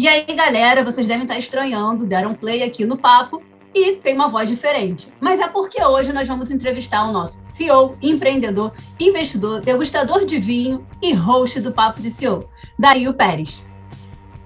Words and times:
E 0.00 0.08
aí, 0.08 0.24
galera, 0.34 0.82
vocês 0.82 1.06
devem 1.06 1.24
estar 1.24 1.36
estranhando, 1.36 2.06
deram 2.06 2.32
play 2.32 2.62
aqui 2.62 2.86
no 2.86 2.96
papo 2.96 3.42
e 3.74 3.96
tem 3.96 4.14
uma 4.14 4.28
voz 4.28 4.48
diferente. 4.48 5.12
Mas 5.20 5.38
é 5.40 5.46
porque 5.46 5.84
hoje 5.84 6.10
nós 6.10 6.26
vamos 6.26 6.50
entrevistar 6.50 7.04
o 7.06 7.12
nosso 7.12 7.38
CEO, 7.44 7.98
empreendedor, 8.00 8.72
investidor, 8.98 9.60
degustador 9.60 10.24
de 10.24 10.38
vinho 10.38 10.86
e 11.02 11.12
host 11.12 11.60
do 11.60 11.70
Papo 11.70 12.00
de 12.00 12.08
CEO, 12.08 12.48
Dario 12.78 13.12
Pérez. 13.12 13.62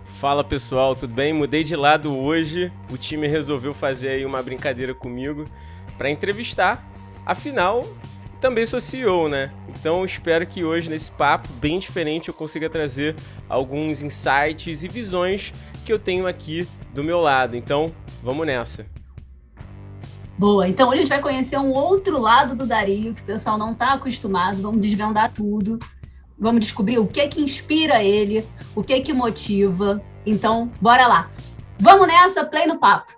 Fala 0.04 0.42
pessoal, 0.42 0.96
tudo 0.96 1.14
bem? 1.14 1.32
Mudei 1.32 1.62
de 1.62 1.76
lado 1.76 2.12
hoje. 2.18 2.72
O 2.90 2.96
time 2.98 3.28
resolveu 3.28 3.72
fazer 3.72 4.08
aí 4.08 4.26
uma 4.26 4.42
brincadeira 4.42 4.92
comigo 4.92 5.44
para 5.96 6.10
entrevistar. 6.10 6.84
Afinal, 7.24 7.86
também 8.44 8.66
sou 8.66 8.78
CEO, 8.78 9.26
né? 9.26 9.50
Então 9.70 10.04
espero 10.04 10.46
que 10.46 10.62
hoje 10.62 10.90
nesse 10.90 11.10
papo 11.10 11.48
bem 11.54 11.78
diferente 11.78 12.28
eu 12.28 12.34
consiga 12.34 12.68
trazer 12.68 13.16
alguns 13.48 14.02
insights 14.02 14.82
e 14.82 14.88
visões 14.88 15.54
que 15.82 15.90
eu 15.90 15.98
tenho 15.98 16.26
aqui 16.26 16.68
do 16.92 17.02
meu 17.02 17.20
lado. 17.20 17.56
Então, 17.56 17.90
vamos 18.22 18.46
nessa. 18.46 18.84
Boa, 20.36 20.68
então 20.68 20.90
hoje 20.90 20.96
a 20.96 21.00
gente 21.00 21.08
vai 21.08 21.22
conhecer 21.22 21.56
um 21.56 21.72
outro 21.72 22.20
lado 22.20 22.54
do 22.54 22.66
Dario 22.66 23.14
que 23.14 23.22
o 23.22 23.24
pessoal 23.24 23.56
não 23.56 23.72
está 23.72 23.94
acostumado. 23.94 24.60
Vamos 24.60 24.82
desvendar 24.82 25.32
tudo. 25.32 25.78
Vamos 26.38 26.60
descobrir 26.60 26.98
o 26.98 27.06
que 27.06 27.20
é 27.20 27.28
que 27.28 27.40
inspira 27.40 28.04
ele, 28.04 28.46
o 28.74 28.84
que 28.84 28.92
é 28.92 29.00
que 29.00 29.14
motiva, 29.14 30.02
então, 30.26 30.70
bora 30.82 31.06
lá. 31.06 31.30
Vamos 31.78 32.06
nessa, 32.06 32.44
play 32.44 32.66
no 32.66 32.78
papo. 32.78 33.10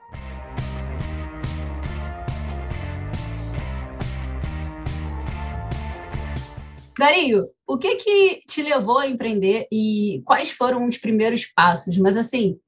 Dario, 6.98 7.48
o 7.66 7.76
que 7.76 7.96
que 7.96 8.42
te 8.46 8.62
levou 8.62 8.98
a 8.98 9.06
empreender 9.06 9.66
e 9.70 10.22
quais 10.24 10.50
foram 10.50 10.86
os 10.86 10.96
primeiros 10.96 11.44
passos? 11.46 11.98
Mas 11.98 12.16
assim, 12.16 12.58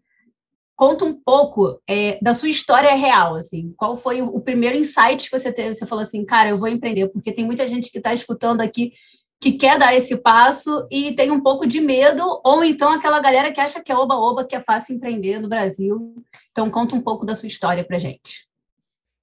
conta 0.76 1.04
um 1.04 1.14
pouco 1.14 1.80
é, 1.88 2.18
da 2.22 2.34
sua 2.34 2.48
história 2.48 2.94
real, 2.94 3.34
assim. 3.34 3.72
Qual 3.76 3.96
foi 3.96 4.20
o 4.22 4.40
primeiro 4.40 4.76
insight 4.76 5.28
que 5.28 5.38
você 5.38 5.52
teve? 5.52 5.74
Você 5.74 5.86
falou 5.86 6.02
assim, 6.02 6.24
cara, 6.24 6.50
eu 6.50 6.58
vou 6.58 6.68
empreender, 6.68 7.08
porque 7.08 7.32
tem 7.32 7.44
muita 7.44 7.66
gente 7.66 7.90
que 7.90 7.98
está 7.98 8.12
escutando 8.12 8.60
aqui 8.60 8.92
que 9.40 9.52
quer 9.52 9.78
dar 9.78 9.94
esse 9.94 10.16
passo 10.16 10.86
e 10.90 11.14
tem 11.14 11.30
um 11.30 11.40
pouco 11.40 11.66
de 11.66 11.80
medo, 11.80 12.40
ou 12.44 12.62
então 12.64 12.90
aquela 12.90 13.20
galera 13.20 13.52
que 13.52 13.60
acha 13.60 13.82
que 13.82 13.92
é 13.92 13.96
oba-oba, 13.96 14.44
que 14.44 14.54
é 14.54 14.60
fácil 14.60 14.94
empreender 14.94 15.38
no 15.38 15.48
Brasil. 15.48 16.14
Então, 16.50 16.70
conta 16.70 16.94
um 16.94 17.00
pouco 17.00 17.24
da 17.24 17.34
sua 17.34 17.46
história 17.46 17.84
pra 17.84 17.98
gente. 17.98 18.48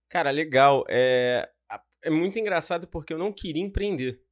Cara, 0.10 0.32
legal. 0.32 0.86
É, 0.90 1.50
é 2.02 2.10
muito 2.10 2.40
engraçado 2.40 2.88
porque 2.88 3.14
eu 3.14 3.18
não 3.18 3.32
queria 3.32 3.64
empreender. 3.64 4.25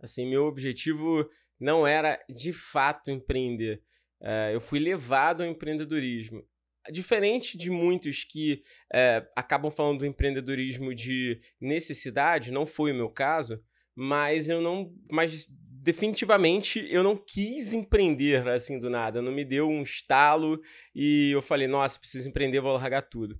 Assim, 0.00 0.28
meu 0.28 0.44
objetivo 0.44 1.28
não 1.58 1.86
era 1.86 2.18
de 2.28 2.52
fato 2.52 3.10
empreender. 3.10 3.82
É, 4.20 4.54
eu 4.54 4.60
fui 4.60 4.78
levado 4.78 5.42
ao 5.42 5.48
empreendedorismo. 5.48 6.44
Diferente 6.90 7.58
de 7.58 7.70
muitos 7.70 8.24
que 8.24 8.62
é, 8.92 9.26
acabam 9.36 9.70
falando 9.70 9.98
do 9.98 10.06
empreendedorismo 10.06 10.94
de 10.94 11.40
necessidade, 11.60 12.50
não 12.50 12.66
foi 12.66 12.92
o 12.92 12.94
meu 12.94 13.10
caso 13.10 13.62
mas 14.00 14.48
eu 14.48 14.60
não. 14.60 14.94
Mas 15.10 15.48
definitivamente 15.50 16.86
eu 16.88 17.02
não 17.02 17.16
quis 17.16 17.72
empreender 17.72 18.46
assim 18.46 18.78
do 18.78 18.88
nada. 18.88 19.20
Não 19.20 19.32
me 19.32 19.44
deu 19.44 19.68
um 19.68 19.82
estalo 19.82 20.60
e 20.94 21.32
eu 21.34 21.42
falei, 21.42 21.66
nossa, 21.66 21.98
preciso 21.98 22.28
empreender, 22.28 22.60
vou 22.60 22.74
largar 22.74 23.02
tudo. 23.02 23.36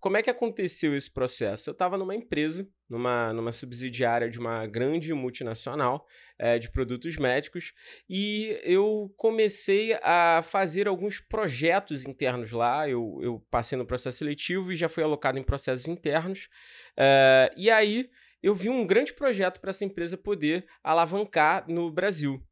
Como 0.00 0.16
é 0.16 0.22
que 0.22 0.30
aconteceu 0.30 0.96
esse 0.96 1.12
processo? 1.12 1.68
Eu 1.68 1.72
estava 1.72 1.98
numa 1.98 2.14
empresa, 2.14 2.66
numa, 2.88 3.32
numa 3.34 3.52
subsidiária 3.52 4.30
de 4.30 4.38
uma 4.38 4.66
grande 4.66 5.12
multinacional 5.12 6.06
é, 6.38 6.58
de 6.58 6.70
produtos 6.70 7.18
médicos, 7.18 7.74
e 8.08 8.58
eu 8.64 9.12
comecei 9.16 9.92
a 10.02 10.42
fazer 10.42 10.88
alguns 10.88 11.20
projetos 11.20 12.06
internos 12.06 12.50
lá. 12.52 12.88
Eu, 12.88 13.18
eu 13.22 13.46
passei 13.50 13.76
no 13.76 13.86
processo 13.86 14.18
seletivo 14.18 14.72
e 14.72 14.76
já 14.76 14.88
fui 14.88 15.02
alocado 15.02 15.38
em 15.38 15.42
processos 15.42 15.86
internos. 15.86 16.48
É, 16.96 17.52
e 17.56 17.70
aí 17.70 18.08
eu 18.42 18.54
vi 18.54 18.70
um 18.70 18.86
grande 18.86 19.12
projeto 19.12 19.60
para 19.60 19.70
essa 19.70 19.84
empresa 19.84 20.16
poder 20.16 20.66
alavancar 20.82 21.66
no 21.68 21.90
Brasil. 21.90 22.42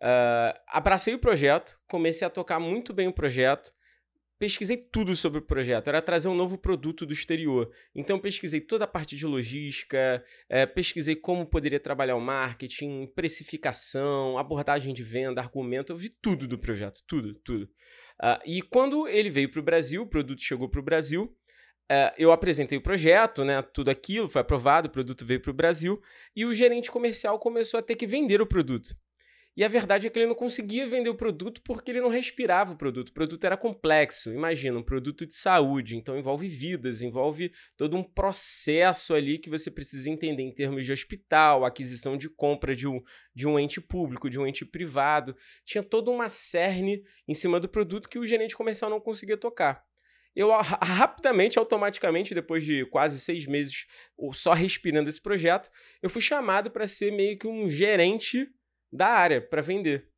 Uh, 0.00 0.54
abracei 0.68 1.14
o 1.14 1.18
projeto, 1.18 1.76
comecei 1.88 2.24
a 2.24 2.30
tocar 2.30 2.60
muito 2.60 2.92
bem 2.92 3.08
o 3.08 3.12
projeto, 3.12 3.72
pesquisei 4.38 4.76
tudo 4.76 5.16
sobre 5.16 5.40
o 5.40 5.42
projeto, 5.42 5.88
era 5.88 6.00
trazer 6.00 6.28
um 6.28 6.34
novo 6.34 6.56
produto 6.56 7.04
do 7.04 7.12
exterior. 7.12 7.70
Então, 7.94 8.18
pesquisei 8.18 8.60
toda 8.60 8.84
a 8.84 8.88
parte 8.88 9.16
de 9.16 9.26
logística, 9.26 10.24
é, 10.48 10.64
pesquisei 10.64 11.16
como 11.16 11.44
poderia 11.44 11.80
trabalhar 11.80 12.16
o 12.16 12.20
marketing, 12.20 13.06
precificação, 13.14 14.38
abordagem 14.38 14.94
de 14.94 15.02
venda, 15.02 15.40
argumento, 15.40 15.92
eu 15.92 15.96
vi 15.96 16.08
tudo 16.08 16.46
do 16.46 16.58
projeto, 16.58 17.02
tudo, 17.06 17.34
tudo. 17.34 17.64
Uh, 18.20 18.38
e 18.44 18.62
quando 18.62 19.06
ele 19.08 19.30
veio 19.30 19.50
para 19.50 19.60
o 19.60 19.62
Brasil, 19.62 20.02
o 20.02 20.06
produto 20.06 20.42
chegou 20.42 20.68
para 20.68 20.80
o 20.80 20.84
Brasil, 20.84 21.34
Uh, 21.90 22.12
eu 22.18 22.30
apresentei 22.30 22.76
o 22.76 22.82
projeto, 22.82 23.46
né, 23.46 23.62
tudo 23.62 23.90
aquilo, 23.90 24.28
foi 24.28 24.42
aprovado, 24.42 24.88
o 24.88 24.90
produto 24.90 25.24
veio 25.24 25.40
para 25.40 25.50
o 25.50 25.54
Brasil 25.54 25.98
e 26.36 26.44
o 26.44 26.52
gerente 26.52 26.90
comercial 26.90 27.38
começou 27.38 27.80
a 27.80 27.82
ter 27.82 27.96
que 27.96 28.06
vender 28.06 28.42
o 28.42 28.46
produto. 28.46 28.94
E 29.58 29.64
a 29.64 29.68
verdade 29.68 30.06
é 30.06 30.10
que 30.10 30.16
ele 30.16 30.28
não 30.28 30.36
conseguia 30.36 30.86
vender 30.86 31.10
o 31.10 31.16
produto 31.16 31.60
porque 31.64 31.90
ele 31.90 32.00
não 32.00 32.08
respirava 32.08 32.74
o 32.74 32.76
produto. 32.76 33.08
O 33.08 33.12
produto 33.12 33.42
era 33.42 33.56
complexo. 33.56 34.32
Imagina, 34.32 34.78
um 34.78 34.84
produto 34.84 35.26
de 35.26 35.34
saúde, 35.34 35.96
então 35.96 36.16
envolve 36.16 36.46
vidas, 36.46 37.02
envolve 37.02 37.52
todo 37.76 37.96
um 37.96 38.04
processo 38.04 39.14
ali 39.14 39.36
que 39.36 39.50
você 39.50 39.68
precisa 39.68 40.08
entender 40.08 40.44
em 40.44 40.54
termos 40.54 40.86
de 40.86 40.92
hospital, 40.92 41.64
aquisição 41.64 42.16
de 42.16 42.30
compra 42.30 42.72
de 42.72 42.86
um, 42.86 43.02
de 43.34 43.48
um 43.48 43.58
ente 43.58 43.80
público, 43.80 44.30
de 44.30 44.38
um 44.38 44.46
ente 44.46 44.64
privado. 44.64 45.36
Tinha 45.64 45.82
toda 45.82 46.08
uma 46.08 46.28
cerne 46.28 47.02
em 47.26 47.34
cima 47.34 47.58
do 47.58 47.68
produto 47.68 48.08
que 48.08 48.20
o 48.20 48.24
gerente 48.24 48.56
comercial 48.56 48.88
não 48.88 49.00
conseguia 49.00 49.36
tocar 49.36 49.84
eu 50.36 50.52
rapidamente, 50.80 51.58
automaticamente, 51.58 52.32
depois 52.32 52.64
de 52.64 52.86
quase 52.86 53.18
seis 53.18 53.44
meses 53.44 53.86
só 54.32 54.52
respirando 54.52 55.08
esse 55.08 55.20
projeto, 55.20 55.68
eu 56.00 56.08
fui 56.08 56.22
chamado 56.22 56.70
para 56.70 56.86
ser 56.86 57.10
meio 57.10 57.36
que 57.36 57.48
um 57.48 57.68
gerente 57.68 58.48
da 58.92 59.08
área 59.08 59.40
para 59.40 59.62
vender. 59.62 60.08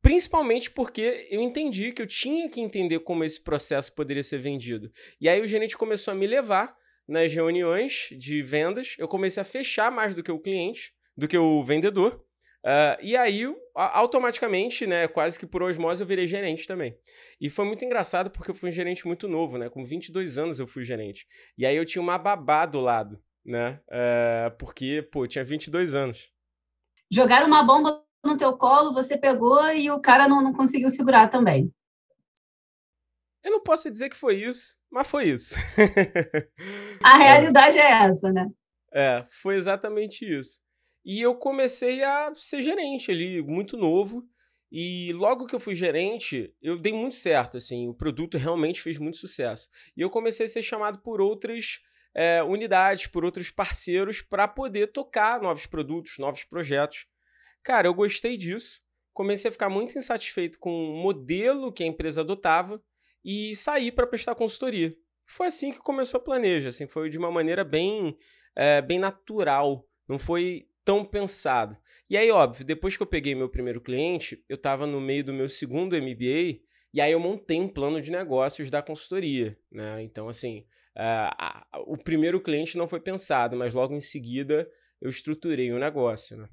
Principalmente 0.00 0.70
porque 0.70 1.26
eu 1.30 1.40
entendi 1.40 1.92
que 1.92 2.00
eu 2.00 2.06
tinha 2.06 2.48
que 2.48 2.60
entender 2.60 3.00
como 3.00 3.24
esse 3.24 3.42
processo 3.42 3.94
poderia 3.94 4.22
ser 4.22 4.38
vendido. 4.38 4.90
E 5.20 5.28
aí 5.28 5.40
o 5.40 5.48
gerente 5.48 5.76
começou 5.76 6.12
a 6.12 6.14
me 6.14 6.26
levar 6.26 6.76
nas 7.06 7.32
reuniões 7.32 8.08
de 8.12 8.42
vendas, 8.42 8.94
eu 8.98 9.08
comecei 9.08 9.40
a 9.40 9.44
fechar 9.44 9.90
mais 9.90 10.14
do 10.14 10.22
que 10.22 10.30
o 10.30 10.38
cliente, 10.38 10.92
do 11.16 11.26
que 11.26 11.38
o 11.38 11.62
vendedor. 11.64 12.22
Uh, 12.64 13.00
e 13.00 13.16
aí, 13.16 13.44
automaticamente, 13.74 14.86
né, 14.86 15.08
quase 15.08 15.38
que 15.38 15.46
por 15.46 15.62
osmose, 15.62 16.02
eu 16.02 16.06
virei 16.06 16.26
gerente 16.26 16.66
também. 16.66 16.96
E 17.40 17.48
foi 17.48 17.64
muito 17.64 17.84
engraçado 17.84 18.30
porque 18.30 18.50
eu 18.50 18.54
fui 18.54 18.68
um 18.68 18.72
gerente 18.72 19.06
muito 19.06 19.26
novo, 19.26 19.56
né? 19.56 19.70
Com 19.70 19.84
22 19.84 20.38
anos 20.38 20.60
eu 20.60 20.66
fui 20.66 20.84
gerente. 20.84 21.26
E 21.56 21.64
aí 21.64 21.76
eu 21.76 21.84
tinha 21.84 22.02
uma 22.02 22.18
babá 22.18 22.66
do 22.66 22.80
lado, 22.80 23.18
né? 23.44 23.80
Uh, 23.88 24.56
porque, 24.58 25.08
pô, 25.10 25.24
eu 25.24 25.28
tinha 25.28 25.44
22 25.44 25.94
anos. 25.94 26.30
Jogaram 27.10 27.46
uma 27.46 27.62
bomba 27.62 28.04
no 28.24 28.36
teu 28.36 28.56
colo, 28.56 28.92
você 28.92 29.16
pegou 29.16 29.64
e 29.72 29.90
o 29.90 30.00
cara 30.00 30.28
não, 30.28 30.42
não 30.42 30.52
conseguiu 30.52 30.90
segurar 30.90 31.28
também. 31.28 31.72
Eu 33.42 33.52
não 33.52 33.62
posso 33.62 33.90
dizer 33.90 34.08
que 34.08 34.16
foi 34.16 34.42
isso, 34.42 34.76
mas 34.90 35.08
foi 35.08 35.30
isso. 35.30 35.54
A 37.02 37.16
realidade 37.16 37.78
é. 37.78 37.82
é 37.82 38.08
essa, 38.08 38.32
né? 38.32 38.46
É, 38.92 39.24
foi 39.42 39.56
exatamente 39.56 40.24
isso. 40.24 40.60
E 41.04 41.20
eu 41.20 41.34
comecei 41.34 42.02
a 42.02 42.34
ser 42.34 42.62
gerente 42.62 43.10
ali, 43.10 43.40
muito 43.42 43.76
novo. 43.76 44.28
E 44.70 45.12
logo 45.14 45.46
que 45.46 45.54
eu 45.54 45.60
fui 45.60 45.74
gerente, 45.74 46.54
eu 46.60 46.78
dei 46.78 46.92
muito 46.92 47.14
certo, 47.14 47.56
assim, 47.56 47.88
o 47.88 47.94
produto 47.94 48.36
realmente 48.36 48.82
fez 48.82 48.98
muito 48.98 49.16
sucesso. 49.16 49.68
E 49.96 50.02
eu 50.02 50.10
comecei 50.10 50.44
a 50.44 50.48
ser 50.48 50.62
chamado 50.62 51.00
por 51.00 51.22
outras 51.22 51.80
é, 52.14 52.42
unidades, 52.42 53.06
por 53.06 53.24
outros 53.24 53.50
parceiros, 53.50 54.20
para 54.20 54.48
poder 54.48 54.88
tocar 54.88 55.40
novos 55.40 55.66
produtos, 55.66 56.18
novos 56.18 56.44
projetos. 56.44 57.06
Cara, 57.62 57.88
eu 57.88 57.94
gostei 57.94 58.36
disso, 58.36 58.82
comecei 59.12 59.48
a 59.48 59.52
ficar 59.52 59.68
muito 59.68 59.96
insatisfeito 59.98 60.58
com 60.58 60.70
o 60.70 60.96
modelo 61.02 61.72
que 61.72 61.82
a 61.82 61.86
empresa 61.86 62.20
adotava 62.20 62.82
e 63.24 63.54
saí 63.56 63.92
para 63.92 64.06
prestar 64.06 64.34
consultoria. 64.34 64.94
Foi 65.26 65.48
assim 65.48 65.72
que 65.72 65.78
começou 65.78 66.18
a 66.18 66.22
planeja, 66.22 66.70
assim, 66.70 66.86
foi 66.86 67.10
de 67.10 67.18
uma 67.18 67.30
maneira 67.30 67.62
bem, 67.62 68.16
é, 68.56 68.80
bem 68.80 68.98
natural. 68.98 69.86
Não 70.08 70.18
foi 70.18 70.66
tão 70.84 71.04
pensado. 71.04 71.76
E 72.08 72.16
aí, 72.16 72.30
óbvio, 72.30 72.64
depois 72.64 72.96
que 72.96 73.02
eu 73.02 73.06
peguei 73.06 73.34
meu 73.34 73.50
primeiro 73.50 73.78
cliente, 73.78 74.42
eu 74.48 74.54
estava 74.54 74.86
no 74.86 74.98
meio 74.98 75.22
do 75.22 75.34
meu 75.34 75.46
segundo 75.46 75.94
MBA, 75.94 76.62
e 76.94 77.00
aí 77.00 77.12
eu 77.12 77.20
montei 77.20 77.60
um 77.60 77.68
plano 77.68 78.00
de 78.00 78.10
negócios 78.10 78.70
da 78.70 78.80
consultoria, 78.80 79.58
né? 79.70 80.02
Então, 80.02 80.28
assim, 80.28 80.64
uh, 80.98 81.82
o 81.86 81.96
primeiro 81.96 82.40
cliente 82.40 82.76
não 82.76 82.88
foi 82.88 83.00
pensado, 83.00 83.56
mas 83.56 83.72
logo 83.72 83.94
em 83.94 84.00
seguida 84.00 84.68
eu 85.00 85.08
estruturei 85.08 85.72
o 85.72 85.78
negócio, 85.78 86.36
né? 86.36 86.48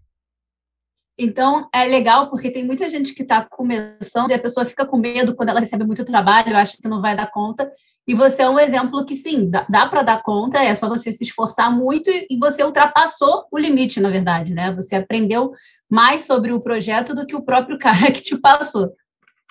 Então, 1.18 1.70
é 1.74 1.86
legal 1.86 2.30
porque 2.30 2.52
tem 2.52 2.66
muita 2.66 2.90
gente 2.90 3.14
que 3.14 3.22
está 3.22 3.42
começando 3.42 4.32
e 4.32 4.34
a 4.34 4.40
pessoa 4.40 4.66
fica 4.66 4.86
com 4.86 4.98
medo 4.98 5.34
quando 5.34 5.48
ela 5.48 5.62
recebe 5.62 5.86
muito 5.86 6.04
trabalho, 6.04 6.58
acha 6.58 6.76
que 6.76 6.90
não 6.90 7.02
vai 7.02 7.16
dar 7.16 7.32
conta. 7.32 7.72
E 8.06 8.14
você 8.14 8.42
é 8.42 8.50
um 8.50 8.60
exemplo 8.60 9.06
que, 9.06 9.16
sim, 9.16 9.50
dá, 9.50 9.66
dá 9.70 9.88
para 9.88 10.04
dar 10.04 10.22
conta, 10.22 10.62
é 10.62 10.76
só 10.76 10.90
você 10.90 11.14
se 11.14 11.24
esforçar 11.24 11.72
muito 11.72 12.10
e 12.10 12.38
você 12.38 12.64
ultrapassou 12.66 13.46
o 13.50 13.58
limite, 13.58 14.02
na 14.02 14.10
verdade, 14.10 14.54
né? 14.54 14.74
Você 14.74 14.96
aprendeu 14.96 15.54
mais 15.90 16.26
sobre 16.26 16.52
o 16.52 16.60
projeto 16.60 17.16
do 17.16 17.26
que 17.26 17.36
o 17.36 17.44
próprio 17.44 17.80
cara 17.80 18.12
que 18.12 18.22
te 18.22 18.38
passou. 18.38 18.92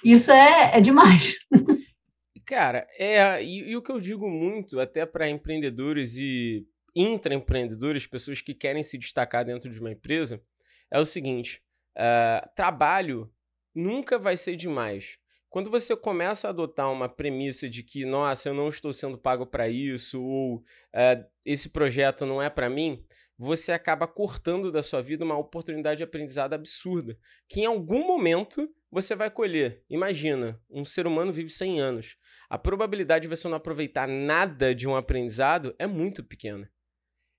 Isso 0.04 0.30
é, 0.30 0.76
é 0.76 0.80
demais. 0.82 1.36
Cara, 2.46 2.86
é, 2.98 3.42
e, 3.42 3.70
e 3.70 3.76
o 3.76 3.82
que 3.82 3.90
eu 3.90 4.00
digo 4.00 4.28
muito, 4.28 4.78
até 4.78 5.06
para 5.06 5.28
empreendedores 5.28 6.16
e 6.16 6.66
intraempreendedores, 6.94 8.06
pessoas 8.06 8.40
que 8.40 8.54
querem 8.54 8.82
se 8.82 8.98
destacar 8.98 9.44
dentro 9.44 9.70
de 9.70 9.80
uma 9.80 9.90
empresa, 9.90 10.42
é 10.90 11.00
o 11.00 11.06
seguinte: 11.06 11.62
uh, 11.96 12.48
trabalho 12.54 13.32
nunca 13.74 14.18
vai 14.18 14.36
ser 14.36 14.56
demais. 14.56 15.18
Quando 15.48 15.70
você 15.70 15.96
começa 15.96 16.48
a 16.48 16.50
adotar 16.50 16.90
uma 16.90 17.08
premissa 17.08 17.68
de 17.70 17.82
que, 17.84 18.04
nossa, 18.04 18.48
eu 18.48 18.54
não 18.54 18.68
estou 18.68 18.92
sendo 18.92 19.16
pago 19.16 19.46
para 19.46 19.68
isso, 19.68 20.20
ou 20.20 20.56
uh, 20.56 21.24
esse 21.44 21.70
projeto 21.70 22.26
não 22.26 22.42
é 22.42 22.50
para 22.50 22.68
mim, 22.68 23.04
você 23.38 23.72
acaba 23.72 24.06
cortando 24.06 24.70
da 24.70 24.82
sua 24.82 25.00
vida 25.00 25.24
uma 25.24 25.38
oportunidade 25.38 25.98
de 25.98 26.04
aprendizado 26.04 26.54
absurda, 26.54 27.16
que 27.48 27.60
em 27.60 27.66
algum 27.66 28.06
momento 28.06 28.68
você 28.94 29.16
vai 29.16 29.28
colher. 29.28 29.82
Imagina, 29.90 30.62
um 30.70 30.84
ser 30.84 31.04
humano 31.04 31.32
vive 31.32 31.50
100 31.50 31.80
anos. 31.80 32.16
A 32.48 32.56
probabilidade 32.56 33.22
de 33.22 33.28
você 33.28 33.48
não 33.48 33.56
aproveitar 33.56 34.06
nada 34.06 34.72
de 34.72 34.86
um 34.86 34.94
aprendizado 34.94 35.74
é 35.80 35.86
muito 35.86 36.22
pequena. 36.22 36.70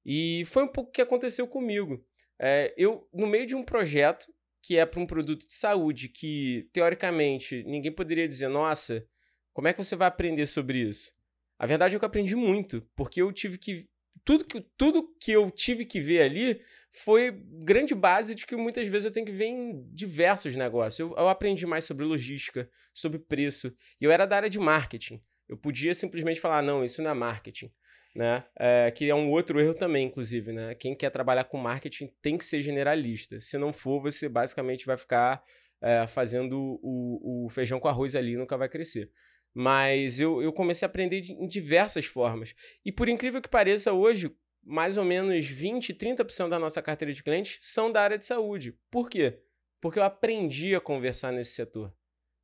E 0.05 0.43
foi 0.47 0.63
um 0.63 0.67
pouco 0.67 0.89
o 0.89 0.91
que 0.91 1.01
aconteceu 1.01 1.47
comigo. 1.47 2.05
É, 2.37 2.73
eu, 2.77 3.07
no 3.13 3.25
meio 3.25 3.45
de 3.45 3.55
um 3.55 3.63
projeto 3.63 4.27
que 4.61 4.77
é 4.77 4.85
para 4.85 4.99
um 4.99 5.07
produto 5.07 5.47
de 5.47 5.53
saúde 5.53 6.09
que, 6.09 6.69
teoricamente, 6.73 7.63
ninguém 7.63 7.91
poderia 7.91 8.27
dizer, 8.27 8.49
nossa, 8.49 9.07
como 9.53 9.69
é 9.69 9.73
que 9.73 9.81
você 9.81 9.95
vai 9.95 10.09
aprender 10.09 10.47
sobre 10.47 10.79
isso? 10.79 11.13
A 11.57 11.65
verdade 11.65 11.95
é 11.95 11.99
que 11.99 12.03
eu 12.03 12.07
aprendi 12.07 12.35
muito, 12.35 12.81
porque 12.97 13.21
eu 13.21 13.31
tive 13.31 13.57
que 13.57 13.87
tudo 14.25 14.43
que, 14.43 14.59
tudo 14.75 15.15
que 15.21 15.31
eu 15.31 15.49
tive 15.49 15.85
que 15.85 16.01
ver 16.01 16.21
ali 16.21 16.61
foi 16.95 17.31
grande 17.63 17.93
base 17.93 18.33
de 18.33 18.45
que 18.45 18.55
muitas 18.55 18.87
vezes 18.87 19.05
eu 19.05 19.11
tenho 19.11 19.25
que 19.25 19.31
ver 19.31 19.47
em 19.47 19.85
diversos 19.91 20.55
negócios. 20.55 20.99
Eu, 20.99 21.13
eu 21.17 21.27
aprendi 21.27 21.65
mais 21.65 21.83
sobre 21.83 22.05
logística, 22.05 22.69
sobre 22.93 23.19
preço. 23.19 23.75
E 23.99 24.05
eu 24.05 24.11
era 24.11 24.25
da 24.25 24.37
área 24.37 24.49
de 24.49 24.57
marketing. 24.57 25.21
Eu 25.47 25.57
podia 25.57 25.93
simplesmente 25.93 26.39
falar, 26.39 26.61
não, 26.61 26.85
isso 26.85 27.03
não 27.03 27.11
é 27.11 27.13
marketing. 27.13 27.69
Né? 28.15 28.45
É, 28.57 28.89
que 28.91 29.09
é 29.09 29.13
um 29.13 29.29
outro 29.29 29.59
erro 29.59 29.73
também, 29.73 30.07
inclusive. 30.07 30.53
Né? 30.53 30.73
Quem 30.73 30.95
quer 30.95 31.09
trabalhar 31.09 31.43
com 31.43 31.57
marketing 31.57 32.09
tem 32.21 32.37
que 32.37 32.45
ser 32.45 32.61
generalista. 32.61 33.41
Se 33.41 33.57
não 33.57 33.73
for, 33.73 34.01
você 34.01 34.29
basicamente 34.29 34.85
vai 34.85 34.95
ficar 34.97 35.43
é, 35.81 36.07
fazendo 36.07 36.79
o, 36.81 37.45
o 37.45 37.49
feijão 37.49 37.77
com 37.77 37.89
arroz 37.89 38.15
ali 38.15 38.31
e 38.33 38.37
nunca 38.37 38.55
vai 38.55 38.69
crescer. 38.69 39.11
Mas 39.53 40.17
eu, 40.17 40.41
eu 40.41 40.53
comecei 40.53 40.85
a 40.85 40.89
aprender 40.89 41.19
de, 41.19 41.33
em 41.33 41.47
diversas 41.47 42.05
formas. 42.05 42.55
E 42.85 42.91
por 42.91 43.09
incrível 43.09 43.41
que 43.41 43.49
pareça, 43.49 43.91
hoje, 43.91 44.33
mais 44.65 44.97
ou 44.97 45.05
menos 45.05 45.45
20, 45.45 45.93
30% 45.93 46.49
da 46.49 46.57
nossa 46.57 46.81
carteira 46.81 47.13
de 47.13 47.23
clientes 47.23 47.59
são 47.61 47.91
da 47.91 48.01
área 48.01 48.17
de 48.17 48.25
saúde. 48.25 48.77
Por 48.89 49.09
quê? 49.09 49.39
Porque 49.79 49.99
eu 49.99 50.03
aprendi 50.03 50.73
a 50.73 50.81
conversar 50.81 51.31
nesse 51.31 51.51
setor. 51.51 51.93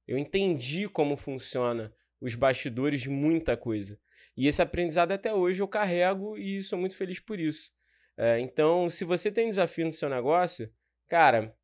Eu 0.07 0.17
entendi 0.17 0.87
como 0.87 1.17
funciona 1.17 1.93
os 2.19 2.35
bastidores 2.35 3.01
de 3.01 3.09
muita 3.09 3.57
coisa. 3.57 3.99
E 4.37 4.47
esse 4.47 4.61
aprendizado 4.61 5.11
até 5.11 5.33
hoje 5.33 5.61
eu 5.61 5.67
carrego 5.67 6.37
e 6.37 6.61
sou 6.61 6.77
muito 6.77 6.95
feliz 6.95 7.19
por 7.19 7.39
isso. 7.39 7.71
É, 8.15 8.39
então, 8.39 8.89
se 8.89 9.03
você 9.03 9.31
tem 9.31 9.49
desafio 9.49 9.85
no 9.85 9.91
seu 9.91 10.07
negócio, 10.09 10.71
cara, 11.07 11.55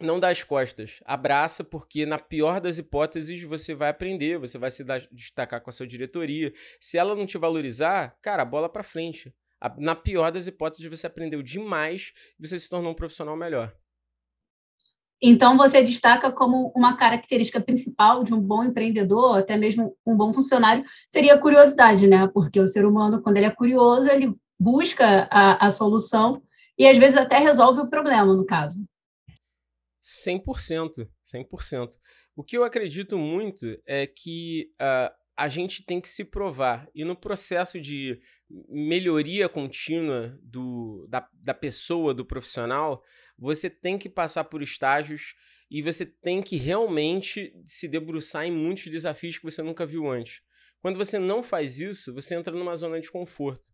não 0.00 0.18
dá 0.18 0.30
as 0.30 0.42
costas. 0.42 1.00
Abraça, 1.04 1.62
porque 1.62 2.06
na 2.06 2.18
pior 2.18 2.60
das 2.60 2.78
hipóteses 2.78 3.42
você 3.42 3.74
vai 3.74 3.90
aprender, 3.90 4.38
você 4.38 4.58
vai 4.58 4.70
se 4.70 4.84
destacar 5.12 5.60
com 5.60 5.70
a 5.70 5.72
sua 5.72 5.86
diretoria. 5.86 6.52
Se 6.80 6.96
ela 6.96 7.14
não 7.14 7.26
te 7.26 7.36
valorizar, 7.36 8.18
cara, 8.22 8.44
bola 8.44 8.68
para 8.68 8.82
frente. 8.82 9.34
Na 9.78 9.94
pior 9.94 10.30
das 10.30 10.46
hipóteses, 10.46 10.88
você 10.90 11.06
aprendeu 11.06 11.42
demais 11.42 12.12
e 12.38 12.46
você 12.46 12.58
se 12.58 12.68
tornou 12.68 12.92
um 12.92 12.96
profissional 12.96 13.36
melhor. 13.36 13.74
Então, 15.24 15.56
você 15.56 15.84
destaca 15.84 16.32
como 16.32 16.72
uma 16.74 16.96
característica 16.96 17.60
principal 17.60 18.24
de 18.24 18.34
um 18.34 18.40
bom 18.40 18.64
empreendedor, 18.64 19.38
até 19.38 19.56
mesmo 19.56 19.96
um 20.04 20.16
bom 20.16 20.34
funcionário, 20.34 20.84
seria 21.08 21.34
a 21.34 21.38
curiosidade, 21.38 22.08
né? 22.08 22.26
Porque 22.26 22.58
o 22.58 22.66
ser 22.66 22.84
humano, 22.84 23.22
quando 23.22 23.36
ele 23.36 23.46
é 23.46 23.54
curioso, 23.54 24.10
ele 24.10 24.34
busca 24.58 25.28
a, 25.30 25.66
a 25.66 25.70
solução 25.70 26.42
e 26.76 26.88
às 26.88 26.98
vezes 26.98 27.16
até 27.16 27.38
resolve 27.38 27.82
o 27.82 27.88
problema, 27.88 28.34
no 28.34 28.44
caso. 28.44 28.84
100%, 30.02 31.08
100%. 31.24 31.88
O 32.34 32.42
que 32.42 32.58
eu 32.58 32.64
acredito 32.64 33.16
muito 33.16 33.78
é 33.86 34.06
que 34.06 34.72
uh, 34.80 35.21
a 35.36 35.48
gente 35.48 35.84
tem 35.84 36.00
que 36.00 36.08
se 36.08 36.24
provar. 36.24 36.88
E 36.94 37.04
no 37.04 37.16
processo 37.16 37.80
de 37.80 38.20
melhoria 38.68 39.48
contínua 39.48 40.38
do, 40.42 41.06
da, 41.08 41.26
da 41.32 41.54
pessoa, 41.54 42.12
do 42.12 42.24
profissional, 42.24 43.02
você 43.38 43.70
tem 43.70 43.98
que 43.98 44.08
passar 44.08 44.44
por 44.44 44.62
estágios 44.62 45.34
e 45.70 45.80
você 45.80 46.04
tem 46.04 46.42
que 46.42 46.56
realmente 46.56 47.54
se 47.64 47.88
debruçar 47.88 48.44
em 48.44 48.52
muitos 48.52 48.88
desafios 48.88 49.38
que 49.38 49.44
você 49.44 49.62
nunca 49.62 49.86
viu 49.86 50.08
antes. 50.10 50.42
Quando 50.80 50.98
você 50.98 51.18
não 51.18 51.42
faz 51.42 51.78
isso, 51.78 52.12
você 52.12 52.34
entra 52.34 52.54
numa 52.54 52.76
zona 52.76 53.00
de 53.00 53.10
conforto, 53.10 53.68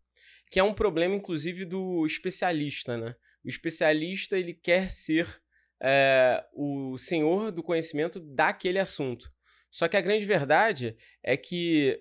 que 0.50 0.60
é 0.60 0.62
um 0.62 0.74
problema, 0.74 1.14
inclusive, 1.14 1.64
do 1.64 2.04
especialista, 2.06 2.96
né? 2.96 3.16
O 3.44 3.48
especialista, 3.48 4.38
ele 4.38 4.52
quer 4.52 4.90
ser 4.90 5.26
é, 5.82 6.44
o 6.52 6.96
senhor 6.98 7.50
do 7.50 7.62
conhecimento 7.62 8.20
daquele 8.20 8.78
assunto. 8.78 9.32
Só 9.70 9.88
que 9.88 9.96
a 9.96 10.00
grande 10.00 10.24
verdade 10.24 10.96
é 11.22 11.36
que, 11.36 12.00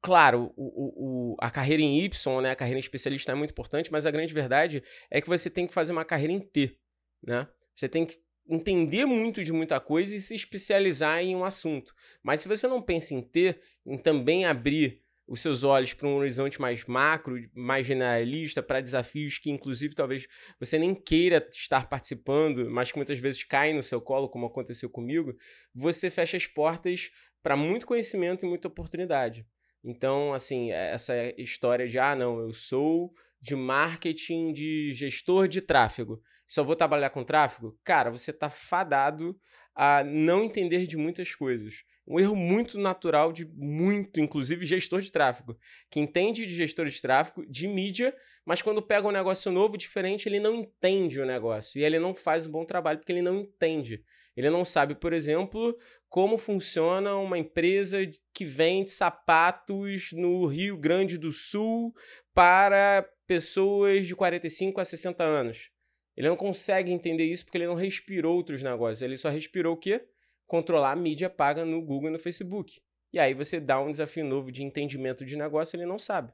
claro, 0.00 0.52
o, 0.56 1.34
o, 1.34 1.36
a 1.38 1.50
carreira 1.50 1.82
em 1.82 2.00
Y, 2.04 2.40
né, 2.42 2.50
a 2.50 2.56
carreira 2.56 2.78
em 2.78 2.80
especialista 2.80 3.32
é 3.32 3.34
muito 3.34 3.50
importante, 3.50 3.92
mas 3.92 4.06
a 4.06 4.10
grande 4.10 4.32
verdade 4.32 4.82
é 5.10 5.20
que 5.20 5.28
você 5.28 5.50
tem 5.50 5.66
que 5.66 5.74
fazer 5.74 5.92
uma 5.92 6.04
carreira 6.04 6.32
em 6.32 6.40
T. 6.40 6.78
Né? 7.22 7.46
Você 7.74 7.88
tem 7.88 8.06
que 8.06 8.18
entender 8.48 9.06
muito 9.06 9.42
de 9.42 9.52
muita 9.52 9.80
coisa 9.80 10.14
e 10.14 10.20
se 10.20 10.34
especializar 10.34 11.20
em 11.20 11.34
um 11.34 11.44
assunto. 11.44 11.94
Mas 12.22 12.40
se 12.40 12.48
você 12.48 12.66
não 12.66 12.82
pensa 12.82 13.14
em 13.14 13.22
ter, 13.22 13.60
em 13.86 13.96
também 13.96 14.44
abrir 14.44 15.03
os 15.26 15.40
seus 15.40 15.64
olhos 15.64 15.94
para 15.94 16.06
um 16.06 16.16
horizonte 16.16 16.60
mais 16.60 16.84
macro, 16.84 17.36
mais 17.54 17.86
generalista, 17.86 18.62
para 18.62 18.80
desafios 18.80 19.38
que, 19.38 19.50
inclusive, 19.50 19.94
talvez 19.94 20.26
você 20.60 20.78
nem 20.78 20.94
queira 20.94 21.46
estar 21.50 21.88
participando, 21.88 22.70
mas 22.70 22.92
que 22.92 22.98
muitas 22.98 23.18
vezes 23.18 23.42
caem 23.42 23.74
no 23.74 23.82
seu 23.82 24.00
colo, 24.00 24.28
como 24.28 24.46
aconteceu 24.46 24.90
comigo, 24.90 25.34
você 25.74 26.10
fecha 26.10 26.36
as 26.36 26.46
portas 26.46 27.10
para 27.42 27.56
muito 27.56 27.86
conhecimento 27.86 28.44
e 28.44 28.48
muita 28.48 28.68
oportunidade. 28.68 29.46
Então, 29.82 30.32
assim, 30.32 30.72
é, 30.72 30.92
essa 30.92 31.14
história 31.38 31.86
de, 31.86 31.98
ah, 31.98 32.14
não, 32.14 32.40
eu 32.40 32.52
sou 32.52 33.12
de 33.40 33.54
marketing, 33.54 34.52
de 34.52 34.94
gestor 34.94 35.46
de 35.46 35.60
tráfego, 35.60 36.22
só 36.46 36.64
vou 36.64 36.76
trabalhar 36.76 37.10
com 37.10 37.24
tráfego, 37.24 37.78
cara, 37.84 38.10
você 38.10 38.30
está 38.30 38.48
fadado 38.48 39.38
a 39.74 40.02
não 40.04 40.44
entender 40.44 40.86
de 40.86 40.96
muitas 40.96 41.34
coisas. 41.34 41.82
Um 42.06 42.20
erro 42.20 42.36
muito 42.36 42.78
natural 42.78 43.32
de 43.32 43.46
muito, 43.46 44.20
inclusive, 44.20 44.66
gestor 44.66 45.00
de 45.00 45.10
tráfego, 45.10 45.56
que 45.90 45.98
entende 45.98 46.46
de 46.46 46.54
gestor 46.54 46.86
de 46.86 47.00
tráfego, 47.00 47.46
de 47.46 47.66
mídia, 47.66 48.14
mas 48.44 48.60
quando 48.60 48.82
pega 48.82 49.08
um 49.08 49.12
negócio 49.12 49.50
novo, 49.50 49.78
diferente, 49.78 50.28
ele 50.28 50.38
não 50.38 50.54
entende 50.54 51.18
o 51.18 51.26
negócio. 51.26 51.80
E 51.80 51.84
ele 51.84 51.98
não 51.98 52.14
faz 52.14 52.46
um 52.46 52.50
bom 52.50 52.64
trabalho 52.64 52.98
porque 52.98 53.12
ele 53.12 53.22
não 53.22 53.36
entende. 53.36 54.04
Ele 54.36 54.50
não 54.50 54.64
sabe, 54.64 54.94
por 54.94 55.12
exemplo, 55.12 55.76
como 56.08 56.36
funciona 56.36 57.14
uma 57.16 57.38
empresa 57.38 57.98
que 58.34 58.44
vende 58.44 58.90
sapatos 58.90 60.10
no 60.12 60.44
Rio 60.46 60.76
Grande 60.76 61.16
do 61.16 61.30
Sul 61.30 61.94
para 62.34 63.08
pessoas 63.26 64.06
de 64.06 64.14
45 64.14 64.80
a 64.80 64.84
60 64.84 65.24
anos. 65.24 65.70
Ele 66.16 66.28
não 66.28 66.36
consegue 66.36 66.92
entender 66.92 67.24
isso 67.24 67.44
porque 67.44 67.58
ele 67.58 67.66
não 67.66 67.74
respirou 67.74 68.36
outros 68.36 68.62
negócios. 68.62 69.02
Ele 69.02 69.16
só 69.16 69.30
respirou 69.30 69.74
o 69.74 69.78
quê? 69.78 70.04
Controlar 70.46 70.92
a 70.92 70.96
mídia 70.96 71.30
paga 71.30 71.64
no 71.64 71.80
Google 71.82 72.10
e 72.10 72.12
no 72.12 72.18
Facebook. 72.18 72.80
E 73.12 73.18
aí 73.18 73.34
você 73.34 73.60
dá 73.60 73.80
um 73.80 73.90
desafio 73.90 74.24
novo 74.24 74.50
de 74.50 74.62
entendimento 74.62 75.24
de 75.24 75.36
negócio, 75.36 75.76
ele 75.76 75.86
não 75.86 75.98
sabe. 75.98 76.32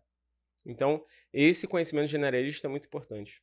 Então, 0.64 1.02
esse 1.32 1.66
conhecimento 1.66 2.08
generalista 2.08 2.66
é 2.66 2.70
muito 2.70 2.86
importante. 2.86 3.42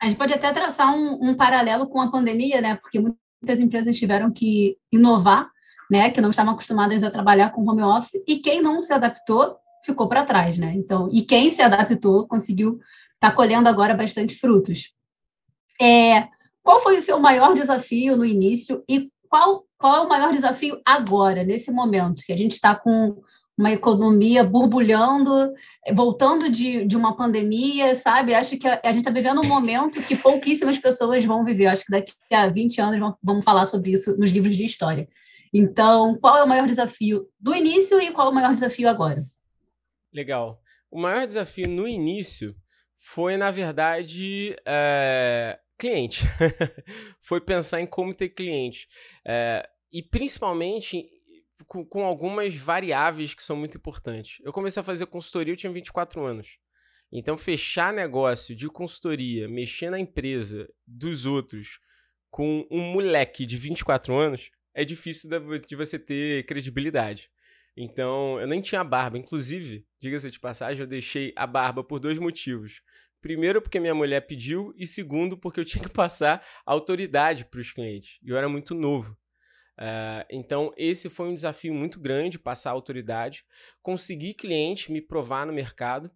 A 0.00 0.06
gente 0.06 0.18
pode 0.18 0.32
até 0.32 0.52
traçar 0.52 0.94
um, 0.94 1.30
um 1.30 1.36
paralelo 1.36 1.88
com 1.88 2.00
a 2.00 2.10
pandemia, 2.10 2.60
né? 2.60 2.76
Porque 2.76 3.00
muitas 3.00 3.60
empresas 3.60 3.96
tiveram 3.96 4.30
que 4.30 4.78
inovar, 4.92 5.50
né? 5.90 6.10
Que 6.10 6.20
não 6.20 6.30
estavam 6.30 6.54
acostumadas 6.54 7.02
a 7.02 7.10
trabalhar 7.10 7.50
com 7.50 7.68
home 7.68 7.82
office 7.82 8.22
e 8.26 8.38
quem 8.38 8.62
não 8.62 8.80
se 8.80 8.92
adaptou 8.92 9.58
ficou 9.84 10.08
para 10.08 10.24
trás, 10.24 10.58
né? 10.58 10.72
Então, 10.74 11.08
e 11.12 11.22
quem 11.22 11.50
se 11.50 11.62
adaptou 11.62 12.26
conseguiu 12.28 12.78
estar 13.14 13.30
tá 13.30 13.32
colhendo 13.32 13.68
agora 13.68 13.94
bastante 13.94 14.34
frutos. 14.34 14.92
É, 15.80 16.28
qual 16.62 16.80
foi 16.80 16.98
o 16.98 17.02
seu 17.02 17.18
maior 17.18 17.54
desafio 17.54 18.16
no 18.16 18.24
início 18.24 18.84
e 18.88 19.10
qual, 19.28 19.64
qual 19.78 19.96
é 19.96 20.00
o 20.00 20.08
maior 20.08 20.32
desafio 20.32 20.80
agora, 20.84 21.44
nesse 21.44 21.70
momento, 21.70 22.24
que 22.26 22.32
a 22.32 22.36
gente 22.36 22.52
está 22.52 22.74
com 22.74 23.22
uma 23.56 23.72
economia 23.72 24.44
borbulhando, 24.44 25.52
voltando 25.92 26.48
de, 26.48 26.84
de 26.84 26.96
uma 26.96 27.16
pandemia, 27.16 27.94
sabe? 27.94 28.32
Acho 28.32 28.56
que 28.56 28.68
a, 28.68 28.80
a 28.84 28.92
gente 28.92 29.00
está 29.00 29.10
vivendo 29.10 29.40
um 29.40 29.48
momento 29.48 30.00
que 30.02 30.14
pouquíssimas 30.14 30.78
pessoas 30.78 31.24
vão 31.24 31.44
viver. 31.44 31.66
Acho 31.66 31.84
que 31.84 31.90
daqui 31.90 32.12
a 32.30 32.48
20 32.48 32.80
anos 32.80 33.00
vão, 33.00 33.16
vamos 33.20 33.44
falar 33.44 33.64
sobre 33.64 33.92
isso 33.92 34.16
nos 34.16 34.30
livros 34.30 34.54
de 34.54 34.64
história. 34.64 35.08
Então, 35.52 36.16
qual 36.20 36.36
é 36.36 36.44
o 36.44 36.48
maior 36.48 36.66
desafio 36.66 37.26
do 37.40 37.54
início 37.54 38.00
e 38.00 38.12
qual 38.12 38.28
é 38.28 38.30
o 38.30 38.34
maior 38.34 38.52
desafio 38.52 38.88
agora? 38.88 39.26
Legal. 40.12 40.60
O 40.90 41.00
maior 41.00 41.26
desafio 41.26 41.68
no 41.68 41.88
início 41.88 42.54
foi, 42.96 43.36
na 43.36 43.50
verdade, 43.50 44.56
é, 44.64 45.58
cliente. 45.78 46.22
foi 47.20 47.40
pensar 47.40 47.80
em 47.80 47.86
como 47.86 48.12
ter 48.12 48.30
cliente. 48.30 48.88
É, 49.26 49.68
e 49.92 50.02
principalmente 50.02 51.08
com, 51.66 51.84
com, 51.84 52.04
algumas 52.04 52.54
variáveis 52.54 53.34
que 53.34 53.42
são 53.42 53.56
muito 53.56 53.76
importantes. 53.76 54.38
Eu 54.44 54.52
comecei 54.52 54.80
a 54.80 54.84
fazer 54.84 55.06
consultoria, 55.06 55.52
eu 55.52 55.56
tinha 55.56 55.72
24 55.72 56.24
anos. 56.24 56.58
Então, 57.10 57.38
fechar 57.38 57.92
negócio 57.92 58.54
de 58.54 58.68
consultoria, 58.68 59.48
mexer 59.48 59.90
na 59.90 59.98
empresa 59.98 60.68
dos 60.86 61.24
outros 61.24 61.80
com 62.30 62.66
um 62.70 62.92
moleque 62.92 63.46
de 63.46 63.56
24 63.56 64.14
anos, 64.14 64.50
é 64.74 64.84
difícil 64.84 65.30
de 65.66 65.76
você 65.76 65.98
ter 65.98 66.44
credibilidade. 66.44 67.30
Então, 67.74 68.38
eu 68.40 68.46
nem 68.46 68.60
tinha 68.60 68.84
barba. 68.84 69.16
Inclusive, 69.16 69.86
diga-se 70.00 70.30
de 70.30 70.40
passagem, 70.40 70.80
eu 70.80 70.86
deixei 70.86 71.32
a 71.36 71.46
barba 71.46 71.82
por 71.82 71.98
dois 71.98 72.18
motivos. 72.18 72.82
Primeiro, 73.20 73.60
porque 73.60 73.80
minha 73.80 73.94
mulher 73.94 74.26
pediu, 74.26 74.72
e 74.76 74.86
segundo, 74.86 75.36
porque 75.36 75.58
eu 75.58 75.64
tinha 75.64 75.82
que 75.82 75.90
passar 75.90 76.44
autoridade 76.64 77.44
para 77.44 77.60
os 77.60 77.72
clientes. 77.72 78.18
E 78.22 78.30
eu 78.30 78.36
era 78.36 78.48
muito 78.48 78.74
novo. 78.74 79.16
Uh, 79.78 80.26
então, 80.30 80.72
esse 80.76 81.08
foi 81.08 81.28
um 81.28 81.34
desafio 81.34 81.72
muito 81.72 82.00
grande, 82.00 82.38
passar 82.38 82.70
autoridade, 82.70 83.44
conseguir 83.80 84.34
cliente, 84.34 84.90
me 84.90 85.00
provar 85.00 85.46
no 85.46 85.52
mercado. 85.52 86.10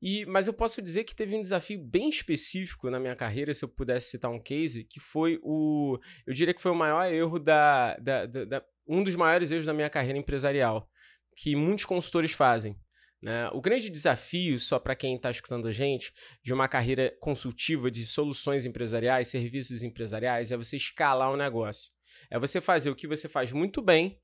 E, 0.00 0.26
mas 0.26 0.46
eu 0.46 0.52
posso 0.52 0.82
dizer 0.82 1.04
que 1.04 1.14
teve 1.14 1.36
um 1.36 1.40
desafio 1.40 1.78
bem 1.78 2.08
específico 2.08 2.90
na 2.90 2.98
minha 2.98 3.14
carreira, 3.14 3.54
se 3.54 3.64
eu 3.64 3.68
pudesse 3.68 4.10
citar 4.10 4.30
um 4.30 4.42
case, 4.42 4.84
que 4.84 4.98
foi 4.98 5.38
o. 5.42 5.96
Eu 6.26 6.34
diria 6.34 6.52
que 6.52 6.60
foi 6.60 6.72
o 6.72 6.74
maior 6.74 7.04
erro 7.04 7.38
da, 7.38 7.96
da, 7.98 8.26
da, 8.26 8.44
da 8.44 8.64
um 8.86 9.04
dos 9.04 9.14
maiores 9.14 9.50
erros 9.52 9.66
da 9.66 9.72
minha 9.72 9.88
carreira 9.88 10.18
empresarial, 10.18 10.90
que 11.36 11.54
muitos 11.54 11.84
consultores 11.84 12.32
fazem. 12.32 12.76
Né? 13.22 13.48
O 13.52 13.60
grande 13.60 13.88
desafio, 13.88 14.58
só 14.58 14.78
para 14.78 14.96
quem 14.96 15.14
está 15.14 15.30
escutando 15.30 15.68
a 15.68 15.72
gente, 15.72 16.12
de 16.42 16.52
uma 16.52 16.66
carreira 16.66 17.16
consultiva 17.20 17.90
de 17.90 18.04
soluções 18.04 18.66
empresariais, 18.66 19.28
serviços 19.28 19.84
empresariais, 19.84 20.50
é 20.50 20.56
você 20.56 20.76
escalar 20.76 21.30
o 21.30 21.36
negócio. 21.36 21.92
É 22.28 22.38
você 22.38 22.60
fazer 22.60 22.90
o 22.90 22.96
que 22.96 23.06
você 23.06 23.28
faz 23.28 23.52
muito 23.52 23.80
bem 23.80 24.18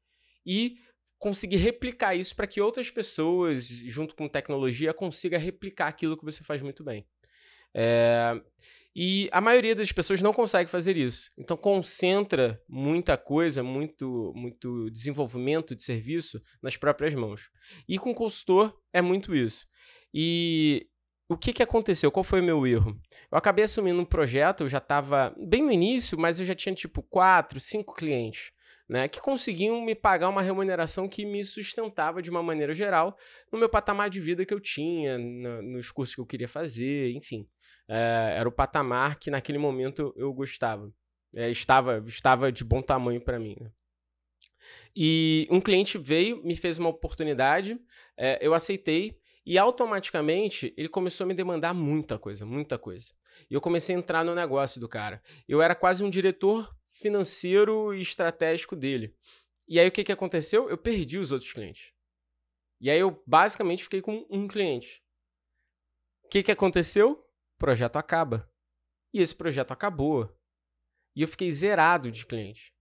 e 0.45 0.77
conseguir 1.19 1.57
replicar 1.57 2.15
isso 2.15 2.35
para 2.35 2.47
que 2.47 2.61
outras 2.61 2.91
pessoas, 2.91 3.67
junto 3.67 4.15
com 4.15 4.29
tecnologia, 4.29 4.93
consiga 4.93 5.39
replicar 5.39 5.89
aquilo 5.89 6.17
que 6.17 6.25
você 6.25 6.43
faz 6.43 6.61
muito 6.61 6.83
bem. 6.83 7.07
É... 7.75 8.41
E 9.01 9.29
a 9.31 9.41
maioria 9.41 9.77
das 9.77 9.93
pessoas 9.93 10.21
não 10.21 10.33
consegue 10.33 10.69
fazer 10.69 10.97
isso. 10.97 11.31
Então 11.39 11.57
concentra 11.57 12.61
muita 12.69 13.17
coisa, 13.17 13.63
muito, 13.63 14.33
muito 14.35 14.91
desenvolvimento 14.91 15.77
de 15.77 15.85
serviço 15.85 16.43
nas 16.61 16.77
próprias 16.77 17.15
mãos. 17.15 17.49
E 17.89 17.97
com 17.97 18.13
consultor 18.13 18.77
é 18.93 19.01
muito 19.01 19.37
isso. 19.37 19.67
E 20.13 20.89
o 21.29 21.37
que, 21.37 21.53
que 21.53 21.63
aconteceu? 21.63 22.11
Qual 22.11 22.25
foi 22.25 22.41
o 22.41 22.45
meu 22.45 22.67
erro? 22.67 23.01
Eu 23.31 23.39
acabei 23.39 23.65
assumindo 23.65 24.01
um 24.01 24.05
projeto, 24.05 24.65
eu 24.65 24.69
já 24.69 24.79
estava 24.79 25.33
bem 25.47 25.63
no 25.63 25.71
início, 25.71 26.19
mas 26.19 26.41
eu 26.41 26.47
já 26.47 26.55
tinha 26.57 26.75
tipo 26.75 27.01
quatro, 27.01 27.61
cinco 27.61 27.95
clientes. 27.95 28.51
Né, 28.89 29.07
que 29.07 29.21
conseguiam 29.21 29.83
me 29.85 29.95
pagar 29.95 30.31
uma 30.31 30.41
remuneração 30.41 31.07
que 31.07 31.27
me 31.27 31.45
sustentava 31.45 32.23
de 32.23 32.31
uma 32.31 32.43
maneira 32.43 32.73
geral 32.73 33.19
no 33.53 33.59
meu 33.59 33.69
patamar 33.69 34.09
de 34.09 34.19
vida 34.19 34.47
que 34.47 34.55
eu 34.55 34.59
tinha, 34.59 35.19
no, 35.19 35.61
nos 35.61 35.91
cursos 35.91 36.15
que 36.15 36.21
eu 36.23 36.27
queria 36.27 36.49
fazer, 36.49 37.13
enfim 37.13 37.47
é, 37.89 38.35
era 38.37 38.49
o 38.49 38.53
patamar 38.53 39.19
que 39.19 39.31
naquele 39.31 39.59
momento 39.59 40.13
eu 40.17 40.33
gostava. 40.33 40.93
É, 41.35 41.51
estava, 41.51 42.03
estava 42.07 42.53
de 42.53 42.65
bom 42.65 42.83
tamanho 42.83 43.21
para 43.21 43.39
mim. 43.39 43.57
Né? 43.61 43.71
E 44.95 45.47
um 45.51 45.61
cliente 45.61 45.99
veio, 45.99 46.43
me 46.45 46.57
fez 46.57 46.79
uma 46.79 46.89
oportunidade, 46.89 47.79
é, 48.17 48.39
eu 48.41 48.55
aceitei 48.55 49.19
e 49.45 49.57
automaticamente 49.57 50.75
ele 50.77 50.89
começou 50.89 51.25
a 51.25 51.29
me 51.29 51.35
demandar 51.35 51.73
muita 51.73 52.19
coisa, 52.19 52.45
muita 52.45 52.79
coisa. 52.79 53.15
E 53.51 53.55
eu 53.55 53.61
comecei 53.61 53.95
a 53.95 53.99
entrar 53.99 54.25
no 54.25 54.35
negócio 54.35 54.81
do 54.81 54.89
cara. 54.89 55.23
Eu 55.49 55.63
era 55.63 55.75
quase 55.75 56.03
um 56.05 56.11
diretor 56.11 56.75
financeiro 56.87 57.95
e 57.95 58.01
estratégico 58.01 58.75
dele. 58.75 59.15
E 59.67 59.79
aí 59.79 59.89
o 59.89 59.93
que, 59.93 60.05
que 60.05 60.13
aconteceu? 60.13 60.69
Eu 60.69 60.77
perdi 60.77 61.19
os 61.19 61.33
outros 61.33 61.53
clientes. 61.53 61.93
E 62.81 62.91
aí 62.91 62.99
eu 62.99 63.23
basicamente 63.27 63.83
fiquei 63.83 64.01
com 64.01 64.27
um 64.31 64.47
cliente. 64.47 65.03
O 66.25 66.29
que, 66.29 66.43
que 66.43 66.53
aconteceu? 66.53 67.25
Projeto 67.59 67.97
acaba. 67.97 68.49
E 69.13 69.21
esse 69.21 69.35
projeto 69.35 69.73
acabou. 69.73 70.33
E 71.17 71.23
eu 71.23 71.29
fiquei 71.29 71.51
zerado 71.51 72.11
de 72.11 72.25
cliente. 72.25 72.73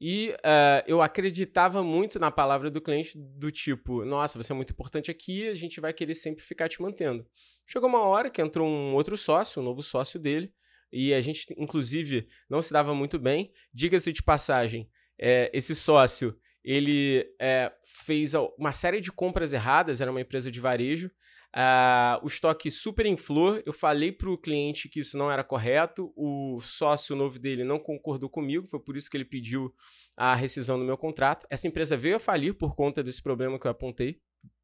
E 0.00 0.30
uh, 0.30 0.82
eu 0.86 1.02
acreditava 1.02 1.82
muito 1.82 2.18
na 2.18 2.30
palavra 2.30 2.70
do 2.70 2.80
cliente, 2.80 3.18
do 3.18 3.50
tipo, 3.50 4.02
nossa, 4.02 4.42
você 4.42 4.50
é 4.50 4.56
muito 4.56 4.72
importante 4.72 5.10
aqui, 5.10 5.46
a 5.46 5.54
gente 5.54 5.78
vai 5.78 5.92
querer 5.92 6.14
sempre 6.14 6.42
ficar 6.42 6.70
te 6.70 6.80
mantendo. 6.80 7.26
Chegou 7.66 7.86
uma 7.86 8.04
hora 8.04 8.30
que 8.30 8.40
entrou 8.40 8.66
um 8.66 8.94
outro 8.94 9.14
sócio, 9.18 9.60
um 9.60 9.64
novo 9.64 9.82
sócio 9.82 10.18
dele, 10.18 10.54
e 10.90 11.12
a 11.12 11.20
gente, 11.20 11.54
inclusive, 11.58 12.26
não 12.48 12.62
se 12.62 12.72
dava 12.72 12.94
muito 12.94 13.18
bem. 13.18 13.52
Diga-se 13.74 14.10
de 14.10 14.22
passagem, 14.22 14.90
é, 15.20 15.50
esse 15.52 15.74
sócio, 15.74 16.34
ele 16.64 17.30
é, 17.38 17.70
fez 17.84 18.32
uma 18.56 18.72
série 18.72 19.02
de 19.02 19.12
compras 19.12 19.52
erradas, 19.52 20.00
era 20.00 20.10
uma 20.10 20.20
empresa 20.20 20.50
de 20.50 20.60
varejo, 20.60 21.10
Uh, 21.56 22.22
o 22.22 22.26
estoque 22.28 22.70
super 22.70 23.06
inflou. 23.06 23.60
Eu 23.66 23.72
falei 23.72 24.12
para 24.12 24.30
o 24.30 24.38
cliente 24.38 24.88
que 24.88 25.00
isso 25.00 25.18
não 25.18 25.30
era 25.30 25.42
correto. 25.42 26.12
O 26.16 26.60
sócio 26.60 27.16
novo 27.16 27.38
dele 27.38 27.64
não 27.64 27.78
concordou 27.78 28.30
comigo, 28.30 28.66
foi 28.66 28.80
por 28.80 28.96
isso 28.96 29.10
que 29.10 29.16
ele 29.16 29.24
pediu 29.24 29.74
a 30.16 30.34
rescisão 30.34 30.78
do 30.78 30.84
meu 30.84 30.96
contrato. 30.96 31.46
Essa 31.50 31.66
empresa 31.66 31.96
veio 31.96 32.16
a 32.16 32.20
falir 32.20 32.54
por 32.54 32.74
conta 32.74 33.02
desse 33.02 33.22
problema 33.22 33.58
que 33.58 33.66
eu 33.66 33.70
apontei. 33.70 34.20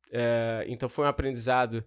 Uh, 0.08 0.62
então 0.68 0.88
foi 0.88 1.04
um 1.04 1.08
aprendizado 1.08 1.84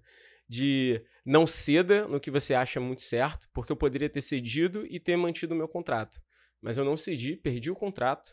de 0.48 1.01
não 1.25 1.48
ceda 1.48 2.08
no 2.08 2.20
que 2.20 2.32
você 2.32 2.53
acha 2.53 2.79
muito 2.79 3.01
certo, 3.01 3.48
porque 3.53 3.72
eu 3.72 3.77
poderia 3.77 4.10
ter 4.10 4.22
cedido 4.22 4.86
e 4.88 5.00
ter 5.00 5.15
mantido 5.15 5.53
o 5.53 5.58
meu 5.58 5.68
contrato. 5.68 6.20
Mas 6.62 6.75
eu 6.75 6.84
não 6.84 6.98
cedi, 6.98 7.38
perdi 7.38 7.72
o 7.72 7.75
contrato 7.75 8.32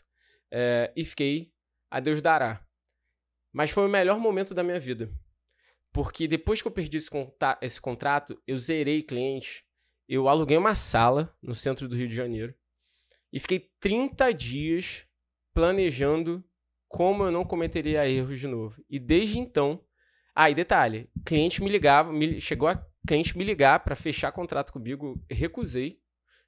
uh, 0.51 0.91
e 0.95 1.05
fiquei 1.05 1.53
a 1.89 2.01
Deus 2.01 2.21
dará. 2.21 2.61
Mas 3.53 3.69
foi 3.69 3.85
o 3.85 3.89
melhor 3.89 4.19
momento 4.19 4.53
da 4.53 4.63
minha 4.63 4.79
vida 4.79 5.09
porque 5.97 6.27
depois 6.27 6.61
que 6.61 6.67
eu 6.67 6.71
perdi 6.71 6.97
esse, 6.97 7.09
esse 7.59 7.81
contrato, 7.81 8.39
eu 8.45 8.55
zerei 8.59 9.01
cliente. 9.01 9.63
Eu 10.07 10.29
aluguei 10.29 10.55
uma 10.55 10.75
sala 10.75 11.35
no 11.41 11.55
centro 11.55 11.89
do 11.89 11.95
Rio 11.95 12.07
de 12.07 12.13
Janeiro 12.13 12.53
e 13.33 13.39
fiquei 13.39 13.71
30 13.79 14.31
dias 14.31 15.07
planejando 15.55 16.45
como 16.87 17.23
eu 17.23 17.31
não 17.31 17.43
cometeria 17.43 18.07
erros 18.07 18.39
de 18.39 18.45
novo. 18.45 18.79
E 18.87 18.99
desde 18.99 19.39
então. 19.39 19.83
Ah, 20.35 20.51
e 20.51 20.53
detalhe: 20.53 21.09
cliente 21.25 21.63
me 21.63 21.69
ligava, 21.69 22.13
me, 22.13 22.39
chegou 22.39 22.69
a 22.69 22.87
cliente 23.07 23.35
me 23.35 23.43
ligar 23.43 23.79
para 23.79 23.95
fechar 23.95 24.31
contrato 24.31 24.71
comigo, 24.71 25.19
recusei. 25.27 25.99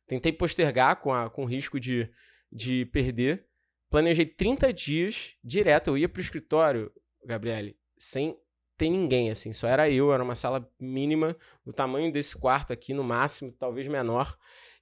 Tentei 0.06 0.32
postergar 0.32 0.98
com, 0.98 1.12
a, 1.12 1.28
com 1.28 1.46
risco 1.46 1.80
de, 1.80 2.08
de 2.52 2.86
perder. 2.86 3.48
Planejei 3.90 4.28
30 4.28 4.72
dias 4.72 5.34
direto. 5.44 5.88
Eu 5.88 5.98
ia 5.98 6.08
para 6.08 6.20
o 6.20 6.22
escritório, 6.22 6.92
Gabriele, 7.26 7.80
sem 7.98 8.38
ter 8.80 8.90
ninguém, 8.90 9.30
assim, 9.30 9.52
só 9.52 9.68
era 9.68 9.90
eu, 9.90 10.14
era 10.14 10.24
uma 10.24 10.36
sala 10.36 10.68
mínima, 10.80 11.36
do 11.66 11.74
tamanho 11.74 12.10
desse 12.14 12.38
quarto 12.38 12.72
aqui, 12.72 12.94
no 12.94 13.04
máximo, 13.04 13.52
talvez 13.52 13.86
menor. 13.90 14.38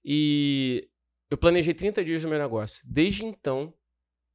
E 0.05 0.87
eu 1.31 1.37
planejei 1.37 1.73
30 1.73 2.05
dias 2.05 2.21
do 2.21 2.27
meu 2.27 2.37
negócio. 2.37 2.83
Desde 2.87 3.25
então, 3.25 3.73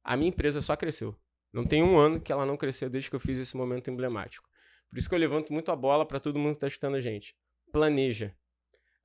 a 0.03 0.17
minha 0.17 0.27
empresa 0.27 0.59
só 0.59 0.75
cresceu. 0.75 1.15
Não 1.53 1.63
tem 1.65 1.81
um 1.81 1.97
ano 1.97 2.19
que 2.19 2.29
ela 2.29 2.45
não 2.45 2.57
cresceu 2.57 2.89
desde 2.89 3.09
que 3.09 3.15
eu 3.15 3.21
fiz 3.21 3.39
esse 3.39 3.55
momento 3.55 3.89
emblemático. 3.89 4.45
Por 4.89 4.99
isso 4.99 5.07
que 5.07 5.15
eu 5.15 5.19
levanto 5.19 5.53
muito 5.53 5.71
a 5.71 5.75
bola 5.77 6.05
para 6.05 6.19
todo 6.19 6.37
mundo 6.37 6.51
que 6.51 6.57
está 6.57 6.67
escutando 6.67 6.95
a 6.95 7.01
gente. 7.01 7.33
Planeja. 7.71 8.35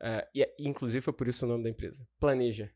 Uh, 0.02 0.26
e, 0.34 0.54
inclusive 0.58 1.00
foi 1.00 1.12
por 1.12 1.28
isso 1.28 1.46
o 1.46 1.48
nome 1.48 1.62
da 1.62 1.70
empresa. 1.70 2.04
Planeja. 2.18 2.68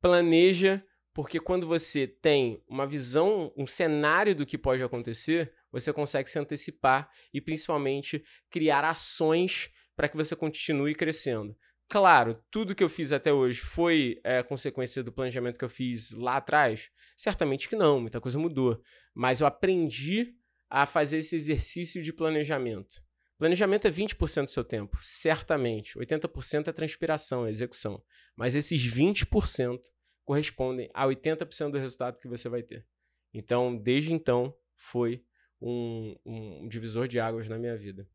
Planeja, 0.00 0.82
porque 1.12 1.38
quando 1.38 1.66
você 1.66 2.06
tem 2.06 2.62
uma 2.66 2.86
visão, 2.86 3.52
um 3.56 3.66
cenário 3.66 4.34
do 4.34 4.46
que 4.46 4.56
pode 4.56 4.82
acontecer, 4.82 5.52
você 5.74 5.92
consegue 5.92 6.30
se 6.30 6.38
antecipar 6.38 7.10
e 7.32 7.40
principalmente 7.40 8.24
criar 8.48 8.84
ações 8.84 9.70
para 9.96 10.08
que 10.08 10.16
você 10.16 10.36
continue 10.36 10.94
crescendo. 10.94 11.56
Claro, 11.88 12.40
tudo 12.50 12.74
que 12.74 12.82
eu 12.82 12.88
fiz 12.88 13.12
até 13.12 13.32
hoje 13.32 13.60
foi 13.60 14.20
é, 14.22 14.42
consequência 14.42 15.02
do 15.02 15.12
planejamento 15.12 15.58
que 15.58 15.64
eu 15.64 15.70
fiz 15.70 16.12
lá 16.12 16.36
atrás? 16.36 16.90
Certamente 17.16 17.68
que 17.68 17.74
não, 17.74 18.00
muita 18.00 18.20
coisa 18.20 18.38
mudou. 18.38 18.80
Mas 19.12 19.40
eu 19.40 19.46
aprendi 19.46 20.34
a 20.70 20.86
fazer 20.86 21.18
esse 21.18 21.34
exercício 21.34 22.02
de 22.02 22.12
planejamento. 22.12 23.02
Planejamento 23.36 23.88
é 23.88 23.90
20% 23.90 24.44
do 24.44 24.50
seu 24.50 24.64
tempo, 24.64 24.96
certamente. 25.00 25.98
80% 25.98 26.68
é 26.68 26.72
transpiração, 26.72 27.46
é 27.46 27.50
execução. 27.50 28.02
Mas 28.36 28.54
esses 28.54 28.80
20% 28.80 29.80
correspondem 30.24 30.88
a 30.94 31.04
80% 31.04 31.72
do 31.72 31.78
resultado 31.78 32.18
que 32.18 32.28
você 32.28 32.48
vai 32.48 32.62
ter. 32.62 32.86
Então, 33.32 33.76
desde 33.76 34.12
então, 34.12 34.54
foi 34.76 35.24
um, 35.64 36.14
um 36.24 36.68
divisor 36.68 37.08
de 37.08 37.18
águas 37.18 37.48
na 37.48 37.58
minha 37.58 37.76
vida. 37.76 38.06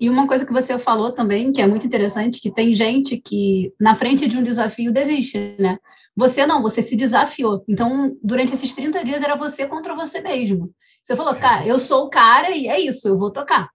E 0.00 0.08
uma 0.08 0.26
coisa 0.26 0.46
que 0.46 0.52
você 0.52 0.78
falou 0.78 1.12
também, 1.12 1.52
que 1.52 1.60
é 1.60 1.66
muito 1.66 1.86
interessante, 1.86 2.40
que 2.40 2.50
tem 2.50 2.74
gente 2.74 3.18
que 3.18 3.74
na 3.78 3.94
frente 3.94 4.26
de 4.26 4.38
um 4.38 4.42
desafio 4.42 4.90
desiste, 4.90 5.54
né? 5.58 5.78
Você 6.16 6.46
não, 6.46 6.62
você 6.62 6.80
se 6.80 6.96
desafiou. 6.96 7.62
Então, 7.68 8.16
durante 8.22 8.54
esses 8.54 8.74
30 8.74 9.04
dias 9.04 9.22
era 9.22 9.36
você 9.36 9.66
contra 9.66 9.94
você 9.94 10.22
mesmo. 10.22 10.74
Você 11.02 11.14
falou, 11.14 11.34
cara, 11.36 11.66
eu 11.66 11.78
sou 11.78 12.06
o 12.06 12.10
cara 12.10 12.50
e 12.50 12.66
é 12.66 12.80
isso, 12.80 13.08
eu 13.08 13.18
vou 13.18 13.30
tocar. 13.30 13.68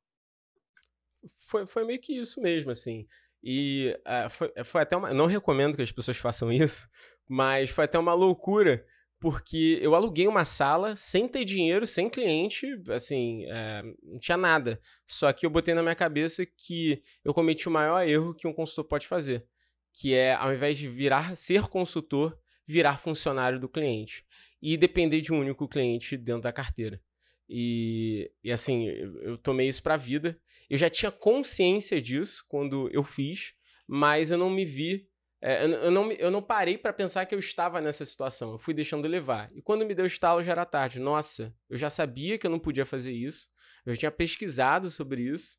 Foi, 1.48 1.68
foi 1.68 1.86
meio 1.86 2.02
que 2.02 2.14
isso 2.14 2.42
mesmo, 2.42 2.72
assim. 2.72 3.06
E 3.44 3.96
uh, 4.00 4.30
foi, 4.30 4.52
foi 4.64 4.82
até 4.82 4.98
uma. 4.98 5.14
Não 5.14 5.28
recomendo 5.28 5.76
que 5.76 5.84
as 5.84 5.92
pessoas 5.92 6.18
façam 6.18 6.52
isso, 6.52 6.88
mas 7.30 7.70
foi 7.70 7.86
até 7.86 8.00
uma 8.00 8.14
loucura 8.14 8.84
porque 9.26 9.80
eu 9.82 9.96
aluguei 9.96 10.28
uma 10.28 10.46
sala 10.46 10.96
sem 10.96 11.28
ter 11.28 11.44
dinheiro, 11.44 11.88
sem 11.88 12.08
cliente, 12.08 12.80
assim, 12.90 13.44
é, 13.46 13.82
não 14.04 14.18
tinha 14.18 14.38
nada. 14.38 14.80
Só 15.04 15.34
que 15.34 15.48
eu 15.48 15.50
botei 15.50 15.74
na 15.74 15.82
minha 15.82 15.96
cabeça 15.96 16.46
que 16.46 17.02
eu 17.24 17.34
cometi 17.34 17.68
o 17.68 17.72
maior 17.72 18.08
erro 18.08 18.36
que 18.36 18.48
um 18.48 18.54
consultor 18.54 18.86
pode 18.86 19.08
fazer, 19.08 19.44
que 19.92 20.14
é, 20.14 20.36
ao 20.36 20.54
invés 20.54 20.78
de 20.78 20.88
virar 20.88 21.36
ser 21.36 21.64
consultor, 21.64 22.38
virar 22.68 23.00
funcionário 23.00 23.60
do 23.60 23.68
cliente 23.68 24.24
e 24.62 24.78
depender 24.78 25.22
de 25.22 25.34
um 25.34 25.40
único 25.40 25.68
cliente 25.68 26.16
dentro 26.18 26.44
da 26.44 26.54
carteira. 26.54 27.02
E, 27.50 28.32
e 28.44 28.52
assim, 28.52 28.86
eu, 29.24 29.40
tomei 29.40 29.68
isso 29.68 29.82
para 29.82 29.96
a 29.96 29.98
vida. 29.98 30.40
Eu 30.70 30.78
já 30.78 30.88
tinha 30.88 31.12
consciência 31.12 32.00
disso 32.00 32.46
quando 32.48 32.92
eu 32.94 33.02
fiz, 33.02 33.56
mas 33.88 34.30
eu 34.30 34.38
não 34.38 34.52
me 34.52 34.66
vi 34.66 35.08
é, 35.48 35.64
eu, 35.64 35.92
não, 35.92 36.12
eu 36.12 36.32
não 36.32 36.42
parei 36.42 36.76
para 36.76 36.92
pensar 36.92 37.24
que 37.28 37.36
eu 37.36 37.38
estava 37.38 37.80
nessa 37.80 38.04
situação. 38.04 38.54
Eu 38.54 38.58
fui 38.58 38.74
deixando 38.74 39.08
levar. 39.08 39.52
E 39.54 39.62
quando 39.62 39.86
me 39.86 39.94
deu 39.94 40.04
estalo, 40.04 40.42
já 40.42 40.54
era 40.54 40.66
tarde. 40.66 41.00
Nossa, 41.00 41.56
eu 41.70 41.78
já 41.78 41.88
sabia 41.88 42.36
que 42.40 42.48
eu 42.48 42.50
não 42.50 42.58
podia 42.58 42.84
fazer 42.84 43.12
isso. 43.12 43.50
Eu 43.86 43.94
já 43.94 44.00
tinha 44.00 44.12
pesquisado 44.12 44.90
sobre 44.90 45.22
isso. 45.22 45.56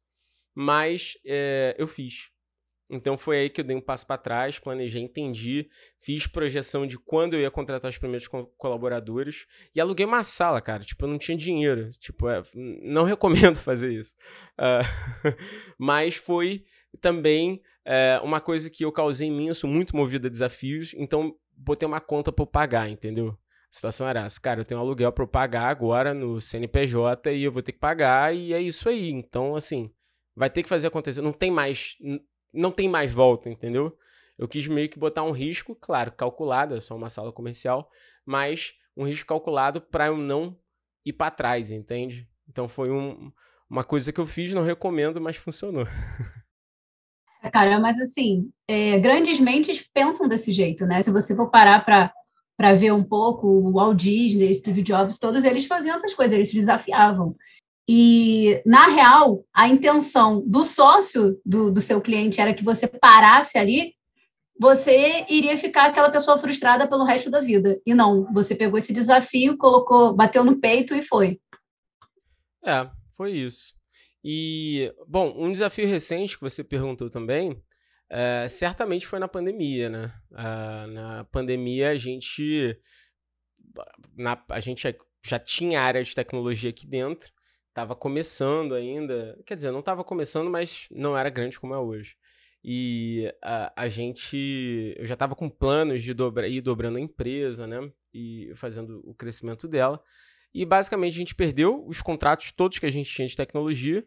Mas 0.53 1.17
é, 1.25 1.77
eu 1.79 1.87
fiz. 1.87 2.33
Então 2.91 3.17
foi 3.17 3.39
aí 3.39 3.51
que 3.51 3.61
eu 3.61 3.65
dei 3.65 3.77
um 3.77 3.81
passo 3.81 4.05
para 4.07 4.19
trás, 4.19 4.59
planejei, 4.59 5.03
entendi, 5.03 5.69
fiz 5.99 6.27
projeção 6.27 6.87
de 6.87 6.97
quando 6.99 7.35
eu 7.35 7.41
ia 7.41 7.51
contratar 7.51 7.89
os 7.89 7.99
primeiros 7.99 8.29
co 8.29 8.47
colaboradores 8.57 9.47
e 9.75 9.81
aluguei 9.81 10.07
uma 10.07 10.25
sala, 10.25 10.61
cara. 10.61 10.83
Tipo, 10.83 11.05
eu 11.05 11.09
não 11.09 11.19
tinha 11.19 11.37
dinheiro. 11.37 11.93
Tipo, 11.93 12.29
é, 12.29 12.43
não 12.83 13.05
recomendo 13.05 13.59
fazer 13.63 13.93
isso. 13.93 14.17
Uh, 14.59 14.83
mas 15.79 16.17
foi 16.17 16.65
também 17.01 17.63
é, 17.87 18.21
uma 18.23 18.41
coisa 18.41 18.69
que 18.69 18.85
eu 18.85 18.91
causei 18.91 19.29
em 19.29 19.33
mim, 19.33 19.47
eu 19.47 19.55
sou 19.55 19.71
muito 19.71 19.95
movido 19.95 20.27
a 20.27 20.31
desafios, 20.31 20.93
então 20.95 21.37
botei 21.57 21.87
uma 21.87 22.01
conta 22.01 22.33
para 22.33 22.43
eu 22.43 22.47
pagar, 22.47 22.91
entendeu? 22.91 23.29
A 23.29 23.37
situação 23.71 24.09
era 24.09 24.25
essa, 24.25 24.41
cara, 24.41 24.61
eu 24.61 24.65
tenho 24.65 24.81
um 24.81 24.83
aluguel 24.83 25.13
para 25.13 25.23
eu 25.23 25.29
pagar 25.29 25.69
agora 25.69 26.13
no 26.13 26.41
CNPJ 26.41 27.33
e 27.33 27.45
eu 27.45 27.53
vou 27.53 27.63
ter 27.63 27.71
que 27.73 27.79
pagar 27.79 28.35
e 28.35 28.53
é 28.53 28.61
isso 28.61 28.89
aí. 28.89 29.11
Então, 29.11 29.55
assim, 29.55 29.93
vai 30.35 30.51
ter 30.51 30.65
que 30.65 30.69
fazer 30.69 30.89
acontecer. 30.89 31.21
Não 31.21 31.33
tem 31.33 31.51
mais, 31.51 31.97
não 32.53 32.73
tem 32.73 32.89
mais 32.89 33.13
volta, 33.13 33.49
entendeu? 33.49 33.97
Eu 34.37 34.49
quis 34.49 34.67
meio 34.67 34.89
que 34.89 34.99
botar 34.99 35.23
um 35.23 35.31
risco, 35.31 35.75
claro, 35.75 36.11
calculado, 36.11 36.75
é 36.75 36.81
só 36.81 36.97
uma 36.97 37.09
sala 37.09 37.33
comercial, 37.33 37.89
mas 38.25 38.75
um 38.97 39.05
risco 39.05 39.29
calculado 39.29 39.81
para 39.81 40.07
eu 40.07 40.17
não 40.17 40.59
ir 41.05 41.13
para 41.13 41.31
trás, 41.31 41.71
entende? 41.71 42.29
Então 42.49 42.67
foi 42.67 42.91
um, 42.91 43.31
uma 43.71 43.85
coisa 43.85 44.13
que 44.13 44.21
eu 44.21 44.27
fiz, 44.27 44.53
não 44.53 44.65
recomendo, 44.65 45.21
mas 45.21 45.37
funcionou. 45.37 45.87
Cara, 47.51 47.79
mas 47.81 47.99
assim, 48.01 48.51
é, 48.69 48.99
grandes 48.99 49.39
mentes 49.39 49.81
pensam 49.93 50.29
desse 50.29 50.53
jeito, 50.53 50.87
né? 50.87 51.03
Se 51.03 51.11
você 51.11 51.35
for 51.35 51.51
parar 51.51 51.85
para 51.85 52.13
para 52.57 52.75
ver 52.75 52.91
um 52.91 53.05
pouco 53.05 53.47
o 53.47 53.73
Walt 53.73 54.01
Disney, 54.01 54.55
Steve 54.55 54.81
Jobs, 54.81 55.19
todos 55.19 55.45
eles 55.45 55.67
faziam 55.67 55.95
essas 55.95 56.15
coisas, 56.15 56.35
eles 56.35 56.49
se 56.49 56.57
desafiavam. 56.57 57.37
E, 57.89 58.63
na 58.65 58.89
real, 58.89 59.45
a 59.55 59.69
intenção 59.69 60.43
do 60.47 60.65
sócio 60.65 61.39
do, 61.45 61.71
do 61.71 61.81
seu 61.81 62.01
cliente 62.01 62.41
era 62.41 62.55
que 62.55 62.65
você 62.65 62.89
parasse 62.89 63.59
ali, 63.59 63.95
você 64.59 65.27
iria 65.29 65.57
ficar 65.59 65.85
aquela 65.85 66.11
pessoa 66.11 66.39
frustrada 66.39 66.89
pelo 66.89 67.05
resto 67.05 67.31
da 67.31 67.41
vida. 67.41 67.79
E 67.87 67.95
não, 67.95 68.33
você 68.33 68.55
pegou 68.55 68.79
esse 68.79 68.93
desafio, 68.93 69.59
colocou, 69.59 70.15
bateu 70.15 70.43
no 70.43 70.59
peito 70.59 70.95
e 70.95 71.03
foi. 71.03 71.39
É, 72.65 72.89
foi 73.11 73.33
isso. 73.33 73.75
E, 74.29 74.93
bom, 75.07 75.33
um 75.37 75.53
desafio 75.53 75.87
recente 75.87 76.37
que 76.37 76.43
você 76.43 76.65
perguntou 76.65 77.09
também, 77.09 77.63
é, 78.11 78.49
certamente 78.49 79.07
foi 79.07 79.21
na 79.21 79.29
pandemia, 79.29 79.89
né? 79.89 80.13
Uh, 80.33 80.87
na 80.89 81.25
pandemia 81.31 81.91
a 81.91 81.97
gente, 81.97 82.77
na, 84.17 84.45
a 84.49 84.59
gente 84.59 84.83
já 85.25 85.39
tinha 85.39 85.81
área 85.81 86.03
de 86.03 86.13
tecnologia 86.13 86.71
aqui 86.71 86.89
dentro, 86.89 87.31
estava 87.69 87.95
começando 87.95 88.75
ainda, 88.75 89.41
quer 89.47 89.55
dizer, 89.55 89.71
não 89.71 89.79
estava 89.79 90.03
começando, 90.03 90.51
mas 90.51 90.89
não 90.91 91.17
era 91.17 91.31
grande 91.31 91.61
como 91.61 91.73
é 91.73 91.79
hoje. 91.79 92.17
E 92.65 93.33
a, 93.41 93.85
a 93.85 93.87
gente, 93.87 94.93
eu 94.99 95.07
já 95.07 95.15
estava 95.15 95.37
com 95.37 95.49
planos 95.49 96.03
de 96.03 96.13
dobra, 96.13 96.49
ir 96.49 96.63
dobrando 96.63 96.99
a 96.99 97.01
empresa, 97.01 97.65
né? 97.65 97.79
E 98.13 98.51
fazendo 98.57 99.01
o 99.09 99.15
crescimento 99.15 99.69
dela. 99.69 100.03
E 100.53 100.65
basicamente 100.65 101.15
a 101.15 101.19
gente 101.19 101.35
perdeu 101.37 101.87
os 101.87 102.03
contratos 102.03 102.51
todos 102.51 102.81
que 102.81 102.87
a 102.87 102.91
gente 102.91 103.09
tinha 103.09 103.29
de 103.29 103.37
tecnologia 103.37 104.05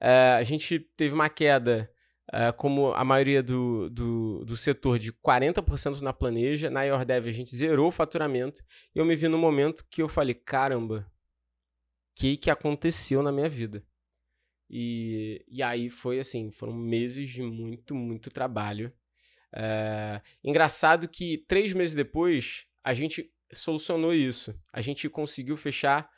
Uh, 0.00 0.38
a 0.38 0.42
gente 0.42 0.78
teve 0.96 1.12
uma 1.12 1.28
queda, 1.28 1.90
uh, 2.32 2.52
como 2.56 2.92
a 2.92 3.04
maioria 3.04 3.42
do, 3.42 3.90
do, 3.90 4.44
do 4.44 4.56
setor, 4.56 4.98
de 4.98 5.12
40% 5.12 6.00
na 6.00 6.12
planeja. 6.12 6.70
Na 6.70 6.82
Yordev 6.84 7.28
a 7.28 7.32
gente 7.32 7.54
zerou 7.54 7.88
o 7.88 7.92
faturamento. 7.92 8.62
E 8.94 8.98
eu 8.98 9.04
me 9.04 9.16
vi 9.16 9.28
no 9.28 9.38
momento 9.38 9.84
que 9.90 10.02
eu 10.02 10.08
falei: 10.08 10.34
caramba, 10.34 11.10
o 12.16 12.20
que, 12.20 12.36
que 12.36 12.50
aconteceu 12.50 13.22
na 13.22 13.32
minha 13.32 13.48
vida? 13.48 13.84
E, 14.70 15.44
e 15.48 15.62
aí 15.62 15.90
foi 15.90 16.18
assim: 16.18 16.50
foram 16.50 16.74
meses 16.74 17.28
de 17.28 17.42
muito, 17.42 17.94
muito 17.94 18.30
trabalho. 18.30 18.92
Uh, 19.54 20.20
engraçado 20.44 21.08
que 21.08 21.38
três 21.48 21.72
meses 21.72 21.94
depois 21.94 22.66
a 22.84 22.92
gente 22.92 23.32
solucionou 23.52 24.12
isso. 24.12 24.54
A 24.72 24.80
gente 24.80 25.08
conseguiu 25.08 25.56
fechar 25.56 26.08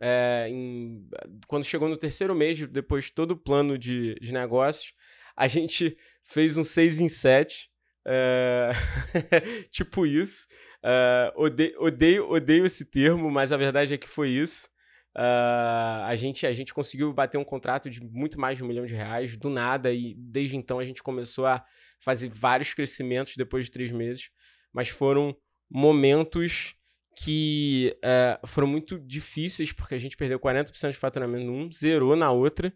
é, 0.00 0.48
em, 0.48 1.06
quando 1.46 1.64
chegou 1.64 1.88
no 1.88 1.96
terceiro 1.96 2.34
mês, 2.34 2.60
depois 2.68 3.04
de 3.04 3.12
todo 3.12 3.32
o 3.32 3.36
plano 3.36 3.76
de, 3.76 4.14
de 4.14 4.32
negócios, 4.32 4.94
a 5.36 5.46
gente 5.46 5.96
fez 6.24 6.56
um 6.56 6.64
6 6.64 7.00
em 7.00 7.08
7. 7.08 7.70
É, 8.06 8.70
tipo 9.70 10.06
isso. 10.06 10.46
É, 10.82 11.32
odeio, 11.36 11.82
odeio, 11.82 12.30
odeio 12.30 12.64
esse 12.64 12.90
termo, 12.90 13.30
mas 13.30 13.52
a 13.52 13.56
verdade 13.56 13.92
é 13.92 13.98
que 13.98 14.08
foi 14.08 14.30
isso. 14.30 14.68
A, 15.12 16.14
gente, 16.14 16.46
a 16.46 16.52
gente 16.52 16.72
conseguiu 16.72 17.12
bater 17.12 17.36
um 17.36 17.44
contrato 17.44 17.90
de 17.90 18.00
muito 18.00 18.40
mais 18.40 18.56
de 18.56 18.64
um 18.64 18.66
milhão 18.66 18.86
de 18.86 18.94
reais 18.94 19.36
do 19.36 19.50
nada, 19.50 19.92
e 19.92 20.14
desde 20.16 20.56
então 20.56 20.78
a 20.78 20.84
gente 20.84 21.02
começou 21.02 21.46
a 21.46 21.64
fazer 21.98 22.30
vários 22.30 22.72
crescimentos 22.72 23.36
depois 23.36 23.66
de 23.66 23.72
três 23.72 23.90
meses, 23.90 24.30
mas 24.72 24.88
foram 24.88 25.36
momentos 25.68 26.76
que 27.16 27.96
uh, 28.04 28.46
foram 28.46 28.66
muito 28.66 28.98
difíceis, 28.98 29.72
porque 29.72 29.94
a 29.94 29.98
gente 29.98 30.16
perdeu 30.16 30.38
40% 30.38 30.90
de 30.90 30.96
faturamento 30.96 31.44
num, 31.44 31.70
zerou 31.72 32.16
na 32.16 32.30
outra. 32.30 32.72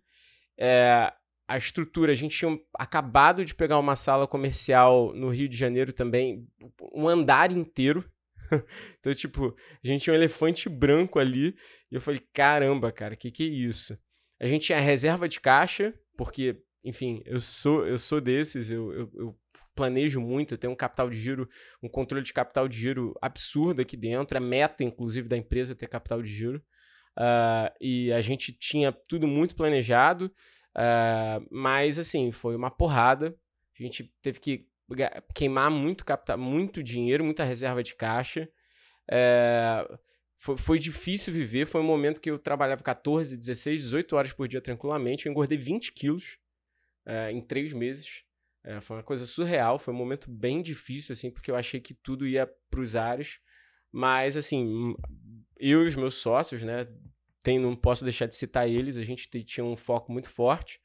É, 0.59 1.13
a 1.47 1.57
estrutura, 1.57 2.13
a 2.13 2.15
gente 2.15 2.37
tinha 2.37 2.59
acabado 2.79 3.45
de 3.45 3.55
pegar 3.55 3.79
uma 3.79 3.97
sala 3.97 4.27
comercial 4.27 5.13
no 5.15 5.29
Rio 5.29 5.49
de 5.49 5.57
Janeiro 5.57 5.93
também, 5.93 6.47
um 6.93 7.09
andar 7.09 7.53
inteiro. 7.53 8.05
então, 8.99 9.15
tipo, 9.15 9.55
a 9.83 9.87
gente 9.87 10.03
tinha 10.03 10.15
um 10.15 10.17
elefante 10.17 10.69
branco 10.69 11.19
ali, 11.19 11.55
e 11.91 11.95
eu 11.95 12.01
falei, 12.01 12.21
caramba, 12.33 12.91
cara, 12.91 13.17
que 13.17 13.31
que 13.31 13.43
é 13.43 13.47
isso? 13.47 13.99
A 14.41 14.47
gente 14.47 14.67
tinha 14.67 14.81
reserva 14.81 15.29
de 15.29 15.41
caixa, 15.41 15.95
porque, 16.17 16.57
enfim, 16.83 17.23
eu 17.25 17.41
sou 17.41 17.87
eu 17.87 17.99
sou 17.99 18.21
desses, 18.21 18.71
eu, 18.71 18.93
eu, 18.93 19.11
eu 19.15 19.39
planejo 19.75 20.21
muito, 20.21 20.55
eu 20.55 20.59
tenho 20.59 20.73
um 20.73 20.77
capital 20.77 21.11
de 21.11 21.21
giro, 21.21 21.49
um 21.83 21.89
controle 21.89 22.25
de 22.25 22.33
capital 22.33 22.69
de 22.69 22.79
giro 22.79 23.15
absurdo 23.21 23.83
aqui 23.83 23.97
dentro, 23.97 24.37
é 24.37 24.41
meta, 24.41 24.85
inclusive, 24.85 25.29
da 25.29 25.37
empresa 25.37 25.75
ter 25.75 25.89
capital 25.89 26.23
de 26.23 26.29
giro. 26.29 26.63
Uh, 27.17 27.71
e 27.81 28.13
a 28.13 28.21
gente 28.21 28.53
tinha 28.53 28.91
tudo 28.91 29.27
muito 29.27 29.55
planejado, 29.55 30.27
uh, 30.77 31.47
mas 31.51 31.99
assim, 31.99 32.33
foi 32.33 32.57
uma 32.57 32.71
porrada. 32.71 33.37
A 33.79 33.83
gente 33.83 34.13
teve 34.21 34.41
que 34.41 34.67
queimar 35.35 35.71
muito 35.71 36.05
capital, 36.05 36.39
muito 36.39 36.83
dinheiro, 36.83 37.25
muita 37.25 37.45
reserva 37.45 37.83
de 37.83 37.95
caixa. 37.95 38.49
Uh, 39.09 39.99
foi, 40.39 40.57
foi, 40.57 40.79
difícil 40.79 41.33
viver. 41.33 41.67
Foi 41.67 41.81
um 41.81 41.85
momento 41.85 42.21
que 42.21 42.31
eu 42.31 42.39
trabalhava 42.39 42.83
14, 42.83 43.37
16, 43.37 43.83
18 43.83 44.17
horas 44.17 44.33
por 44.33 44.49
dia 44.49 44.61
tranquilamente. 44.61 45.27
Eu 45.27 45.31
engordei 45.31 45.57
20 45.57 45.93
quilos 45.93 46.39
em 47.31 47.41
três 47.43 47.75
meses. 47.75 48.25
É, 48.65 48.81
foi 48.81 48.97
uma 48.97 49.03
coisa 49.03 49.27
surreal, 49.27 49.79
foi 49.79 49.93
um 49.93 49.97
momento 49.97 50.31
bem 50.31 50.63
difícil, 50.63 51.13
assim, 51.13 51.31
porque 51.31 51.51
eu 51.51 51.57
achei 51.57 51.81
que 51.81 51.93
tudo 51.93 52.27
ia 52.27 52.51
para 52.71 52.81
os 52.81 52.97
ares. 52.97 53.39
Mas, 53.93 54.37
assim, 54.37 54.95
eu 55.59 55.85
e 55.85 55.87
os 55.87 55.95
meus 55.95 56.15
sócios, 56.15 56.63
né, 56.63 56.89
tem, 57.43 57.59
não 57.59 57.77
posso 57.77 58.03
deixar 58.05 58.27
de 58.27 58.35
citar 58.35 58.69
eles, 58.69 58.97
a 58.97 59.05
gente 59.05 59.29
tinha 59.45 59.65
um 59.65 59.77
foco 59.77 60.11
muito 60.11 60.31
forte. 60.31 60.81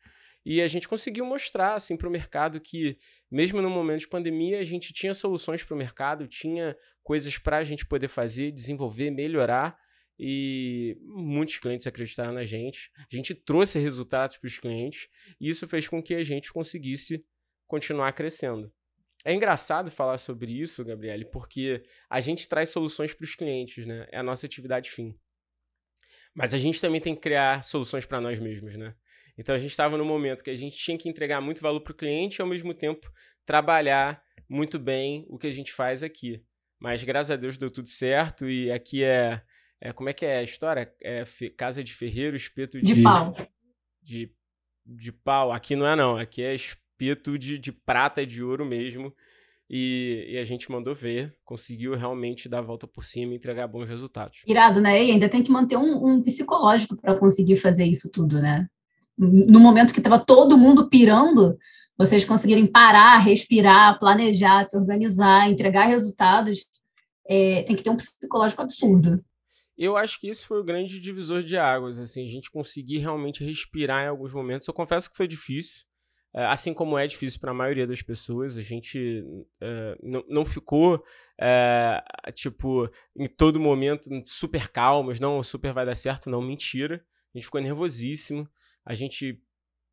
E 0.45 0.61
a 0.61 0.67
gente 0.67 0.87
conseguiu 0.87 1.25
mostrar 1.25 1.75
assim, 1.75 1.97
para 1.97 2.07
o 2.07 2.11
mercado 2.11 2.59
que, 2.59 2.97
mesmo 3.31 3.61
no 3.61 3.69
momento 3.69 4.01
de 4.01 4.07
pandemia, 4.07 4.59
a 4.59 4.63
gente 4.63 4.93
tinha 4.93 5.13
soluções 5.13 5.63
para 5.63 5.75
o 5.75 5.77
mercado, 5.77 6.27
tinha 6.27 6.75
coisas 7.03 7.37
para 7.37 7.57
a 7.57 7.63
gente 7.63 7.85
poder 7.85 8.07
fazer, 8.07 8.51
desenvolver, 8.51 9.09
melhorar. 9.11 9.77
E 10.17 10.97
muitos 11.01 11.57
clientes 11.57 11.87
acreditaram 11.87 12.33
na 12.33 12.43
gente. 12.43 12.91
A 12.97 13.15
gente 13.15 13.33
trouxe 13.33 13.79
resultados 13.79 14.37
para 14.37 14.47
os 14.47 14.57
clientes. 14.57 15.07
E 15.39 15.49
isso 15.49 15.67
fez 15.67 15.87
com 15.87 16.03
que 16.03 16.13
a 16.13 16.23
gente 16.23 16.51
conseguisse 16.51 17.23
continuar 17.69 18.11
crescendo. 18.13 18.73
É 19.23 19.33
engraçado 19.33 19.91
falar 19.91 20.17
sobre 20.17 20.51
isso, 20.51 20.83
Gabriele, 20.83 21.25
porque 21.25 21.83
a 22.09 22.19
gente 22.19 22.49
traz 22.49 22.69
soluções 22.69 23.13
para 23.13 23.23
os 23.23 23.35
clientes, 23.35 23.85
né? 23.85 24.07
É 24.11 24.17
a 24.17 24.23
nossa 24.23 24.45
atividade 24.45 24.89
fim. 24.89 25.15
Mas 26.33 26.53
a 26.53 26.57
gente 26.57 26.81
também 26.81 26.99
tem 26.99 27.13
que 27.13 27.21
criar 27.21 27.63
soluções 27.63 28.05
para 28.05 28.19
nós 28.19 28.39
mesmos, 28.39 28.75
né? 28.75 28.95
Então 29.37 29.53
a 29.53 29.57
gente 29.57 29.71
estava 29.71 29.97
no 29.97 30.03
momento 30.03 30.43
que 30.43 30.49
a 30.49 30.55
gente 30.55 30.75
tinha 30.75 30.97
que 30.97 31.07
entregar 31.07 31.39
muito 31.41 31.61
valor 31.61 31.81
para 31.81 31.91
o 31.91 31.95
cliente 31.95 32.39
e 32.39 32.41
ao 32.41 32.47
mesmo 32.47 32.73
tempo 32.73 33.11
trabalhar 33.45 34.21
muito 34.49 34.79
bem 34.79 35.25
o 35.29 35.37
que 35.37 35.47
a 35.47 35.51
gente 35.51 35.71
faz 35.71 36.01
aqui. 36.01 36.43
Mas 36.79 37.03
graças 37.03 37.31
a 37.31 37.35
Deus 37.35 37.57
deu 37.57 37.69
tudo 37.69 37.87
certo 37.87 38.49
e 38.49 38.71
aqui 38.71 39.03
é, 39.03 39.41
é 39.79 39.91
como 39.93 40.09
é 40.09 40.13
que 40.13 40.25
é 40.25 40.37
a 40.37 40.43
história? 40.43 40.91
É 41.01 41.25
fe, 41.25 41.49
casa 41.49 41.83
de 41.83 41.93
ferreiro, 41.93 42.35
espeto 42.35 42.81
de, 42.81 42.95
de 42.95 43.03
pau. 43.03 43.35
De, 44.01 44.33
de 44.85 45.11
pau. 45.11 45.51
Aqui 45.51 45.75
não 45.75 45.85
é 45.85 45.95
não, 45.95 46.17
aqui 46.17 46.41
é 46.41 46.55
espeto 46.55 46.88
de, 47.37 47.57
de 47.57 47.71
prata, 47.71 48.25
de 48.25 48.43
ouro 48.43 48.65
mesmo. 48.65 49.13
E, 49.69 50.25
e, 50.31 50.37
a 50.39 50.43
gente 50.43 50.71
mandou 50.71 50.95
ver, 50.95 51.35
conseguiu 51.45 51.93
realmente 51.95 52.49
dar 52.49 52.57
a 52.57 52.63
volta 52.63 52.87
por 52.87 53.05
cima 53.05 53.33
e 53.33 53.35
entregar 53.35 53.67
bons 53.67 53.87
resultados. 53.87 54.39
Irado, 54.47 54.81
né? 54.81 55.05
E 55.05 55.11
ainda 55.11 55.29
tem 55.29 55.43
que 55.43 55.51
manter 55.51 55.77
um, 55.77 56.07
um 56.07 56.23
psicológico 56.23 56.97
para 56.97 57.15
conseguir 57.15 57.57
fazer 57.57 57.85
isso 57.85 58.09
tudo, 58.09 58.41
né? 58.41 58.67
No 59.15 59.59
momento 59.59 59.93
que 59.93 59.99
estava 59.99 60.17
todo 60.17 60.57
mundo 60.57 60.89
pirando, 60.89 61.55
vocês 61.95 62.25
conseguirem 62.25 62.65
parar, 62.65 63.19
respirar, 63.19 63.99
planejar, 63.99 64.65
se 64.65 64.75
organizar, 64.75 65.51
entregar 65.51 65.85
resultados, 65.85 66.65
é, 67.27 67.61
tem 67.63 67.75
que 67.75 67.83
ter 67.83 67.91
um 67.91 67.97
psicológico 67.97 68.61
absurdo. 68.61 69.23
Eu 69.77 69.95
acho 69.95 70.19
que 70.19 70.29
isso 70.29 70.47
foi 70.47 70.59
o 70.59 70.63
grande 70.63 70.99
divisor 70.99 71.43
de 71.43 71.57
águas, 71.57 71.99
assim, 71.99 72.25
a 72.25 72.29
gente 72.29 72.49
conseguir 72.49 72.97
realmente 72.97 73.43
respirar 73.43 74.03
em 74.03 74.07
alguns 74.07 74.33
momentos. 74.33 74.67
Eu 74.67 74.73
confesso 74.73 75.11
que 75.11 75.15
foi 75.15 75.27
difícil, 75.27 75.85
assim 76.33 76.73
como 76.73 76.97
é 76.97 77.07
difícil 77.07 77.39
para 77.39 77.51
a 77.51 77.53
maioria 77.53 77.87
das 77.87 78.01
pessoas, 78.01 78.57
a 78.57 78.61
gente 78.61 79.23
é, 79.59 79.97
não, 80.01 80.23
não 80.27 80.45
ficou, 80.45 81.03
é, 81.39 82.03
tipo, 82.33 82.89
em 83.15 83.27
todo 83.27 83.59
momento 83.59 84.09
super 84.25 84.69
calmos, 84.69 85.19
não, 85.19 85.41
super 85.41 85.73
vai 85.73 85.85
dar 85.85 85.95
certo, 85.95 86.29
não, 86.29 86.41
mentira. 86.41 87.03
A 87.33 87.37
gente 87.37 87.45
ficou 87.45 87.61
nervosíssimo, 87.61 88.47
a 88.85 88.93
gente 88.93 89.41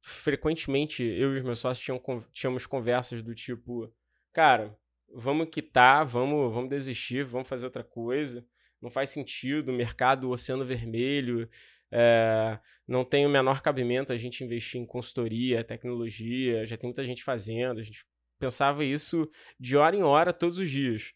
frequentemente, 0.02 1.02
eu 1.02 1.34
e 1.34 1.36
os 1.36 1.42
meus 1.42 1.58
sócios 1.58 1.84
tinham, 1.84 2.00
tínhamos 2.32 2.66
conversas 2.66 3.22
do 3.22 3.34
tipo, 3.34 3.92
cara, 4.32 4.78
vamos 5.12 5.48
quitar, 5.50 6.04
vamos, 6.06 6.52
vamos 6.52 6.70
desistir, 6.70 7.24
vamos 7.24 7.48
fazer 7.48 7.64
outra 7.64 7.82
coisa, 7.82 8.46
não 8.80 8.90
faz 8.90 9.10
sentido, 9.10 9.72
mercado, 9.72 10.30
oceano 10.30 10.64
vermelho, 10.64 11.48
é, 11.92 12.58
não 12.86 13.04
tem 13.04 13.26
o 13.26 13.30
menor 13.30 13.62
cabimento 13.62 14.12
a 14.12 14.16
gente 14.16 14.42
investir 14.44 14.80
em 14.80 14.86
consultoria, 14.86 15.64
tecnologia, 15.64 16.64
já 16.66 16.76
tem 16.76 16.88
muita 16.88 17.04
gente 17.04 17.22
fazendo. 17.22 17.80
A 17.80 17.82
gente 17.82 18.04
pensava 18.38 18.84
isso 18.84 19.28
de 19.58 19.76
hora 19.76 19.96
em 19.96 20.02
hora, 20.02 20.32
todos 20.32 20.58
os 20.58 20.70
dias. 20.70 21.12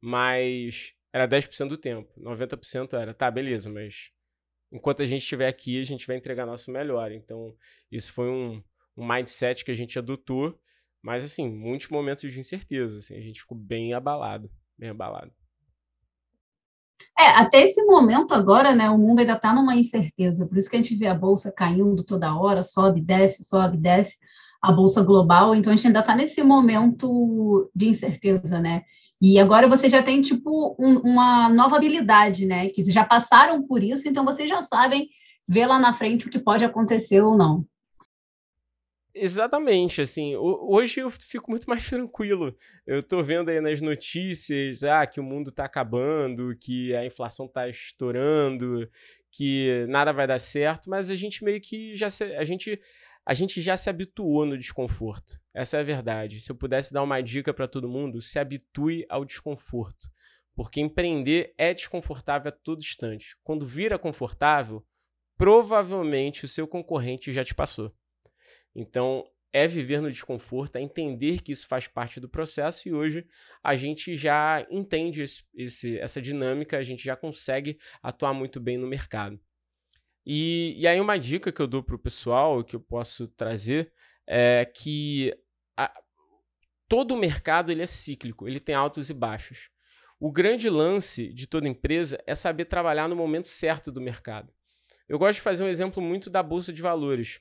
Mas 0.00 0.94
era 1.12 1.28
10% 1.28 1.68
do 1.68 1.76
tempo. 1.76 2.12
90% 2.20 2.94
era, 2.98 3.12
tá, 3.12 3.30
beleza, 3.30 3.70
mas 3.70 4.10
enquanto 4.72 5.02
a 5.02 5.06
gente 5.06 5.22
estiver 5.22 5.46
aqui, 5.46 5.78
a 5.78 5.84
gente 5.84 6.06
vai 6.06 6.16
entregar 6.16 6.46
nosso 6.46 6.70
melhor. 6.70 7.12
Então, 7.12 7.54
isso 7.90 8.12
foi 8.12 8.28
um, 8.28 8.62
um 8.96 9.06
mindset 9.06 9.64
que 9.64 9.70
a 9.70 9.74
gente 9.74 9.98
adotou. 9.98 10.58
Mas, 11.02 11.24
assim, 11.24 11.50
muitos 11.50 11.88
momentos 11.88 12.32
de 12.32 12.38
incerteza. 12.38 12.98
Assim, 12.98 13.16
a 13.16 13.20
gente 13.20 13.40
ficou 13.40 13.58
bem 13.58 13.92
abalado, 13.92 14.50
bem 14.78 14.90
abalado. 14.90 15.32
É, 17.18 17.26
até 17.30 17.62
esse 17.62 17.84
momento 17.84 18.32
agora, 18.32 18.74
né, 18.74 18.90
o 18.90 18.98
mundo 18.98 19.20
ainda 19.20 19.34
está 19.34 19.54
numa 19.54 19.76
incerteza, 19.76 20.46
por 20.46 20.56
isso 20.56 20.68
que 20.68 20.76
a 20.76 20.78
gente 20.78 20.94
vê 20.96 21.06
a 21.06 21.14
bolsa 21.14 21.52
caindo 21.52 22.02
toda 22.02 22.34
hora, 22.34 22.62
sobe, 22.62 23.00
desce, 23.00 23.44
sobe, 23.44 23.76
desce, 23.76 24.16
a 24.62 24.70
bolsa 24.70 25.02
global, 25.02 25.54
então 25.54 25.72
a 25.72 25.76
gente 25.76 25.88
ainda 25.88 26.00
está 26.00 26.14
nesse 26.14 26.42
momento 26.42 27.70
de 27.74 27.88
incerteza, 27.88 28.60
né? 28.60 28.82
E 29.20 29.38
agora 29.38 29.68
você 29.68 29.88
já 29.88 30.02
tem, 30.02 30.22
tipo, 30.22 30.76
um, 30.78 30.98
uma 30.98 31.48
nova 31.48 31.76
habilidade, 31.76 32.46
né? 32.46 32.68
Que 32.68 32.84
já 32.90 33.04
passaram 33.04 33.66
por 33.66 33.82
isso, 33.82 34.08
então 34.08 34.24
vocês 34.24 34.48
já 34.48 34.62
sabem 34.62 35.08
ver 35.48 35.66
lá 35.66 35.78
na 35.78 35.92
frente 35.92 36.26
o 36.26 36.30
que 36.30 36.38
pode 36.38 36.64
acontecer 36.64 37.20
ou 37.20 37.36
não. 37.36 37.64
Exatamente, 39.14 40.00
assim, 40.00 40.34
hoje 40.36 41.00
eu 41.00 41.10
fico 41.10 41.50
muito 41.50 41.68
mais 41.68 41.84
tranquilo. 41.88 42.56
Eu 42.86 43.02
tô 43.02 43.22
vendo 43.22 43.50
aí 43.50 43.60
nas 43.60 43.80
notícias, 43.80 44.82
ah, 44.82 45.06
que 45.06 45.20
o 45.20 45.22
mundo 45.22 45.52
tá 45.52 45.66
acabando, 45.66 46.56
que 46.58 46.94
a 46.94 47.04
inflação 47.04 47.46
tá 47.46 47.68
estourando, 47.68 48.88
que 49.30 49.84
nada 49.88 50.12
vai 50.12 50.26
dar 50.26 50.38
certo, 50.38 50.88
mas 50.88 51.10
a 51.10 51.14
gente 51.14 51.44
meio 51.44 51.60
que 51.60 51.94
já 51.94 52.08
se, 52.08 52.24
a 52.36 52.44
gente 52.44 52.80
a 53.24 53.34
gente 53.34 53.60
já 53.60 53.76
se 53.76 53.88
habituou 53.88 54.44
no 54.44 54.58
desconforto. 54.58 55.38
Essa 55.54 55.76
é 55.76 55.80
a 55.80 55.84
verdade. 55.84 56.40
Se 56.40 56.50
eu 56.50 56.56
pudesse 56.56 56.92
dar 56.92 57.02
uma 57.02 57.20
dica 57.20 57.54
para 57.54 57.68
todo 57.68 57.88
mundo, 57.88 58.20
se 58.20 58.38
habitue 58.38 59.06
ao 59.08 59.24
desconforto. 59.24 60.10
Porque 60.54 60.80
empreender 60.80 61.54
é 61.56 61.72
desconfortável 61.72 62.48
a 62.48 62.52
todo 62.52 62.80
instante. 62.80 63.36
Quando 63.44 63.64
vira 63.64 63.96
confortável, 63.98 64.84
provavelmente 65.38 66.44
o 66.44 66.48
seu 66.48 66.66
concorrente 66.66 67.32
já 67.32 67.44
te 67.44 67.54
passou. 67.54 67.94
Então, 68.74 69.24
é 69.52 69.66
viver 69.66 70.00
no 70.00 70.10
desconforto, 70.10 70.76
é 70.76 70.80
entender 70.80 71.42
que 71.42 71.52
isso 71.52 71.68
faz 71.68 71.86
parte 71.86 72.18
do 72.18 72.28
processo 72.28 72.88
e 72.88 72.94
hoje 72.94 73.26
a 73.62 73.76
gente 73.76 74.16
já 74.16 74.66
entende 74.70 75.22
esse, 75.22 75.44
esse, 75.54 75.98
essa 75.98 76.22
dinâmica, 76.22 76.78
a 76.78 76.82
gente 76.82 77.04
já 77.04 77.14
consegue 77.14 77.78
atuar 78.02 78.32
muito 78.32 78.58
bem 78.58 78.78
no 78.78 78.86
mercado. 78.86 79.38
E, 80.24 80.74
e 80.78 80.86
aí 80.86 81.00
uma 81.00 81.18
dica 81.18 81.52
que 81.52 81.60
eu 81.60 81.66
dou 81.66 81.82
para 81.82 81.96
o 81.96 81.98
pessoal, 81.98 82.64
que 82.64 82.76
eu 82.76 82.80
posso 82.80 83.28
trazer, 83.28 83.92
é 84.26 84.64
que 84.64 85.36
a, 85.76 85.92
todo 86.88 87.12
o 87.12 87.18
mercado 87.18 87.70
ele 87.70 87.82
é 87.82 87.86
cíclico, 87.86 88.48
ele 88.48 88.60
tem 88.60 88.74
altos 88.74 89.10
e 89.10 89.14
baixos. 89.14 89.68
O 90.18 90.30
grande 90.30 90.70
lance 90.70 91.32
de 91.32 91.46
toda 91.46 91.68
empresa 91.68 92.22
é 92.26 92.34
saber 92.34 92.66
trabalhar 92.66 93.08
no 93.08 93.16
momento 93.16 93.48
certo 93.48 93.90
do 93.90 94.00
mercado. 94.00 94.52
Eu 95.08 95.18
gosto 95.18 95.34
de 95.34 95.42
fazer 95.42 95.64
um 95.64 95.68
exemplo 95.68 96.00
muito 96.00 96.30
da 96.30 96.42
bolsa 96.42 96.72
de 96.72 96.80
valores. 96.80 97.40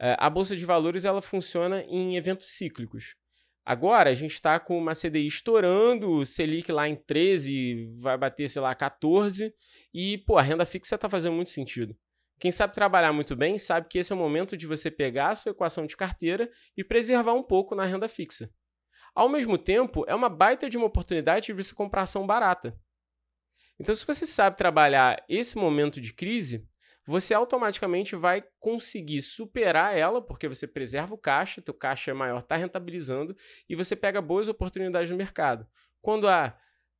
É, 0.00 0.16
a 0.18 0.30
bolsa 0.30 0.56
de 0.56 0.64
valores 0.64 1.04
ela 1.04 1.20
funciona 1.20 1.82
em 1.82 2.16
eventos 2.16 2.46
cíclicos. 2.56 3.16
Agora 3.64 4.10
a 4.10 4.14
gente 4.14 4.32
está 4.32 4.58
com 4.58 4.78
uma 4.78 4.94
CDI 4.94 5.26
estourando, 5.26 6.10
o 6.10 6.24
Selic 6.24 6.72
lá 6.72 6.88
em 6.88 6.96
13, 6.96 7.92
vai 7.98 8.16
bater, 8.16 8.48
sei 8.48 8.62
lá, 8.62 8.74
14, 8.74 9.54
e 9.92 10.18
pô, 10.18 10.38
a 10.38 10.42
renda 10.42 10.64
fixa 10.64 10.94
está 10.94 11.08
fazendo 11.08 11.34
muito 11.34 11.50
sentido. 11.50 11.94
Quem 12.38 12.52
sabe 12.52 12.72
trabalhar 12.72 13.12
muito 13.12 13.34
bem 13.34 13.58
sabe 13.58 13.88
que 13.88 13.98
esse 13.98 14.12
é 14.12 14.14
o 14.14 14.18
momento 14.18 14.56
de 14.56 14.66
você 14.66 14.90
pegar 14.90 15.30
a 15.30 15.34
sua 15.34 15.50
equação 15.50 15.86
de 15.86 15.96
carteira 15.96 16.48
e 16.76 16.84
preservar 16.84 17.34
um 17.34 17.42
pouco 17.42 17.74
na 17.74 17.84
renda 17.84 18.08
fixa. 18.08 18.48
Ao 19.14 19.28
mesmo 19.28 19.58
tempo, 19.58 20.04
é 20.06 20.14
uma 20.14 20.28
baita 20.28 20.68
de 20.68 20.76
uma 20.76 20.86
oportunidade 20.86 21.46
de 21.46 21.52
você 21.52 21.74
comprar 21.74 22.02
ação 22.02 22.26
barata. 22.26 22.78
Então, 23.80 23.94
se 23.94 24.06
você 24.06 24.24
sabe 24.24 24.56
trabalhar 24.56 25.22
esse 25.28 25.58
momento 25.58 26.00
de 26.00 26.12
crise, 26.12 26.66
você 27.08 27.32
automaticamente 27.32 28.14
vai 28.14 28.44
conseguir 28.60 29.22
superar 29.22 29.96
ela, 29.96 30.20
porque 30.20 30.46
você 30.46 30.66
preserva 30.66 31.14
o 31.14 31.18
caixa, 31.18 31.62
teu 31.62 31.72
caixa 31.72 32.10
é 32.10 32.14
maior, 32.14 32.40
está 32.40 32.54
rentabilizando, 32.54 33.34
e 33.66 33.74
você 33.74 33.96
pega 33.96 34.20
boas 34.20 34.46
oportunidades 34.46 35.10
no 35.10 35.16
mercado. 35.16 35.66
Quando 36.02 36.28
a 36.28 36.54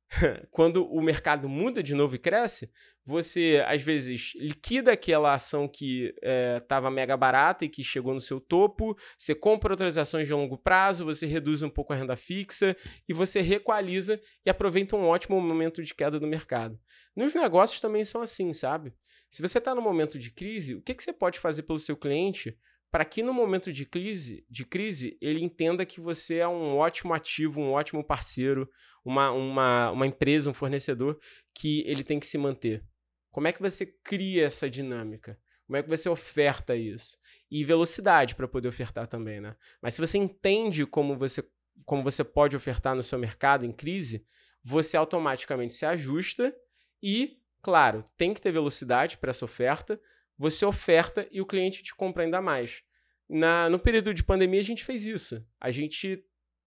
quando 0.49 0.91
o 0.91 0.99
mercado 1.03 1.47
muda 1.47 1.83
de 1.83 1.93
novo 1.93 2.15
e 2.15 2.17
cresce, 2.17 2.71
você 3.05 3.63
às 3.67 3.83
vezes 3.83 4.33
liquida 4.35 4.93
aquela 4.93 5.33
ação 5.33 5.67
que 5.67 6.11
estava 6.59 6.87
é, 6.87 6.91
mega 6.91 7.15
barata 7.15 7.63
e 7.63 7.69
que 7.69 7.83
chegou 7.83 8.11
no 8.11 8.19
seu 8.19 8.39
topo, 8.39 8.97
você 9.15 9.35
compra 9.35 9.71
outras 9.71 9.95
ações 9.95 10.25
de 10.25 10.33
longo 10.33 10.57
prazo, 10.57 11.05
você 11.05 11.27
reduz 11.27 11.61
um 11.61 11.69
pouco 11.69 11.93
a 11.93 11.95
renda 11.95 12.15
fixa 12.15 12.75
e 13.07 13.13
você 13.13 13.41
requaliza 13.41 14.19
e 14.43 14.49
aproveita 14.49 14.95
um 14.95 15.05
ótimo 15.05 15.39
momento 15.39 15.83
de 15.83 15.93
queda 15.93 16.19
do 16.19 16.25
mercado. 16.25 16.79
Nos 17.15 17.35
negócios 17.35 17.79
também 17.79 18.03
são 18.03 18.23
assim, 18.23 18.51
sabe? 18.53 18.91
Se 19.29 19.41
você 19.41 19.59
está 19.59 19.75
no 19.75 19.81
momento 19.81 20.17
de 20.17 20.31
crise, 20.31 20.75
o 20.75 20.81
que, 20.81 20.93
que 20.93 21.03
você 21.03 21.13
pode 21.13 21.39
fazer 21.39 21.63
pelo 21.63 21.77
seu 21.79 21.95
cliente 21.95 22.57
para 22.91 23.05
que 23.05 23.21
no 23.21 23.33
momento 23.33 23.71
de 23.71 23.85
crise, 23.85 24.43
de 24.49 24.65
crise 24.65 25.17
ele 25.21 25.43
entenda 25.43 25.85
que 25.85 26.01
você 26.01 26.37
é 26.37 26.47
um 26.47 26.77
ótimo 26.77 27.13
ativo, 27.13 27.61
um 27.61 27.71
ótimo 27.71 28.03
parceiro, 28.03 28.69
uma, 29.05 29.29
uma, 29.31 29.91
uma 29.91 30.07
empresa, 30.07 30.49
um 30.49 30.53
fornecedor 30.53 31.19
que 31.53 31.83
ele 31.85 32.03
tem 32.03 32.19
que 32.19 32.25
se 32.25 32.37
manter. 32.37 32.83
Como 33.31 33.47
é 33.47 33.53
que 33.53 33.61
você 33.61 33.85
cria 34.03 34.45
essa 34.45 34.69
dinâmica? 34.69 35.39
Como 35.67 35.77
é 35.77 35.83
que 35.83 35.89
você 35.89 36.09
oferta 36.09 36.75
isso? 36.75 37.15
E 37.51 37.63
velocidade 37.63 38.33
para 38.33 38.47
poder 38.47 38.67
ofertar 38.67 39.07
também, 39.07 39.39
né? 39.39 39.55
Mas 39.79 39.93
se 39.93 40.01
você 40.01 40.17
entende 40.17 40.83
como 40.83 41.15
você, 41.15 41.47
como 41.85 42.01
você 42.01 42.23
pode 42.23 42.55
ofertar 42.55 42.95
no 42.95 43.03
seu 43.03 43.19
mercado 43.19 43.65
em 43.65 43.71
crise, 43.71 44.25
você 44.63 44.97
automaticamente 44.97 45.73
se 45.73 45.85
ajusta 45.85 46.55
e 47.03 47.37
Claro, 47.61 48.03
tem 48.17 48.33
que 48.33 48.41
ter 48.41 48.51
velocidade 48.51 49.17
para 49.17 49.31
essa 49.31 49.45
oferta. 49.45 49.99
Você 50.37 50.65
oferta 50.65 51.27
e 51.31 51.41
o 51.41 51.45
cliente 51.45 51.83
te 51.83 51.93
compra 51.93 52.23
ainda 52.23 52.41
mais. 52.41 52.83
Na, 53.27 53.69
no 53.69 53.77
período 53.77 54.13
de 54.13 54.23
pandemia, 54.23 54.59
a 54.59 54.63
gente 54.63 54.83
fez 54.83 55.05
isso. 55.05 55.45
A 55.59 55.69
gente 55.69 56.23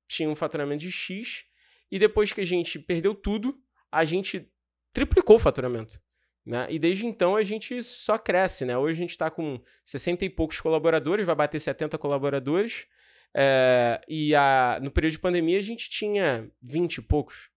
tinha 0.06 0.28
um 0.28 0.36
faturamento 0.36 0.82
de 0.82 0.92
X 0.92 1.44
e 1.90 1.98
depois 1.98 2.32
que 2.32 2.40
a 2.40 2.46
gente 2.46 2.78
perdeu 2.78 3.14
tudo, 3.14 3.58
a 3.90 4.04
gente 4.04 4.50
triplicou 4.92 5.36
o 5.36 5.40
faturamento. 5.40 6.00
Né? 6.44 6.66
E 6.70 6.78
desde 6.78 7.06
então 7.06 7.36
a 7.36 7.42
gente 7.42 7.82
só 7.82 8.18
cresce. 8.18 8.64
Né? 8.64 8.76
Hoje 8.76 8.94
a 8.94 8.98
gente 8.98 9.10
está 9.10 9.30
com 9.30 9.60
60 9.84 10.24
e 10.24 10.30
poucos 10.30 10.60
colaboradores, 10.60 11.24
vai 11.24 11.34
bater 11.34 11.60
70 11.60 11.96
colaboradores. 11.98 12.86
É, 13.34 14.00
e 14.06 14.34
a, 14.34 14.78
no 14.82 14.90
período 14.90 15.12
de 15.12 15.18
pandemia 15.18 15.58
a 15.58 15.62
gente 15.62 15.88
tinha 15.88 16.50
20 16.60 16.96
e 16.96 17.02
poucos. 17.02 17.51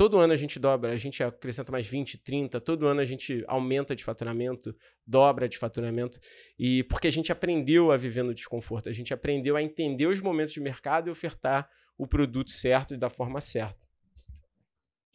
Todo 0.00 0.16
ano 0.16 0.32
a 0.32 0.36
gente 0.36 0.58
dobra, 0.58 0.92
a 0.92 0.96
gente 0.96 1.22
acrescenta 1.22 1.70
mais 1.70 1.86
20, 1.86 2.16
30, 2.24 2.58
todo 2.58 2.86
ano 2.86 3.02
a 3.02 3.04
gente 3.04 3.44
aumenta 3.46 3.94
de 3.94 4.02
faturamento, 4.02 4.74
dobra 5.06 5.46
de 5.46 5.58
faturamento. 5.58 6.18
E 6.58 6.84
porque 6.84 7.06
a 7.06 7.12
gente 7.12 7.30
aprendeu 7.30 7.92
a 7.92 7.98
viver 7.98 8.22
no 8.22 8.32
desconforto, 8.32 8.88
a 8.88 8.94
gente 8.94 9.12
aprendeu 9.12 9.56
a 9.56 9.62
entender 9.62 10.06
os 10.06 10.18
momentos 10.18 10.54
de 10.54 10.60
mercado 10.62 11.08
e 11.08 11.10
ofertar 11.10 11.68
o 11.98 12.06
produto 12.06 12.50
certo 12.50 12.94
e 12.94 12.96
da 12.96 13.10
forma 13.10 13.42
certa. 13.42 13.84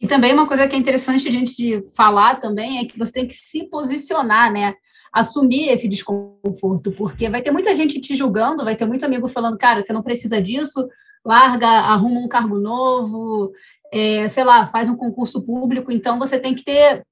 E 0.00 0.06
também 0.06 0.32
uma 0.32 0.46
coisa 0.46 0.68
que 0.68 0.76
é 0.76 0.78
interessante 0.78 1.26
a 1.26 1.32
gente 1.32 1.84
falar 1.92 2.36
também 2.36 2.78
é 2.78 2.84
que 2.84 2.96
você 2.96 3.10
tem 3.10 3.26
que 3.26 3.34
se 3.34 3.64
posicionar, 3.64 4.52
né? 4.52 4.72
Assumir 5.12 5.68
esse 5.70 5.88
desconforto, 5.88 6.92
porque 6.92 7.28
vai 7.28 7.42
ter 7.42 7.50
muita 7.50 7.74
gente 7.74 8.00
te 8.00 8.14
julgando, 8.14 8.62
vai 8.62 8.76
ter 8.76 8.86
muito 8.86 9.04
amigo 9.04 9.26
falando, 9.26 9.58
cara, 9.58 9.84
você 9.84 9.92
não 9.92 10.02
precisa 10.04 10.40
disso, 10.40 10.86
larga, 11.26 11.66
arruma 11.66 12.20
um 12.20 12.28
cargo 12.28 12.56
novo, 12.56 13.52
é, 13.92 14.28
sei 14.28 14.44
lá, 14.44 14.66
faz 14.68 14.88
um 14.88 14.96
concurso 14.96 15.44
público. 15.44 15.90
Então 15.90 16.18
você 16.18 16.38
tem 16.38 16.54
que 16.54 16.64
ter 16.64 17.04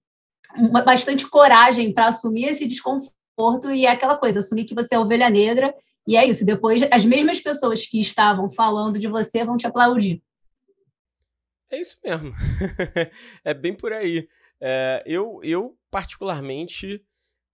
uma, 0.57 0.83
bastante 0.83 1.29
coragem 1.29 1.93
para 1.93 2.07
assumir 2.07 2.47
esse 2.47 2.67
desconforto 2.67 3.71
e 3.71 3.87
é 3.87 3.91
aquela 3.91 4.17
coisa, 4.17 4.39
assumir 4.39 4.65
que 4.65 4.75
você 4.75 4.95
é 4.95 4.99
ovelha 4.99 5.29
negra 5.31 5.75
e 6.07 6.17
é 6.17 6.27
isso. 6.27 6.45
Depois, 6.45 6.83
as 6.91 7.05
mesmas 7.05 7.41
pessoas 7.41 7.87
que 7.87 8.01
estavam 8.01 8.49
falando 8.51 8.99
de 8.99 9.09
você 9.09 9.45
vão 9.45 9.57
te 9.57 9.67
aplaudir. 9.67 10.23
É 11.71 11.81
isso 11.81 11.99
mesmo. 12.05 12.33
é 13.45 13.55
bem 13.55 13.75
por 13.75 13.93
aí. 13.93 14.29
É, 14.61 15.03
eu, 15.07 15.41
eu, 15.43 15.77
particularmente, 15.91 17.05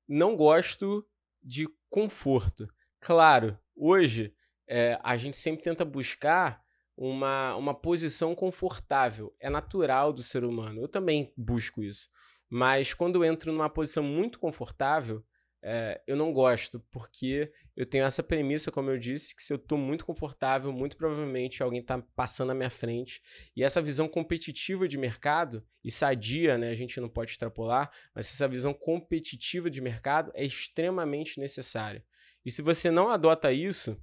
não 0.06 0.36
gosto 0.36 1.06
de 1.42 1.66
conforto. 1.88 2.68
Claro, 3.00 3.58
hoje 3.74 4.34
é, 4.68 4.98
a 5.02 5.16
gente 5.16 5.36
sempre 5.36 5.62
tenta 5.62 5.84
buscar 5.84 6.60
uma, 7.00 7.56
uma 7.56 7.74
posição 7.74 8.34
confortável. 8.34 9.34
É 9.40 9.48
natural 9.48 10.12
do 10.12 10.22
ser 10.22 10.44
humano. 10.44 10.82
Eu 10.82 10.88
também 10.88 11.32
busco 11.34 11.82
isso. 11.82 12.10
Mas 12.46 12.92
quando 12.92 13.16
eu 13.16 13.24
entro 13.24 13.50
numa 13.50 13.70
posição 13.70 14.02
muito 14.02 14.38
confortável, 14.38 15.24
é, 15.62 16.02
eu 16.06 16.14
não 16.14 16.30
gosto, 16.30 16.78
porque 16.90 17.50
eu 17.74 17.86
tenho 17.86 18.04
essa 18.04 18.22
premissa, 18.22 18.70
como 18.70 18.90
eu 18.90 18.98
disse, 18.98 19.34
que 19.34 19.42
se 19.42 19.50
eu 19.50 19.56
estou 19.56 19.78
muito 19.78 20.04
confortável, 20.04 20.70
muito 20.72 20.96
provavelmente 20.96 21.62
alguém 21.62 21.80
está 21.80 22.02
passando 22.14 22.48
na 22.48 22.54
minha 22.54 22.70
frente. 22.70 23.22
E 23.56 23.64
essa 23.64 23.80
visão 23.80 24.06
competitiva 24.06 24.86
de 24.86 24.98
mercado, 24.98 25.64
e 25.82 25.90
sadia, 25.90 26.58
né, 26.58 26.68
a 26.68 26.74
gente 26.74 27.00
não 27.00 27.08
pode 27.08 27.30
extrapolar, 27.30 27.90
mas 28.14 28.26
essa 28.26 28.46
visão 28.46 28.74
competitiva 28.74 29.70
de 29.70 29.80
mercado 29.80 30.30
é 30.34 30.44
extremamente 30.44 31.40
necessária. 31.40 32.04
E 32.44 32.50
se 32.50 32.60
você 32.60 32.90
não 32.90 33.08
adota 33.08 33.50
isso, 33.52 33.98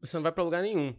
você 0.00 0.16
não 0.16 0.22
vai 0.22 0.30
para 0.30 0.44
lugar 0.44 0.62
nenhum. 0.62 0.96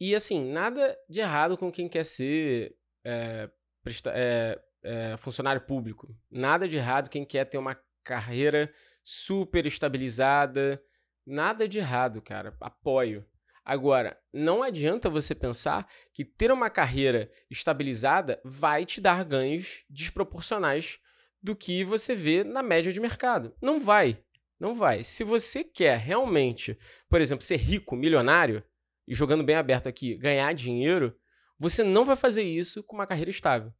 E 0.00 0.14
assim, 0.14 0.50
nada 0.50 0.96
de 1.08 1.20
errado 1.20 1.58
com 1.58 1.70
quem 1.70 1.86
quer 1.86 2.04
ser 2.04 2.74
é, 3.04 3.50
presta, 3.82 4.10
é, 4.14 4.58
é, 4.82 5.16
funcionário 5.18 5.60
público. 5.60 6.16
Nada 6.30 6.66
de 6.66 6.76
errado 6.76 7.10
quem 7.10 7.24
quer 7.24 7.44
ter 7.44 7.58
uma 7.58 7.78
carreira 8.02 8.72
super 9.04 9.66
estabilizada. 9.66 10.82
Nada 11.26 11.68
de 11.68 11.78
errado, 11.78 12.22
cara. 12.22 12.56
Apoio. 12.60 13.26
Agora, 13.62 14.18
não 14.32 14.62
adianta 14.62 15.10
você 15.10 15.34
pensar 15.34 15.86
que 16.14 16.24
ter 16.24 16.50
uma 16.50 16.70
carreira 16.70 17.30
estabilizada 17.50 18.40
vai 18.42 18.86
te 18.86 19.00
dar 19.00 19.22
ganhos 19.22 19.84
desproporcionais 19.88 20.98
do 21.42 21.54
que 21.54 21.84
você 21.84 22.14
vê 22.14 22.42
na 22.42 22.62
média 22.62 22.90
de 22.90 23.00
mercado. 23.00 23.54
Não 23.60 23.78
vai. 23.78 24.18
Não 24.58 24.74
vai. 24.74 25.04
Se 25.04 25.24
você 25.24 25.62
quer 25.62 25.98
realmente, 25.98 26.78
por 27.08 27.20
exemplo, 27.20 27.44
ser 27.44 27.56
rico, 27.56 27.96
milionário, 27.96 28.64
e 29.10 29.14
jogando 29.14 29.42
bem 29.42 29.56
aberto 29.56 29.88
aqui, 29.88 30.14
ganhar 30.14 30.52
dinheiro, 30.54 31.12
você 31.58 31.82
não 31.82 32.04
vai 32.04 32.14
fazer 32.14 32.44
isso 32.44 32.80
com 32.84 32.94
uma 32.94 33.08
carreira 33.08 33.28
estável. 33.28 33.74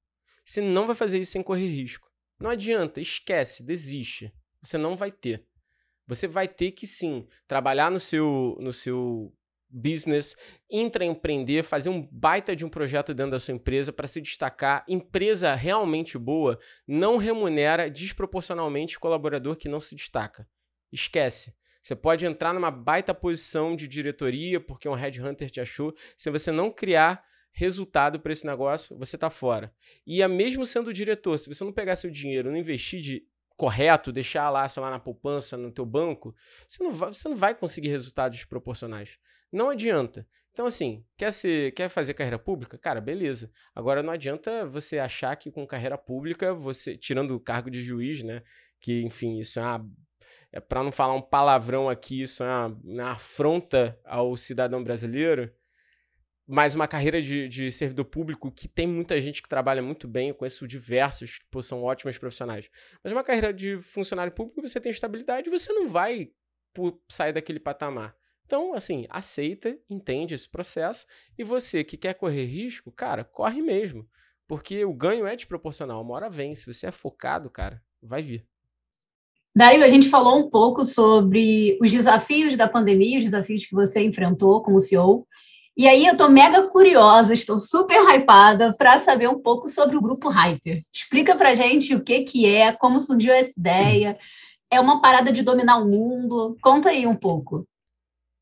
Você 0.45 0.61
não 0.61 0.89
vai 0.89 0.97
fazer 0.97 1.21
isso 1.21 1.31
sem 1.31 1.41
correr 1.41 1.69
risco. 1.69 2.11
Não 2.37 2.51
adianta, 2.51 3.01
esquece, 3.01 3.65
desiste. 3.65 4.35
Você 4.61 4.77
não 4.77 4.97
vai 4.97 5.13
ter. 5.13 5.47
Você 6.05 6.27
vai 6.27 6.49
ter 6.49 6.73
que 6.73 6.85
sim 6.85 7.29
trabalhar 7.47 7.93
no 7.93 8.01
seu, 8.01 8.59
no 8.59 8.73
seu 8.73 9.33
business, 9.69 10.35
intraempreender, 10.69 11.63
fazer 11.63 11.91
um 11.91 12.03
baita 12.11 12.57
de 12.57 12.65
um 12.65 12.69
projeto 12.69 13.15
dentro 13.15 13.31
da 13.31 13.39
sua 13.39 13.55
empresa 13.55 13.93
para 13.93 14.09
se 14.09 14.21
destacar. 14.21 14.85
Empresa 14.89 15.55
realmente 15.55 16.19
boa 16.19 16.59
não 16.89 17.19
remunera 17.19 17.89
desproporcionalmente 17.89 18.97
o 18.97 19.01
colaborador 19.01 19.55
que 19.55 19.69
não 19.69 19.79
se 19.79 19.95
destaca. 19.95 20.49
Esquece. 20.91 21.55
Você 21.83 21.97
pode 21.97 22.27
entrar 22.27 22.53
numa 22.53 22.71
baita 22.71 23.15
posição 23.15 23.75
de 23.75 23.89
diretoria 23.89 24.61
porque 24.61 24.89
um 24.89 24.95
headhunter 24.95 25.51
te 25.51 25.61
achou. 25.61 25.95
Se 26.17 26.31
você 26.31 26.51
não 26.51 26.71
criar 26.71 27.25
resultado 27.53 28.21
para 28.21 28.33
esse 28.33 28.47
negócio, 28.47 28.97
você 28.99 29.17
está 29.17 29.31
fora. 29.31 29.73
E 30.07 30.23
é 30.23 30.29
mesmo 30.29 30.65
sendo 30.65 30.93
diretor, 30.93 31.39
se 31.39 31.49
você 31.49 31.65
não 31.65 31.73
pegar 31.73 31.97
seu 31.97 32.11
dinheiro, 32.11 32.51
não 32.51 32.59
investir 32.59 33.01
de 33.01 33.27
correto, 33.57 34.13
deixar 34.13 34.49
lá, 34.49 34.67
sei 34.67 34.83
lá, 34.83 34.91
na 34.91 34.99
poupança, 34.99 35.57
no 35.57 35.71
teu 35.71 35.85
banco, 35.85 36.35
você 36.67 36.83
não 36.83 36.91
vai, 36.91 37.13
você 37.13 37.29
não 37.29 37.37
vai 37.37 37.55
conseguir 37.55 37.89
resultados 37.89 38.45
proporcionais. 38.45 39.19
Não 39.53 39.69
adianta. 39.69 40.27
Então, 40.53 40.67
assim, 40.67 41.05
quer, 41.17 41.33
ser, 41.33 41.73
quer 41.73 41.89
fazer 41.89 42.15
carreira 42.15 42.39
pública? 42.39 42.79
Cara, 42.79 43.01
beleza. 43.01 43.51
Agora, 43.75 44.03
não 44.03 44.13
adianta 44.13 44.67
você 44.67 44.99
achar 44.99 45.37
que 45.37 45.51
com 45.51 45.67
carreira 45.67 45.99
pública, 45.99 46.55
você, 46.55 46.97
tirando 46.97 47.35
o 47.35 47.41
cargo 47.41 47.71
de 47.71 47.83
juiz, 47.83 48.23
né? 48.23 48.43
Que, 48.81 49.03
enfim, 49.03 49.39
isso 49.39 49.61
é 49.61 49.63
uma. 49.63 49.87
É, 50.53 50.59
para 50.61 50.83
não 50.83 50.91
falar 50.91 51.15
um 51.15 51.23
palavrão 51.23 51.89
aqui, 51.89 52.23
isso 52.23 52.43
é 52.43 52.47
uma, 52.47 52.81
uma 52.85 53.13
afronta 53.13 53.99
ao 54.05 54.37
cidadão 54.37 54.83
brasileiro 54.83 55.53
mais 56.53 56.75
uma 56.75 56.89
carreira 56.89 57.23
de, 57.23 57.47
de, 57.47 57.71
servidor 57.71 58.07
público 58.07 58.51
que 58.51 58.67
tem 58.67 58.85
muita 58.85 59.21
gente 59.21 59.41
que 59.41 59.49
trabalha 59.49 59.81
muito 59.81 60.09
bem, 60.09 60.31
eu 60.31 60.35
conheço 60.35 60.67
diversos 60.67 61.39
que 61.39 61.47
pô, 61.49 61.63
são 61.63 61.85
ótimos 61.85 62.19
profissionais. 62.19 62.69
Mas 63.05 63.13
uma 63.13 63.23
carreira 63.23 63.55
de 63.55 63.81
funcionário 63.81 64.33
público, 64.33 64.61
você 64.61 64.81
tem 64.81 64.91
estabilidade, 64.91 65.49
você 65.49 65.73
não 65.73 65.89
vai 65.89 66.33
sair 67.09 67.33
daquele 67.33 67.61
patamar. 67.61 68.17
Então, 68.45 68.75
assim, 68.75 69.07
aceita, 69.09 69.79
entende 69.89 70.35
esse 70.35 70.49
processo 70.49 71.07
e 71.39 71.45
você 71.45 71.85
que 71.85 71.97
quer 71.97 72.15
correr 72.15 72.47
risco, 72.47 72.91
cara, 72.91 73.23
corre 73.23 73.63
mesmo. 73.63 74.11
Porque 74.49 74.85
o 74.85 74.93
ganho 74.93 75.29
é 75.29 75.37
desproporcional, 75.37 76.03
uma 76.03 76.15
hora 76.15 76.29
vem. 76.29 76.57
Se 76.57 76.67
você 76.67 76.89
é 76.89 76.91
focado, 76.91 77.49
cara, 77.49 77.81
vai 78.03 78.23
vir. 78.23 78.45
Daí 79.55 79.83
a 79.83 79.89
gente 79.89 80.09
falou 80.09 80.39
um 80.39 80.49
pouco 80.49 80.85
sobre 80.85 81.77
os 81.81 81.91
desafios 81.91 82.57
da 82.57 82.69
pandemia, 82.69 83.19
os 83.19 83.25
desafios 83.25 83.67
que 83.67 83.75
você 83.75 84.03
enfrentou 84.03 84.63
como 84.63 84.79
CEO. 84.79 85.27
E 85.77 85.89
aí 85.89 86.07
eu 86.07 86.17
tô 86.17 86.29
mega 86.29 86.69
curiosa, 86.69 87.33
estou 87.33 87.59
super 87.59 88.01
hypada 88.15 88.75
para 88.77 88.99
saber 88.99 89.29
um 89.29 89.41
pouco 89.41 89.67
sobre 89.67 89.97
o 89.97 90.01
grupo 90.01 90.29
Hyper. 90.29 90.83
Explica 90.93 91.37
pra 91.37 91.55
gente 91.55 91.95
o 91.95 92.03
que 92.03 92.23
que 92.23 92.47
é, 92.47 92.73
como 92.73 93.01
surgiu 93.01 93.33
essa 93.33 93.59
ideia. 93.59 94.19
É 94.71 94.79
uma 94.79 95.01
parada 95.01 95.33
de 95.33 95.43
dominar 95.43 95.79
o 95.79 95.89
mundo? 95.89 96.57
Conta 96.63 96.91
aí 96.91 97.07
um 97.07 97.17
pouco. 97.17 97.67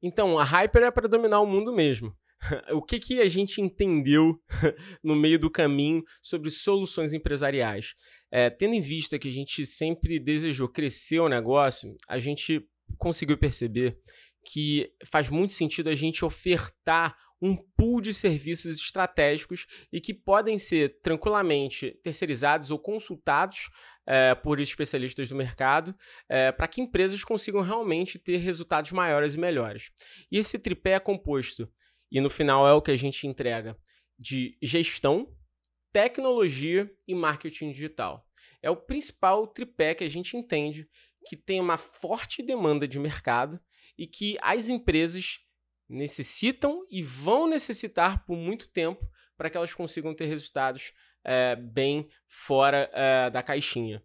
Então, 0.03 0.39
a 0.39 0.45
Hyper 0.45 0.83
é 0.83 0.91
para 0.91 1.09
dominar 1.09 1.41
o 1.41 1.47
mundo 1.47 1.73
mesmo. 1.73 2.13
o 2.73 2.83
que, 2.83 2.99
que 2.99 3.21
a 3.21 3.29
gente 3.29 3.61
entendeu 3.61 4.39
no 5.03 5.17
meio 5.17 5.39
do 5.39 5.51
caminho 5.51 6.03
sobre 6.23 6.51
soluções 6.51 7.13
empresariais? 7.13 7.95
É, 8.31 8.51
tendo 8.51 8.75
em 8.75 8.81
vista 8.81 9.19
que 9.19 9.29
a 9.29 9.33
gente 9.33 9.65
sempre 9.65 10.19
desejou 10.19 10.69
crescer 10.69 11.21
o 11.21 11.29
negócio, 11.29 11.97
a 12.09 12.19
gente 12.19 12.63
conseguiu 12.99 13.39
perceber 13.39 13.99
que 14.45 14.93
faz 15.05 15.29
muito 15.29 15.53
sentido 15.53 15.89
a 15.89 15.95
gente 15.95 16.25
ofertar 16.25 17.17
um 17.41 17.57
pool 17.77 18.01
de 18.01 18.13
serviços 18.13 18.77
estratégicos 18.77 19.67
e 19.93 20.01
que 20.01 20.13
podem 20.13 20.59
ser 20.59 21.01
tranquilamente 21.01 21.97
terceirizados 22.03 22.71
ou 22.71 22.79
consultados 22.79 23.71
é, 24.07 24.35
por 24.35 24.61
especialistas 24.61 25.29
do 25.29 25.37
mercado 25.37 25.95
é, 26.29 26.51
para 26.51 26.67
que 26.67 26.81
empresas 26.81 27.23
consigam 27.23 27.61
realmente 27.61 28.19
ter 28.19 28.39
resultados 28.39 28.91
maiores 28.91 29.35
e 29.35 29.39
melhores. 29.39 29.91
E 30.33 30.39
esse 30.39 30.59
tripé 30.59 30.93
é 30.93 31.01
composto, 31.01 31.71
e 32.11 32.21
no 32.21 32.31
final 32.31 32.67
é 32.67 32.73
o 32.73 32.83
que 32.83 32.91
a 32.91 32.97
gente 32.97 33.27
entrega, 33.27 33.77
de 34.19 34.57
gestão, 34.61 35.33
tecnologia 35.93 36.91
e 37.07 37.15
marketing 37.15 37.73
digital. 37.73 38.27
É 38.63 38.71
o 38.71 38.77
principal 38.77 39.47
tripé 39.47 39.95
que 39.95 40.05
a 40.05 40.09
gente 40.09 40.37
entende 40.37 40.89
que 41.27 41.37
tem 41.37 41.61
uma 41.61 41.77
forte 41.77 42.43
demanda 42.43 42.87
de 42.87 42.99
mercado 42.99 43.61
e 43.97 44.07
que 44.07 44.39
as 44.41 44.69
empresas 44.69 45.41
necessitam 45.89 46.87
e 46.91 47.03
vão 47.03 47.47
necessitar 47.47 48.25
por 48.25 48.37
muito 48.37 48.69
tempo 48.69 49.09
para 49.37 49.49
que 49.49 49.57
elas 49.57 49.73
consigam 49.73 50.15
ter 50.15 50.27
resultados 50.27 50.93
é, 51.25 51.57
bem 51.57 52.09
fora 52.27 52.91
é, 52.93 53.31
da 53.31 53.43
caixinha. 53.43 54.03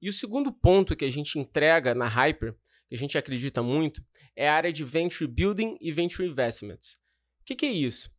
E 0.00 0.08
o 0.08 0.12
segundo 0.12 0.52
ponto 0.52 0.96
que 0.96 1.04
a 1.04 1.10
gente 1.10 1.38
entrega 1.38 1.94
na 1.94 2.06
Hyper, 2.06 2.54
que 2.88 2.94
a 2.94 2.98
gente 2.98 3.16
acredita 3.16 3.62
muito, 3.62 4.04
é 4.34 4.48
a 4.48 4.54
área 4.54 4.72
de 4.72 4.84
Venture 4.84 5.30
Building 5.30 5.78
e 5.80 5.92
Venture 5.92 6.28
Investments. 6.28 6.94
O 7.40 7.44
que, 7.44 7.54
que 7.54 7.66
é 7.66 7.70
isso? 7.70 8.10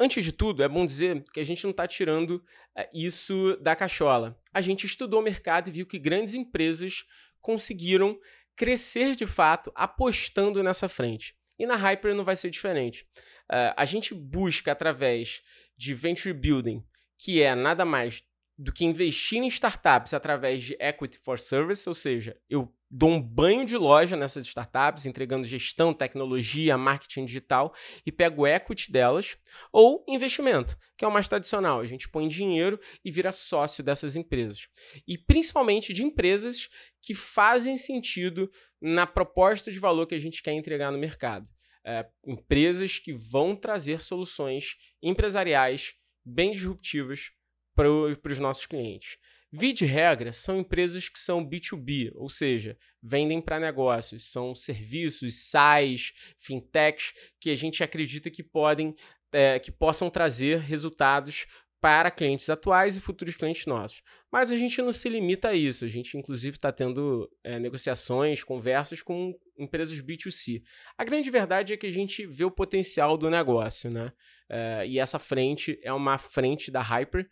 Antes 0.00 0.24
de 0.24 0.32
tudo, 0.32 0.62
é 0.62 0.68
bom 0.68 0.86
dizer 0.86 1.24
que 1.32 1.40
a 1.40 1.44
gente 1.44 1.64
não 1.64 1.72
está 1.72 1.86
tirando 1.86 2.42
é, 2.76 2.88
isso 2.94 3.56
da 3.60 3.74
cachola. 3.74 4.38
A 4.52 4.60
gente 4.60 4.86
estudou 4.86 5.20
o 5.20 5.24
mercado 5.24 5.68
e 5.68 5.72
viu 5.72 5.86
que 5.86 5.98
grandes 5.98 6.34
empresas 6.34 7.04
conseguiram 7.40 8.18
crescer 8.54 9.16
de 9.16 9.26
fato 9.26 9.72
apostando 9.74 10.62
nessa 10.62 10.88
frente. 10.88 11.36
E 11.58 11.66
na 11.66 11.74
Hyper 11.74 12.14
não 12.14 12.24
vai 12.24 12.36
ser 12.36 12.50
diferente. 12.50 13.06
Uh, 13.50 13.74
a 13.76 13.84
gente 13.84 14.14
busca 14.14 14.72
através 14.72 15.42
de 15.76 15.94
venture 15.94 16.32
building, 16.32 16.84
que 17.16 17.42
é 17.42 17.54
nada 17.54 17.84
mais 17.84 18.22
do 18.56 18.72
que 18.72 18.84
investir 18.84 19.38
em 19.38 19.48
startups 19.48 20.12
através 20.12 20.62
de 20.62 20.76
equity 20.80 21.18
for 21.18 21.38
service, 21.38 21.88
ou 21.88 21.94
seja, 21.94 22.36
eu 22.50 22.72
dou 22.90 23.10
um 23.10 23.20
banho 23.20 23.64
de 23.64 23.76
loja 23.76 24.16
nessas 24.16 24.46
startups, 24.46 25.04
entregando 25.04 25.46
gestão, 25.46 25.92
tecnologia, 25.92 26.78
marketing 26.78 27.26
digital 27.26 27.74
e 28.04 28.10
pego 28.10 28.42
o 28.42 28.46
equity 28.46 28.90
delas, 28.90 29.36
ou 29.72 30.04
investimento, 30.08 30.76
que 30.96 31.04
é 31.04 31.08
o 31.08 31.10
mais 31.10 31.28
tradicional. 31.28 31.80
A 31.80 31.84
gente 31.84 32.08
põe 32.08 32.26
dinheiro 32.26 32.80
e 33.04 33.10
vira 33.10 33.30
sócio 33.30 33.84
dessas 33.84 34.16
empresas. 34.16 34.68
E 35.06 35.18
principalmente 35.18 35.92
de 35.92 36.02
empresas 36.02 36.68
que 37.02 37.14
fazem 37.14 37.76
sentido 37.76 38.50
na 38.80 39.06
proposta 39.06 39.70
de 39.70 39.78
valor 39.78 40.06
que 40.06 40.14
a 40.14 40.20
gente 40.20 40.42
quer 40.42 40.52
entregar 40.52 40.90
no 40.90 40.98
mercado. 40.98 41.48
É, 41.84 42.06
empresas 42.26 42.98
que 42.98 43.12
vão 43.12 43.54
trazer 43.54 44.00
soluções 44.00 44.76
empresariais 45.02 45.94
bem 46.24 46.52
disruptivas 46.52 47.30
para 47.74 47.88
os 47.90 48.40
nossos 48.40 48.66
clientes. 48.66 49.16
Via 49.50 49.72
de 49.72 49.86
regra, 49.86 50.30
são 50.30 50.58
empresas 50.58 51.08
que 51.08 51.18
são 51.18 51.46
B2B, 51.46 52.12
ou 52.14 52.28
seja, 52.28 52.76
vendem 53.02 53.40
para 53.40 53.58
negócios, 53.58 54.30
são 54.30 54.54
serviços, 54.54 55.48
SaaS, 55.48 56.12
fintechs, 56.38 57.14
que 57.40 57.50
a 57.50 57.56
gente 57.56 57.82
acredita 57.82 58.30
que 58.30 58.42
podem, 58.42 58.94
é, 59.32 59.58
que 59.58 59.72
possam 59.72 60.10
trazer 60.10 60.58
resultados 60.58 61.46
para 61.80 62.10
clientes 62.10 62.50
atuais 62.50 62.96
e 62.96 63.00
futuros 63.00 63.36
clientes 63.36 63.64
nossos. 63.64 64.02
Mas 64.30 64.50
a 64.50 64.56
gente 64.56 64.82
não 64.82 64.92
se 64.92 65.08
limita 65.08 65.48
a 65.48 65.54
isso, 65.54 65.84
a 65.84 65.88
gente 65.88 66.18
inclusive 66.18 66.56
está 66.56 66.72
tendo 66.72 67.30
é, 67.42 67.58
negociações, 67.58 68.44
conversas 68.44 69.00
com 69.00 69.32
empresas 69.56 69.98
B2C. 70.00 70.62
A 70.96 71.04
grande 71.04 71.30
verdade 71.30 71.72
é 71.72 71.76
que 71.76 71.86
a 71.86 71.90
gente 71.90 72.26
vê 72.26 72.44
o 72.44 72.50
potencial 72.50 73.16
do 73.16 73.30
negócio, 73.30 73.90
né? 73.90 74.12
É, 74.50 74.86
e 74.86 74.98
essa 74.98 75.18
frente 75.18 75.78
é 75.82 75.92
uma 75.92 76.18
frente 76.18 76.70
da 76.70 76.82
Hyper, 76.82 77.28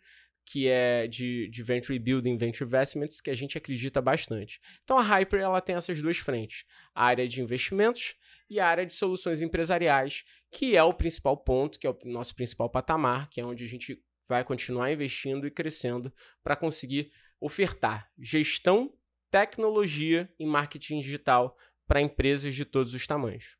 que 0.47 0.69
é 0.69 1.07
de, 1.07 1.49
de 1.49 1.61
Venture 1.61 1.99
Building, 1.99 2.37
Venture 2.37 2.63
Investments, 2.63 3.19
que 3.19 3.29
a 3.29 3.33
gente 3.33 3.57
acredita 3.57 4.01
bastante. 4.01 4.61
Então 4.81 4.97
a 4.97 5.01
Hyper 5.01 5.41
ela 5.41 5.59
tem 5.59 5.75
essas 5.75 6.01
duas 6.01 6.17
frentes, 6.17 6.63
a 6.95 7.03
área 7.03 7.27
de 7.27 7.41
investimentos 7.41 8.15
e 8.49 8.57
a 8.57 8.65
área 8.65 8.85
de 8.85 8.93
soluções 8.93 9.41
empresariais, 9.41 10.23
que 10.49 10.77
é 10.77 10.81
o 10.81 10.93
principal 10.93 11.35
ponto, 11.35 11.77
que 11.77 11.85
é 11.85 11.89
o 11.89 11.97
nosso 12.05 12.33
principal 12.33 12.69
patamar, 12.69 13.29
que 13.29 13.41
é 13.41 13.45
onde 13.45 13.65
a 13.65 13.67
gente 13.67 14.01
vai 14.25 14.41
continuar 14.41 14.89
investindo 14.89 15.45
e 15.45 15.51
crescendo 15.51 16.13
para 16.41 16.55
conseguir 16.55 17.11
ofertar 17.41 18.09
gestão, 18.17 18.93
tecnologia 19.29 20.33
e 20.39 20.45
marketing 20.45 21.01
digital 21.01 21.57
para 21.85 21.99
empresas 21.99 22.55
de 22.55 22.63
todos 22.63 22.93
os 22.93 23.05
tamanhos. 23.05 23.56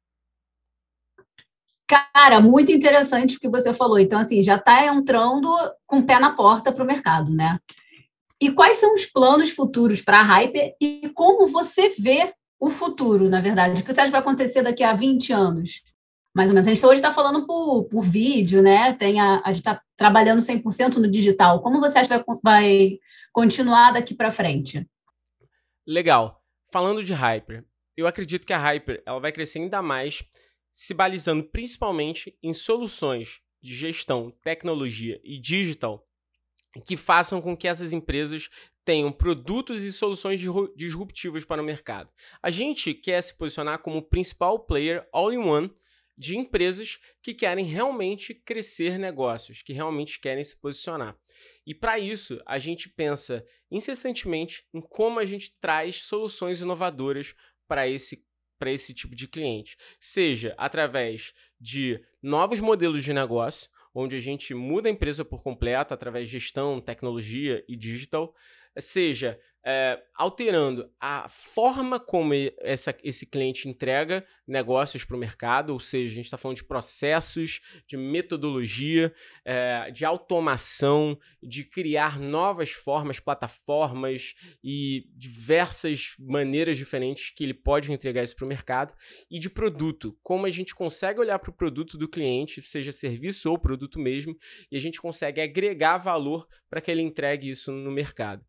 Cara, 1.88 2.42
muito 2.42 2.72
interessante 2.72 3.38
o 3.38 3.40
que 3.40 3.48
você 3.48 3.74
falou. 3.74 3.98
Então, 3.98 4.20
assim, 4.20 4.44
já 4.44 4.58
está 4.58 4.86
entrando 4.88 5.50
com 5.86 6.00
o 6.00 6.06
pé 6.06 6.20
na 6.20 6.36
porta 6.36 6.72
para 6.72 6.84
o 6.84 6.88
mercado, 6.88 7.32
né? 7.32 7.60
E 8.42 8.52
quais 8.52 8.78
são 8.78 8.94
os 8.94 9.06
planos 9.06 9.52
futuros 9.52 10.02
para 10.02 10.20
a 10.20 10.24
Hyper 10.24 10.76
e 10.80 11.10
como 11.14 11.48
você 11.48 11.90
vê 11.98 12.34
o 12.60 12.70
futuro, 12.70 13.30
na 13.30 13.40
verdade? 13.40 13.82
O 13.82 13.86
que 13.86 13.94
você 13.94 14.02
acha 14.02 14.08
que 14.08 14.12
vai 14.12 14.22
acontecer 14.22 14.62
daqui 14.62 14.84
a 14.84 14.94
20 14.94 15.32
anos? 15.32 15.82
Mais 16.36 16.50
ou 16.50 16.54
menos. 16.54 16.68
A 16.68 16.74
gente 16.74 16.86
hoje 16.86 16.96
está 16.96 17.12
falando 17.12 17.48
por, 17.48 17.86
por 17.86 18.02
vídeo, 18.04 18.62
né? 18.62 18.94
Tem 18.94 19.20
a, 19.20 19.42
a 19.44 19.54
gente 19.54 19.62
está 19.62 19.82
trabalhando 19.96 20.40
100% 20.40 20.98
no 20.98 21.10
digital. 21.10 21.62
Como 21.62 21.80
você 21.80 22.00
acha 22.00 22.10
que 22.20 22.26
vai, 22.26 22.40
vai 22.44 23.00
continuar 23.32 23.92
daqui 23.92 24.14
para 24.14 24.32
frente? 24.32 24.88
Legal. 25.86 26.44
Falando 26.72 27.04
de 27.04 27.14
Hyper, 27.14 27.64
eu 27.96 28.06
acredito 28.06 28.46
que 28.46 28.54
a 28.54 28.60
Hyper 28.60 29.02
ela 29.06 29.20
vai 29.20 29.32
crescer 29.32 29.60
ainda 29.60 29.82
mais 29.82 30.22
se 30.78 30.94
balizando 30.94 31.44
principalmente 31.44 32.38
em 32.44 32.54
soluções 32.54 33.42
de 33.60 33.74
gestão, 33.74 34.30
tecnologia 34.44 35.20
e 35.24 35.40
digital 35.40 36.08
que 36.86 36.96
façam 36.96 37.42
com 37.42 37.58
que 37.58 37.68
essas 37.68 37.92
empresas 37.92 38.48
tenham 38.86 39.12
produtos 39.12 39.82
e 39.82 39.92
soluções 39.92 40.40
disruptivas 40.76 41.44
para 41.44 41.64
o 41.64 41.66
mercado. 41.66 42.12
A 42.44 42.52
gente 42.52 42.94
quer 42.94 43.20
se 43.24 43.36
posicionar 43.36 43.80
como 43.80 43.98
o 43.98 44.04
principal 44.04 44.60
player 44.60 45.04
all-in-one 45.12 45.74
de 46.16 46.38
empresas 46.38 47.00
que 47.24 47.34
querem 47.34 47.66
realmente 47.66 48.36
crescer 48.36 49.00
negócios, 49.00 49.64
que 49.64 49.74
realmente 49.74 50.20
querem 50.20 50.44
se 50.44 50.62
posicionar. 50.62 51.18
E 51.66 51.74
para 51.74 51.98
isso, 51.98 52.40
a 52.46 52.60
gente 52.60 52.88
pensa 52.88 53.44
incessantemente 53.72 54.68
em 54.72 54.80
como 54.80 55.20
a 55.20 55.26
gente 55.26 55.58
traz 55.60 56.04
soluções 56.04 56.62
inovadoras 56.62 57.34
para 57.68 57.88
esse 57.88 58.27
para 58.58 58.72
esse 58.72 58.94
tipo 58.94 59.16
de 59.16 59.28
cliente, 59.28 59.78
seja 60.00 60.54
através 60.58 61.34
de 61.60 62.02
novos 62.22 62.60
modelos 62.60 63.04
de 63.04 63.14
negócio, 63.14 63.70
onde 63.94 64.16
a 64.16 64.20
gente 64.20 64.54
muda 64.54 64.90
a 64.90 64.92
empresa 64.92 65.26
por 65.26 65.42
completo 65.42 65.94
através 65.94 66.30
de 66.30 66.40
gestão, 66.40 66.80
tecnologia 66.80 67.64
e 67.68 67.76
digital, 67.76 68.34
seja 68.78 69.40
é, 69.70 70.02
alterando 70.16 70.90
a 70.98 71.28
forma 71.28 72.00
como 72.00 72.34
essa, 72.62 72.98
esse 73.04 73.26
cliente 73.26 73.68
entrega 73.68 74.26
negócios 74.48 75.04
para 75.04 75.18
o 75.18 75.20
mercado, 75.20 75.74
ou 75.74 75.80
seja, 75.82 76.10
a 76.10 76.16
gente 76.16 76.24
está 76.24 76.38
falando 76.38 76.56
de 76.56 76.64
processos, 76.64 77.60
de 77.86 77.98
metodologia, 77.98 79.14
é, 79.44 79.92
de 79.92 80.06
automação, 80.06 81.20
de 81.44 81.66
criar 81.66 82.18
novas 82.18 82.72
formas, 82.72 83.20
plataformas 83.20 84.36
e 84.64 85.10
diversas 85.14 86.16
maneiras 86.18 86.78
diferentes 86.78 87.30
que 87.36 87.44
ele 87.44 87.54
pode 87.54 87.92
entregar 87.92 88.24
isso 88.24 88.38
para 88.38 88.46
o 88.46 88.48
mercado, 88.48 88.94
e 89.30 89.38
de 89.38 89.50
produto, 89.50 90.18
como 90.24 90.46
a 90.46 90.50
gente 90.50 90.74
consegue 90.74 91.20
olhar 91.20 91.40
para 91.40 91.52
o 91.52 91.54
produto 91.54 91.98
do 91.98 92.08
cliente, 92.08 92.62
seja 92.62 92.94
serviço 92.94 93.52
ou 93.52 93.60
produto 93.60 94.00
mesmo, 94.00 94.34
e 94.72 94.78
a 94.78 94.80
gente 94.80 95.02
consegue 95.02 95.42
agregar 95.42 95.98
valor 95.98 96.48
para 96.70 96.80
que 96.80 96.90
ele 96.90 97.02
entregue 97.02 97.50
isso 97.50 97.70
no 97.74 97.92
mercado. 97.92 98.46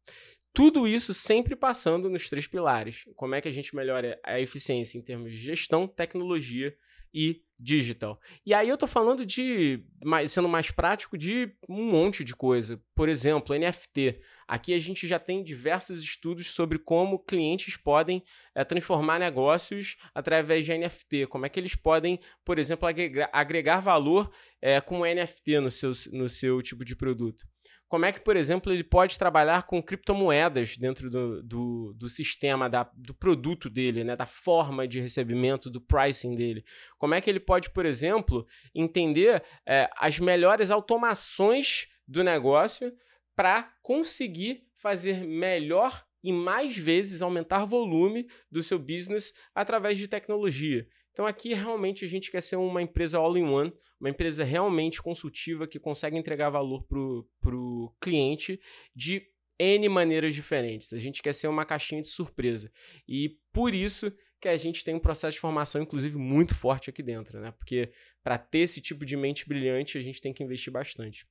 Tudo 0.53 0.89
isso 0.89 1.15
sempre 1.15 1.55
passando 1.55 2.11
nos 2.11 2.29
três 2.29 2.47
pilares. 2.47 3.05
Como 3.15 3.35
é 3.35 3.41
que 3.41 3.49
a 3.49 3.53
gente 3.53 3.75
melhora 3.77 4.19
a 4.25 4.41
eficiência 4.41 4.99
em 4.99 5.03
termos 5.03 5.33
de 5.33 5.39
gestão, 5.39 5.87
tecnologia 5.87 6.77
e 7.13 7.43
digital. 7.59 8.21
E 8.47 8.55
aí 8.55 8.69
eu 8.69 8.79
tô 8.79 8.87
falando 8.87 9.27
de, 9.27 9.83
sendo 10.29 10.49
mais 10.49 10.71
prático, 10.71 11.19
de 11.19 11.53
um 11.69 11.91
monte 11.91 12.23
de 12.23 12.35
coisa. 12.35 12.81
Por 12.95 13.09
exemplo, 13.09 13.57
NFT. 13.57 14.21
Aqui 14.47 14.73
a 14.73 14.79
gente 14.79 15.09
já 15.09 15.19
tem 15.19 15.43
diversos 15.43 16.01
estudos 16.01 16.51
sobre 16.53 16.79
como 16.79 17.19
clientes 17.19 17.77
podem 17.77 18.23
é, 18.55 18.65
transformar 18.65 19.19
negócios 19.19 19.97
através 20.15 20.65
de 20.65 20.79
NFT. 20.79 21.27
Como 21.27 21.47
é 21.47 21.49
que 21.49 21.59
eles 21.59 21.75
podem, 21.75 22.21
por 22.45 22.59
exemplo, 22.59 22.89
agregar, 22.89 23.29
agregar 23.33 23.81
valor 23.81 24.31
é, 24.63 24.81
com 24.81 25.05
NFT 25.05 25.59
no 25.61 25.71
seu, 25.71 25.91
no 26.13 26.29
seu 26.29 26.63
tipo 26.63 26.85
de 26.85 26.95
produto 26.95 27.45
como 27.89 28.05
é 28.05 28.13
que, 28.13 28.21
por 28.21 28.37
exemplo, 28.37 28.71
ele 28.73 28.85
pode 28.85 29.19
trabalhar 29.19 29.63
com 29.63 29.83
criptomoedas 29.83 30.77
dentro 30.77 31.09
do, 31.09 31.43
do, 31.43 31.95
do 31.95 32.09
sistema, 32.09 32.69
da, 32.69 32.89
do 32.95 33.15
produto 33.15 33.71
dele, 33.71 34.05
né, 34.05 34.15
da 34.15 34.27
forma 34.27 34.87
de 34.87 35.01
recebimento, 35.01 35.71
do 35.71 35.81
pricing 35.81 36.35
dele. 36.35 36.65
Como 36.99 37.15
é 37.15 37.21
que 37.21 37.31
ele 37.31 37.41
pode, 37.41 37.71
por 37.71 37.87
exemplo, 37.87 38.47
entender 38.75 39.43
é, 39.67 39.89
as 39.97 40.19
melhores 40.21 40.71
automações 40.71 41.89
do 42.07 42.23
negócio 42.23 42.93
para 43.35 43.73
conseguir 43.83 44.67
fazer 44.75 45.27
melhor 45.27 46.05
e 46.23 46.33
mais 46.33 46.77
vezes 46.77 47.23
aumentar 47.23 47.65
volume 47.65 48.29
do 48.51 48.63
seu 48.63 48.79
business 48.79 49.33
através 49.55 49.97
de 49.97 50.09
tecnologia. 50.09 50.87
Então 51.19 51.27
aqui 51.27 51.53
realmente 51.53 52.05
a 52.05 52.09
gente 52.09 52.31
quer 52.31 52.41
ser 52.41 52.55
uma 52.55 52.81
empresa 52.81 53.19
all-in-one, 53.19 53.73
uma 53.99 54.09
empresa 54.09 54.45
realmente 54.45 55.03
consultiva 55.03 55.67
que 55.67 55.77
consegue 55.77 56.17
entregar 56.17 56.49
valor 56.49 56.85
para 56.85 57.57
o 57.57 57.93
cliente 58.01 58.61
de 58.95 59.27
N 59.59 59.89
maneiras 59.89 60.33
diferentes. 60.33 60.93
A 60.93 60.99
gente 60.99 61.21
quer 61.21 61.35
ser 61.35 61.49
uma 61.49 61.65
caixinha 61.65 62.01
de 62.01 62.07
surpresa. 62.07 62.71
E 63.09 63.37
por 63.53 63.75
isso 63.75 64.17
que 64.41 64.47
a 64.47 64.57
gente 64.57 64.85
tem 64.85 64.95
um 64.95 65.01
processo 65.01 65.35
de 65.35 65.41
formação, 65.41 65.83
inclusive, 65.83 66.17
muito 66.17 66.55
forte 66.55 66.89
aqui 66.89 67.03
dentro, 67.03 67.41
né? 67.41 67.51
Porque 67.51 67.91
para 68.23 68.39
ter 68.39 68.61
esse 68.61 68.81
tipo 68.81 69.05
de 69.05 69.17
mente 69.17 69.49
brilhante, 69.49 69.99
a 69.99 70.01
gente 70.01 70.21
tem 70.21 70.33
que 70.33 70.45
investir 70.45 70.73
bastante. 70.73 71.27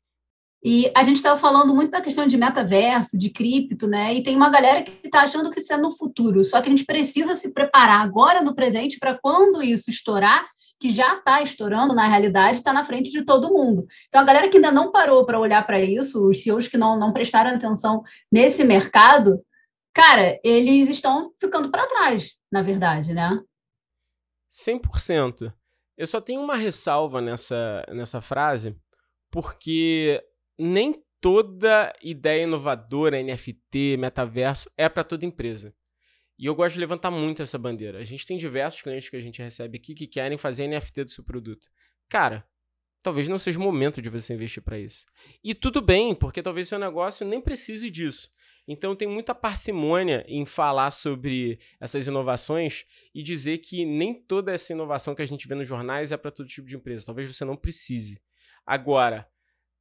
E 0.64 0.92
a 0.96 1.04
gente 1.04 1.18
estava 1.18 1.40
falando 1.40 1.74
muito 1.74 1.92
da 1.92 2.02
questão 2.02 2.28
de 2.28 2.38
metaverso, 2.38 3.18
de 3.18 3.30
cripto, 3.30 3.88
né? 3.88 4.16
E 4.16 4.24
tem 4.24 4.36
uma 4.36 4.50
galera 4.50 4.84
que 4.84 5.06
está 5.06 5.22
achando 5.22 5.52
que 5.52 5.60
isso 5.60 5.72
é 5.72 5.78
no 5.78 5.92
futuro. 5.92 6.44
Só 6.44 6.60
que 6.62 6.68
a 6.68 6.70
gente 6.70 6.86
precisa 6.86 7.36
se 7.36 7.54
preparar 7.54 8.02
agora 8.02 8.42
no 8.42 8.56
presente 8.56 8.98
para 9.00 9.18
quando 9.18 9.62
isso 9.62 9.90
estourar, 9.90 10.46
que 10.80 10.90
já 10.90 11.18
está 11.18 11.42
estourando 11.42 11.94
na 11.94 12.08
realidade, 12.08 12.58
está 12.58 12.74
na 12.74 12.84
frente 12.84 13.12
de 13.12 13.24
todo 13.24 13.54
mundo. 13.54 13.86
Então 14.08 14.22
a 14.22 14.24
galera 14.24 14.50
que 14.50 14.58
ainda 14.58 14.72
não 14.72 14.92
parou 14.92 15.26
para 15.26 15.40
olhar 15.40 15.66
para 15.66 15.82
isso, 15.82 16.28
os 16.28 16.42
CEOs 16.44 16.68
que 16.68 16.78
não, 16.78 16.98
não 16.98 17.14
prestaram 17.14 17.52
atenção 17.52 18.04
nesse 18.32 18.64
mercado, 18.64 19.44
cara, 19.94 20.40
eles 20.44 20.90
estão 20.90 21.32
ficando 21.40 21.72
para 21.72 21.88
trás, 21.88 22.36
na 22.52 22.62
verdade, 22.62 23.14
né? 23.14 23.40
100%. 24.52 25.54
Eu 25.98 26.06
só 26.06 26.22
tenho 26.22 26.42
uma 26.42 26.56
ressalva 26.56 27.22
nessa, 27.22 27.84
nessa 27.90 28.22
frase, 28.22 28.76
porque 29.32 30.24
nem 30.58 31.04
toda 31.20 31.94
ideia 32.02 32.44
inovadora, 32.44 33.22
NFT, 33.22 33.98
metaverso, 33.98 34.72
é 34.78 34.88
para 34.88 35.04
toda 35.04 35.26
empresa. 35.26 35.74
E 36.40 36.46
eu 36.46 36.54
gosto 36.54 36.76
de 36.76 36.80
levantar 36.80 37.10
muito 37.10 37.42
essa 37.42 37.58
bandeira. 37.58 38.00
A 38.00 38.04
gente 38.04 38.26
tem 38.26 38.38
diversos 38.38 38.82
clientes 38.82 39.10
que 39.10 39.16
a 39.16 39.22
gente 39.22 39.42
recebe 39.42 39.78
aqui 39.78 39.96
que 39.96 40.08
querem 40.08 40.38
fazer 40.38 40.68
NFT 40.68 41.06
do 41.06 41.12
seu 41.12 41.24
produto. 41.24 41.68
Cara, 42.08 42.48
talvez 43.02 43.28
não 43.28 43.40
seja 43.40 43.58
o 43.58 43.62
momento 43.62 44.02
de 44.02 44.10
você 44.10 44.34
investir 44.34 44.62
para 44.62 44.78
isso. 44.78 45.06
E 45.44 45.56
tudo 45.56 45.82
bem, 45.82 46.14
porque 46.14 46.44
talvez 46.44 46.68
seu 46.68 46.78
negócio 46.78 47.26
nem 47.26 47.42
precise 47.42 47.90
disso. 47.90 48.30
Então 48.68 48.96
tem 48.96 49.08
muita 49.08 49.34
parcimônia 49.34 50.26
em 50.28 50.46
falar 50.46 50.92
sobre 50.92 51.58
essas 51.80 52.06
inovações 52.06 52.86
e 53.16 53.24
dizer 53.24 53.60
que 53.60 53.86
nem 53.86 54.14
toda 54.14 54.52
essa 54.52 54.74
inovação 54.74 55.16
que 55.16 55.22
a 55.22 55.26
gente 55.26 55.48
vê 55.48 55.56
nos 55.56 55.68
jornais 55.68 56.12
é 56.12 56.18
para 56.18 56.32
todo 56.32 56.48
tipo 56.48 56.68
de 56.68 56.76
empresa. 56.76 57.06
Talvez 57.06 57.34
você 57.34 57.46
não 57.46 57.56
precise. 57.56 58.22
Agora, 58.66 59.28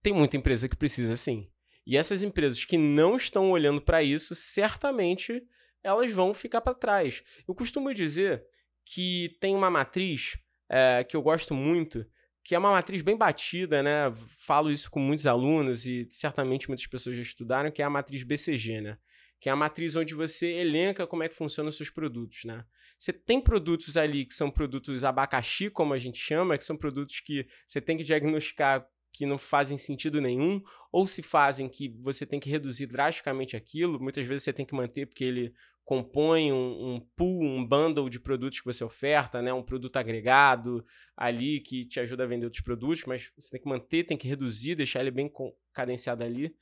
tem 0.06 0.12
muita 0.12 0.36
empresa 0.36 0.68
que 0.68 0.76
precisa 0.76 1.16
sim. 1.16 1.50
E 1.84 1.96
essas 1.96 2.22
empresas 2.22 2.64
que 2.64 2.78
não 2.78 3.16
estão 3.16 3.50
olhando 3.50 3.80
para 3.80 4.04
isso, 4.04 4.36
certamente 4.36 5.42
elas 5.82 6.12
vão 6.12 6.32
ficar 6.32 6.60
para 6.60 6.76
trás. 6.76 7.24
Eu 7.46 7.56
costumo 7.56 7.92
dizer 7.92 8.44
que 8.84 9.36
tem 9.40 9.56
uma 9.56 9.68
matriz 9.68 10.38
é, 10.68 11.02
que 11.02 11.16
eu 11.16 11.22
gosto 11.22 11.54
muito, 11.54 12.06
que 12.44 12.54
é 12.54 12.58
uma 12.58 12.70
matriz 12.70 13.02
bem 13.02 13.16
batida, 13.16 13.82
né? 13.82 14.12
Falo 14.38 14.70
isso 14.70 14.88
com 14.88 15.00
muitos 15.00 15.26
alunos 15.26 15.86
e 15.86 16.06
certamente 16.08 16.68
muitas 16.68 16.86
pessoas 16.86 17.16
já 17.16 17.22
estudaram, 17.22 17.72
que 17.72 17.82
é 17.82 17.84
a 17.84 17.90
matriz 17.90 18.22
BCG, 18.22 18.80
né? 18.80 18.98
Que 19.40 19.48
é 19.48 19.52
a 19.52 19.56
matriz 19.56 19.96
onde 19.96 20.14
você 20.14 20.52
elenca 20.52 21.04
como 21.04 21.24
é 21.24 21.28
que 21.28 21.34
funcionam 21.34 21.70
os 21.70 21.76
seus 21.76 21.90
produtos, 21.90 22.44
né? 22.44 22.64
Você 22.96 23.12
tem 23.12 23.40
produtos 23.40 23.96
ali 23.96 24.24
que 24.24 24.34
são 24.34 24.52
produtos 24.52 25.02
abacaxi, 25.02 25.68
como 25.68 25.92
a 25.92 25.98
gente 25.98 26.16
chama, 26.16 26.56
que 26.56 26.62
são 26.62 26.76
produtos 26.76 27.18
que 27.18 27.44
você 27.66 27.80
tem 27.80 27.96
que 27.96 28.04
diagnosticar 28.04 28.86
que 29.16 29.24
não 29.24 29.38
fazem 29.38 29.78
sentido 29.78 30.20
nenhum, 30.20 30.62
ou 30.92 31.06
se 31.06 31.22
fazem 31.22 31.68
que 31.68 31.88
você 32.02 32.26
tem 32.26 32.38
que 32.38 32.50
reduzir 32.50 32.86
drasticamente 32.86 33.56
aquilo, 33.56 33.98
muitas 33.98 34.26
vezes 34.26 34.44
você 34.44 34.52
tem 34.52 34.66
que 34.66 34.74
manter 34.74 35.06
porque 35.06 35.24
ele 35.24 35.54
compõe 35.86 36.52
um, 36.52 36.94
um 36.94 37.00
pool, 37.16 37.42
um 37.42 37.64
bundle 37.64 38.10
de 38.10 38.20
produtos 38.20 38.60
que 38.60 38.66
você 38.66 38.84
oferta, 38.84 39.40
né? 39.40 39.52
um 39.54 39.62
produto 39.62 39.96
agregado 39.96 40.84
ali 41.16 41.60
que 41.60 41.86
te 41.86 41.98
ajuda 41.98 42.24
a 42.24 42.26
vender 42.26 42.44
outros 42.44 42.62
produtos, 42.62 43.04
mas 43.06 43.32
você 43.38 43.52
tem 43.52 43.60
que 43.60 43.68
manter, 43.68 44.04
tem 44.04 44.18
que 44.18 44.28
reduzir, 44.28 44.74
deixar 44.74 45.00
ele 45.00 45.10
bem 45.10 45.32
cadenciado 45.72 46.22
ali. 46.22 46.54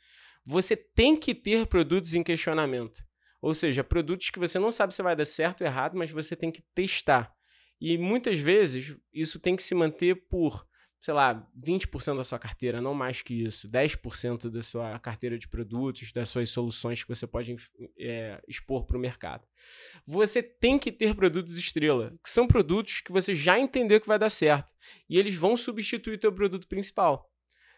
Você 0.44 0.76
tem 0.76 1.16
que 1.16 1.34
ter 1.34 1.66
produtos 1.66 2.14
em 2.14 2.22
questionamento. 2.22 3.02
Ou 3.40 3.54
seja, 3.54 3.82
produtos 3.82 4.30
que 4.30 4.38
você 4.38 4.58
não 4.58 4.70
sabe 4.70 4.94
se 4.94 5.02
vai 5.02 5.16
dar 5.16 5.24
certo 5.24 5.62
ou 5.62 5.66
errado, 5.66 5.96
mas 5.96 6.10
você 6.10 6.36
tem 6.36 6.52
que 6.52 6.62
testar. 6.74 7.34
E 7.80 7.98
muitas 7.98 8.38
vezes 8.38 8.96
isso 9.12 9.40
tem 9.40 9.56
que 9.56 9.62
se 9.62 9.74
manter 9.74 10.14
por 10.28 10.66
sei 11.04 11.12
lá, 11.12 11.46
20% 11.62 12.16
da 12.16 12.24
sua 12.24 12.38
carteira, 12.38 12.80
não 12.80 12.94
mais 12.94 13.20
que 13.20 13.34
isso, 13.44 13.68
10% 13.68 14.48
da 14.48 14.62
sua 14.62 14.98
carteira 14.98 15.36
de 15.36 15.46
produtos, 15.46 16.10
das 16.12 16.30
suas 16.30 16.48
soluções 16.48 17.02
que 17.02 17.08
você 17.10 17.26
pode 17.26 17.54
é, 17.98 18.42
expor 18.48 18.86
para 18.86 18.96
o 18.96 19.00
mercado. 19.00 19.46
Você 20.06 20.42
tem 20.42 20.78
que 20.78 20.90
ter 20.90 21.14
produtos 21.14 21.58
estrela, 21.58 22.14
que 22.24 22.30
são 22.30 22.46
produtos 22.46 23.02
que 23.02 23.12
você 23.12 23.34
já 23.34 23.58
entendeu 23.58 24.00
que 24.00 24.08
vai 24.08 24.18
dar 24.18 24.30
certo, 24.30 24.72
e 25.06 25.18
eles 25.18 25.36
vão 25.36 25.58
substituir 25.58 26.14
o 26.14 26.18
teu 26.18 26.32
produto 26.32 26.66
principal. 26.66 27.30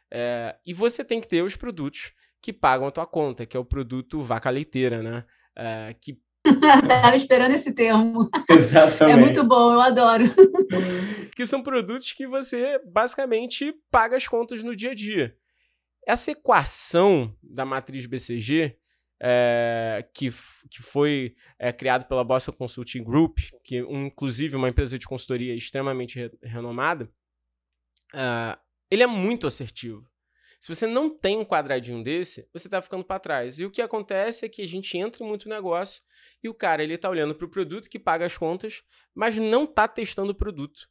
É, 0.09 0.57
e 0.65 0.73
você 0.73 1.05
tem 1.05 1.21
que 1.21 1.27
ter 1.27 1.43
os 1.43 1.57
produtos 1.57 2.13
que 2.41 2.53
pagam 2.53 2.87
a 2.87 2.93
tua 2.93 3.09
conta, 3.09 3.45
que 3.45 3.57
é 3.57 3.61
o 3.61 3.65
produto 3.65 4.23
vaca 4.23 4.51
leiteira, 4.51 5.03
né? 5.03 5.25
É, 5.57 5.97
que 6.01 6.17
Estava 6.83 7.17
esperando 7.17 7.53
esse 7.53 7.73
termo. 7.73 8.31
Exatamente. 8.49 9.19
É 9.19 9.21
muito 9.21 9.45
bom, 9.45 9.73
eu 9.73 9.81
adoro. 9.81 10.25
que 11.35 11.47
são 11.47 11.63
produtos 11.63 12.13
que 12.13 12.27
você 12.27 12.81
basicamente 12.85 13.75
paga 13.91 14.17
as 14.17 14.27
contas 14.27 14.63
no 14.63 14.75
dia 14.75 14.93
a 14.93 14.95
dia. 14.95 15.37
Essa 16.07 16.31
equação 16.31 17.35
da 17.43 17.65
matriz 17.65 18.07
BCG, 18.07 18.77
é, 19.21 20.07
que, 20.15 20.31
que 20.71 20.83
foi 20.83 21.35
é, 21.59 21.73
criada 21.73 22.05
pela 22.05 22.23
Boston 22.23 22.53
Consulting 22.53 23.03
Group, 23.03 23.39
que 23.65 23.83
um, 23.83 24.07
inclusive 24.07 24.55
uma 24.55 24.69
empresa 24.69 24.99
de 24.99 25.07
consultoria 25.07 25.55
extremamente 25.55 26.19
re 26.19 26.31
renomada, 26.43 27.11
uh, 28.15 28.57
ele 28.91 29.03
é 29.03 29.07
muito 29.07 29.47
assertivo. 29.47 30.07
Se 30.59 30.75
você 30.75 30.87
não 30.87 31.11
tem 31.11 31.39
um 31.39 31.45
quadradinho 31.45 32.03
desse, 32.03 32.49
você 32.53 32.67
está 32.67 32.81
ficando 32.81 33.05
para 33.05 33.21
trás. 33.21 33.59
E 33.59 33.65
o 33.65 33.71
que 33.71 33.83
acontece 33.83 34.47
é 34.47 34.49
que 34.49 34.63
a 34.63 34.67
gente 34.67 34.97
entra 34.97 35.25
muito 35.25 35.49
negócio 35.49 36.03
e 36.43 36.49
o 36.49 36.55
cara 36.55 36.83
ele 36.83 36.95
está 36.95 37.09
olhando 37.09 37.35
para 37.35 37.47
o 37.47 37.51
produto 37.51 37.89
que 37.89 37.99
paga 37.99 38.27
as 38.27 38.37
contas, 38.37 38.83
mas 39.15 39.39
não 39.39 39.65
está 39.65 39.87
testando 39.87 40.33
o 40.33 40.35
produto. 40.35 40.89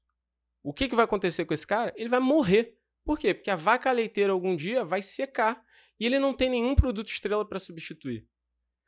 O 0.63 0.73
que, 0.73 0.87
que 0.87 0.95
vai 0.95 1.05
acontecer 1.05 1.45
com 1.45 1.53
esse 1.53 1.65
cara? 1.65 1.93
Ele 1.95 2.09
vai 2.09 2.19
morrer. 2.19 2.77
Por 3.03 3.19
quê? 3.19 3.33
Porque 3.33 3.51
a 3.51 3.55
vaca 3.55 3.91
leiteira 3.91 4.33
algum 4.33 4.55
dia 4.55 4.83
vai 4.83 5.01
secar 5.01 5.63
e 5.99 6.05
ele 6.05 6.19
não 6.19 6.33
tem 6.33 6.49
nenhum 6.49 6.75
produto 6.75 7.09
estrela 7.09 7.47
para 7.47 7.59
substituir. 7.59 8.27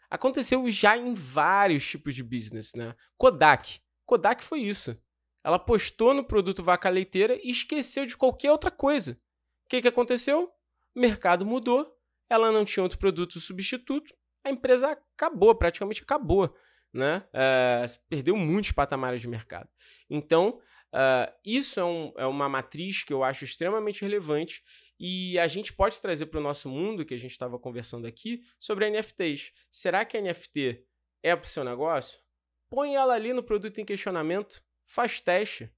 Aconteceu 0.09 0.67
já 0.69 0.97
em 0.97 1.13
vários 1.13 1.85
tipos 1.85 2.15
de 2.15 2.23
business, 2.23 2.73
né? 2.73 2.95
Kodak. 3.17 3.79
Kodak 4.05 4.43
foi 4.43 4.61
isso. 4.61 4.97
Ela 5.43 5.59
postou 5.59 6.13
no 6.13 6.23
produto 6.23 6.63
vaca 6.63 6.89
leiteira 6.89 7.37
e 7.43 7.51
esqueceu 7.51 8.05
de 8.05 8.17
qualquer 8.17 8.51
outra 8.51 8.71
coisa. 8.71 9.13
O 9.65 9.69
que, 9.69 9.81
que 9.81 9.87
aconteceu? 9.87 10.51
O 10.97 10.99
mercado 10.99 11.45
mudou, 11.45 11.95
ela 12.27 12.51
não 12.51 12.65
tinha 12.65 12.81
outro 12.81 12.97
produto 12.97 13.39
substituto, 13.39 14.15
a 14.43 14.49
empresa 14.49 14.89
acabou, 14.89 15.53
praticamente 15.53 16.01
acabou. 16.01 16.51
Né? 16.91 17.23
Uh, 17.27 18.07
perdeu 18.09 18.35
muitos 18.35 18.71
patamares 18.71 19.21
de 19.21 19.27
mercado. 19.27 19.69
Então, 20.09 20.59
uh, 20.91 21.31
isso 21.45 21.79
é, 21.79 21.85
um, 21.85 22.13
é 22.17 22.25
uma 22.25 22.49
matriz 22.49 23.03
que 23.03 23.13
eu 23.13 23.23
acho 23.23 23.43
extremamente 23.43 24.01
relevante 24.01 24.63
e 24.99 25.37
a 25.37 25.45
gente 25.45 25.71
pode 25.71 26.01
trazer 26.01 26.25
para 26.25 26.39
o 26.39 26.43
nosso 26.43 26.67
mundo, 26.67 27.05
que 27.05 27.13
a 27.13 27.19
gente 27.19 27.29
estava 27.29 27.59
conversando 27.59 28.07
aqui, 28.07 28.41
sobre 28.57 28.89
NFTs. 28.89 29.51
Será 29.69 30.03
que 30.03 30.19
NFT 30.19 30.83
é 31.21 31.35
para 31.35 31.45
o 31.45 31.47
seu 31.47 31.63
negócio? 31.63 32.19
Põe 32.71 32.95
ela 32.95 33.13
ali 33.13 33.33
no 33.33 33.43
produto 33.43 33.77
em 33.77 33.85
questionamento, 33.85 34.63
faz 34.87 35.21
teste. 35.21 35.71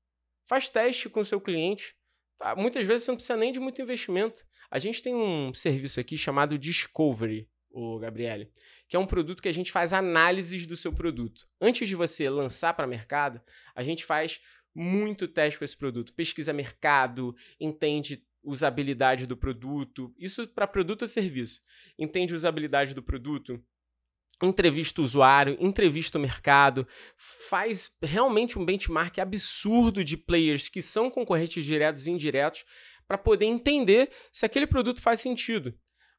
Faz 0.45 0.69
teste 0.69 1.09
com 1.09 1.19
o 1.19 1.25
seu 1.25 1.41
cliente. 1.41 1.93
Tá? 2.37 2.55
Muitas 2.55 2.87
vezes 2.87 3.03
você 3.03 3.11
não 3.11 3.17
precisa 3.17 3.37
nem 3.37 3.51
de 3.51 3.59
muito 3.59 3.81
investimento. 3.81 4.47
A 4.71 4.77
gente 4.77 5.01
tem 5.01 5.15
um 5.15 5.53
serviço 5.53 5.99
aqui 5.99 6.17
chamado 6.17 6.57
Discovery, 6.57 7.49
o 7.71 7.99
Gabriele, 7.99 8.51
que 8.87 8.95
é 8.95 8.99
um 8.99 9.05
produto 9.05 9.41
que 9.41 9.49
a 9.49 9.53
gente 9.53 9.71
faz 9.71 9.93
análises 9.93 10.65
do 10.65 10.77
seu 10.77 10.93
produto. 10.93 11.47
Antes 11.59 11.87
de 11.87 11.95
você 11.95 12.29
lançar 12.29 12.73
para 12.73 12.87
mercado, 12.87 13.41
a 13.75 13.83
gente 13.83 14.05
faz 14.05 14.39
muito 14.73 15.27
teste 15.27 15.57
com 15.57 15.65
esse 15.65 15.77
produto, 15.77 16.13
pesquisa 16.13 16.53
mercado, 16.53 17.35
entende 17.59 18.23
usabilidade 18.43 19.27
do 19.27 19.35
produto, 19.35 20.13
isso 20.17 20.47
para 20.47 20.67
produto 20.67 21.01
ou 21.01 21.07
serviço. 21.07 21.61
Entende 21.97 22.33
usabilidade 22.33 22.93
do 22.93 23.03
produto, 23.03 23.61
entrevista 24.41 25.01
o 25.01 25.03
usuário, 25.03 25.57
entrevista 25.59 26.17
o 26.17 26.21
mercado, 26.21 26.87
faz 27.17 27.97
realmente 28.01 28.57
um 28.57 28.65
benchmark 28.65 29.19
absurdo 29.19 30.03
de 30.03 30.15
players 30.15 30.69
que 30.69 30.81
são 30.81 31.11
concorrentes 31.11 31.65
diretos 31.65 32.07
e 32.07 32.11
indiretos 32.11 32.63
para 33.09 33.17
poder 33.17 33.45
entender 33.45 34.11
se 34.31 34.45
aquele 34.45 34.67
produto 34.67 35.01
faz 35.01 35.19
sentido. 35.19 35.73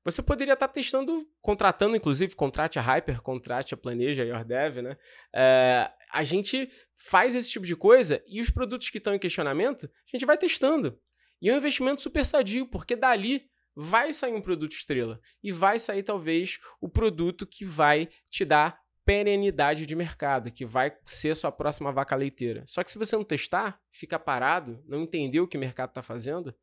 Você 0.04 0.20
poderia 0.20 0.54
estar 0.54 0.66
tá 0.66 0.74
testando, 0.74 1.24
contratando, 1.40 1.94
inclusive, 1.94 2.34
contrate 2.34 2.80
a 2.80 2.82
Hyper, 2.82 3.22
contrate 3.22 3.74
a 3.74 3.76
Planeja, 3.76 4.24
a 4.24 4.26
YourDev, 4.26 4.82
né? 4.82 4.96
É, 5.32 5.88
a 6.12 6.24
gente 6.24 6.68
faz 7.08 7.36
esse 7.36 7.48
tipo 7.48 7.64
de 7.64 7.76
coisa 7.76 8.20
e 8.26 8.40
os 8.40 8.50
produtos 8.50 8.90
que 8.90 8.98
estão 8.98 9.14
em 9.14 9.20
questionamento, 9.20 9.86
a 9.86 10.16
gente 10.16 10.26
vai 10.26 10.36
testando. 10.36 10.98
E 11.40 11.48
é 11.48 11.54
um 11.54 11.58
investimento 11.58 12.02
super 12.02 12.26
sadio, 12.26 12.66
porque 12.66 12.96
dali 12.96 13.48
vai 13.76 14.12
sair 14.12 14.34
um 14.34 14.42
produto 14.42 14.72
estrela. 14.72 15.20
E 15.42 15.52
vai 15.52 15.78
sair, 15.78 16.02
talvez, 16.02 16.58
o 16.80 16.88
produto 16.88 17.46
que 17.46 17.64
vai 17.64 18.08
te 18.28 18.44
dar 18.44 18.80
perenidade 19.04 19.86
de 19.86 19.94
mercado, 19.94 20.50
que 20.50 20.66
vai 20.66 20.92
ser 21.04 21.36
sua 21.36 21.52
próxima 21.52 21.92
vaca 21.92 22.16
leiteira. 22.16 22.64
Só 22.66 22.82
que 22.82 22.90
se 22.90 22.98
você 22.98 23.16
não 23.16 23.24
testar, 23.24 23.80
ficar 23.92 24.18
parado, 24.18 24.82
não 24.86 25.02
entender 25.02 25.40
o 25.40 25.46
que 25.46 25.56
o 25.56 25.60
mercado 25.60 25.90
está 25.90 26.02
fazendo, 26.02 26.54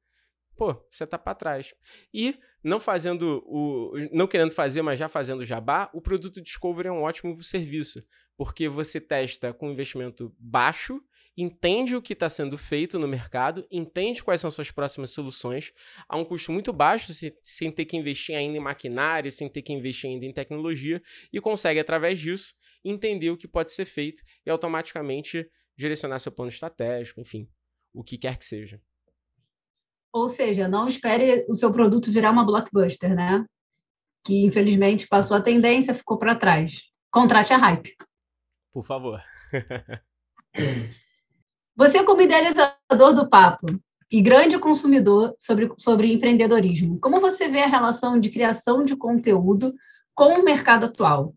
pô, 0.58 0.76
você 0.90 1.06
tá 1.06 1.18
para 1.18 1.36
trás. 1.36 1.74
E 2.14 2.38
não 2.64 2.80
fazendo 2.80 3.44
o 3.46 3.94
não 4.12 4.28
querendo 4.28 4.52
fazer, 4.52 4.82
mas 4.82 5.00
já 5.00 5.08
fazendo 5.08 5.46
jabá, 5.46 5.90
o 5.94 6.02
produto 6.02 6.42
Discovery 6.42 6.90
é 6.90 6.92
um 6.92 7.04
ótimo 7.04 7.42
serviço, 7.42 8.04
porque 8.36 8.68
você 8.68 9.00
testa 9.00 9.54
com 9.54 9.72
investimento 9.72 10.36
baixo, 10.40 11.02
entende 11.38 11.96
o 11.96 12.02
que 12.02 12.14
está 12.14 12.28
sendo 12.28 12.58
feito 12.58 12.98
no 12.98 13.08
mercado, 13.08 13.66
entende 13.72 14.24
quais 14.24 14.42
são 14.42 14.50
suas 14.50 14.72
próximas 14.72 15.12
soluções, 15.12 15.72
a 16.10 16.18
um 16.18 16.26
custo 16.26 16.52
muito 16.52 16.74
baixo, 16.74 17.14
sem 17.44 17.72
ter 17.72 17.86
que 17.86 17.96
investir 17.96 18.36
ainda 18.36 18.58
em 18.58 18.62
maquinário, 18.62 19.32
sem 19.32 19.48
ter 19.48 19.62
que 19.62 19.72
investir 19.72 20.10
ainda 20.10 20.26
em 20.26 20.34
tecnologia, 20.34 21.02
e 21.32 21.40
consegue, 21.40 21.80
através 21.80 22.20
disso, 22.20 22.56
entender 22.84 23.30
o 23.30 23.38
que 23.38 23.48
pode 23.48 23.70
ser 23.70 23.86
feito 23.86 24.24
e 24.46 24.50
automaticamente 24.50 25.48
direcionar 25.78 26.18
seu 26.18 26.32
plano 26.32 26.50
estratégico, 26.50 27.22
enfim, 27.22 27.48
o 27.94 28.04
que 28.04 28.18
quer 28.18 28.38
que 28.38 28.46
seja. 28.46 28.82
Ou 30.14 30.28
seja, 30.28 30.68
não 30.68 30.88
espere 30.88 31.46
o 31.50 31.56
seu 31.56 31.72
produto 31.72 32.12
virar 32.12 32.32
uma 32.32 32.46
blockbuster, 32.46 33.14
né? 33.14 33.46
Que 34.26 34.46
infelizmente 34.46 35.08
passou 35.08 35.38
a 35.38 35.42
tendência, 35.42 35.94
ficou 35.94 36.18
para 36.18 36.36
trás. 36.36 36.82
Contrate 37.12 37.54
a 37.54 37.58
hype. 37.58 37.96
Por 38.72 38.84
favor. 38.84 39.22
Você, 41.76 42.04
como 42.04 42.22
idealizador 42.22 43.14
do 43.14 43.30
papo 43.30 43.68
e 44.12 44.20
grande 44.20 44.58
consumidor 44.58 45.36
sobre, 45.38 45.72
sobre 45.78 46.12
empreendedorismo, 46.12 47.00
como 47.00 47.22
você 47.22 47.48
vê 47.48 47.62
a 47.62 47.68
relação 47.68 48.20
de 48.20 48.32
criação 48.32 48.84
de 48.84 48.96
conteúdo 48.96 49.76
com 50.16 50.40
o 50.40 50.44
mercado 50.44 50.88
atual? 50.88 51.36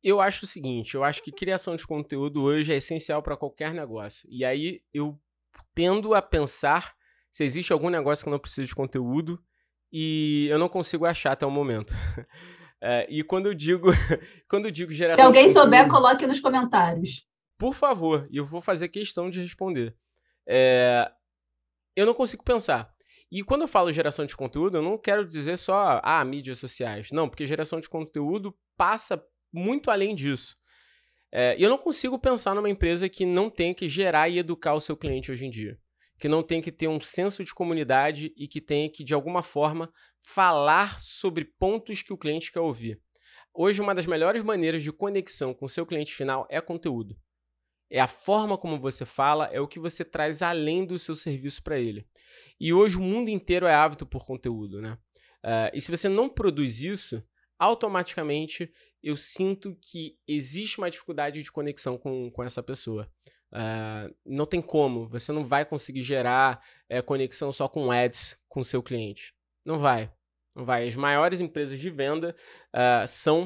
Eu 0.00 0.20
acho 0.20 0.44
o 0.44 0.48
seguinte, 0.48 0.94
eu 0.94 1.02
acho 1.02 1.22
que 1.24 1.32
criação 1.32 1.74
de 1.74 1.84
conteúdo 1.84 2.42
hoje 2.42 2.72
é 2.72 2.76
essencial 2.76 3.20
para 3.20 3.36
qualquer 3.36 3.74
negócio. 3.74 4.28
E 4.30 4.44
aí 4.44 4.80
eu 4.94 5.18
tendo 5.74 6.14
a 6.14 6.22
pensar 6.22 6.94
se 7.30 7.44
existe 7.44 7.72
algum 7.72 7.88
negócio 7.88 8.24
que 8.24 8.30
não 8.30 8.38
precisa 8.38 8.66
de 8.66 8.74
conteúdo 8.74 9.40
e 9.92 10.48
eu 10.50 10.58
não 10.58 10.68
consigo 10.68 11.06
achar 11.06 11.32
até 11.32 11.46
o 11.46 11.50
momento. 11.50 11.92
É, 12.82 13.06
e 13.10 13.22
quando 13.22 13.44
eu 13.44 13.52
digo 13.52 13.90
quando 14.48 14.64
eu 14.64 14.70
digo 14.70 14.90
geração 14.90 15.22
Se 15.22 15.26
alguém 15.26 15.52
souber, 15.52 15.86
coloque 15.86 16.26
nos 16.26 16.40
comentários. 16.40 17.26
Por 17.58 17.74
favor, 17.74 18.26
e 18.30 18.38
eu 18.38 18.44
vou 18.46 18.62
fazer 18.62 18.88
questão 18.88 19.28
de 19.28 19.38
responder. 19.38 19.94
É, 20.48 21.06
eu 21.94 22.06
não 22.06 22.14
consigo 22.14 22.42
pensar. 22.42 22.90
E 23.30 23.44
quando 23.44 23.62
eu 23.62 23.68
falo 23.68 23.92
geração 23.92 24.24
de 24.24 24.34
conteúdo, 24.34 24.78
eu 24.78 24.82
não 24.82 24.96
quero 24.96 25.26
dizer 25.26 25.58
só 25.58 26.00
ah, 26.02 26.24
mídias 26.24 26.58
sociais. 26.58 27.10
Não, 27.12 27.28
porque 27.28 27.44
geração 27.44 27.78
de 27.78 27.88
conteúdo 27.88 28.56
passa 28.78 29.22
muito 29.52 29.90
além 29.90 30.14
disso. 30.14 30.56
É, 31.30 31.54
eu 31.58 31.68
não 31.68 31.78
consigo 31.78 32.18
pensar 32.18 32.54
numa 32.54 32.70
empresa 32.70 33.10
que 33.10 33.26
não 33.26 33.50
tem 33.50 33.72
que 33.72 33.88
gerar 33.88 34.28
e 34.28 34.38
educar 34.38 34.72
o 34.72 34.80
seu 34.80 34.96
cliente 34.96 35.30
hoje 35.30 35.44
em 35.44 35.50
dia. 35.50 35.78
Que 36.20 36.28
não 36.28 36.42
tem 36.42 36.60
que 36.60 36.70
ter 36.70 36.86
um 36.86 37.00
senso 37.00 37.42
de 37.42 37.54
comunidade 37.54 38.32
e 38.36 38.46
que 38.46 38.60
tenha 38.60 38.90
que, 38.90 39.02
de 39.02 39.14
alguma 39.14 39.42
forma, 39.42 39.92
falar 40.22 41.00
sobre 41.00 41.44
pontos 41.44 42.02
que 42.02 42.12
o 42.12 42.18
cliente 42.18 42.52
quer 42.52 42.60
ouvir. 42.60 43.00
Hoje, 43.52 43.80
uma 43.80 43.94
das 43.94 44.06
melhores 44.06 44.42
maneiras 44.42 44.82
de 44.82 44.92
conexão 44.92 45.52
com 45.52 45.66
seu 45.66 45.84
cliente 45.84 46.14
final 46.14 46.46
é 46.48 46.60
conteúdo. 46.60 47.16
É 47.90 47.98
a 47.98 48.06
forma 48.06 48.56
como 48.56 48.78
você 48.78 49.04
fala, 49.04 49.46
é 49.46 49.60
o 49.60 49.66
que 49.66 49.80
você 49.80 50.04
traz 50.04 50.42
além 50.42 50.84
do 50.84 50.96
seu 50.96 51.16
serviço 51.16 51.60
para 51.62 51.80
ele. 51.80 52.06
E 52.60 52.72
hoje 52.72 52.96
o 52.96 53.02
mundo 53.02 53.30
inteiro 53.30 53.66
é 53.66 53.74
ávido 53.74 54.06
por 54.06 54.24
conteúdo, 54.24 54.80
né? 54.80 54.96
Uh, 55.42 55.74
e 55.74 55.80
se 55.80 55.90
você 55.90 56.08
não 56.08 56.28
produz 56.28 56.80
isso, 56.80 57.20
automaticamente 57.58 58.70
eu 59.02 59.16
sinto 59.16 59.76
que 59.80 60.16
existe 60.28 60.78
uma 60.78 60.90
dificuldade 60.90 61.42
de 61.42 61.50
conexão 61.50 61.98
com, 61.98 62.30
com 62.30 62.44
essa 62.44 62.62
pessoa. 62.62 63.10
Uh, 63.52 64.14
não 64.24 64.46
tem 64.46 64.62
como, 64.62 65.08
você 65.08 65.32
não 65.32 65.44
vai 65.44 65.64
conseguir 65.64 66.02
gerar 66.02 66.64
é, 66.88 67.02
conexão 67.02 67.50
só 67.50 67.68
com 67.68 67.90
ads 67.90 68.38
com 68.48 68.60
o 68.60 68.64
seu 68.64 68.82
cliente. 68.82 69.34
Não 69.66 69.78
vai, 69.78 70.10
não 70.54 70.64
vai. 70.64 70.86
As 70.86 70.96
maiores 70.96 71.40
empresas 71.40 71.78
de 71.78 71.90
venda 71.90 72.34
uh, 72.74 73.06
são 73.06 73.44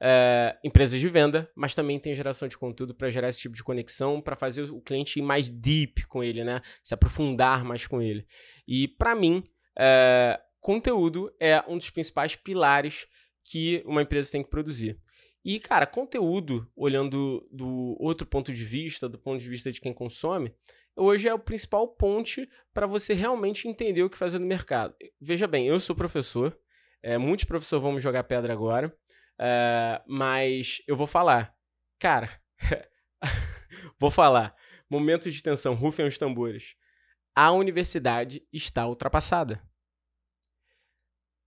uh, 0.00 0.58
empresas 0.64 0.98
de 0.98 1.08
venda, 1.08 1.50
mas 1.54 1.74
também 1.74 1.98
tem 1.98 2.14
geração 2.14 2.48
de 2.48 2.58
conteúdo 2.58 2.94
para 2.94 3.10
gerar 3.10 3.28
esse 3.28 3.40
tipo 3.40 3.54
de 3.54 3.62
conexão, 3.62 4.20
para 4.20 4.36
fazer 4.36 4.70
o 4.70 4.80
cliente 4.80 5.18
ir 5.18 5.22
mais 5.22 5.48
deep 5.48 6.06
com 6.06 6.22
ele, 6.22 6.44
né? 6.44 6.60
Se 6.82 6.94
aprofundar 6.94 7.64
mais 7.64 7.86
com 7.86 8.02
ele. 8.02 8.26
E 8.66 8.88
para 8.88 9.14
mim, 9.14 9.42
uh, 9.78 10.42
conteúdo 10.60 11.32
é 11.40 11.62
um 11.68 11.78
dos 11.78 11.90
principais 11.90 12.34
pilares 12.34 13.06
que 13.44 13.82
uma 13.86 14.02
empresa 14.02 14.32
tem 14.32 14.42
que 14.42 14.50
produzir. 14.50 14.98
E, 15.44 15.60
cara, 15.60 15.86
conteúdo, 15.86 16.70
olhando 16.74 17.46
do 17.52 17.96
outro 18.00 18.26
ponto 18.26 18.52
de 18.52 18.64
vista, 18.64 19.08
do 19.08 19.18
ponto 19.18 19.40
de 19.40 19.48
vista 19.48 19.70
de 19.70 19.80
quem 19.80 19.92
consome, 19.92 20.54
hoje 20.96 21.28
é 21.28 21.34
o 21.34 21.38
principal 21.38 21.86
ponte 21.88 22.48
para 22.72 22.86
você 22.86 23.12
realmente 23.12 23.68
entender 23.68 24.02
o 24.02 24.10
que 24.10 24.16
fazer 24.16 24.38
no 24.38 24.46
mercado. 24.46 24.94
Veja 25.20 25.46
bem, 25.46 25.66
eu 25.66 25.78
sou 25.78 25.94
professor, 25.94 26.58
é, 27.02 27.18
muitos 27.18 27.44
professores 27.44 27.82
vão 27.82 27.92
me 27.92 28.00
jogar 28.00 28.24
pedra 28.24 28.52
agora, 28.52 28.96
Uh, 29.34 29.98
mas 30.06 30.82
eu 30.86 30.96
vou 30.96 31.06
falar. 31.06 31.54
Cara, 31.98 32.40
vou 33.98 34.10
falar. 34.10 34.54
Momento 34.88 35.30
de 35.30 35.42
tensão, 35.42 35.74
rufem 35.74 36.06
os 36.06 36.18
tambores. 36.18 36.76
A 37.34 37.50
universidade 37.50 38.46
está 38.52 38.86
ultrapassada. 38.86 39.62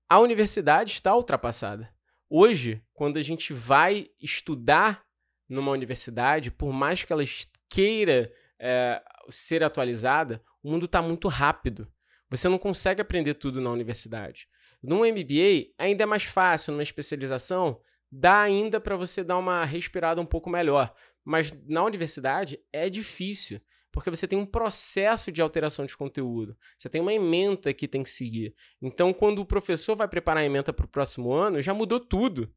A 0.09 0.19
universidade 0.19 0.91
está 0.91 1.15
ultrapassada. 1.15 1.93
Hoje, 2.29 2.83
quando 2.93 3.17
a 3.17 3.21
gente 3.21 3.53
vai 3.53 4.09
estudar 4.21 5.05
numa 5.47 5.71
universidade, 5.71 6.51
por 6.51 6.73
mais 6.73 7.03
que 7.03 7.13
ela 7.13 7.23
queira 7.69 8.31
é, 8.59 9.01
ser 9.29 9.63
atualizada, 9.63 10.43
o 10.61 10.69
mundo 10.69 10.85
está 10.85 11.01
muito 11.01 11.29
rápido. 11.29 11.89
Você 12.29 12.49
não 12.49 12.57
consegue 12.57 13.01
aprender 13.01 13.35
tudo 13.35 13.61
na 13.61 13.71
universidade. 13.71 14.47
Num 14.83 15.05
MBA, 15.05 15.71
ainda 15.77 16.03
é 16.03 16.05
mais 16.05 16.23
fácil, 16.23 16.73
numa 16.73 16.83
especialização, 16.83 17.79
dá 18.11 18.41
ainda 18.41 18.79
para 18.79 18.97
você 18.97 19.23
dar 19.23 19.37
uma 19.37 19.63
respirada 19.63 20.19
um 20.19 20.25
pouco 20.25 20.49
melhor. 20.49 20.93
Mas 21.23 21.53
na 21.65 21.83
universidade 21.83 22.59
é 22.73 22.89
difícil, 22.89 23.61
porque 23.97 24.09
você 24.09 24.27
tem 24.27 24.37
um 24.37 24.45
processo 24.45 25.31
de 25.31 25.41
alteração 25.41 25.85
de 25.85 25.97
conteúdo. 25.97 26.55
Você 26.77 26.87
tem 26.87 27.01
uma 27.01 27.13
ementa 27.13 27.73
que 27.73 27.87
tem 27.87 28.03
que 28.03 28.09
seguir. 28.09 28.55
Então, 28.81 29.11
quando 29.11 29.39
o 29.39 29.45
professor 29.45 29.95
vai 29.95 30.07
preparar 30.07 30.43
a 30.43 30.45
ementa 30.45 30.71
para 30.71 30.85
o 30.85 30.89
próximo 30.89 31.33
ano, 31.33 31.61
já 31.61 31.73
mudou 31.73 31.99
tudo. 31.99 32.53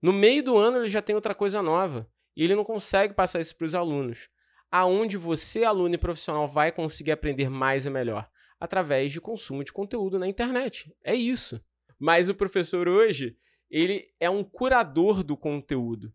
No 0.00 0.12
meio 0.12 0.42
do 0.42 0.56
ano, 0.56 0.78
ele 0.78 0.88
já 0.88 1.00
tem 1.00 1.14
outra 1.14 1.34
coisa 1.34 1.62
nova. 1.62 2.10
E 2.36 2.42
ele 2.42 2.56
não 2.56 2.64
consegue 2.64 3.14
passar 3.14 3.40
isso 3.40 3.56
para 3.56 3.66
os 3.66 3.74
alunos. 3.74 4.28
Aonde 4.70 5.16
você, 5.16 5.64
aluno 5.64 5.94
e 5.94 5.98
profissional, 5.98 6.48
vai 6.48 6.72
conseguir 6.72 7.12
aprender 7.12 7.48
mais 7.48 7.86
e 7.86 7.90
melhor? 7.90 8.28
através 8.62 9.10
de 9.10 9.20
consumo 9.20 9.64
de 9.64 9.72
conteúdo 9.72 10.20
na 10.20 10.28
internet. 10.28 10.94
É 11.02 11.16
isso. 11.16 11.60
Mas 11.98 12.28
o 12.28 12.34
professor 12.34 12.86
hoje, 12.86 13.36
ele 13.68 14.08
é 14.20 14.30
um 14.30 14.44
curador 14.44 15.24
do 15.24 15.36
conteúdo. 15.36 16.12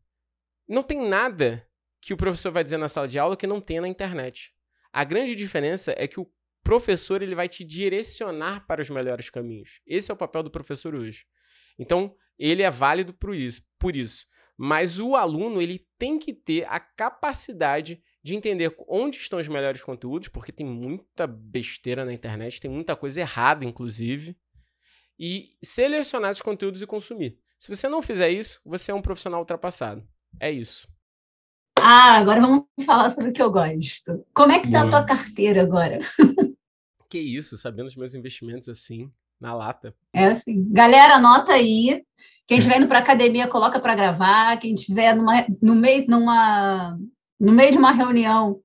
Não 0.66 0.82
tem 0.82 1.06
nada 1.06 1.68
que 2.00 2.14
o 2.14 2.18
professor 2.18 2.50
vai 2.50 2.64
dizer 2.64 2.78
na 2.78 2.88
sala 2.88 3.06
de 3.06 3.20
aula 3.20 3.36
que 3.36 3.46
não 3.46 3.60
tenha 3.60 3.82
na 3.82 3.90
internet. 3.90 4.56
A 4.98 5.04
grande 5.04 5.36
diferença 5.36 5.94
é 5.96 6.08
que 6.08 6.20
o 6.20 6.28
professor 6.64 7.22
ele 7.22 7.36
vai 7.36 7.48
te 7.48 7.64
direcionar 7.64 8.66
para 8.66 8.82
os 8.82 8.90
melhores 8.90 9.30
caminhos. 9.30 9.80
Esse 9.86 10.10
é 10.10 10.14
o 10.16 10.18
papel 10.18 10.42
do 10.42 10.50
professor 10.50 10.96
hoje. 10.96 11.24
Então, 11.78 12.16
ele 12.36 12.64
é 12.64 12.72
válido 12.72 13.14
por 13.14 13.36
isso. 13.36 13.62
Por 13.78 13.96
isso. 13.96 14.26
Mas 14.58 14.98
o 14.98 15.16
aluno 15.16 15.62
ele 15.62 15.88
tem 16.00 16.18
que 16.18 16.34
ter 16.34 16.66
a 16.68 16.80
capacidade 16.80 18.02
de 18.24 18.34
entender 18.34 18.76
onde 18.88 19.18
estão 19.18 19.38
os 19.38 19.48
melhores 19.48 19.84
conteúdos, 19.84 20.30
porque 20.30 20.52
tem 20.52 20.66
muita 20.66 21.28
besteira 21.28 22.04
na 22.04 22.12
internet, 22.12 22.60
tem 22.60 22.72
muita 22.72 22.96
coisa 22.96 23.20
errada, 23.20 23.64
inclusive, 23.64 24.36
e 25.20 25.56
selecionar 25.62 26.32
esses 26.32 26.42
conteúdos 26.42 26.82
e 26.82 26.88
consumir. 26.88 27.38
Se 27.56 27.70
você 27.70 27.88
não 27.88 28.02
fizer 28.02 28.32
isso, 28.32 28.60
você 28.66 28.90
é 28.90 28.96
um 28.96 29.02
profissional 29.04 29.42
ultrapassado. 29.42 30.04
É 30.40 30.50
isso. 30.50 30.88
Ah, 31.82 32.18
agora 32.18 32.42
vamos 32.42 32.66
falar 32.86 33.10
sobre 33.10 33.30
o 33.30 33.34
que 33.34 33.42
eu 33.42 33.52
gosto. 33.52 34.26
Como 34.34 34.52
é 34.52 34.60
que 34.60 34.72
tá 34.72 34.84
a 34.84 34.90
tua 34.90 35.04
carteira 35.06 35.62
agora? 35.62 36.00
que 37.10 37.20
isso, 37.20 37.58
sabendo 37.58 37.88
os 37.88 37.96
meus 37.96 38.14
investimentos 38.14 38.68
assim, 38.68 39.12
na 39.40 39.54
lata. 39.54 39.94
É 40.14 40.26
assim. 40.26 40.68
Galera, 40.72 41.16
anota 41.16 41.54
aí. 41.54 42.04
Quem 42.48 42.58
estiver 42.60 42.78
indo 42.78 42.88
para 42.88 43.00
academia, 43.00 43.48
coloca 43.48 43.80
para 43.80 43.96
gravar. 43.96 44.58
Quem 44.58 44.74
estiver 44.74 45.16
numa, 45.16 45.46
no 45.62 45.76
meio, 45.76 46.06
numa 46.08 46.98
no 47.40 47.54
meio 47.54 47.72
de 47.72 47.78
uma 47.78 47.92
reunião, 47.92 48.62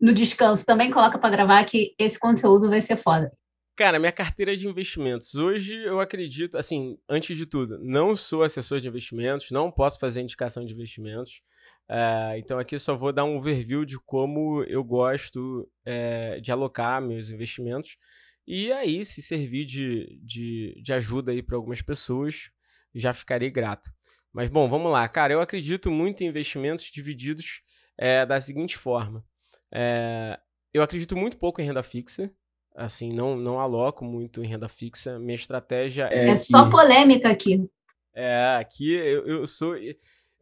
no 0.00 0.12
descanso, 0.12 0.64
também 0.64 0.90
coloca 0.90 1.18
para 1.18 1.30
gravar 1.30 1.64
que 1.64 1.94
esse 1.98 2.18
conteúdo 2.18 2.68
vai 2.68 2.80
ser 2.80 2.96
foda. 2.96 3.32
Cara, 3.76 3.98
minha 3.98 4.12
carteira 4.12 4.56
de 4.56 4.68
investimentos. 4.68 5.34
Hoje 5.34 5.82
eu 5.82 5.98
acredito, 5.98 6.56
assim, 6.56 6.96
antes 7.08 7.36
de 7.36 7.44
tudo, 7.44 7.78
não 7.82 8.14
sou 8.14 8.44
assessor 8.44 8.78
de 8.78 8.86
investimentos, 8.86 9.50
não 9.50 9.70
posso 9.70 9.98
fazer 9.98 10.20
indicação 10.20 10.64
de 10.64 10.72
investimentos. 10.72 11.42
Uh, 11.90 12.36
então 12.36 12.58
aqui 12.58 12.78
só 12.78 12.96
vou 12.96 13.12
dar 13.12 13.24
um 13.24 13.36
overview 13.36 13.84
de 13.84 13.98
como 13.98 14.62
eu 14.64 14.82
gosto 14.82 15.68
uh, 15.86 16.40
de 16.40 16.50
alocar 16.50 17.02
meus 17.02 17.30
investimentos. 17.30 17.96
E 18.46 18.72
aí, 18.72 19.04
se 19.04 19.22
servir 19.22 19.64
de, 19.64 20.18
de, 20.22 20.80
de 20.82 20.92
ajuda 20.92 21.32
aí 21.32 21.42
para 21.42 21.56
algumas 21.56 21.80
pessoas, 21.80 22.50
já 22.94 23.12
ficarei 23.12 23.50
grato. 23.50 23.90
Mas 24.32 24.48
bom, 24.48 24.68
vamos 24.68 24.90
lá. 24.90 25.08
Cara, 25.08 25.32
eu 25.32 25.40
acredito 25.40 25.90
muito 25.90 26.22
em 26.22 26.26
investimentos 26.26 26.84
divididos 26.84 27.62
é, 27.96 28.26
da 28.26 28.40
seguinte 28.40 28.76
forma. 28.76 29.24
É, 29.72 30.38
eu 30.72 30.82
acredito 30.82 31.16
muito 31.16 31.38
pouco 31.38 31.60
em 31.60 31.64
renda 31.64 31.82
fixa. 31.82 32.30
Assim, 32.74 33.12
não, 33.12 33.36
não 33.36 33.60
aloco 33.60 34.04
muito 34.04 34.42
em 34.42 34.46
renda 34.46 34.68
fixa. 34.68 35.18
Minha 35.18 35.36
estratégia 35.36 36.08
é. 36.10 36.30
É 36.30 36.36
só 36.36 36.68
polêmica 36.68 37.30
aqui. 37.30 37.64
É, 38.12 38.56
aqui 38.60 38.92
eu, 38.92 39.26
eu 39.26 39.46
sou. 39.46 39.76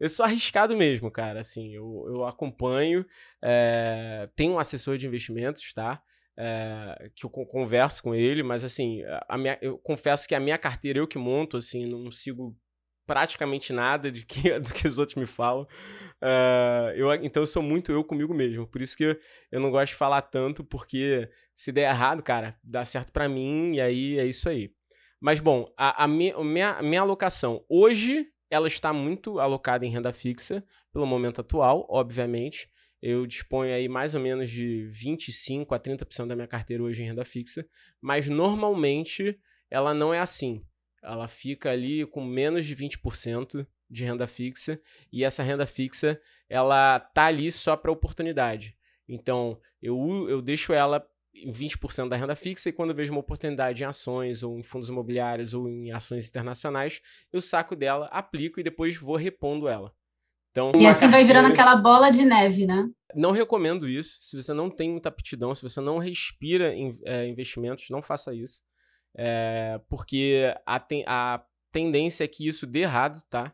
Eu 0.03 0.09
sou 0.09 0.25
arriscado 0.25 0.75
mesmo, 0.75 1.09
cara. 1.09 1.39
Assim, 1.39 1.73
eu, 1.73 2.03
eu 2.09 2.25
acompanho. 2.25 3.05
É, 3.41 4.27
tenho 4.35 4.51
um 4.51 4.59
assessor 4.59 4.97
de 4.97 5.07
investimentos, 5.07 5.73
tá? 5.73 6.03
É, 6.35 7.09
que 7.15 7.25
eu 7.25 7.29
converso 7.29 8.03
com 8.03 8.13
ele, 8.13 8.43
mas 8.43 8.65
assim, 8.65 9.01
a 9.29 9.37
minha, 9.37 9.57
eu 9.61 9.77
confesso 9.77 10.27
que 10.27 10.35
a 10.35 10.41
minha 10.41 10.57
carteira 10.57 10.99
eu 10.99 11.07
que 11.07 11.17
monto, 11.17 11.55
assim, 11.55 11.85
não 11.85 12.11
sigo 12.11 12.53
praticamente 13.05 13.71
nada 13.71 14.11
de 14.11 14.25
que, 14.25 14.51
do 14.59 14.73
que 14.73 14.85
os 14.85 14.97
outros 14.97 15.15
me 15.15 15.25
falam. 15.25 15.65
Uh, 16.21 16.91
eu, 16.97 17.13
então 17.13 17.43
eu 17.43 17.47
sou 17.47 17.63
muito 17.63 17.89
eu 17.89 18.03
comigo 18.03 18.33
mesmo. 18.33 18.67
Por 18.67 18.81
isso 18.81 18.97
que 18.97 19.17
eu 19.49 19.61
não 19.61 19.71
gosto 19.71 19.91
de 19.91 19.97
falar 19.97 20.21
tanto, 20.23 20.65
porque 20.65 21.29
se 21.55 21.71
der 21.71 21.89
errado, 21.89 22.21
cara, 22.21 22.59
dá 22.61 22.83
certo 22.83 23.13
para 23.13 23.29
mim 23.29 23.75
e 23.75 23.79
aí 23.79 24.19
é 24.19 24.25
isso 24.25 24.49
aí. 24.49 24.69
Mas 25.21 25.39
bom, 25.39 25.65
a, 25.77 26.03
a 26.03 26.07
minha, 26.09 26.35
a 26.35 26.83
minha 26.83 26.99
alocação 26.99 27.63
hoje 27.69 28.32
ela 28.53 28.67
está 28.67 28.93
muito 28.93 29.39
alocada 29.39 29.85
em 29.85 29.89
renda 29.89 30.13
fixa, 30.13 30.63
pelo 30.91 31.05
momento 31.05 31.41
atual, 31.41 31.85
obviamente. 31.89 32.69
Eu 33.01 33.25
disponho 33.25 33.73
aí 33.73 33.89
mais 33.89 34.15
ou 34.15 34.21
menos 34.21 34.49
de 34.49 34.85
25 34.87 35.75
a 35.75 35.79
30% 35.79 36.27
da 36.27 36.35
minha 36.35 36.47
carteira 36.47 36.83
hoje 36.83 37.03
em 37.03 37.07
renda 37.07 37.25
fixa, 37.25 37.67
mas 38.01 38.29
normalmente 38.29 39.37
ela 39.69 39.93
não 39.93 40.13
é 40.13 40.19
assim 40.19 40.63
ela 41.03 41.27
fica 41.27 41.69
ali 41.69 42.05
com 42.05 42.23
menos 42.23 42.65
de 42.65 42.75
20% 42.75 43.67
de 43.89 44.03
renda 44.05 44.25
fixa 44.25 44.81
e 45.11 45.23
essa 45.23 45.43
renda 45.43 45.65
fixa 45.65 46.19
ela 46.49 46.99
tá 46.99 47.25
ali 47.25 47.51
só 47.51 47.75
para 47.75 47.91
oportunidade. 47.91 48.75
Então, 49.07 49.59
eu, 49.81 50.27
eu 50.29 50.41
deixo 50.41 50.71
ela 50.71 51.05
20% 51.35 52.09
da 52.09 52.15
renda 52.15 52.35
fixa 52.35 52.69
e 52.69 52.73
quando 52.73 52.91
eu 52.91 52.95
vejo 52.95 53.11
uma 53.11 53.19
oportunidade 53.19 53.83
em 53.83 53.85
ações 53.85 54.43
ou 54.43 54.57
em 54.57 54.63
fundos 54.63 54.89
imobiliários 54.89 55.53
ou 55.53 55.67
em 55.67 55.91
ações 55.91 56.27
internacionais, 56.27 57.01
eu 57.31 57.41
saco 57.41 57.75
dela, 57.75 58.07
aplico 58.07 58.59
e 58.59 58.63
depois 58.63 58.97
vou 58.97 59.15
repondo 59.15 59.67
ela. 59.67 59.91
Então, 60.51 60.71
e 60.79 60.85
assim 60.85 61.01
carteira... 61.01 61.11
vai 61.11 61.25
virando 61.25 61.51
aquela 61.51 61.75
bola 61.75 62.11
de 62.11 62.23
neve, 62.23 62.67
né? 62.67 62.87
Não 63.15 63.31
recomendo 63.31 63.89
isso. 63.89 64.19
Se 64.21 64.39
você 64.39 64.53
não 64.53 64.69
tem 64.69 64.91
muita 64.91 65.09
aptidão, 65.09 65.53
se 65.53 65.63
você 65.63 65.81
não 65.81 65.97
respira 65.97 66.75
em 66.75 66.95
é, 67.05 67.27
investimentos, 67.27 67.89
não 67.89 68.03
faça 68.03 68.33
isso. 68.35 68.61
É, 69.15 69.79
porque 69.89 70.53
a, 70.65 70.79
ten 70.79 71.03
a 71.07 71.43
tendência 71.71 72.23
é 72.23 72.27
que 72.27 72.47
isso 72.47 72.67
dê 72.67 72.81
errado, 72.81 73.19
tá? 73.29 73.51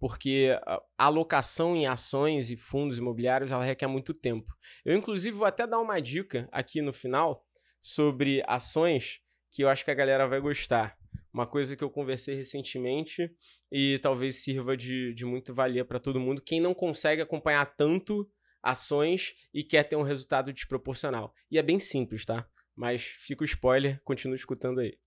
Porque 0.00 0.58
a 0.64 1.04
alocação 1.04 1.76
em 1.76 1.86
ações 1.86 2.50
e 2.50 2.56
fundos 2.56 2.96
imobiliários 2.96 3.52
ela 3.52 3.62
requer 3.62 3.86
muito 3.86 4.14
tempo. 4.14 4.52
Eu, 4.84 4.96
inclusive, 4.96 5.36
vou 5.36 5.46
até 5.46 5.66
dar 5.66 5.78
uma 5.78 6.00
dica 6.00 6.48
aqui 6.50 6.80
no 6.80 6.92
final 6.92 7.44
sobre 7.82 8.42
ações 8.46 9.20
que 9.50 9.62
eu 9.62 9.68
acho 9.68 9.84
que 9.84 9.90
a 9.90 9.94
galera 9.94 10.26
vai 10.26 10.40
gostar. 10.40 10.96
Uma 11.32 11.46
coisa 11.46 11.76
que 11.76 11.84
eu 11.84 11.90
conversei 11.90 12.34
recentemente 12.34 13.30
e 13.70 13.98
talvez 14.00 14.36
sirva 14.36 14.76
de, 14.76 15.12
de 15.14 15.24
muita 15.24 15.52
valia 15.52 15.84
para 15.84 16.00
todo 16.00 16.18
mundo. 16.18 16.42
Quem 16.42 16.60
não 16.60 16.74
consegue 16.74 17.22
acompanhar 17.22 17.66
tanto 17.76 18.28
ações 18.62 19.34
e 19.52 19.62
quer 19.62 19.84
ter 19.84 19.96
um 19.96 20.02
resultado 20.02 20.52
desproporcional. 20.52 21.32
E 21.50 21.58
é 21.58 21.62
bem 21.62 21.78
simples, 21.78 22.24
tá? 22.24 22.48
Mas 22.74 23.02
fica 23.02 23.42
o 23.42 23.44
spoiler, 23.44 24.00
continue 24.02 24.36
escutando 24.36 24.80
aí. 24.80 24.98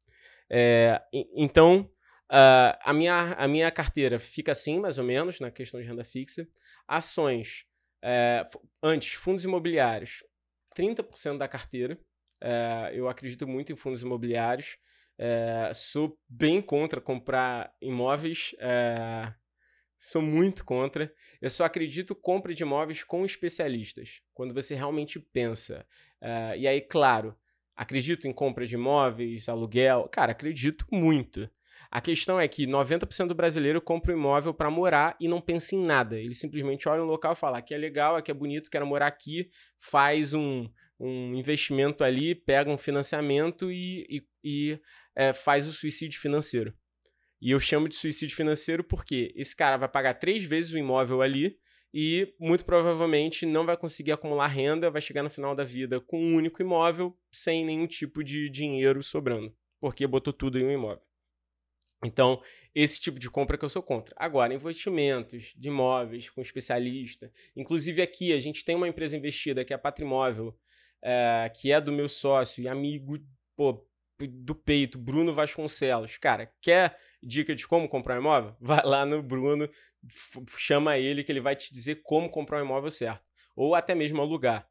É, 0.49 1.01
então, 1.35 1.89
uh, 2.31 2.77
a, 2.81 2.93
minha, 2.93 3.33
a 3.33 3.47
minha 3.47 3.71
carteira 3.71 4.19
fica 4.19 4.51
assim, 4.51 4.79
mais 4.79 4.97
ou 4.97 5.03
menos, 5.03 5.39
na 5.39 5.51
questão 5.51 5.81
de 5.81 5.87
renda 5.87 6.03
fixa. 6.03 6.47
Ações, 6.87 7.65
é, 8.01 8.43
antes, 8.81 9.13
fundos 9.13 9.45
imobiliários, 9.45 10.23
30% 10.75 11.37
da 11.37 11.47
carteira. 11.47 11.97
É, 12.41 12.91
eu 12.93 13.07
acredito 13.07 13.47
muito 13.47 13.71
em 13.71 13.75
fundos 13.75 14.01
imobiliários. 14.01 14.77
É, 15.17 15.71
sou 15.73 16.19
bem 16.27 16.61
contra 16.61 16.99
comprar 16.99 17.73
imóveis. 17.81 18.53
Sou 19.97 20.21
muito 20.21 20.65
contra. 20.65 21.13
Eu 21.41 21.49
só 21.49 21.63
acredito 21.63 22.13
compra 22.13 22.53
de 22.53 22.63
imóveis 22.63 23.03
com 23.05 23.23
especialistas. 23.23 24.21
Quando 24.33 24.53
você 24.53 24.75
realmente 24.75 25.17
pensa. 25.17 25.87
E 26.57 26.67
aí, 26.67 26.81
claro, 26.81 27.33
acredito 27.73 28.27
em 28.27 28.33
compra 28.33 28.65
de 28.65 28.75
imóveis, 28.75 29.47
aluguel. 29.47 30.09
Cara, 30.11 30.33
acredito 30.33 30.85
muito. 30.91 31.49
A 31.93 32.01
questão 32.01 32.39
é 32.39 32.47
que 32.47 32.65
90% 32.65 33.27
do 33.27 33.35
brasileiro 33.35 33.79
compra 33.79 34.11
um 34.11 34.17
imóvel 34.17 34.51
para 34.51 34.67
morar 34.71 35.15
e 35.19 35.27
não 35.27 35.39
pensa 35.39 35.75
em 35.75 35.85
nada. 35.85 36.19
Ele 36.19 36.33
simplesmente 36.33 36.89
olha 36.89 37.01
no 37.01 37.05
local 37.05 37.33
e 37.33 37.35
fala: 37.35 37.59
aqui 37.59 37.71
é 37.71 37.77
legal, 37.77 38.15
aqui 38.15 38.31
é 38.31 38.33
bonito, 38.33 38.71
quero 38.71 38.87
morar 38.87 39.05
aqui, 39.05 39.51
faz 39.77 40.33
um, 40.33 40.67
um 40.99 41.35
investimento 41.35 42.03
ali, 42.03 42.33
pega 42.33 42.71
um 42.71 42.79
financiamento 42.79 43.71
e, 43.71 44.07
e, 44.09 44.27
e 44.43 44.79
é, 45.15 45.33
faz 45.33 45.67
o 45.67 45.71
suicídio 45.71 46.19
financeiro. 46.19 46.73
E 47.39 47.51
eu 47.51 47.59
chamo 47.59 47.87
de 47.87 47.93
suicídio 47.93 48.35
financeiro 48.35 48.83
porque 48.83 49.31
esse 49.35 49.55
cara 49.55 49.77
vai 49.77 49.87
pagar 49.87 50.15
três 50.15 50.43
vezes 50.43 50.71
o 50.71 50.79
imóvel 50.79 51.21
ali 51.21 51.59
e 51.93 52.33
muito 52.39 52.65
provavelmente 52.65 53.45
não 53.45 53.67
vai 53.67 53.77
conseguir 53.77 54.13
acumular 54.13 54.47
renda, 54.47 54.89
vai 54.89 54.99
chegar 54.99 55.21
no 55.21 55.29
final 55.29 55.53
da 55.53 55.63
vida 55.63 56.01
com 56.01 56.19
um 56.19 56.33
único 56.37 56.59
imóvel 56.59 57.15
sem 57.31 57.63
nenhum 57.63 57.85
tipo 57.85 58.23
de 58.23 58.49
dinheiro 58.49 59.03
sobrando, 59.03 59.55
porque 59.79 60.07
botou 60.07 60.33
tudo 60.33 60.57
em 60.57 60.65
um 60.65 60.71
imóvel. 60.71 61.12
Então, 62.03 62.41
esse 62.75 62.99
tipo 62.99 63.19
de 63.19 63.29
compra 63.29 63.57
que 63.57 63.63
eu 63.63 63.69
sou 63.69 63.81
contra. 63.81 64.15
Agora, 64.17 64.53
investimentos 64.53 65.53
de 65.55 65.67
imóveis 65.67 66.29
com 66.29 66.41
especialista. 66.41 67.31
Inclusive 67.55 68.01
aqui, 68.01 68.33
a 68.33 68.39
gente 68.39 68.65
tem 68.65 68.75
uma 68.75 68.87
empresa 68.87 69.15
investida 69.15 69.63
que 69.63 69.73
é 69.73 69.75
a 69.75 69.79
Patrimóvel, 69.79 70.57
é, 71.01 71.51
que 71.55 71.71
é 71.71 71.79
do 71.79 71.91
meu 71.91 72.07
sócio 72.07 72.63
e 72.63 72.67
amigo 72.67 73.17
pô, 73.55 73.87
do 74.19 74.55
peito, 74.55 74.97
Bruno 74.97 75.33
Vasconcelos. 75.33 76.17
Cara, 76.17 76.51
quer 76.61 76.97
dica 77.21 77.55
de 77.55 77.67
como 77.67 77.87
comprar 77.87 78.15
um 78.15 78.21
imóvel? 78.21 78.55
Vai 78.59 78.83
lá 78.83 79.05
no 79.05 79.21
Bruno, 79.21 79.69
chama 80.57 80.97
ele 80.97 81.23
que 81.23 81.31
ele 81.31 81.41
vai 81.41 81.55
te 81.55 81.73
dizer 81.73 82.01
como 82.03 82.29
comprar 82.29 82.61
um 82.61 82.65
imóvel 82.65 82.91
certo. 82.91 83.31
Ou 83.55 83.75
até 83.75 83.93
mesmo 83.93 84.21
alugar. 84.21 84.67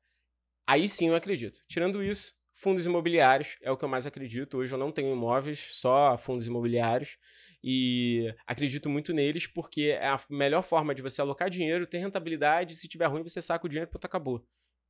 Aí 0.66 0.88
sim 0.88 1.08
eu 1.08 1.14
acredito. 1.14 1.60
Tirando 1.68 2.02
isso, 2.02 2.34
Fundos 2.52 2.84
imobiliários 2.84 3.56
é 3.62 3.70
o 3.70 3.76
que 3.76 3.84
eu 3.84 3.88
mais 3.88 4.06
acredito. 4.06 4.58
Hoje 4.58 4.74
eu 4.74 4.78
não 4.78 4.92
tenho 4.92 5.12
imóveis, 5.12 5.58
só 5.72 6.16
fundos 6.18 6.46
imobiliários. 6.46 7.16
E 7.64 8.34
acredito 8.46 8.90
muito 8.90 9.12
neles 9.12 9.46
porque 9.46 9.96
é 9.98 10.08
a 10.08 10.18
melhor 10.28 10.62
forma 10.62 10.94
de 10.94 11.00
você 11.00 11.20
alocar 11.20 11.48
dinheiro, 11.48 11.86
ter 11.86 11.98
rentabilidade. 11.98 12.76
Se 12.76 12.88
tiver 12.88 13.06
ruim, 13.06 13.22
você 13.22 13.40
saca 13.40 13.64
o 13.64 13.68
dinheiro 13.68 13.90
e 13.92 14.06
acabou. 14.06 14.44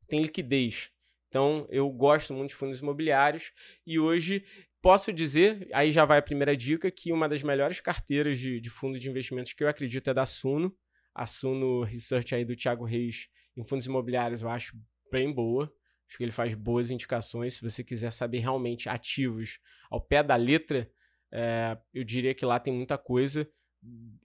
Tem 0.08 0.22
liquidez. 0.22 0.90
Então 1.28 1.66
eu 1.70 1.88
gosto 1.90 2.34
muito 2.34 2.50
de 2.50 2.56
fundos 2.56 2.80
imobiliários. 2.80 3.52
E 3.86 3.98
hoje 3.98 4.44
posso 4.80 5.12
dizer, 5.12 5.68
aí 5.72 5.92
já 5.92 6.04
vai 6.04 6.18
a 6.18 6.22
primeira 6.22 6.56
dica, 6.56 6.90
que 6.90 7.12
uma 7.12 7.28
das 7.28 7.42
melhores 7.42 7.80
carteiras 7.80 8.38
de, 8.38 8.60
de 8.60 8.70
fundos 8.70 9.00
de 9.00 9.08
investimentos 9.08 9.52
que 9.52 9.62
eu 9.62 9.68
acredito 9.68 10.10
é 10.10 10.14
da 10.14 10.26
Suno. 10.26 10.74
A 11.14 11.26
Suno 11.26 11.82
Research 11.82 12.34
aí 12.34 12.44
do 12.44 12.56
Thiago 12.56 12.84
Reis 12.84 13.28
em 13.56 13.64
fundos 13.64 13.86
imobiliários 13.86 14.42
eu 14.42 14.48
acho 14.48 14.76
bem 15.10 15.32
boa. 15.32 15.72
Acho 16.12 16.18
que 16.18 16.24
ele 16.24 16.30
faz 16.30 16.54
boas 16.54 16.90
indicações. 16.90 17.54
Se 17.54 17.62
você 17.62 17.82
quiser 17.82 18.12
saber 18.12 18.40
realmente 18.40 18.86
ativos 18.86 19.58
ao 19.90 19.98
pé 19.98 20.22
da 20.22 20.36
letra, 20.36 20.86
é, 21.32 21.78
eu 21.94 22.04
diria 22.04 22.34
que 22.34 22.44
lá 22.44 22.60
tem 22.60 22.70
muita 22.70 22.98
coisa. 22.98 23.48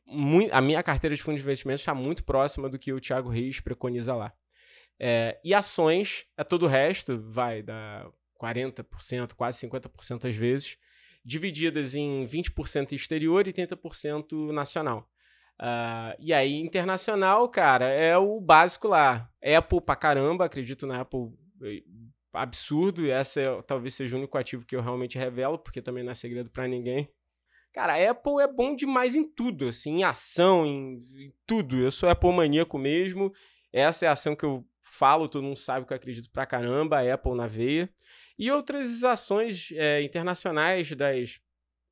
Muito, 0.05 0.51
a 0.53 0.59
minha 0.59 0.83
carteira 0.83 1.15
de 1.15 1.23
fundos 1.23 1.39
de 1.39 1.45
investimentos 1.45 1.79
está 1.79 1.95
muito 1.95 2.25
próxima 2.25 2.67
do 2.67 2.77
que 2.77 2.91
o 2.91 2.99
Thiago 2.99 3.29
Reis 3.29 3.61
preconiza 3.61 4.13
lá. 4.13 4.33
É, 4.99 5.39
e 5.45 5.53
ações, 5.53 6.25
é 6.35 6.43
todo 6.43 6.63
o 6.63 6.67
resto, 6.67 7.21
vai 7.21 7.63
dar 7.63 8.05
40%, 8.37 9.33
quase 9.33 9.65
50% 9.65 10.27
às 10.27 10.35
vezes, 10.35 10.77
divididas 11.23 11.95
em 11.95 12.25
20% 12.25 12.91
exterior 12.91 13.47
e 13.47 13.53
30% 13.53 14.51
nacional. 14.51 15.09
Uh, 15.57 16.11
e 16.19 16.33
aí, 16.33 16.55
internacional, 16.55 17.47
cara, 17.47 17.87
é 17.87 18.17
o 18.17 18.41
básico 18.41 18.89
lá. 18.89 19.29
Apple 19.41 19.79
pra 19.79 19.95
caramba, 19.95 20.43
acredito 20.43 20.85
na 20.85 20.99
Apple 20.99 21.31
absurdo, 22.33 23.05
e 23.05 23.09
essa 23.09 23.41
é, 23.41 23.61
talvez 23.63 23.95
seja 23.95 24.15
o 24.15 24.19
único 24.19 24.37
ativo 24.37 24.65
que 24.65 24.75
eu 24.75 24.81
realmente 24.81 25.17
revelo, 25.17 25.57
porque 25.57 25.81
também 25.81 26.03
não 26.03 26.11
é 26.11 26.15
segredo 26.15 26.49
para 26.51 26.67
ninguém. 26.67 27.09
Cara, 27.73 27.93
a 27.93 28.11
Apple 28.11 28.41
é 28.41 28.47
bom 28.47 28.75
demais 28.75 29.15
em 29.15 29.23
tudo, 29.23 29.67
assim, 29.67 29.97
em 29.97 30.03
ação, 30.03 30.65
em, 30.65 30.95
em, 30.95 31.33
tudo. 31.45 31.77
Eu 31.77 31.91
sou 31.91 32.09
Apple 32.09 32.31
maníaco 32.31 32.77
mesmo. 32.77 33.31
Essa 33.71 34.05
é 34.05 34.09
a 34.09 34.13
ação 34.13 34.35
que 34.35 34.45
eu 34.45 34.65
falo, 34.81 35.27
todo 35.27 35.43
mundo 35.43 35.57
sabe 35.57 35.85
que 35.85 35.93
eu 35.93 35.97
acredito 35.97 36.31
pra 36.31 36.45
caramba, 36.45 36.99
a 36.99 37.13
Apple 37.13 37.35
na 37.35 37.45
veia. 37.45 37.89
E 38.37 38.49
outras 38.51 39.03
ações 39.03 39.71
é, 39.73 40.01
internacionais 40.01 40.91
das 40.95 41.39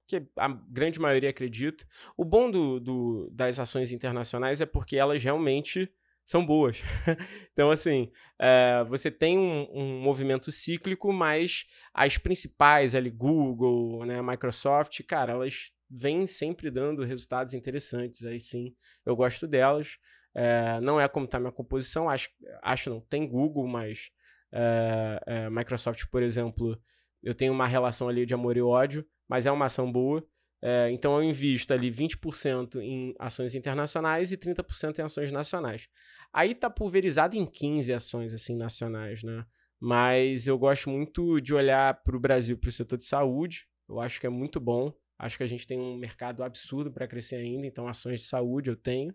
que 0.07 0.23
a 0.35 0.47
grande 0.47 0.99
maioria 0.99 1.31
acredita. 1.31 1.85
O 2.15 2.23
bom 2.23 2.49
do, 2.49 2.79
do, 2.79 3.29
das 3.31 3.59
ações 3.59 3.91
internacionais 3.91 4.61
é 4.61 4.65
porque 4.65 4.97
elas 4.97 5.23
realmente 5.23 5.91
são 6.25 6.45
boas. 6.45 6.81
então, 7.53 7.69
assim, 7.69 8.11
é, 8.39 8.83
você 8.89 9.11
tem 9.11 9.37
um, 9.37 9.67
um, 9.71 10.01
movimento 10.01 10.51
cíclico, 10.51 11.13
mas 11.13 11.65
as 11.93 12.17
principais 12.17 12.95
ali, 12.95 13.11
Google, 13.11 14.03
né, 14.05 14.21
Microsoft, 14.21 15.01
cara, 15.07 15.33
elas 15.33 15.71
vêm 15.89 16.25
sempre 16.25 16.71
dando 16.71 17.05
resultados 17.05 17.53
interessantes. 17.53 18.25
Aí 18.25 18.39
sim, 18.39 18.75
eu 19.05 19.15
gosto 19.15 19.47
delas. 19.47 19.97
É, 20.33 20.81
não 20.81 20.99
é 20.99 21.07
como 21.07 21.25
está 21.25 21.39
minha 21.39 21.51
composição, 21.51 22.09
acho, 22.09 22.29
acho 22.61 22.89
não, 22.89 22.99
tem 22.99 23.25
Google, 23.25 23.67
mas 23.67 24.09
é, 24.51 25.49
Microsoft, 25.49 26.05
por 26.11 26.21
exemplo, 26.21 26.77
eu 27.23 27.33
tenho 27.33 27.53
uma 27.53 27.67
relação 27.67 28.09
ali 28.09 28.25
de 28.25 28.33
amor 28.33 28.57
e 28.57 28.61
ódio, 28.61 29.05
mas 29.29 29.45
é 29.45 29.51
uma 29.51 29.65
ação 29.65 29.89
boa. 29.89 30.25
É, 30.67 30.89
então 30.89 31.15
eu 31.15 31.23
invisto 31.23 31.71
ali 31.75 31.91
20% 31.91 32.81
em 32.81 33.13
ações 33.19 33.53
internacionais 33.53 34.31
e 34.31 34.37
30% 34.37 34.97
em 34.97 35.03
ações 35.03 35.31
nacionais. 35.31 35.87
Aí 36.33 36.55
tá 36.55 36.71
pulverizado 36.71 37.37
em 37.37 37.45
15 37.45 37.93
ações 37.93 38.33
assim 38.33 38.57
nacionais, 38.57 39.21
né? 39.21 39.45
Mas 39.79 40.47
eu 40.47 40.57
gosto 40.57 40.89
muito 40.89 41.39
de 41.39 41.53
olhar 41.53 42.01
para 42.01 42.17
o 42.17 42.19
Brasil, 42.19 42.57
para 42.57 42.69
o 42.69 42.71
setor 42.71 42.97
de 42.97 43.05
saúde. 43.05 43.67
Eu 43.87 43.99
acho 43.99 44.19
que 44.19 44.25
é 44.25 44.29
muito 44.29 44.59
bom. 44.59 44.91
Acho 45.19 45.37
que 45.37 45.43
a 45.43 45.47
gente 45.47 45.67
tem 45.67 45.79
um 45.79 45.97
mercado 45.97 46.43
absurdo 46.43 46.91
para 46.91 47.07
crescer 47.07 47.35
ainda, 47.35 47.67
então 47.67 47.87
ações 47.87 48.21
de 48.21 48.25
saúde 48.25 48.71
eu 48.71 48.75
tenho. 48.75 49.13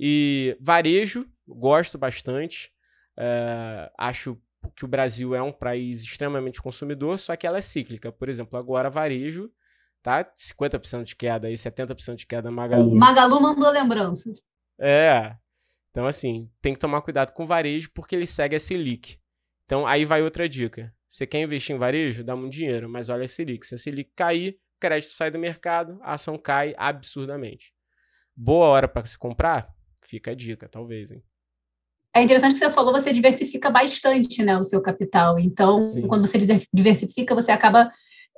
E 0.00 0.56
varejo, 0.58 1.30
gosto 1.46 1.98
bastante. 1.98 2.72
É, 3.14 3.92
acho 3.98 4.40
que 4.74 4.86
o 4.86 4.88
Brasil 4.88 5.34
é 5.34 5.42
um 5.42 5.52
país 5.52 6.02
extremamente 6.02 6.62
consumidor, 6.62 7.18
só 7.18 7.36
que 7.36 7.46
ela 7.46 7.58
é 7.58 7.60
cíclica. 7.60 8.10
Por 8.10 8.30
exemplo, 8.30 8.58
agora 8.58 8.88
varejo 8.88 9.52
tá 10.02 10.24
50% 10.24 11.04
de 11.04 11.16
queda 11.16 11.48
aí, 11.48 11.54
70% 11.54 12.16
de 12.16 12.26
queda 12.26 12.50
Magalu. 12.50 12.94
Magalu 12.94 13.40
mandou 13.40 13.70
lembrança. 13.70 14.32
É. 14.78 15.36
Então, 15.90 16.06
assim, 16.06 16.50
tem 16.60 16.72
que 16.72 16.78
tomar 16.78 17.02
cuidado 17.02 17.32
com 17.32 17.42
o 17.42 17.46
varejo 17.46 17.90
porque 17.92 18.14
ele 18.14 18.26
segue 18.26 18.56
a 18.56 18.60
Selic. 18.60 19.18
Então, 19.64 19.86
aí 19.86 20.04
vai 20.04 20.22
outra 20.22 20.48
dica. 20.48 20.94
Você 21.06 21.26
quer 21.26 21.42
investir 21.42 21.74
em 21.74 21.78
varejo? 21.78 22.22
Dá 22.22 22.36
muito 22.36 22.52
dinheiro, 22.52 22.88
mas 22.88 23.08
olha 23.08 23.24
a 23.24 23.28
Selic. 23.28 23.66
Se 23.66 23.74
a 23.74 23.78
Selic 23.78 24.10
cair, 24.14 24.52
o 24.76 24.80
crédito 24.80 25.10
sai 25.10 25.30
do 25.30 25.38
mercado, 25.38 25.98
a 26.02 26.14
ação 26.14 26.38
cai 26.38 26.74
absurdamente. 26.76 27.72
Boa 28.36 28.66
hora 28.68 28.86
para 28.86 29.04
se 29.06 29.18
comprar? 29.18 29.68
Fica 30.02 30.30
a 30.30 30.34
dica, 30.34 30.68
talvez, 30.68 31.10
hein? 31.10 31.22
é 32.18 32.22
interessante 32.22 32.54
que 32.54 32.58
você 32.58 32.70
falou, 32.70 32.92
você 32.92 33.12
diversifica 33.12 33.70
bastante 33.70 34.42
né, 34.42 34.58
o 34.58 34.64
seu 34.64 34.80
capital. 34.80 35.38
Então, 35.38 35.84
Sim. 35.84 36.06
quando 36.06 36.26
você 36.26 36.38
diversifica, 36.72 37.34
você 37.34 37.52
acaba 37.52 37.92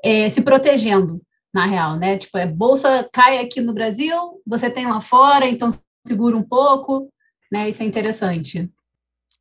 é, 0.04 0.28
se 0.28 0.42
protegendo, 0.42 1.20
na 1.52 1.66
real, 1.66 1.96
né? 1.96 2.18
Tipo, 2.18 2.38
é 2.38 2.46
bolsa 2.46 3.08
cai 3.12 3.38
aqui 3.38 3.60
no 3.60 3.74
Brasil, 3.74 4.42
você 4.46 4.70
tem 4.70 4.86
lá 4.86 5.00
fora, 5.00 5.46
então 5.46 5.68
segura 6.06 6.36
um 6.36 6.42
pouco, 6.42 7.12
né? 7.50 7.68
Isso 7.68 7.82
é 7.82 7.86
interessante. 7.86 8.70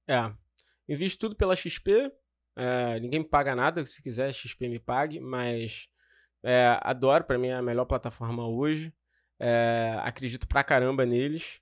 É. 0.08 0.32
Invisto 0.88 1.20
tudo 1.20 1.36
pela 1.36 1.56
XP. 1.56 2.12
É, 2.56 3.00
ninguém 3.00 3.20
me 3.20 3.26
paga 3.26 3.56
nada, 3.56 3.86
se 3.86 4.02
quiser, 4.02 4.34
XP 4.34 4.68
me 4.68 4.80
pague, 4.80 5.20
mas 5.20 5.88
é, 6.44 6.78
adoro, 6.82 7.24
para 7.24 7.38
mim 7.38 7.48
é 7.48 7.56
a 7.56 7.62
melhor 7.62 7.86
plataforma 7.86 8.48
hoje. 8.48 8.94
É, 9.40 9.98
acredito 10.02 10.48
pra 10.48 10.64
caramba 10.64 11.06
neles. 11.06 11.62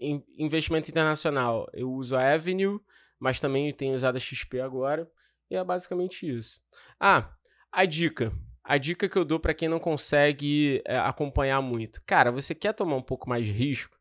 In, 0.00 0.22
investimento 0.36 0.90
internacional, 0.90 1.66
eu 1.72 1.90
uso 1.90 2.16
a 2.16 2.32
Avenue, 2.32 2.78
mas 3.18 3.40
também 3.40 3.72
tenho 3.72 3.94
usado 3.94 4.16
a 4.16 4.20
XP 4.20 4.60
agora. 4.60 5.10
E 5.50 5.56
é 5.56 5.64
basicamente 5.64 6.28
isso. 6.28 6.60
Ah, 7.00 7.32
a 7.72 7.84
dica. 7.84 8.32
A 8.64 8.78
dica 8.78 9.08
que 9.08 9.16
eu 9.16 9.26
dou 9.26 9.38
para 9.38 9.52
quem 9.52 9.68
não 9.68 9.78
consegue 9.78 10.82
é, 10.86 10.96
acompanhar 10.96 11.60
muito. 11.60 12.02
Cara, 12.06 12.32
você 12.32 12.54
quer 12.54 12.72
tomar 12.72 12.96
um 12.96 13.02
pouco 13.02 13.28
mais 13.28 13.44
de 13.44 13.52
risco? 13.52 13.98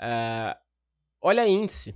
É, 0.00 0.56
olha 1.20 1.46
índice. 1.46 1.94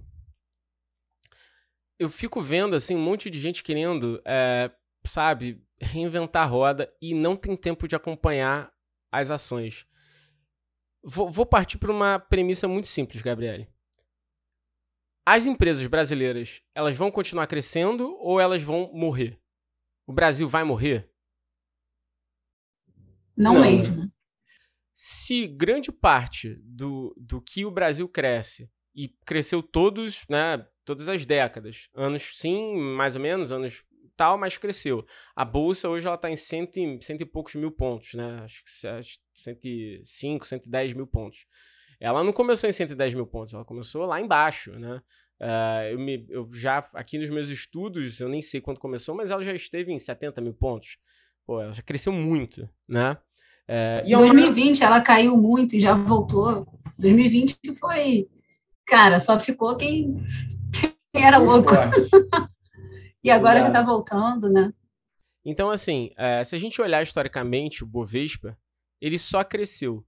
Eu 1.98 2.10
fico 2.10 2.42
vendo 2.42 2.76
assim 2.76 2.94
um 2.94 3.02
monte 3.02 3.30
de 3.30 3.40
gente 3.40 3.62
querendo, 3.62 4.20
é, 4.26 4.70
sabe, 5.06 5.64
reinventar 5.80 6.42
a 6.42 6.46
roda 6.46 6.92
e 7.00 7.14
não 7.14 7.34
tem 7.34 7.56
tempo 7.56 7.88
de 7.88 7.96
acompanhar 7.96 8.70
as 9.10 9.30
ações. 9.30 9.86
Vou, 11.02 11.30
vou 11.30 11.46
partir 11.46 11.78
para 11.78 11.90
uma 11.90 12.18
premissa 12.18 12.68
muito 12.68 12.88
simples, 12.88 13.22
Gabriele. 13.22 13.68
As 15.24 15.46
empresas 15.46 15.86
brasileiras, 15.86 16.60
elas 16.74 16.96
vão 16.96 17.10
continuar 17.10 17.46
crescendo 17.46 18.16
ou 18.18 18.38
elas 18.38 18.62
vão 18.62 18.90
morrer? 18.92 19.40
O 20.06 20.12
Brasil 20.12 20.48
vai 20.48 20.64
morrer? 20.64 21.11
Não, 23.36 23.54
não, 23.54 23.62
mesmo. 23.62 24.12
Se 24.92 25.46
grande 25.46 25.90
parte 25.90 26.56
do, 26.62 27.14
do 27.18 27.40
que 27.40 27.64
o 27.64 27.70
Brasil 27.70 28.08
cresce, 28.08 28.70
e 28.94 29.08
cresceu 29.24 29.62
todos, 29.62 30.24
né, 30.28 30.66
todas 30.84 31.08
as 31.08 31.24
décadas, 31.24 31.88
anos 31.94 32.38
sim, 32.38 32.76
mais 32.76 33.16
ou 33.16 33.22
menos, 33.22 33.52
anos 33.52 33.84
tal, 34.16 34.36
mas 34.36 34.58
cresceu. 34.58 35.06
A 35.34 35.44
bolsa 35.44 35.88
hoje 35.88 36.06
ela 36.06 36.16
está 36.16 36.30
em 36.30 36.36
cento 36.36 36.76
e, 36.76 36.98
cento 37.02 37.22
e 37.22 37.26
poucos 37.26 37.54
mil 37.54 37.70
pontos, 37.70 38.14
né? 38.14 38.40
Acho 38.42 38.62
que 38.62 38.70
105, 39.34 40.46
110 40.46 40.92
mil 40.92 41.06
pontos. 41.06 41.46
Ela 41.98 42.22
não 42.22 42.32
começou 42.32 42.68
em 42.68 42.72
110 42.72 43.14
mil 43.14 43.26
pontos, 43.26 43.54
ela 43.54 43.64
começou 43.64 44.04
lá 44.04 44.20
embaixo, 44.20 44.72
né? 44.72 45.00
Uh, 45.40 45.90
eu, 45.90 45.98
me, 45.98 46.26
eu 46.28 46.48
já, 46.52 46.88
aqui 46.94 47.18
nos 47.18 47.30
meus 47.30 47.48
estudos, 47.48 48.20
eu 48.20 48.28
nem 48.28 48.42
sei 48.42 48.60
quando 48.60 48.78
começou, 48.78 49.14
mas 49.14 49.30
ela 49.30 49.42
já 49.42 49.52
esteve 49.52 49.92
em 49.92 49.98
70 49.98 50.40
mil 50.40 50.54
pontos. 50.54 50.98
Pô, 51.47 51.61
ela 51.61 51.72
já 51.72 51.82
cresceu 51.82 52.12
muito, 52.12 52.68
né? 52.88 53.16
É, 53.66 54.03
em 54.05 54.16
2020 54.16 54.78
uma... 54.78 54.86
ela 54.86 55.03
caiu 55.03 55.36
muito 55.36 55.76
e 55.76 55.80
já 55.80 55.95
voltou. 55.95 56.66
2020 56.99 57.74
foi, 57.78 58.28
cara, 58.86 59.18
só 59.18 59.38
ficou 59.40 59.76
quem, 59.76 60.24
quem 61.11 61.24
era 61.24 61.38
louco. 61.38 61.70
e 63.24 63.30
agora 63.30 63.59
Exato. 63.59 63.72
já 63.72 63.80
está 63.80 63.82
voltando, 63.82 64.49
né? 64.49 64.72
Então, 65.45 65.70
assim, 65.70 66.11
é, 66.16 66.45
se 66.45 66.55
a 66.55 66.59
gente 66.59 66.80
olhar 66.80 67.03
historicamente 67.03 67.82
o 67.82 67.86
Bovespa, 67.86 68.57
ele 69.01 69.18
só 69.18 69.43
cresceu. 69.43 70.07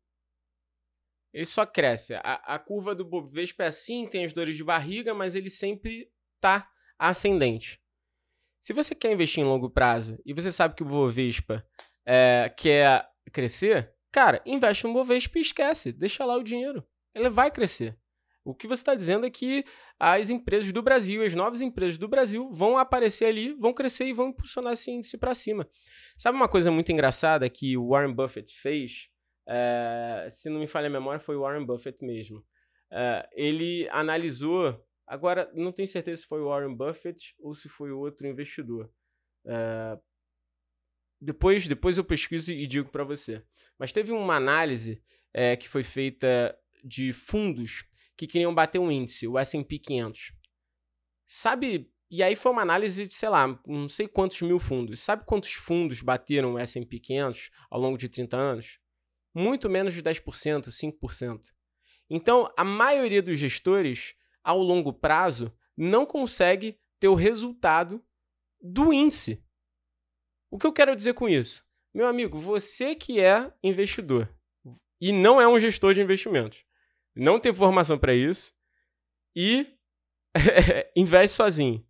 Ele 1.33 1.45
só 1.45 1.67
cresce. 1.67 2.15
A, 2.15 2.55
a 2.55 2.59
curva 2.61 2.95
do 2.95 3.05
Bovespa 3.05 3.65
é 3.65 3.67
assim, 3.67 4.07
tem 4.07 4.25
as 4.25 4.33
dores 4.33 4.57
de 4.57 4.63
barriga, 4.63 5.13
mas 5.13 5.35
ele 5.35 5.51
sempre 5.51 6.09
está 6.37 6.71
ascendente. 6.97 7.81
Se 8.65 8.73
você 8.73 8.95
quer 8.95 9.13
investir 9.13 9.45
em 9.45 9.47
longo 9.47 9.69
prazo 9.69 10.19
e 10.25 10.33
você 10.33 10.51
sabe 10.51 10.75
que 10.75 10.83
o 10.83 10.87
Bovespa 10.87 11.63
é, 12.07 12.51
quer 12.57 13.07
crescer, 13.31 13.93
cara, 14.11 14.41
investe 14.47 14.85
no 14.85 14.95
Bovespa 14.95 15.39
e 15.39 15.43
esquece, 15.43 15.93
deixa 15.93 16.25
lá 16.25 16.35
o 16.35 16.43
dinheiro. 16.43 16.83
Ele 17.15 17.29
vai 17.29 17.51
crescer. 17.51 17.95
O 18.43 18.55
que 18.55 18.67
você 18.67 18.81
está 18.81 18.95
dizendo 18.95 19.27
é 19.27 19.31
que 19.31 19.67
as 20.01 20.31
empresas 20.31 20.73
do 20.73 20.81
Brasil, 20.81 21.23
as 21.23 21.35
novas 21.35 21.61
empresas 21.61 21.99
do 21.99 22.09
Brasil, 22.09 22.51
vão 22.51 22.79
aparecer 22.79 23.27
ali, 23.27 23.53
vão 23.53 23.75
crescer 23.75 24.07
e 24.07 24.15
vão 24.15 24.29
impulsionar 24.29 24.73
esse 24.73 24.91
índice 24.91 25.19
para 25.19 25.35
cima. 25.35 25.69
Sabe 26.17 26.35
uma 26.35 26.49
coisa 26.49 26.71
muito 26.71 26.91
engraçada 26.91 27.47
que 27.51 27.77
o 27.77 27.91
Warren 27.91 28.15
Buffett 28.15 28.51
fez? 28.51 29.11
É, 29.47 30.27
se 30.31 30.49
não 30.49 30.61
me 30.61 30.67
falha 30.67 30.87
a 30.87 30.91
memória, 30.91 31.21
foi 31.21 31.37
o 31.37 31.43
Warren 31.43 31.67
Buffett 31.67 32.03
mesmo. 32.03 32.43
É, 32.91 33.29
ele 33.35 33.87
analisou 33.91 34.83
Agora, 35.07 35.51
não 35.55 35.73
tenho 35.73 35.89
certeza 35.89 36.23
se 36.23 36.27
foi 36.27 36.41
o 36.41 36.49
Warren 36.49 36.75
Buffett 36.75 37.35
ou 37.39 37.55
se 37.55 37.69
foi 37.69 37.91
outro 37.91 38.27
investidor. 38.27 38.91
Uh, 39.45 40.01
depois, 41.21 41.67
depois 41.67 41.97
eu 41.97 42.05
pesquiso 42.05 42.53
e 42.53 42.67
digo 42.67 42.91
para 42.91 43.05
você. 43.05 43.43
Mas 43.79 43.93
teve 43.93 44.13
uma 44.13 44.37
análise 44.37 45.03
é, 45.33 45.57
que 45.57 45.69
foi 45.69 45.83
feita 45.83 46.57
de 46.83 47.13
fundos 47.13 47.85
que 48.17 48.27
queriam 48.27 48.55
bater 48.55 48.79
um 48.79 48.91
índice, 48.91 49.27
o 49.27 49.39
S&P 49.39 49.79
500. 49.79 50.33
Sabe? 51.27 51.91
E 52.11 52.23
aí 52.23 52.37
foi 52.37 52.53
uma 52.53 52.63
análise 52.63 53.09
de, 53.09 53.15
sei 53.15 53.29
lá, 53.29 53.59
não 53.67 53.89
sei 53.89 54.07
quantos 54.07 54.41
mil 54.43 54.59
fundos. 54.59 55.01
Sabe 55.01 55.25
quantos 55.25 55.53
fundos 55.53 56.03
bateram 56.03 56.55
o 56.55 56.59
S&P 56.59 56.99
500 56.99 57.51
ao 57.71 57.81
longo 57.81 57.99
de 57.99 58.09
30 58.09 58.37
anos? 58.37 58.79
Muito 59.35 59.69
menos 59.69 59.95
de 59.95 60.03
10%, 60.03 60.69
5%. 60.69 61.41
Então, 62.09 62.53
a 62.57 62.63
maioria 62.63 63.23
dos 63.23 63.39
gestores 63.39 64.15
ao 64.45 64.59
longo 64.59 64.93
prazo, 64.93 65.51
não 65.77 66.05
consegue 66.05 66.79
ter 67.01 67.09
o 67.09 67.15
resultado 67.15 68.05
do 68.61 68.93
índice. 68.93 69.43
O 70.51 70.59
que 70.59 70.67
eu 70.67 70.73
quero 70.73 70.95
dizer 70.95 71.15
com 71.15 71.29
isso? 71.29 71.65
Meu 71.93 72.07
amigo, 72.07 72.39
você 72.39 72.95
que 72.95 73.21
é 73.21 73.53
investidor 73.63 74.29
e 75.01 75.13
não 75.13 75.41
é 75.41 75.49
um 75.49 75.59
gestor 75.59 75.95
de 75.95 76.03
investimentos, 76.03 76.65
não 77.15 77.41
tem 77.41 77.53
formação 77.53 77.99
para 77.99 78.15
isso 78.15 78.55
e 79.35 79.67
investe 80.95 81.37
sozinho. 81.37 81.85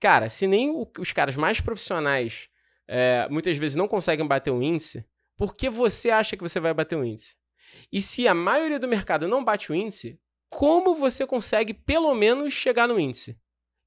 Cara, 0.00 0.28
se 0.28 0.46
nem 0.46 0.74
os 0.98 1.12
caras 1.12 1.36
mais 1.36 1.60
profissionais 1.60 2.48
é, 2.88 3.28
muitas 3.30 3.56
vezes 3.56 3.76
não 3.76 3.88
conseguem 3.88 4.26
bater 4.26 4.50
o 4.50 4.56
um 4.56 4.62
índice, 4.62 5.06
por 5.36 5.54
que 5.54 5.70
você 5.70 6.10
acha 6.10 6.36
que 6.36 6.42
você 6.42 6.60
vai 6.60 6.74
bater 6.74 6.96
o 6.96 7.00
um 7.00 7.04
índice? 7.04 7.36
E 7.90 8.02
se 8.02 8.28
a 8.28 8.34
maioria 8.34 8.78
do 8.78 8.88
mercado 8.88 9.28
não 9.28 9.44
bate 9.44 9.72
o 9.72 9.74
índice, 9.74 10.20
como 10.52 10.94
você 10.94 11.26
consegue 11.26 11.72
pelo 11.72 12.14
menos 12.14 12.52
chegar 12.52 12.86
no 12.86 13.00
índice? 13.00 13.38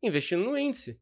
Investindo 0.01 0.43
no 0.43 0.57
índice. 0.57 0.99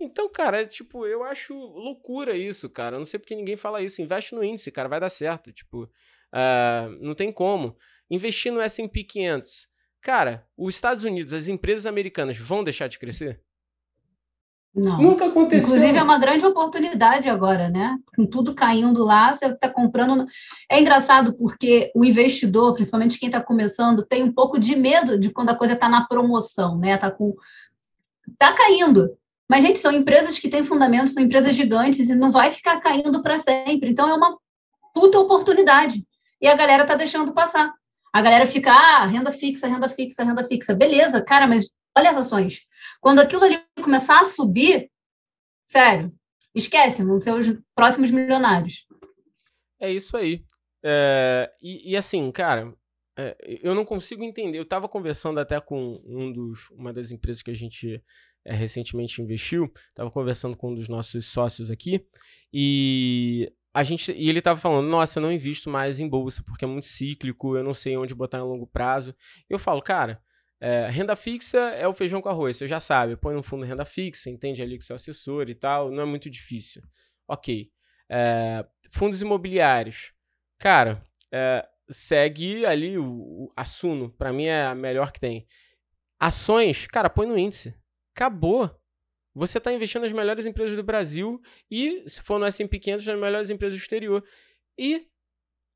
Então, 0.00 0.28
cara, 0.30 0.60
é, 0.60 0.64
tipo, 0.64 1.06
eu 1.06 1.22
acho 1.22 1.54
loucura 1.54 2.36
isso, 2.36 2.68
cara. 2.68 2.96
Eu 2.96 2.98
não 2.98 3.04
sei 3.04 3.18
porque 3.18 3.36
ninguém 3.36 3.56
fala 3.56 3.80
isso. 3.80 4.02
Investe 4.02 4.34
no 4.34 4.42
índice, 4.42 4.72
cara, 4.72 4.88
vai 4.88 4.98
dar 4.98 5.08
certo. 5.08 5.52
Tipo, 5.52 5.84
uh, 5.84 6.90
não 7.00 7.14
tem 7.14 7.32
como. 7.32 7.76
Investir 8.10 8.52
no 8.52 8.60
S&P 8.60 9.04
500. 9.04 9.68
Cara, 10.00 10.46
os 10.56 10.74
Estados 10.74 11.04
Unidos, 11.04 11.32
as 11.32 11.46
empresas 11.46 11.86
americanas 11.86 12.36
vão 12.36 12.64
deixar 12.64 12.88
de 12.88 12.98
crescer? 12.98 13.40
Não. 14.74 14.98
Nunca 14.98 15.26
aconteceu. 15.26 15.74
Inclusive, 15.74 15.98
é 15.98 16.02
uma 16.02 16.18
grande 16.18 16.46
oportunidade 16.46 17.28
agora, 17.28 17.68
né? 17.68 17.98
Com 18.14 18.26
tudo 18.26 18.54
caindo 18.54 19.02
lá, 19.02 19.32
você 19.32 19.46
está 19.46 19.68
comprando. 19.68 20.26
É 20.70 20.80
engraçado 20.80 21.36
porque 21.36 21.90
o 21.94 22.04
investidor, 22.04 22.74
principalmente 22.74 23.18
quem 23.18 23.28
está 23.28 23.40
começando, 23.40 24.06
tem 24.06 24.22
um 24.22 24.32
pouco 24.32 24.58
de 24.58 24.76
medo 24.76 25.18
de 25.18 25.30
quando 25.30 25.50
a 25.50 25.56
coisa 25.56 25.74
está 25.74 25.88
na 25.88 26.06
promoção, 26.06 26.78
né? 26.78 26.94
Está 26.94 27.10
com. 27.10 27.34
Tá 28.38 28.52
caindo. 28.52 29.16
Mas, 29.48 29.64
gente, 29.64 29.78
são 29.78 29.90
empresas 29.90 30.38
que 30.38 30.48
têm 30.48 30.62
fundamentos, 30.62 31.14
são 31.14 31.22
empresas 31.22 31.56
gigantes 31.56 32.10
e 32.10 32.14
não 32.14 32.30
vai 32.30 32.50
ficar 32.50 32.80
caindo 32.80 33.22
para 33.22 33.38
sempre. 33.38 33.90
Então, 33.90 34.08
é 34.08 34.14
uma 34.14 34.36
puta 34.94 35.18
oportunidade. 35.18 36.04
E 36.40 36.46
a 36.46 36.54
galera 36.54 36.84
tá 36.84 36.94
deixando 36.94 37.32
passar. 37.32 37.72
A 38.12 38.22
galera 38.22 38.46
fica, 38.46 38.70
ah, 38.70 39.06
renda 39.06 39.30
fixa, 39.30 39.66
renda 39.66 39.88
fixa, 39.88 40.22
renda 40.22 40.44
fixa. 40.44 40.74
Beleza, 40.74 41.22
cara, 41.22 41.46
mas 41.46 41.70
olha 41.96 42.10
as 42.10 42.16
ações 42.16 42.67
quando 43.00 43.20
aquilo 43.20 43.44
ali 43.44 43.58
começar 43.82 44.20
a 44.20 44.24
subir, 44.24 44.90
sério, 45.64 46.12
esquece, 46.54 47.04
vão 47.04 47.18
ser 47.18 47.32
os 47.34 47.46
próximos 47.74 48.10
milionários. 48.10 48.86
É 49.80 49.90
isso 49.92 50.16
aí. 50.16 50.44
É, 50.82 51.50
e, 51.62 51.92
e, 51.92 51.96
assim, 51.96 52.30
cara, 52.30 52.72
é, 53.16 53.36
eu 53.62 53.74
não 53.74 53.84
consigo 53.84 54.22
entender. 54.24 54.58
Eu 54.58 54.62
estava 54.62 54.88
conversando 54.88 55.40
até 55.40 55.60
com 55.60 56.00
um 56.04 56.32
dos, 56.32 56.70
uma 56.70 56.92
das 56.92 57.10
empresas 57.10 57.42
que 57.42 57.50
a 57.50 57.54
gente 57.54 58.02
é, 58.44 58.54
recentemente 58.54 59.20
investiu, 59.20 59.70
estava 59.88 60.10
conversando 60.10 60.56
com 60.56 60.70
um 60.70 60.74
dos 60.74 60.88
nossos 60.88 61.26
sócios 61.26 61.70
aqui, 61.70 62.04
e 62.52 63.52
a 63.74 63.82
gente 63.82 64.12
e 64.12 64.28
ele 64.28 64.38
estava 64.38 64.58
falando, 64.58 64.88
nossa, 64.88 65.18
eu 65.18 65.22
não 65.22 65.32
invisto 65.32 65.68
mais 65.68 66.00
em 66.00 66.08
bolsa 66.08 66.42
porque 66.44 66.64
é 66.64 66.68
muito 66.68 66.86
cíclico, 66.86 67.56
eu 67.56 67.62
não 67.62 67.74
sei 67.74 67.96
onde 67.96 68.14
botar 68.14 68.38
em 68.38 68.42
longo 68.42 68.66
prazo. 68.66 69.14
Eu 69.48 69.58
falo, 69.58 69.82
cara, 69.82 70.22
é, 70.60 70.88
renda 70.88 71.14
fixa 71.14 71.58
é 71.58 71.86
o 71.86 71.92
feijão 71.92 72.20
com 72.20 72.28
arroz, 72.28 72.56
você 72.56 72.66
já 72.66 72.80
sabe. 72.80 73.16
Põe 73.16 73.34
no 73.34 73.42
fundo 73.42 73.64
renda 73.64 73.84
fixa, 73.84 74.28
entende 74.28 74.62
ali 74.62 74.76
com 74.76 74.82
seu 74.82 74.96
assessor 74.96 75.48
e 75.48 75.54
tal, 75.54 75.90
não 75.90 76.02
é 76.02 76.06
muito 76.06 76.28
difícil. 76.28 76.82
Ok. 77.28 77.70
É, 78.10 78.66
fundos 78.90 79.22
imobiliários. 79.22 80.12
Cara, 80.58 81.02
é, 81.32 81.66
segue 81.88 82.66
ali 82.66 82.98
o, 82.98 83.06
o 83.06 83.52
a 83.54 83.64
Suno, 83.64 84.10
para 84.10 84.32
mim 84.32 84.44
é 84.44 84.66
a 84.66 84.74
melhor 84.74 85.12
que 85.12 85.20
tem. 85.20 85.46
Ações, 86.18 86.86
cara, 86.86 87.08
põe 87.08 87.26
no 87.26 87.38
índice. 87.38 87.74
Acabou. 88.14 88.70
Você 89.34 89.58
está 89.58 89.72
investindo 89.72 90.02
nas 90.02 90.12
melhores 90.12 90.46
empresas 90.46 90.76
do 90.76 90.82
Brasil 90.82 91.40
e, 91.70 92.02
se 92.08 92.20
for 92.22 92.40
no 92.40 92.46
S&P 92.46 92.80
500, 92.80 93.06
nas 93.06 93.20
melhores 93.20 93.50
empresas 93.50 93.78
do 93.78 93.82
exterior. 93.82 94.24
E 94.76 95.06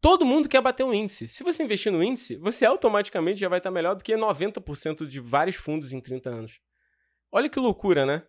todo 0.02 0.26
mundo 0.26 0.48
quer 0.48 0.60
bater 0.60 0.84
um 0.84 0.92
índice. 0.92 1.28
Se 1.28 1.44
você 1.44 1.62
investir 1.62 1.92
no 1.92 2.02
índice, 2.02 2.36
você 2.36 2.66
automaticamente 2.66 3.40
já 3.40 3.48
vai 3.48 3.60
estar 3.60 3.70
melhor 3.70 3.94
do 3.94 4.02
que 4.02 4.14
90% 4.14 5.06
de 5.06 5.20
vários 5.20 5.56
fundos 5.56 5.92
em 5.92 6.00
30 6.00 6.28
anos. 6.28 6.60
Olha 7.30 7.48
que 7.48 7.58
loucura, 7.60 8.04
né? 8.04 8.24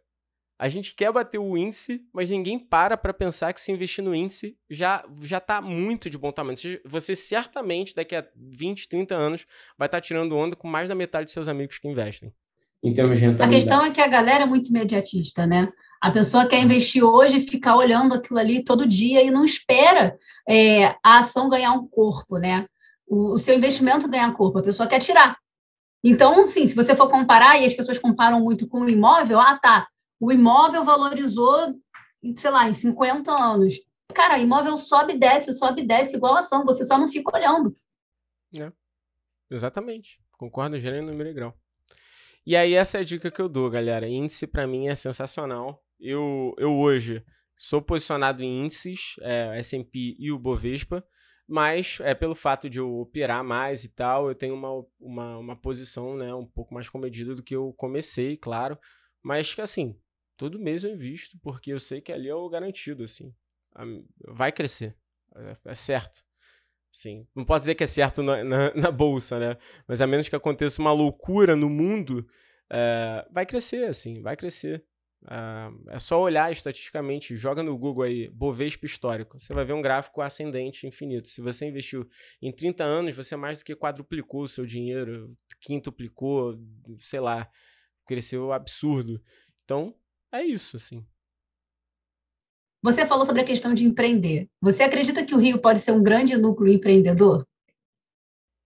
A 0.58 0.70
gente 0.70 0.96
quer 0.96 1.12
bater 1.12 1.40
o 1.40 1.58
índice, 1.58 2.08
mas 2.14 2.30
ninguém 2.30 2.60
para 2.60 2.96
para 2.96 3.12
pensar 3.12 3.52
que 3.52 3.60
se 3.60 3.72
investir 3.72 4.04
no 4.04 4.14
índice 4.14 4.56
já 4.70 5.04
já 5.24 5.40
está 5.40 5.60
muito 5.60 6.12
de 6.12 6.18
bom 6.18 6.32
tamanho. 6.32 6.56
Você 6.86 7.16
certamente 7.16 7.96
daqui 7.96 8.16
a 8.16 8.26
20, 8.36 8.88
30 8.88 9.16
anos 9.16 9.46
vai 9.76 9.88
estar 9.88 9.98
tá 9.98 10.02
tirando 10.02 10.38
onda 10.38 10.56
com 10.56 10.68
mais 10.68 10.88
da 10.88 10.96
metade 10.96 11.26
de 11.26 11.32
seus 11.32 11.48
amigos 11.48 11.80
que 11.80 11.88
investem. 11.88 12.32
Em 12.84 12.94
termos 12.94 13.18
de 13.18 13.26
rentabilidade. 13.26 13.56
A 13.56 13.60
questão 13.60 13.86
é 13.86 13.92
que 13.92 14.02
a 14.02 14.08
galera 14.08 14.44
é 14.44 14.46
muito 14.46 14.70
imediatista, 14.70 15.48
né? 15.48 15.70
A 16.04 16.12
pessoa 16.12 16.46
quer 16.46 16.62
investir 16.62 17.02
hoje 17.02 17.38
e 17.38 17.48
ficar 17.48 17.78
olhando 17.78 18.14
aquilo 18.14 18.38
ali 18.38 18.62
todo 18.62 18.86
dia 18.86 19.24
e 19.24 19.32
não 19.32 19.46
espera 19.46 20.18
é, 20.46 20.88
a 21.02 21.20
ação 21.20 21.48
ganhar 21.48 21.72
um 21.72 21.88
corpo, 21.88 22.38
né? 22.38 22.68
O, 23.08 23.36
o 23.36 23.38
seu 23.38 23.56
investimento 23.56 24.10
ganhar 24.10 24.34
corpo, 24.34 24.60
a 24.60 24.64
pessoa 24.64 24.86
quer 24.86 25.00
tirar. 25.00 25.38
Então, 26.04 26.46
sim, 26.46 26.68
se 26.68 26.76
você 26.76 26.94
for 26.94 27.10
comparar, 27.10 27.58
e 27.58 27.66
as 27.66 27.74
pessoas 27.74 27.98
comparam 27.98 28.42
muito 28.42 28.68
com 28.68 28.82
o 28.82 28.90
imóvel, 28.90 29.40
ah, 29.40 29.58
tá, 29.58 29.88
o 30.20 30.30
imóvel 30.30 30.84
valorizou, 30.84 31.74
sei 32.36 32.52
lá, 32.52 32.68
em 32.68 32.74
50 32.74 33.32
anos. 33.32 33.76
Cara, 34.14 34.38
imóvel 34.40 34.78
sobe 34.78 35.14
e 35.14 35.18
desce, 35.18 35.54
sobe 35.54 35.84
e 35.84 35.88
desce 35.88 36.18
igual 36.18 36.36
ação, 36.36 36.66
você 36.66 36.84
só 36.84 36.98
não 36.98 37.08
fica 37.08 37.34
olhando. 37.34 37.74
É, 38.60 38.70
exatamente. 39.50 40.20
Concordo 40.38 40.78
gênero, 40.78 41.06
número 41.06 41.30
e 41.30 41.34
grau. 41.34 41.58
E 42.46 42.58
aí, 42.58 42.74
essa 42.74 42.98
é 42.98 43.02
a 43.02 43.06
dica 43.06 43.32
que 43.32 43.42
eu 43.42 43.48
dou, 43.48 43.70
galera. 43.70 44.06
Índice, 44.06 44.46
para 44.46 44.68
mim, 44.68 44.90
é 44.90 44.96
sensacional. 44.96 45.82
Eu, 46.04 46.54
eu 46.58 46.74
hoje 46.74 47.24
sou 47.56 47.82
posicionado 47.82 48.44
em 48.44 48.66
índices, 48.66 49.16
é, 49.22 49.58
S&P 49.60 50.18
e 50.20 50.32
o 50.32 50.38
Bovespa, 50.38 51.04
mas 51.48 52.00
é 52.02 52.14
pelo 52.14 52.36
fato 52.36 52.70
de 52.70 52.80
eu 52.80 53.00
operar 53.00 53.44
mais 53.44 53.84
e 53.84 53.90
tal, 53.90 54.28
eu 54.28 54.36
tenho 54.36 54.54
uma, 54.54 54.86
uma, 55.00 55.38
uma 55.38 55.56
posição 55.56 56.18
né, 56.18 56.34
um 56.34 56.46
pouco 56.46 56.74
mais 56.74 56.90
comedida 56.90 57.34
do 57.34 57.42
que 57.42 57.56
eu 57.56 57.74
comecei, 57.74 58.36
claro. 58.36 58.78
Mas 59.24 59.54
que, 59.54 59.62
assim, 59.62 59.98
todo 60.36 60.60
mês 60.60 60.84
eu 60.84 60.92
invisto, 60.92 61.38
porque 61.42 61.72
eu 61.72 61.80
sei 61.80 62.02
que 62.02 62.12
ali 62.12 62.28
é 62.28 62.36
o 62.36 62.50
garantido, 62.50 63.04
assim. 63.04 63.34
Vai 64.28 64.52
crescer. 64.52 64.98
É, 65.36 65.58
é 65.66 65.74
certo. 65.74 66.24
Sim. 66.92 67.26
Não 67.34 67.44
posso 67.46 67.62
dizer 67.62 67.76
que 67.76 67.84
é 67.84 67.88
certo 67.88 68.22
na, 68.22 68.44
na, 68.44 68.74
na, 68.76 68.92
bolsa, 68.92 69.40
né? 69.40 69.58
Mas 69.88 70.02
a 70.02 70.08
menos 70.08 70.30
que 70.30 70.36
aconteça 70.36 70.82
uma 70.82 70.92
loucura 70.92 71.56
no 71.56 71.70
mundo, 71.70 72.28
é, 72.70 73.26
vai 73.32 73.46
crescer, 73.46 73.86
assim, 73.86 74.22
vai 74.22 74.36
crescer. 74.36 74.86
É, 75.30 75.96
é 75.96 76.00
só 76.00 76.22
olhar 76.22 76.52
estatisticamente, 76.52 77.36
joga 77.38 77.64
no 77.64 77.78
Google 77.78 78.04
aí, 78.04 78.30
Bovespa 78.30 78.86
histórico. 78.86 79.40
Você 79.40 79.54
vai 79.54 79.64
ver 79.64 79.74
um 79.74 79.82
gráfico 79.82 80.22
ascendente 80.22 80.88
infinito. 80.88 81.28
Se 81.28 81.42
você 81.42 81.66
investiu 81.66 82.08
em 82.42 82.52
30 82.52 82.84
anos, 82.84 83.16
você 83.16 83.36
mais 83.36 83.60
do 83.60 83.66
que 83.66 83.76
quadruplicou 83.76 84.44
o 84.44 84.48
seu 84.48 84.66
dinheiro, 84.66 85.36
quintuplicou, 85.60 86.60
sei 87.00 87.20
lá, 87.20 87.50
cresceu 88.06 88.52
absurdo. 88.52 89.22
Então, 89.64 89.96
é 90.32 90.44
isso, 90.44 90.78
assim. 90.78 91.06
Você 92.82 93.06
falou 93.06 93.24
sobre 93.24 93.42
a 93.42 93.46
questão 93.46 93.74
de 93.74 93.86
empreender. 93.86 94.50
Você 94.62 94.84
acredita 94.84 95.26
que 95.26 95.34
o 95.34 95.38
Rio 95.38 95.62
pode 95.62 95.80
ser 95.80 95.94
um 95.94 96.04
grande 96.04 96.36
núcleo 96.36 96.74
empreendedor? 96.74 97.48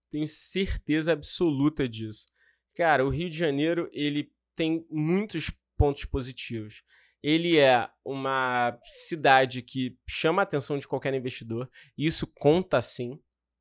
Tenho 0.09 0.27
certeza 0.27 1.13
absoluta 1.13 1.87
disso. 1.87 2.25
Cara, 2.73 3.05
o 3.05 3.09
Rio 3.09 3.29
de 3.29 3.37
Janeiro, 3.37 3.87
ele 3.93 4.31
tem 4.55 4.87
muitos 4.89 5.51
pontos 5.77 6.05
positivos. 6.05 6.83
Ele 7.21 7.57
é 7.57 7.89
uma 8.05 8.77
cidade 8.83 9.61
que 9.61 9.97
chama 10.07 10.41
a 10.41 10.43
atenção 10.43 10.77
de 10.77 10.87
qualquer 10.87 11.13
investidor, 11.13 11.69
e 11.97 12.05
isso 12.05 12.27
conta 12.27 12.81
sim. 12.81 13.19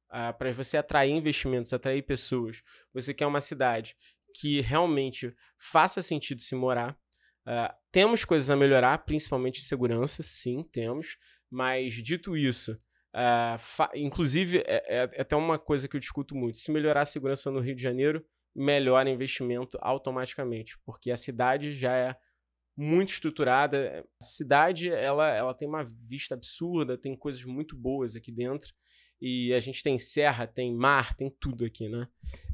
Uh, 0.08 0.32
para 0.38 0.52
você 0.52 0.76
atrair 0.78 1.12
investimentos, 1.12 1.72
atrair 1.72 2.00
pessoas. 2.02 2.62
Você 2.94 3.12
quer 3.12 3.26
uma 3.26 3.40
cidade 3.40 3.96
que 4.32 4.60
realmente 4.60 5.34
faça 5.58 6.00
sentido 6.00 6.40
se 6.40 6.54
morar. 6.54 6.96
Uh, 7.46 7.74
temos 7.90 8.24
coisas 8.24 8.48
a 8.48 8.56
melhorar, 8.56 8.98
principalmente 8.98 9.60
segurança, 9.60 10.22
sim, 10.22 10.62
temos. 10.62 11.16
Mas 11.50 11.94
dito 11.94 12.36
isso, 12.36 12.72
uh, 13.14 13.88
inclusive 13.94 14.58
é, 14.58 14.84
é, 14.86 15.10
é, 15.12 15.20
até 15.20 15.34
uma 15.36 15.58
coisa 15.58 15.88
que 15.88 15.96
eu 15.96 16.00
discuto 16.00 16.34
muito: 16.34 16.58
se 16.58 16.70
melhorar 16.70 17.02
a 17.02 17.06
segurança 17.06 17.50
no 17.50 17.60
Rio 17.60 17.74
de 17.74 17.82
Janeiro, 17.82 18.24
melhora 18.56 19.10
investimento 19.10 19.78
automaticamente, 19.80 20.78
porque 20.84 21.10
a 21.10 21.16
cidade 21.16 21.72
já 21.72 21.94
é 21.96 22.16
muito 22.76 23.10
estruturada. 23.10 24.04
A 24.20 24.24
cidade 24.24 24.90
ela, 24.90 25.28
ela 25.28 25.54
tem 25.54 25.68
uma 25.68 25.84
vista 25.84 26.34
absurda, 26.34 26.98
tem 26.98 27.16
coisas 27.16 27.44
muito 27.44 27.76
boas 27.76 28.16
aqui 28.16 28.32
dentro. 28.32 28.74
E 29.20 29.52
a 29.54 29.60
gente 29.60 29.82
tem 29.82 29.98
serra, 29.98 30.46
tem 30.46 30.74
mar, 30.74 31.14
tem 31.14 31.34
tudo 31.40 31.64
aqui, 31.64 31.88
né? 31.88 32.06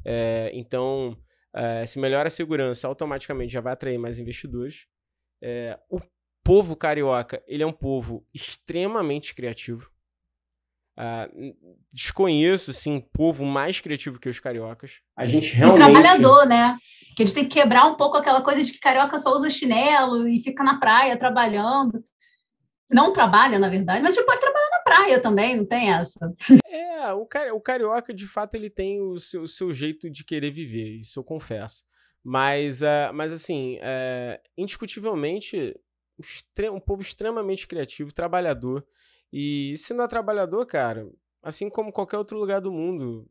É, 0.05 0.49
então, 0.53 1.17
Uh, 1.55 1.85
se 1.85 1.99
melhora 1.99 2.27
a 2.27 2.31
segurança, 2.31 2.87
automaticamente 2.87 3.53
já 3.53 3.61
vai 3.61 3.73
atrair 3.73 3.99
mais 3.99 4.17
investidores. 4.17 4.87
É, 5.41 5.79
o 5.87 5.99
povo 6.43 6.75
carioca, 6.75 7.43
ele 7.47 7.61
é 7.61 7.65
um 7.65 7.71
povo 7.71 8.27
extremamente 8.33 9.35
criativo. 9.35 9.91
Uh, 10.97 11.55
desconheço, 11.91 12.71
assim, 12.71 12.99
povo 12.99 13.43
mais 13.43 13.81
criativo 13.81 14.19
que 14.19 14.29
os 14.29 14.39
cariocas. 14.39 15.01
A 15.17 15.25
gente 15.25 15.53
realmente... 15.53 15.81
Um 15.81 15.93
trabalhador, 15.93 16.45
né? 16.45 16.77
Que 17.15 17.23
a 17.23 17.25
gente 17.25 17.35
tem 17.35 17.47
que 17.47 17.59
quebrar 17.59 17.85
um 17.85 17.95
pouco 17.95 18.17
aquela 18.17 18.41
coisa 18.41 18.63
de 18.63 18.71
que 18.71 18.79
carioca 18.79 19.17
só 19.17 19.33
usa 19.33 19.49
chinelo 19.49 20.27
e 20.27 20.41
fica 20.41 20.63
na 20.63 20.79
praia 20.79 21.17
trabalhando. 21.17 22.03
Não 22.91 23.11
trabalha, 23.11 23.57
na 23.57 23.69
verdade, 23.69 24.03
mas 24.03 24.13
a 24.13 24.19
gente 24.19 24.25
pode 24.25 24.39
trabalhar 24.39 24.69
na 24.69 24.79
praia 24.79 25.19
também, 25.19 25.57
não 25.57 25.65
tem 25.65 25.91
essa. 25.91 26.31
É, 26.67 27.11
o, 27.13 27.25
cari 27.25 27.51
o 27.51 27.59
carioca, 27.59 28.13
de 28.13 28.27
fato, 28.27 28.53
ele 28.55 28.69
tem 28.69 29.01
o 29.01 29.17
seu, 29.17 29.41
o 29.43 29.47
seu, 29.47 29.73
jeito 29.73 30.09
de 30.09 30.23
querer 30.23 30.51
viver, 30.51 30.99
isso 30.99 31.19
eu 31.19 31.23
confesso. 31.23 31.85
Mas, 32.23 32.81
uh, 32.81 33.11
mas 33.13 33.33
assim, 33.33 33.77
uh, 33.77 34.39
indiscutivelmente, 34.57 35.75
um 36.71 36.79
povo 36.79 37.01
extremamente 37.01 37.67
criativo, 37.67 38.13
trabalhador. 38.13 38.85
E 39.33 39.75
se 39.77 39.93
não 39.93 40.05
é 40.05 40.07
trabalhador, 40.07 40.65
cara, 40.67 41.09
assim 41.41 41.69
como 41.69 41.91
qualquer 41.91 42.17
outro 42.17 42.37
lugar 42.37 42.61
do 42.61 42.71
mundo, 42.71 43.27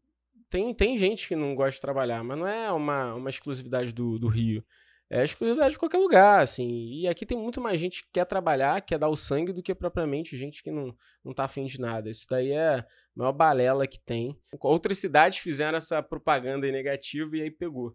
tem, 0.51 0.75
tem 0.75 0.99
gente 0.99 1.29
que 1.29 1.37
não 1.37 1.55
gosta 1.55 1.77
de 1.77 1.81
trabalhar, 1.81 2.25
mas 2.25 2.39
não 2.39 2.47
é 2.47 2.73
uma, 2.73 3.15
uma 3.15 3.31
exclusividade 3.31 3.93
do, 3.93 4.19
do 4.19 4.27
Rio 4.27 4.65
é 5.13 5.23
exclusividade 5.23 5.73
de 5.73 5.79
qualquer 5.79 5.99
lugar, 5.99 6.41
assim. 6.41 6.89
E 6.91 7.07
aqui 7.07 7.27
tem 7.27 7.37
muito 7.37 7.61
mais 7.61 7.79
gente 7.79 8.03
que 8.03 8.09
quer 8.15 8.25
trabalhar, 8.25 8.81
quer 8.81 8.99
dar 8.99 9.11
o 9.11 9.17
sangue, 9.17 9.53
do 9.53 9.63
que 9.63 9.75
propriamente 9.75 10.39
gente 10.39 10.63
que 10.63 10.71
não, 10.71 10.97
não 11.23 11.35
tá 11.35 11.45
afim 11.45 11.67
de 11.67 11.79
nada. 11.79 12.09
Isso 12.09 12.27
daí 12.31 12.51
é 12.51 12.77
a 12.77 12.87
maior 13.15 13.33
balela 13.33 13.87
que 13.87 14.01
tem. 14.01 14.35
Outras 14.59 14.99
cidades 14.99 15.37
fizeram 15.37 15.77
essa 15.77 16.03
propaganda 16.03 16.67
negativa 16.73 17.37
e 17.37 17.43
aí 17.43 17.51
pegou. 17.51 17.95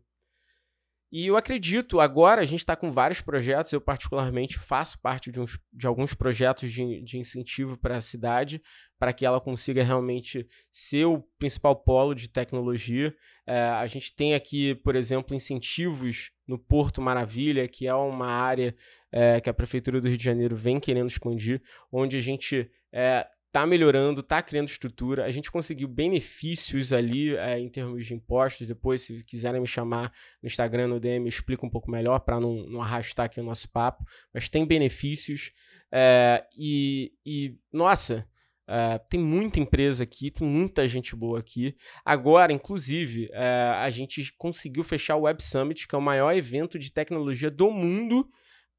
E 1.09 1.27
eu 1.27 1.37
acredito, 1.37 2.01
agora 2.01 2.41
a 2.41 2.45
gente 2.45 2.59
está 2.59 2.75
com 2.75 2.91
vários 2.91 3.21
projetos, 3.21 3.71
eu 3.71 3.79
particularmente 3.79 4.59
faço 4.59 4.99
parte 5.01 5.31
de, 5.31 5.39
uns, 5.39 5.57
de 5.71 5.87
alguns 5.87 6.13
projetos 6.13 6.69
de, 6.71 7.01
de 7.01 7.17
incentivo 7.17 7.77
para 7.77 7.95
a 7.95 8.01
cidade, 8.01 8.61
para 8.99 9.13
que 9.13 9.25
ela 9.25 9.39
consiga 9.39 9.83
realmente 9.83 10.45
ser 10.69 11.05
o 11.05 11.21
principal 11.39 11.77
polo 11.77 12.13
de 12.13 12.29
tecnologia. 12.29 13.15
É, 13.45 13.61
a 13.61 13.87
gente 13.87 14.13
tem 14.13 14.35
aqui, 14.35 14.75
por 14.75 14.97
exemplo, 14.97 15.33
incentivos 15.33 16.31
no 16.45 16.59
Porto 16.59 17.01
Maravilha, 17.01 17.69
que 17.69 17.87
é 17.87 17.93
uma 17.93 18.27
área 18.27 18.75
é, 19.09 19.39
que 19.39 19.49
a 19.49 19.53
Prefeitura 19.53 20.01
do 20.01 20.09
Rio 20.09 20.17
de 20.17 20.23
Janeiro 20.23 20.57
vem 20.57 20.77
querendo 20.77 21.07
expandir, 21.07 21.61
onde 21.89 22.17
a 22.17 22.21
gente 22.21 22.69
é, 22.91 23.25
tá 23.57 23.65
melhorando, 23.65 24.21
tá 24.21 24.39
criando 24.39 24.67
estrutura. 24.67 25.25
A 25.25 25.31
gente 25.31 25.51
conseguiu 25.51 25.87
benefícios 25.87 26.93
ali 26.93 27.35
é, 27.35 27.57
em 27.57 27.67
termos 27.67 28.05
de 28.05 28.13
impostos. 28.13 28.67
Depois, 28.67 29.01
se 29.01 29.23
quiserem 29.23 29.59
me 29.59 29.65
chamar 29.65 30.13
no 30.43 30.45
Instagram, 30.45 30.87
no 30.87 30.99
DM, 30.99 31.25
eu 31.25 31.29
explico 31.29 31.65
um 31.65 31.69
pouco 31.69 31.89
melhor 31.89 32.19
para 32.19 32.39
não, 32.39 32.67
não, 32.67 32.83
arrastar 32.83 33.25
aqui 33.25 33.39
o 33.39 33.43
nosso 33.43 33.71
papo. 33.71 34.05
Mas 34.31 34.47
tem 34.47 34.63
benefícios. 34.63 35.51
É, 35.91 36.45
e, 36.55 37.11
e, 37.25 37.57
nossa, 37.73 38.29
é, 38.67 38.99
tem 39.09 39.19
muita 39.19 39.59
empresa 39.59 40.03
aqui, 40.03 40.29
tem 40.29 40.47
muita 40.47 40.87
gente 40.87 41.15
boa 41.15 41.39
aqui. 41.39 41.75
Agora, 42.05 42.53
inclusive, 42.53 43.27
a 43.33 43.89
gente 43.89 44.31
conseguiu 44.37 44.83
fechar 44.83 45.15
o 45.15 45.21
Web 45.21 45.41
Summit, 45.41 45.87
que 45.87 45.95
é 45.95 45.97
o 45.97 46.01
maior 46.01 46.31
evento 46.31 46.77
de 46.77 46.91
tecnologia 46.91 47.49
do 47.49 47.71
mundo, 47.71 48.29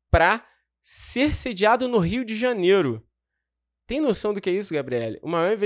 para 0.09 0.47
ser 0.81 1.35
sediado 1.35 1.89
no 1.89 1.99
Rio 1.99 2.25
de 2.25 2.37
Janeiro. 2.37 3.05
Tem 3.89 4.03
noção 4.03 4.35
do 4.35 4.41
que 4.41 4.51
é 4.51 4.53
isso, 4.53 4.75
Gabriele? 4.75 5.19
O 5.23 5.29
maior, 5.31 5.57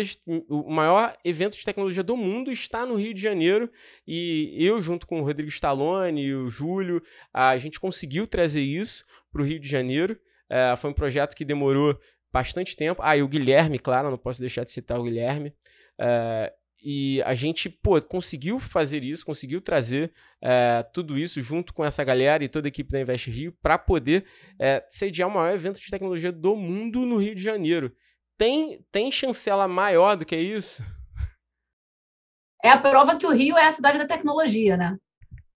o 0.48 0.72
maior 0.72 1.16
evento 1.24 1.56
de 1.56 1.64
tecnologia 1.64 2.04
do 2.04 2.16
mundo 2.16 2.52
está 2.52 2.86
no 2.86 2.94
Rio 2.94 3.12
de 3.12 3.20
Janeiro 3.20 3.68
e 4.06 4.54
eu, 4.60 4.80
junto 4.80 5.08
com 5.08 5.20
o 5.20 5.24
Rodrigo 5.24 5.48
Stallone 5.48 6.22
e 6.22 6.32
o 6.32 6.46
Júlio, 6.46 7.02
a 7.34 7.56
gente 7.56 7.80
conseguiu 7.80 8.24
trazer 8.24 8.60
isso 8.60 9.04
para 9.32 9.42
o 9.42 9.44
Rio 9.44 9.58
de 9.58 9.68
Janeiro. 9.68 10.16
É, 10.48 10.72
foi 10.76 10.90
um 10.90 10.94
projeto 10.94 11.34
que 11.34 11.44
demorou 11.44 11.98
bastante 12.32 12.76
tempo. 12.76 13.02
Ah, 13.02 13.16
e 13.16 13.24
o 13.24 13.28
Guilherme, 13.28 13.76
claro, 13.76 14.08
não 14.08 14.16
posso 14.16 14.38
deixar 14.38 14.62
de 14.62 14.70
citar 14.70 15.00
o 15.00 15.02
Guilherme. 15.02 15.52
É, 16.00 16.52
e 16.80 17.20
a 17.22 17.34
gente, 17.34 17.68
pô, 17.68 18.00
conseguiu 18.02 18.60
fazer 18.60 19.04
isso, 19.04 19.26
conseguiu 19.26 19.60
trazer 19.60 20.12
é, 20.40 20.84
tudo 20.94 21.18
isso 21.18 21.42
junto 21.42 21.74
com 21.74 21.84
essa 21.84 22.04
galera 22.04 22.44
e 22.44 22.48
toda 22.48 22.68
a 22.68 22.70
equipe 22.70 22.92
da 22.92 23.00
Invest 23.00 23.28
Rio 23.32 23.52
para 23.60 23.76
poder 23.78 24.24
é, 24.60 24.84
sediar 24.90 25.28
o 25.28 25.34
maior 25.34 25.52
evento 25.52 25.80
de 25.80 25.90
tecnologia 25.90 26.30
do 26.30 26.54
mundo 26.54 27.04
no 27.04 27.16
Rio 27.16 27.34
de 27.34 27.42
Janeiro. 27.42 27.92
Tem, 28.36 28.84
tem 28.90 29.10
chancela 29.10 29.68
maior 29.68 30.16
do 30.16 30.24
que 30.24 30.36
isso? 30.36 30.82
É 32.62 32.70
a 32.70 32.80
prova 32.80 33.16
que 33.16 33.26
o 33.26 33.32
Rio 33.32 33.56
é 33.56 33.66
a 33.66 33.72
cidade 33.72 33.98
da 33.98 34.06
tecnologia, 34.06 34.76
né? 34.76 34.96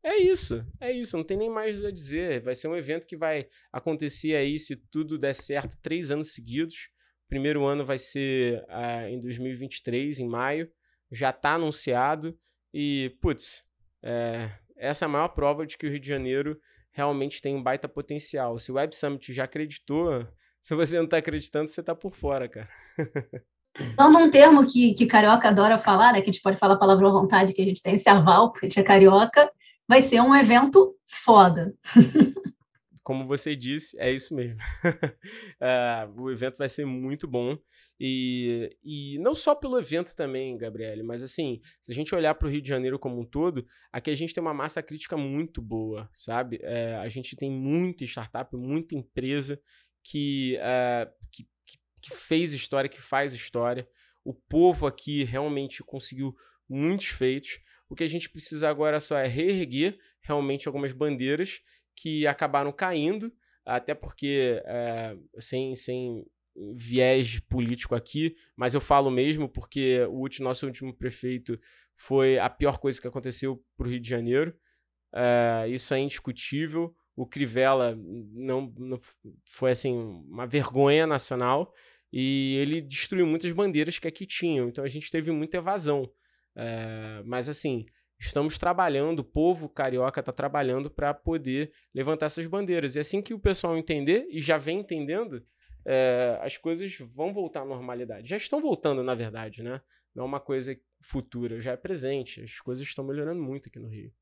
É 0.05 0.16
isso, 0.16 0.64
é 0.81 0.93
isso, 0.93 1.16
não 1.16 1.24
tem 1.24 1.37
nem 1.37 1.51
mais 1.51 1.85
a 1.85 1.91
dizer. 1.91 2.41
Vai 2.41 2.55
ser 2.55 2.68
um 2.68 2.77
evento 2.77 3.07
que 3.07 3.16
vai 3.16 3.49
acontecer 3.72 4.37
aí, 4.37 4.59
se 4.59 4.77
tudo 4.77 5.18
der 5.18 5.35
certo, 5.35 5.77
três 5.83 6.11
anos 6.11 6.33
seguidos. 6.33 6.91
O 7.24 7.29
primeiro 7.29 7.64
ano 7.64 7.85
vai 7.85 7.99
ser 7.99 8.64
uh, 8.64 9.09
em 9.09 9.18
2023, 9.18 10.20
em 10.20 10.29
maio 10.29 10.70
já 11.11 11.31
está 11.31 11.55
anunciado 11.55 12.39
e, 12.72 13.16
putz, 13.20 13.64
é, 14.03 14.51
essa 14.77 15.05
é 15.05 15.07
a 15.07 15.09
maior 15.09 15.29
prova 15.29 15.66
de 15.66 15.77
que 15.77 15.87
o 15.87 15.91
Rio 15.91 16.01
de 16.01 16.09
Janeiro 16.09 16.61
realmente 16.93 17.41
tem 17.41 17.55
um 17.55 17.62
baita 17.62 17.89
potencial. 17.89 18.59
Se 18.59 18.72
o 18.72 18.74
Web 18.74 18.95
Summit 18.95 19.33
já 19.33 19.45
acreditou, 19.45 20.27
se 20.66 20.74
você 20.74 20.96
não 20.96 21.04
está 21.04 21.18
acreditando, 21.18 21.70
você 21.70 21.80
está 21.80 21.94
por 21.94 22.16
fora, 22.16 22.48
cara. 22.48 22.68
Usando 23.96 24.18
um 24.18 24.30
termo 24.32 24.66
que, 24.66 24.94
que 24.94 25.06
carioca 25.06 25.46
adora 25.46 25.78
falar, 25.78 26.12
né, 26.12 26.20
que 26.20 26.28
a 26.28 26.32
gente 26.32 26.42
pode 26.42 26.58
falar 26.58 26.74
a 26.74 26.78
palavra 26.78 27.06
à 27.06 27.12
vontade, 27.12 27.52
que 27.52 27.62
a 27.62 27.64
gente 27.64 27.80
tem 27.80 27.94
esse 27.94 28.08
aval, 28.08 28.50
porque 28.50 28.66
a 28.66 28.68
gente 28.68 28.80
é 28.80 28.82
carioca, 28.82 29.48
vai 29.86 30.02
ser 30.02 30.20
um 30.20 30.34
evento 30.34 30.96
foda. 31.06 31.72
Como 33.04 33.22
você 33.22 33.54
disse, 33.54 33.96
é 34.00 34.10
isso 34.10 34.34
mesmo. 34.34 34.58
uh, 34.84 36.10
o 36.20 36.32
evento 36.32 36.58
vai 36.58 36.68
ser 36.68 36.84
muito 36.84 37.28
bom. 37.28 37.56
E, 38.00 38.76
e 38.84 39.18
não 39.20 39.36
só 39.36 39.54
pelo 39.54 39.78
evento 39.78 40.16
também, 40.16 40.58
Gabriele, 40.58 41.04
mas 41.04 41.22
assim, 41.22 41.60
se 41.80 41.92
a 41.92 41.94
gente 41.94 42.12
olhar 42.12 42.34
para 42.34 42.48
o 42.48 42.50
Rio 42.50 42.60
de 42.60 42.68
Janeiro 42.68 42.98
como 42.98 43.20
um 43.20 43.24
todo, 43.24 43.64
aqui 43.92 44.10
a 44.10 44.14
gente 44.14 44.34
tem 44.34 44.42
uma 44.42 44.52
massa 44.52 44.82
crítica 44.82 45.16
muito 45.16 45.62
boa, 45.62 46.10
sabe? 46.12 46.58
É, 46.62 46.96
a 46.96 47.08
gente 47.08 47.36
tem 47.36 47.50
muita 47.50 48.04
startup, 48.04 48.54
muita 48.56 48.96
empresa 48.96 49.58
que, 50.09 50.57
é, 50.61 51.11
que, 51.32 51.44
que 52.00 52.14
fez 52.14 52.52
história, 52.52 52.88
que 52.88 53.00
faz 53.00 53.34
história. 53.34 53.88
O 54.24 54.32
povo 54.32 54.86
aqui 54.86 55.24
realmente 55.24 55.82
conseguiu 55.82 56.34
muitos 56.68 57.09
feitos. 57.09 57.59
O 57.88 57.94
que 57.94 58.04
a 58.04 58.09
gente 58.09 58.30
precisa 58.30 58.68
agora 58.68 59.00
só 59.00 59.18
é 59.18 59.26
reerguer 59.26 59.98
realmente 60.20 60.68
algumas 60.68 60.92
bandeiras 60.92 61.61
que 61.94 62.26
acabaram 62.26 62.70
caindo, 62.70 63.32
até 63.64 63.94
porque 63.94 64.62
é, 64.64 65.16
sem, 65.38 65.74
sem 65.74 66.24
viés 66.74 67.40
político 67.40 67.94
aqui, 67.94 68.36
mas 68.57 68.74
eu 68.74 68.80
falo 68.80 69.11
mesmo 69.11 69.48
porque 69.48 70.02
o 70.09 70.20
último, 70.20 70.48
nosso 70.48 70.66
último 70.66 70.94
prefeito 70.94 71.59
foi 71.96 72.38
a 72.38 72.48
pior 72.48 72.78
coisa 72.78 73.00
que 73.00 73.09
aconteceu 73.09 73.62
para 73.76 73.86
o 73.86 73.90
Rio 73.90 74.00
de 74.00 74.09
Janeiro. 74.09 74.57
Uh, 75.12 75.68
isso 75.68 75.92
é 75.94 75.98
indiscutível. 75.98 76.94
O 77.16 77.26
Crivella 77.26 77.96
não, 77.96 78.72
não, 78.76 79.00
foi 79.48 79.70
assim 79.70 79.96
uma 80.28 80.46
vergonha 80.46 81.06
nacional 81.06 81.72
e 82.12 82.56
ele 82.58 82.80
destruiu 82.80 83.26
muitas 83.26 83.52
bandeiras 83.52 83.98
que 83.98 84.06
aqui 84.06 84.26
tinham. 84.26 84.68
Então 84.68 84.84
a 84.84 84.88
gente 84.88 85.10
teve 85.10 85.30
muita 85.32 85.56
evasão. 85.56 86.02
Uh, 86.54 87.24
mas 87.24 87.48
assim, 87.48 87.86
estamos 88.18 88.58
trabalhando, 88.58 89.20
o 89.20 89.24
povo 89.24 89.68
carioca 89.68 90.20
está 90.20 90.32
trabalhando 90.32 90.90
para 90.90 91.12
poder 91.14 91.72
levantar 91.94 92.26
essas 92.26 92.46
bandeiras. 92.46 92.96
E 92.96 93.00
assim 93.00 93.22
que 93.22 93.34
o 93.34 93.38
pessoal 93.38 93.76
entender, 93.76 94.26
e 94.30 94.40
já 94.40 94.58
vem 94.58 94.80
entendendo, 94.80 95.44
é, 95.86 96.38
as 96.42 96.56
coisas 96.56 96.96
vão 96.98 97.32
voltar 97.32 97.62
à 97.62 97.64
normalidade. 97.64 98.28
Já 98.28 98.36
estão 98.36 98.60
voltando, 98.60 99.02
na 99.02 99.14
verdade, 99.14 99.62
né? 99.62 99.80
Não 100.14 100.24
é 100.24 100.26
uma 100.26 100.40
coisa 100.40 100.76
futura, 101.02 101.60
já 101.60 101.72
é 101.72 101.76
presente. 101.76 102.42
As 102.42 102.58
coisas 102.60 102.86
estão 102.86 103.06
melhorando 103.06 103.42
muito 103.42 103.68
aqui 103.68 103.78
no 103.78 103.88
Rio. 103.88 104.12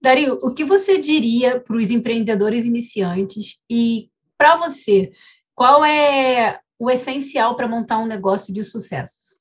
Dario, 0.00 0.38
o 0.42 0.54
que 0.54 0.64
você 0.64 1.00
diria 1.00 1.60
para 1.60 1.76
os 1.76 1.90
empreendedores 1.90 2.64
iniciantes? 2.64 3.60
E 3.68 4.10
para 4.36 4.56
você, 4.56 5.12
qual 5.54 5.84
é 5.84 6.60
o 6.78 6.90
essencial 6.90 7.56
para 7.56 7.66
montar 7.66 7.98
um 7.98 8.06
negócio 8.06 8.52
de 8.52 8.62
sucesso? 8.62 9.40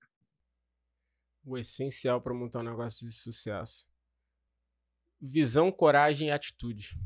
O 1.45 1.57
essencial 1.57 2.21
para 2.21 2.33
montar 2.33 2.59
um 2.59 2.63
negócio 2.63 3.05
de 3.07 3.13
sucesso: 3.13 3.87
visão, 5.21 5.71
coragem 5.71 6.29
e 6.29 6.31
atitude. 6.31 6.97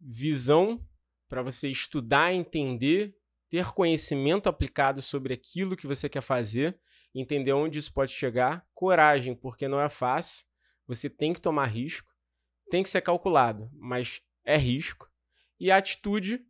Visão 0.00 0.84
para 1.28 1.42
você 1.42 1.68
estudar, 1.68 2.34
entender, 2.34 3.16
ter 3.48 3.72
conhecimento 3.72 4.48
aplicado 4.48 5.00
sobre 5.00 5.32
aquilo 5.32 5.76
que 5.76 5.86
você 5.86 6.08
quer 6.08 6.20
fazer, 6.20 6.78
entender 7.14 7.52
onde 7.52 7.78
isso 7.78 7.92
pode 7.92 8.12
chegar, 8.12 8.66
coragem, 8.74 9.34
porque 9.34 9.66
não 9.66 9.80
é 9.80 9.88
fácil, 9.88 10.44
você 10.86 11.08
tem 11.08 11.32
que 11.32 11.40
tomar 11.40 11.66
risco, 11.66 12.11
tem 12.70 12.82
que 12.82 12.88
ser 12.88 13.00
calculado, 13.00 13.70
mas 13.74 14.20
é 14.44 14.56
risco, 14.56 15.08
e 15.58 15.70
atitude, 15.70 16.44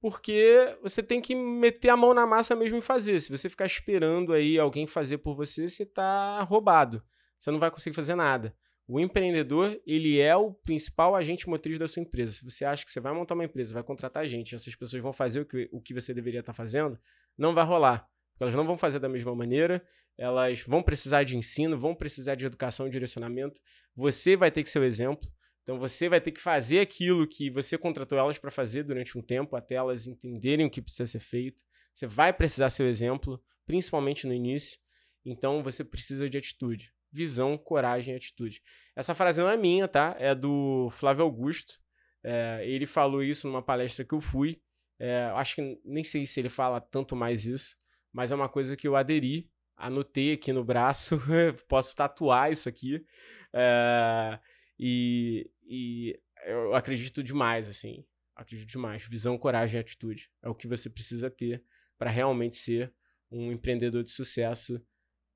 porque 0.00 0.76
você 0.82 1.02
tem 1.02 1.20
que 1.20 1.34
meter 1.34 1.88
a 1.88 1.96
mão 1.96 2.12
na 2.12 2.26
massa 2.26 2.54
mesmo 2.54 2.78
e 2.78 2.82
fazer. 2.82 3.20
Se 3.20 3.30
você 3.30 3.48
ficar 3.48 3.66
esperando 3.66 4.32
aí 4.32 4.58
alguém 4.58 4.86
fazer 4.86 5.18
por 5.18 5.34
você, 5.34 5.68
você 5.68 5.84
está 5.84 6.42
roubado. 6.42 7.02
Você 7.38 7.50
não 7.50 7.58
vai 7.58 7.70
conseguir 7.70 7.94
fazer 7.94 8.14
nada. 8.14 8.54
O 8.88 9.00
empreendedor, 9.00 9.80
ele 9.84 10.20
é 10.20 10.36
o 10.36 10.52
principal 10.52 11.16
agente 11.16 11.48
motriz 11.48 11.78
da 11.78 11.88
sua 11.88 12.02
empresa. 12.02 12.32
Se 12.32 12.44
você 12.44 12.64
acha 12.64 12.84
que 12.84 12.90
você 12.90 13.00
vai 13.00 13.12
montar 13.12 13.34
uma 13.34 13.44
empresa, 13.44 13.74
vai 13.74 13.82
contratar 13.82 14.24
gente, 14.26 14.54
essas 14.54 14.76
pessoas 14.76 15.02
vão 15.02 15.12
fazer 15.12 15.40
o 15.40 15.44
que, 15.44 15.68
o 15.72 15.80
que 15.80 15.92
você 15.92 16.14
deveria 16.14 16.40
estar 16.40 16.52
fazendo, 16.52 16.98
não 17.36 17.52
vai 17.52 17.64
rolar. 17.64 18.08
Elas 18.38 18.54
não 18.54 18.64
vão 18.64 18.76
fazer 18.76 18.98
da 18.98 19.08
mesma 19.08 19.34
maneira, 19.34 19.82
elas 20.16 20.62
vão 20.62 20.82
precisar 20.82 21.24
de 21.24 21.36
ensino, 21.36 21.78
vão 21.78 21.94
precisar 21.94 22.34
de 22.34 22.46
educação, 22.46 22.88
direcionamento. 22.88 23.60
Você 23.94 24.36
vai 24.36 24.50
ter 24.50 24.62
que 24.62 24.70
ser 24.70 24.78
o 24.78 24.84
exemplo. 24.84 25.26
Então 25.66 25.80
você 25.80 26.08
vai 26.08 26.20
ter 26.20 26.30
que 26.30 26.40
fazer 26.40 26.78
aquilo 26.78 27.26
que 27.26 27.50
você 27.50 27.76
contratou 27.76 28.16
elas 28.16 28.38
para 28.38 28.52
fazer 28.52 28.84
durante 28.84 29.18
um 29.18 29.20
tempo, 29.20 29.56
até 29.56 29.74
elas 29.74 30.06
entenderem 30.06 30.64
o 30.64 30.70
que 30.70 30.80
precisa 30.80 31.06
ser 31.06 31.18
feito. 31.18 31.64
Você 31.92 32.06
vai 32.06 32.32
precisar 32.32 32.68
ser 32.68 32.84
o 32.84 32.88
exemplo, 32.88 33.42
principalmente 33.66 34.28
no 34.28 34.32
início. 34.32 34.78
Então 35.24 35.64
você 35.64 35.82
precisa 35.82 36.30
de 36.30 36.38
atitude 36.38 36.94
visão, 37.10 37.56
coragem 37.56 38.14
e 38.14 38.16
atitude. 38.16 38.62
Essa 38.94 39.14
frase 39.14 39.40
não 39.40 39.50
é 39.50 39.56
minha, 39.56 39.88
tá? 39.88 40.14
É 40.20 40.34
do 40.34 40.88
Flávio 40.92 41.24
Augusto. 41.24 41.80
É, 42.22 42.62
ele 42.64 42.86
falou 42.86 43.22
isso 43.22 43.48
numa 43.48 43.62
palestra 43.62 44.04
que 44.04 44.14
eu 44.14 44.20
fui. 44.20 44.60
É, 45.00 45.24
acho 45.34 45.56
que 45.56 45.80
nem 45.84 46.04
sei 46.04 46.26
se 46.26 46.38
ele 46.38 46.48
fala 46.48 46.80
tanto 46.80 47.16
mais 47.16 47.46
isso, 47.46 47.76
mas 48.12 48.30
é 48.30 48.34
uma 48.34 48.48
coisa 48.48 48.76
que 48.76 48.86
eu 48.86 48.96
aderi, 48.96 49.50
anotei 49.76 50.32
aqui 50.32 50.52
no 50.52 50.64
braço, 50.64 51.18
posso 51.68 51.96
tatuar 51.96 52.52
isso 52.52 52.68
aqui. 52.68 53.04
É, 53.52 54.38
e, 54.78 55.50
e 55.66 56.18
eu 56.44 56.74
acredito 56.74 57.22
demais, 57.22 57.68
assim. 57.68 58.04
Acredito 58.34 58.68
demais. 58.68 59.06
Visão, 59.08 59.38
coragem 59.38 59.78
e 59.78 59.80
atitude. 59.80 60.30
É 60.42 60.48
o 60.48 60.54
que 60.54 60.68
você 60.68 60.88
precisa 60.88 61.30
ter 61.30 61.64
para 61.98 62.10
realmente 62.10 62.56
ser 62.56 62.92
um 63.30 63.50
empreendedor 63.50 64.02
de 64.02 64.10
sucesso 64.10 64.80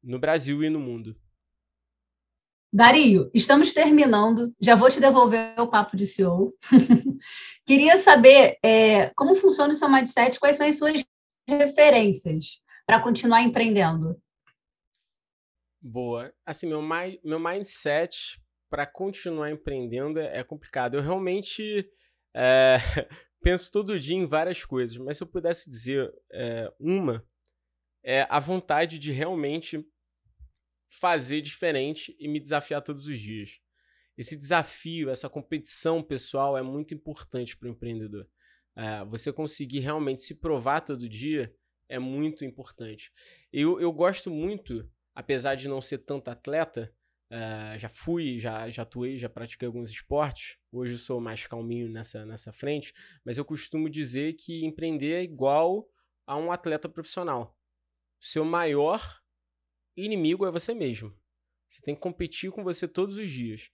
no 0.03 0.19
Brasil 0.19 0.63
e 0.63 0.71
no 0.71 0.79
mundo. 0.79 1.17
Dario, 2.73 3.31
estamos 3.35 3.73
terminando. 3.73 4.55
Já 4.61 4.77
vou 4.77 4.89
te 4.89 5.01
devolver 5.01 5.59
o 5.59 5.69
papo 5.69 5.97
de 5.97 6.07
CEO. 6.07 6.55
Queria 7.67 7.97
saber 7.97 8.59
é, 8.65 9.11
como 9.15 9.35
funciona 9.35 9.73
o 9.73 9.77
seu 9.77 9.89
mindset, 9.91 10.39
quais 10.39 10.57
são 10.57 10.67
as 10.67 10.79
suas 10.79 11.05
referências 11.49 12.61
para 12.87 13.03
continuar 13.03 13.43
empreendendo. 13.43 14.21
Boa. 15.83 16.33
Assim, 16.47 16.69
meu, 16.69 16.83
meu 17.25 17.41
mindset 17.41 18.41
para 18.71 18.87
continuar 18.87 19.51
empreendendo 19.51 20.21
é 20.21 20.43
complicado. 20.45 20.95
Eu 20.95 21.03
realmente 21.03 21.91
é, 22.35 22.77
penso 23.43 23.71
todo 23.71 23.99
dia 23.99 24.17
em 24.17 24.27
várias 24.27 24.65
coisas, 24.65 24.97
mas 24.97 25.17
se 25.17 25.25
eu 25.25 25.27
pudesse 25.27 25.69
dizer 25.69 26.11
é, 26.33 26.73
uma, 26.79 27.27
é 28.03 28.27
a 28.31 28.39
vontade 28.39 28.99
de 28.99 29.11
realmente 29.11 29.85
fazer 30.89 31.41
diferente 31.41 32.17
e 32.19 32.29
me 32.29 32.41
desafiar 32.41 32.83
todos 32.83 33.07
os 33.07 33.19
dias. 33.19 33.61
Esse 34.17 34.37
desafio, 34.37 35.11
essa 35.11 35.29
competição 35.29 36.03
pessoal 36.03 36.57
é 36.57 36.63
muito 36.63 36.95
importante 36.95 37.57
para 37.57 37.69
o 37.69 37.71
empreendedor. 37.71 38.29
É, 38.77 39.05
você 39.05 39.33
conseguir 39.33 39.81
realmente 39.81 40.23
se 40.23 40.41
provar 40.41 40.81
todo 40.81 41.09
dia 41.09 41.55
é 41.89 41.99
muito 41.99 42.45
importante. 42.45 43.13
Eu, 43.53 43.81
eu 43.81 43.93
gosto 43.93 44.31
muito, 44.31 44.89
apesar 45.15 45.57
de 45.57 45.69
não 45.69 45.81
ser 45.81 45.99
tanto 45.99 46.29
atleta, 46.29 46.95
é, 47.31 47.79
já 47.79 47.89
fui, 47.89 48.41
já, 48.41 48.69
já 48.69 48.83
atuei, 48.83 49.17
já 49.17 49.29
pratiquei 49.29 49.67
alguns 49.67 49.89
esportes. 49.89 50.59
Hoje 50.73 50.95
eu 50.95 50.99
sou 50.99 51.21
mais 51.21 51.47
calminho 51.47 51.89
nessa, 51.89 52.27
nessa 52.27 52.53
frente, 52.53 52.93
mas 53.25 53.39
eu 53.39 53.45
costumo 53.45 53.89
dizer 53.89 54.33
que 54.35 54.65
empreender 54.65 55.13
é 55.13 55.23
igual 55.23 55.89
a 56.27 56.37
um 56.37 56.51
atleta 56.51 56.89
profissional. 56.89 57.57
Seu 58.19 58.45
maior 58.45 59.21
inimigo 59.97 60.45
é 60.45 60.51
você 60.51 60.75
mesmo. 60.75 61.17
Você 61.69 61.81
tem 61.83 61.95
que 61.95 62.01
competir 62.01 62.51
com 62.51 62.65
você 62.65 62.89
todos 62.89 63.17
os 63.17 63.31
dias. 63.31 63.71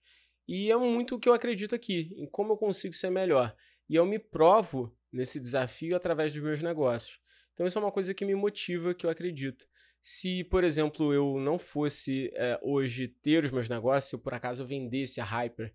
E 0.47 0.71
é 0.71 0.77
muito 0.77 1.15
o 1.15 1.19
que 1.19 1.27
eu 1.27 1.33
acredito 1.33 1.73
aqui, 1.73 2.13
em 2.15 2.27
como 2.27 2.53
eu 2.53 2.57
consigo 2.57 2.93
ser 2.93 3.09
melhor. 3.09 3.55
E 3.89 3.95
eu 3.95 4.05
me 4.05 4.19
provo 4.19 4.95
nesse 5.11 5.39
desafio 5.39 5.95
através 5.95 6.31
dos 6.31 6.43
meus 6.43 6.61
negócios. 6.61 7.19
Então 7.53 7.65
isso 7.65 7.77
é 7.79 7.81
uma 7.81 7.91
coisa 7.91 8.13
que 8.13 8.23
me 8.23 8.35
motiva, 8.35 8.93
que 8.93 9.05
eu 9.05 9.09
acredito. 9.09 9.67
Se, 10.01 10.43
por 10.45 10.63
exemplo, 10.63 11.13
eu 11.13 11.39
não 11.39 11.59
fosse 11.59 12.31
é, 12.33 12.59
hoje 12.61 13.07
ter 13.07 13.43
os 13.43 13.51
meus 13.51 13.67
negócios, 13.67 14.09
se 14.09 14.23
por 14.23 14.33
acaso 14.33 14.63
eu 14.63 14.67
vendesse 14.67 15.19
a 15.19 15.25
Hyper, 15.25 15.73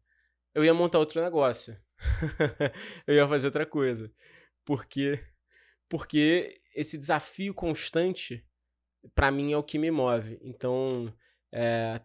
eu 0.54 0.64
ia 0.64 0.74
montar 0.74 0.98
outro 0.98 1.22
negócio. 1.22 1.76
eu 3.06 3.14
ia 3.14 3.28
fazer 3.28 3.46
outra 3.46 3.66
coisa. 3.66 4.12
Porque, 4.64 5.22
porque 5.88 6.60
esse 6.74 6.96
desafio 6.98 7.54
constante, 7.54 8.44
para 9.14 9.30
mim, 9.30 9.52
é 9.52 9.56
o 9.56 9.62
que 9.62 9.78
me 9.78 9.90
move. 9.90 10.38
Então, 10.42 11.12
é, 11.52 12.00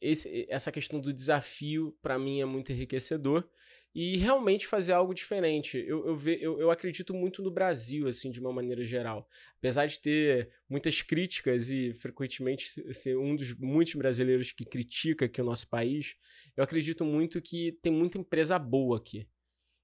esse, 0.00 0.46
essa 0.48 0.72
questão 0.72 1.00
do 1.00 1.12
desafio, 1.12 1.96
para 2.00 2.18
mim, 2.18 2.40
é 2.40 2.44
muito 2.44 2.72
enriquecedor 2.72 3.48
e 3.94 4.16
realmente 4.16 4.66
fazer 4.66 4.92
algo 4.92 5.14
diferente. 5.14 5.78
Eu, 5.78 6.06
eu, 6.06 6.16
ve, 6.16 6.38
eu, 6.40 6.60
eu, 6.60 6.70
acredito 6.70 7.14
muito 7.14 7.42
no 7.42 7.50
Brasil, 7.50 8.06
assim, 8.06 8.30
de 8.30 8.40
uma 8.40 8.52
maneira 8.52 8.84
geral. 8.84 9.28
Apesar 9.56 9.86
de 9.86 10.00
ter 10.00 10.50
muitas 10.68 11.02
críticas 11.02 11.70
e 11.70 11.92
frequentemente 11.94 12.92
ser 12.92 13.16
um 13.16 13.34
dos 13.34 13.54
muitos 13.54 13.94
brasileiros 13.94 14.52
que 14.52 14.64
critica 14.64 15.24
aqui 15.24 15.40
o 15.40 15.44
nosso 15.44 15.68
país, 15.68 16.16
eu 16.56 16.62
acredito 16.62 17.04
muito 17.04 17.40
que 17.40 17.72
tem 17.82 17.92
muita 17.92 18.18
empresa 18.18 18.58
boa 18.58 18.98
aqui. 18.98 19.26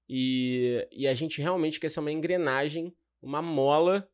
E, 0.07 0.87
e 0.91 1.07
a 1.07 1.13
gente 1.13 1.41
realmente 1.41 1.79
quer 1.79 1.89
ser 1.89 1.99
uma 1.99 2.11
engrenagem, 2.11 2.95
uma 3.21 3.41
mola 3.41 4.07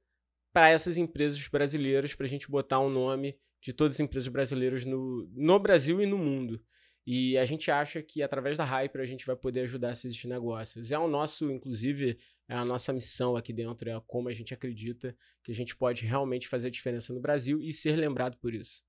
para 0.53 0.69
essas 0.69 0.97
empresas 0.97 1.45
brasileiras, 1.47 2.15
para 2.15 2.25
a 2.25 2.29
gente 2.29 2.49
botar 2.49 2.79
o 2.79 2.87
um 2.87 2.89
nome 2.89 3.37
de 3.61 3.73
todas 3.73 3.93
as 3.93 3.99
empresas 3.99 4.27
brasileiras 4.27 4.85
no, 4.85 5.29
no 5.33 5.59
Brasil 5.59 6.01
e 6.01 6.05
no 6.05 6.17
mundo. 6.17 6.63
E 7.05 7.37
a 7.37 7.45
gente 7.45 7.71
acha 7.71 8.01
que 8.01 8.21
através 8.21 8.57
da 8.57 8.63
Hyper 8.63 9.01
a 9.01 9.05
gente 9.05 9.25
vai 9.25 9.35
poder 9.35 9.61
ajudar 9.61 9.91
esses 9.91 10.23
negócios. 10.25 10.91
É 10.91 10.99
o 10.99 11.07
nosso, 11.07 11.51
inclusive, 11.51 12.17
é 12.47 12.53
a 12.53 12.63
nossa 12.63 12.93
missão 12.93 13.35
aqui 13.35 13.51
dentro, 13.51 13.89
é 13.89 13.99
como 14.05 14.29
a 14.29 14.33
gente 14.33 14.53
acredita 14.53 15.15
que 15.43 15.51
a 15.51 15.55
gente 15.55 15.75
pode 15.75 16.05
realmente 16.05 16.47
fazer 16.47 16.67
a 16.67 16.71
diferença 16.71 17.13
no 17.13 17.19
Brasil 17.19 17.59
e 17.61 17.73
ser 17.73 17.95
lembrado 17.95 18.37
por 18.37 18.53
isso. 18.53 18.83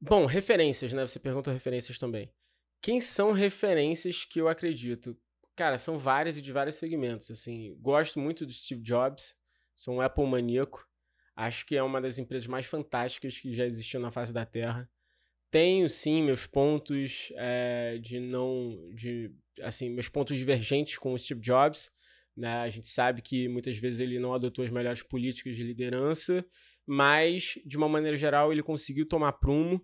Bom, 0.00 0.26
referências, 0.26 0.92
né? 0.92 1.04
Você 1.06 1.18
perguntou 1.18 1.52
referências 1.52 1.98
também. 1.98 2.32
Quem 2.80 3.00
são 3.00 3.32
referências 3.32 4.24
que 4.24 4.40
eu 4.40 4.48
acredito? 4.48 5.18
Cara, 5.56 5.78
são 5.78 5.96
várias 5.96 6.36
e 6.36 6.42
de 6.42 6.52
vários 6.52 6.76
segmentos. 6.76 7.30
Assim, 7.30 7.74
gosto 7.80 8.20
muito 8.20 8.44
do 8.44 8.52
Steve 8.52 8.82
Jobs, 8.82 9.36
sou 9.74 9.94
um 9.94 10.00
Apple 10.00 10.26
maníaco. 10.26 10.86
Acho 11.34 11.64
que 11.66 11.76
é 11.76 11.82
uma 11.82 12.00
das 12.00 12.18
empresas 12.18 12.46
mais 12.46 12.66
fantásticas 12.66 13.38
que 13.38 13.54
já 13.54 13.64
existiu 13.64 13.98
na 13.98 14.12
face 14.12 14.32
da 14.32 14.44
Terra 14.44 14.88
tenho 15.54 15.88
sim 15.88 16.24
meus 16.24 16.48
pontos 16.48 17.32
é, 17.36 17.96
de 17.98 18.18
não 18.18 18.90
de 18.92 19.30
assim 19.62 19.88
meus 19.88 20.08
pontos 20.08 20.36
divergentes 20.36 20.98
com 20.98 21.14
o 21.14 21.18
Steve 21.18 21.40
Jobs 21.40 21.92
né? 22.36 22.56
a 22.56 22.68
gente 22.68 22.88
sabe 22.88 23.22
que 23.22 23.46
muitas 23.46 23.76
vezes 23.76 24.00
ele 24.00 24.18
não 24.18 24.34
adotou 24.34 24.64
as 24.64 24.70
melhores 24.72 25.04
políticas 25.04 25.54
de 25.54 25.62
liderança 25.62 26.44
mas 26.84 27.56
de 27.64 27.76
uma 27.76 27.88
maneira 27.88 28.16
geral 28.16 28.50
ele 28.50 28.64
conseguiu 28.64 29.06
tomar 29.06 29.34
prumo 29.34 29.80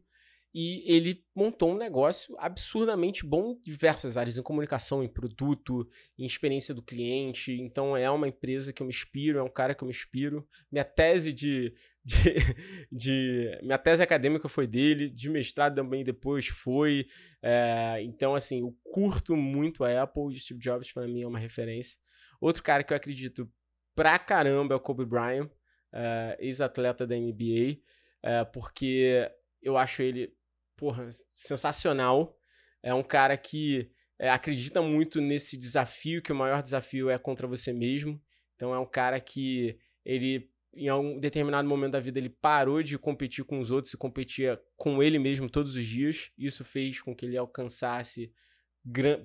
e 0.53 0.83
ele 0.93 1.25
montou 1.35 1.71
um 1.71 1.79
negócio 1.79 2.35
absurdamente 2.39 3.25
bom 3.25 3.53
em 3.53 3.61
diversas 3.63 4.17
áreas, 4.17 4.37
em 4.37 4.43
comunicação, 4.43 5.03
em 5.03 5.09
produto, 5.09 5.89
em 6.19 6.27
experiência 6.27 6.75
do 6.75 6.83
cliente. 6.83 7.53
Então 7.53 7.97
é 7.97 8.11
uma 8.11 8.27
empresa 8.27 8.73
que 8.73 8.83
eu 8.83 8.87
me 8.87 8.93
inspiro, 8.93 9.39
é 9.39 9.43
um 9.45 9.49
cara 9.49 9.75
que 9.75 9.85
eu 9.85 9.87
me 9.87 9.93
inspiro. 9.95 10.45
Minha 10.71 10.85
tese 10.85 11.33
de, 11.33 11.73
de, 12.11 12.17
de 12.91 13.59
minha 13.63 13.79
tese 13.79 14.03
acadêmica 14.03 14.49
foi 14.49 14.67
dele, 14.67 15.09
de 15.09 15.31
mestrado 15.31 15.75
também 15.75 16.03
depois 16.03 16.47
foi. 16.49 17.07
É, 17.43 18.03
então 18.03 18.35
assim, 18.35 18.61
eu 18.61 18.77
curto 18.85 19.37
muito 19.37 19.85
a 19.85 20.03
Apple 20.03 20.33
e 20.33 20.39
Steve 20.39 20.61
Jobs 20.61 20.93
para 20.93 21.07
mim 21.07 21.23
é 21.23 21.27
uma 21.27 21.39
referência. 21.39 21.99
Outro 22.41 22.63
cara 22.63 22.83
que 22.83 22.93
eu 22.93 22.97
acredito 22.97 23.51
pra 23.95 24.19
caramba 24.19 24.75
é 24.75 24.77
o 24.77 24.81
Kobe 24.81 25.05
Bryant, 25.05 25.51
é, 25.93 26.37
ex-atleta 26.41 27.07
da 27.07 27.17
NBA, 27.17 27.81
é, 28.23 28.45
porque 28.45 29.31
eu 29.63 29.77
acho 29.77 30.03
ele 30.03 30.33
porra, 30.77 31.09
sensacional. 31.35 32.37
É 32.83 32.95
um 32.95 33.03
cara 33.03 33.37
que 33.37 33.91
acredita 34.19 34.81
muito 34.81 35.21
nesse 35.21 35.57
desafio, 35.57 36.23
que 36.23 36.33
o 36.33 36.37
maior 36.37 36.63
desafio 36.63 37.11
é 37.11 37.19
contra 37.19 37.47
você 37.47 37.73
mesmo. 37.73 38.21
Então 38.55 38.75
é 38.75 38.79
um 38.79 38.87
cara 38.87 39.21
que 39.21 39.79
ele, 40.05 40.51
em 40.73 40.89
algum 40.89 41.19
determinado 41.19 41.69
momento 41.69 41.93
da 41.93 42.01
vida, 42.01 42.19
ele 42.19 42.29
parou 42.29 42.83
de 42.83 42.99
competir 42.99 43.45
com 43.45 43.59
os 43.59 43.71
outros 43.71 43.93
e 43.93 43.97
competia 43.97 44.61
com 44.77 45.03
ele 45.03 45.19
mesmo 45.19 45.51
todos 45.51 45.75
os 45.75 45.85
dias. 45.85 46.31
Isso 46.39 46.65
fez 46.65 47.01
com 47.01 47.15
que 47.15 47.27
ele 47.27 47.37
alcançasse 47.37 48.33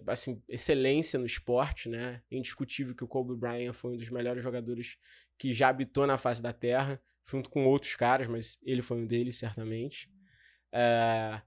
assim, 0.07 0.41
excelência 0.49 1.17
no 1.17 1.25
esporte, 1.25 1.87
né? 1.87 2.21
É 2.29 2.35
indiscutível 2.35 2.95
que 2.95 3.03
o 3.03 3.07
Kobe 3.07 3.35
Bryant 3.35 3.73
foi 3.73 3.93
um 3.93 3.97
dos 3.97 4.09
melhores 4.09 4.43
jogadores 4.43 4.97
que 5.37 5.53
já 5.53 5.69
habitou 5.69 6.05
na 6.05 6.17
face 6.17 6.41
da 6.41 6.51
Terra, 6.51 7.01
junto 7.25 7.49
com 7.49 7.65
outros 7.65 7.95
caras, 7.95 8.27
mas 8.27 8.59
ele 8.63 8.81
foi 8.81 8.97
um 8.97 9.07
deles, 9.07 9.37
certamente. 9.37 10.09
É, 10.73 11.41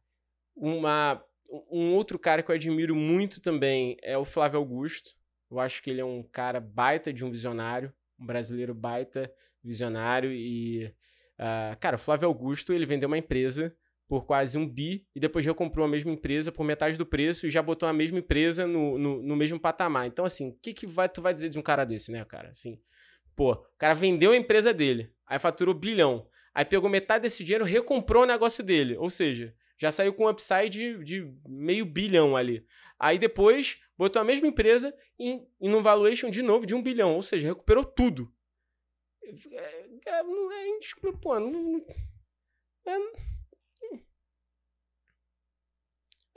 uma, 0.56 1.22
um 1.70 1.92
outro 1.94 2.18
cara 2.18 2.42
que 2.42 2.50
eu 2.50 2.54
admiro 2.54 2.94
muito 2.94 3.40
também 3.40 3.96
é 4.02 4.16
o 4.16 4.24
Flávio 4.24 4.58
Augusto. 4.58 5.10
Eu 5.50 5.58
acho 5.60 5.82
que 5.82 5.90
ele 5.90 6.00
é 6.00 6.04
um 6.04 6.22
cara 6.22 6.60
baita 6.60 7.12
de 7.12 7.24
um 7.24 7.30
visionário, 7.30 7.92
um 8.18 8.26
brasileiro 8.26 8.74
baita 8.74 9.32
visionário. 9.68 10.32
E, 10.32 10.86
uh, 11.38 11.76
cara, 11.78 11.96
o 11.96 11.98
Flávio 11.98 12.26
Augusto 12.26 12.72
ele 12.72 12.86
vendeu 12.86 13.06
uma 13.06 13.18
empresa 13.18 13.74
por 14.08 14.24
quase 14.26 14.56
um 14.56 14.66
bi 14.66 15.06
e 15.14 15.20
depois 15.20 15.44
já 15.44 15.52
comprou 15.52 15.84
a 15.84 15.88
mesma 15.88 16.10
empresa 16.10 16.50
por 16.50 16.64
metade 16.64 16.96
do 16.96 17.04
preço 17.04 17.46
e 17.46 17.50
já 17.50 17.62
botou 17.62 17.88
a 17.88 17.92
mesma 17.92 18.18
empresa 18.18 18.66
no, 18.66 18.98
no, 18.98 19.22
no 19.22 19.36
mesmo 19.36 19.60
patamar. 19.60 20.06
Então, 20.06 20.24
assim, 20.24 20.48
o 20.48 20.58
que, 20.62 20.72
que 20.72 20.86
vai, 20.86 21.08
tu 21.08 21.20
vai 21.20 21.34
dizer 21.34 21.50
de 21.50 21.58
um 21.58 21.62
cara 21.62 21.84
desse, 21.84 22.10
né, 22.10 22.24
cara? 22.24 22.48
Assim, 22.48 22.80
pô, 23.36 23.52
o 23.52 23.66
cara 23.76 23.92
vendeu 23.92 24.32
a 24.32 24.36
empresa 24.36 24.72
dele, 24.72 25.12
aí 25.26 25.38
faturou 25.38 25.74
bilhão. 25.74 26.26
Aí 26.54 26.64
pegou 26.64 26.90
metade 26.90 27.22
desse 27.22 27.44
dinheiro, 27.44 27.64
recomprou 27.64 28.24
o 28.24 28.26
negócio 28.26 28.64
dele. 28.64 28.96
Ou 28.96 29.10
seja, 29.10 29.54
já 29.78 29.92
saiu 29.92 30.12
com 30.12 30.24
um 30.24 30.28
upside 30.28 30.70
de, 30.70 31.04
de 31.04 31.32
meio 31.46 31.84
bilhão 31.84 32.36
ali. 32.36 32.64
Aí 32.98 33.16
depois 33.16 33.78
botou 33.96 34.20
a 34.20 34.24
mesma 34.24 34.48
empresa 34.48 34.92
em, 35.18 35.46
em 35.60 35.72
um 35.72 35.80
valuation 35.80 36.28
de 36.30 36.42
novo 36.42 36.66
de 36.66 36.74
um 36.74 36.82
bilhão. 36.82 37.14
Ou 37.14 37.22
seja, 37.22 37.46
recuperou 37.46 37.84
tudo. 37.84 38.32
É, 39.52 39.88
é, 40.06 40.22
não 40.22 40.52
é 40.52 40.68
indiscutível. 40.68 41.18
Pô, 41.18 41.38
não, 41.38 41.50
não, 41.50 41.84
é, 42.86 42.98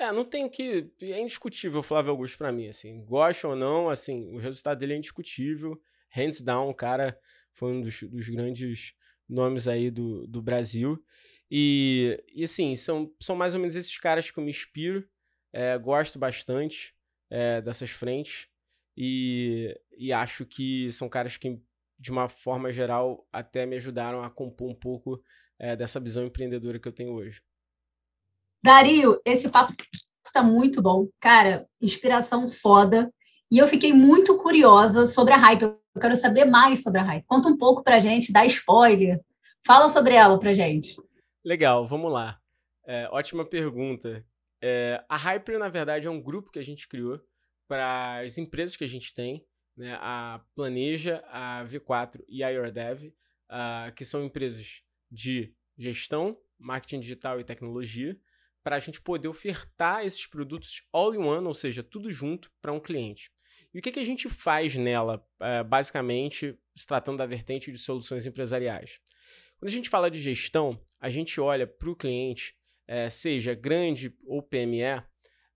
é, 0.06 0.12
não 0.12 0.26
tem 0.26 0.50
que. 0.50 0.92
É 1.02 1.22
indiscutível 1.22 1.80
o 1.80 1.84
Flávio 1.84 2.12
Augusto 2.12 2.38
para 2.38 2.52
mim, 2.52 2.68
assim. 2.68 3.06
Gosta 3.06 3.48
ou 3.48 3.56
não, 3.56 3.90
assim, 3.90 4.34
o 4.34 4.38
resultado 4.38 4.80
dele 4.80 4.94
é 4.94 4.98
indiscutível. 4.98 5.82
Hands 6.10 6.42
down, 6.42 6.70
o 6.70 6.76
cara 6.76 7.18
foi 7.54 7.72
um 7.72 7.82
dos, 7.82 8.02
dos 8.04 8.28
grandes 8.28 8.94
nomes 9.30 9.68
aí 9.68 9.90
do, 9.90 10.28
do 10.28 10.42
Brasil. 10.42 11.02
E, 11.50 12.22
e 12.34 12.44
assim, 12.44 12.76
são, 12.76 13.14
são 13.20 13.36
mais 13.36 13.54
ou 13.54 13.60
menos 13.60 13.76
esses 13.76 13.98
caras 13.98 14.32
que 14.32 14.40
eu 14.40 14.44
me 14.44 14.50
inspiro, 14.50 15.08
é, 15.54 15.78
gosto 15.78 16.18
bastante 16.18 16.96
é, 17.30 17.62
dessas 17.62 17.90
frentes 17.90 18.48
e, 18.96 19.78
e 19.98 20.14
acho 20.14 20.46
que 20.46 20.92
são 20.92 21.10
caras 21.10 21.38
que, 21.38 21.60
de 22.02 22.10
uma 22.10 22.28
forma 22.28 22.72
geral, 22.72 23.28
até 23.32 23.64
me 23.64 23.76
ajudaram 23.76 24.24
a 24.24 24.30
compor 24.30 24.72
um 24.72 24.76
pouco 24.76 25.22
é, 25.60 25.76
dessa 25.76 26.00
visão 26.00 26.26
empreendedora 26.26 26.80
que 26.80 26.88
eu 26.88 26.92
tenho 26.92 27.14
hoje. 27.14 27.44
Dario, 28.64 29.22
esse 29.24 29.48
papo 29.48 29.74
tá 30.34 30.42
muito 30.42 30.82
bom. 30.82 31.08
Cara, 31.20 31.68
inspiração 31.80 32.48
foda. 32.48 33.14
E 33.52 33.60
eu 33.60 33.68
fiquei 33.68 33.94
muito 33.94 34.36
curiosa 34.38 35.06
sobre 35.06 35.34
a 35.34 35.38
Hype. 35.38 35.62
Eu 35.62 35.80
quero 36.02 36.16
saber 36.16 36.46
mais 36.46 36.82
sobre 36.82 37.00
a 37.00 37.04
Hype. 37.04 37.26
Conta 37.28 37.50
um 37.50 37.58
pouco 37.58 37.84
pra 37.84 38.00
gente, 38.00 38.34
dá 38.34 38.46
spoiler. 38.48 39.20
Fala 39.66 39.88
sobre 39.88 40.16
ela 40.16 40.40
pra 40.40 40.56
gente. 40.56 40.96
Legal, 41.46 41.86
vamos 41.86 42.12
lá. 42.12 42.40
É, 42.84 43.08
ótima 43.12 43.46
pergunta. 43.46 44.26
É, 44.60 45.04
a 45.08 45.18
Hyper, 45.18 45.60
na 45.60 45.70
verdade, 45.70 46.08
é 46.08 46.10
um 46.10 46.22
grupo 46.22 46.50
que 46.50 46.60
a 46.60 46.64
gente 46.64 46.88
criou 46.88 47.22
para 47.68 48.22
as 48.22 48.40
empresas 48.40 48.76
que 48.76 48.84
a 48.84 48.88
gente 48.88 49.14
tem, 49.14 49.46
né? 49.76 49.98
a 50.00 50.44
Planeja, 50.56 51.24
a 51.28 51.64
V4 51.66 52.24
e 52.28 52.44
a 52.44 52.50
YourDev, 52.50 53.08
uh, 53.08 53.94
que 53.96 54.06
são 54.06 54.24
empresas 54.24 54.84
de 55.10 55.54
gestão, 55.78 56.38
marketing 56.58 57.00
digital 57.00 57.40
e 57.40 57.44
tecnologia, 57.44 58.20
para 58.64 58.76
a 58.76 58.80
gente 58.80 59.02
poder 59.02 59.28
ofertar 59.28 60.06
esses 60.06 60.28
produtos 60.28 60.84
all 60.94 61.14
in 61.16 61.20
one, 61.20 61.48
ou 61.48 61.54
seja, 61.54 61.82
tudo 61.82 62.12
junto 62.12 62.52
para 62.62 62.72
um 62.72 62.80
cliente. 62.80 63.32
E 63.74 63.80
o 63.80 63.82
que, 63.82 63.92
que 63.92 64.00
a 64.00 64.06
gente 64.06 64.30
faz 64.30 64.76
nela, 64.76 65.26
é, 65.40 65.64
basicamente, 65.64 66.58
se 66.76 66.86
tratando 66.86 67.18
da 67.18 67.26
vertente 67.26 67.72
de 67.72 67.78
soluções 67.78 68.26
empresariais? 68.26 69.00
Quando 69.58 69.70
a 69.70 69.74
gente 69.74 69.90
fala 69.90 70.12
de 70.12 70.20
gestão, 70.20 70.80
a 71.00 71.10
gente 71.10 71.40
olha 71.40 71.66
para 71.66 71.90
o 71.90 71.96
cliente, 71.96 72.56
é, 72.88 73.10
seja 73.10 73.54
grande 73.54 74.16
ou 74.26 74.42
PME, 74.42 75.04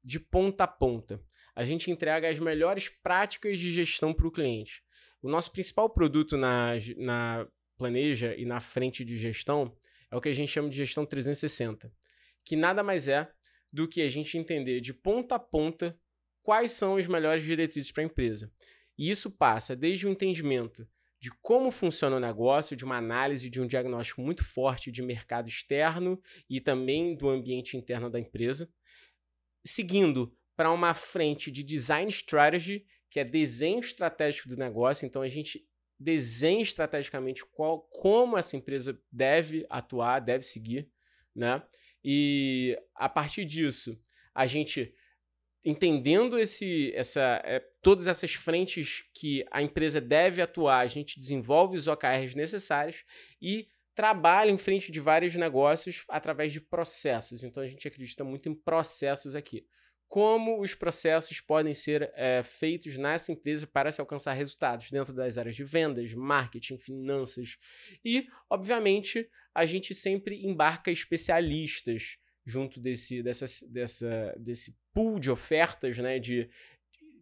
de 0.04 0.20
ponta 0.20 0.64
a 0.64 0.68
ponta. 0.68 1.20
A 1.56 1.64
gente 1.64 1.90
entrega 1.90 2.30
as 2.30 2.38
melhores 2.38 2.90
práticas 2.90 3.60
de 3.60 3.72
gestão 3.72 4.14
para 4.14 4.28
o 4.28 4.32
cliente. 4.32 4.84
O 5.22 5.30
nosso 5.30 5.52
principal 5.52 5.90
produto 5.90 6.36
na, 6.36 6.74
na 6.98 7.48
Planeja 7.78 8.36
e 8.36 8.46
na 8.46 8.60
frente 8.60 9.04
de 9.04 9.18
gestão 9.18 9.76
é 10.12 10.16
o 10.16 10.22
que 10.22 10.30
a 10.30 10.34
gente 10.34 10.52
chama 10.52 10.70
de 10.70 10.78
gestão 10.78 11.06
360, 11.06 11.92
que 12.44 12.56
nada 12.56 12.84
mais 12.84 13.08
é 13.08 13.30
do 13.72 13.88
que 13.88 14.02
a 14.02 14.10
gente 14.10 14.38
entender 14.38 14.80
de 14.80 14.94
ponta 14.94 15.36
a 15.36 15.40
ponta 15.40 15.98
quais 16.42 16.72
são 16.74 16.96
as 16.96 17.08
melhores 17.08 17.44
diretrizes 17.44 17.92
para 17.92 18.04
a 18.04 18.06
empresa. 18.06 18.52
E 18.98 19.10
isso 19.10 19.32
passa 19.32 19.76
desde 19.76 20.06
o 20.06 20.10
entendimento 20.10 20.88
de 21.20 21.32
como 21.42 21.72
funciona 21.72 22.18
o 22.18 22.20
negócio, 22.20 22.76
de 22.76 22.86
uma 22.86 22.98
análise, 22.98 23.50
de 23.50 23.60
um 23.60 23.66
diagnóstico 23.66 24.22
muito 24.22 24.44
forte 24.46 24.92
de 24.92 25.02
mercado 25.02 25.50
externo 25.50 26.22
e 26.48 26.62
também 26.62 27.16
do 27.16 27.28
ambiente 27.28 27.76
interno 27.76 28.10
da 28.10 28.20
empresa, 28.20 28.70
seguindo 29.66 30.32
para 30.56 30.72
uma 30.72 30.94
frente 30.94 31.52
de 31.52 31.64
design 31.64 32.10
strategy, 32.10 32.86
que 33.10 33.20
é 33.20 33.24
desenho 33.24 33.80
estratégico 33.80 34.50
do 34.50 34.58
negócio. 34.58 35.06
Então 35.06 35.22
a 35.22 35.28
gente 35.28 35.68
desenha 36.00 36.62
estrategicamente 36.62 37.46
qual, 37.46 37.82
como 37.94 38.38
essa 38.38 38.58
empresa 38.58 39.00
deve 39.12 39.66
atuar, 39.70 40.20
deve 40.20 40.44
seguir, 40.44 40.90
né? 41.34 41.64
E 42.04 42.78
a 42.94 43.10
partir 43.10 43.46
disso, 43.46 44.00
a 44.34 44.46
gente 44.46 44.94
entendendo 45.64 46.38
esse, 46.38 46.94
essa, 46.94 47.42
é, 47.44 47.60
todas 47.82 48.08
essas 48.08 48.34
frentes 48.34 49.04
que 49.16 49.44
a 49.52 49.64
empresa 49.64 50.00
deve 50.00 50.42
atuar, 50.42 50.80
a 50.80 50.88
gente 50.88 51.20
desenvolve 51.20 51.76
os 51.76 51.88
OKRs 51.88 52.36
necessários 52.36 53.04
e 53.42 53.68
trabalha 53.96 54.52
em 54.52 54.58
frente 54.58 54.92
de 54.92 55.00
vários 55.00 55.36
negócios 55.36 56.04
através 56.10 56.54
de 56.54 56.62
processos. 56.62 57.44
Então 57.44 57.64
a 57.64 57.68
gente 57.68 57.88
acredita 57.88 58.24
muito 58.24 58.48
em 58.48 58.54
processos 58.54 59.36
aqui. 59.36 59.66
Como 60.08 60.62
os 60.62 60.76
processos 60.76 61.42
podem 61.42 61.74
ser 61.74 62.12
é, 62.16 62.42
feitos 62.44 62.98
nessa 62.98 63.32
empresa 63.32 63.66
para 63.66 63.92
se 63.92 64.00
alcançar 64.00 64.34
resultados 64.34 64.92
dentro 64.92 65.14
das 65.14 65.38
áreas 65.38 65.56
de 65.56 65.64
vendas, 65.64 66.14
marketing, 66.14 66.78
finanças. 66.78 67.58
E, 68.04 68.28
obviamente, 68.50 69.28
a 69.54 69.66
gente 69.66 69.94
sempre 69.96 70.46
embarca 70.46 70.92
especialistas 70.92 72.18
junto 72.46 72.80
desse, 72.80 73.24
dessa, 73.24 73.46
dessa, 73.68 74.36
desse 74.38 74.78
pool 74.94 75.20
de 75.20 75.32
ofertas, 75.32 75.98
né, 75.98 76.20
de, 76.20 76.48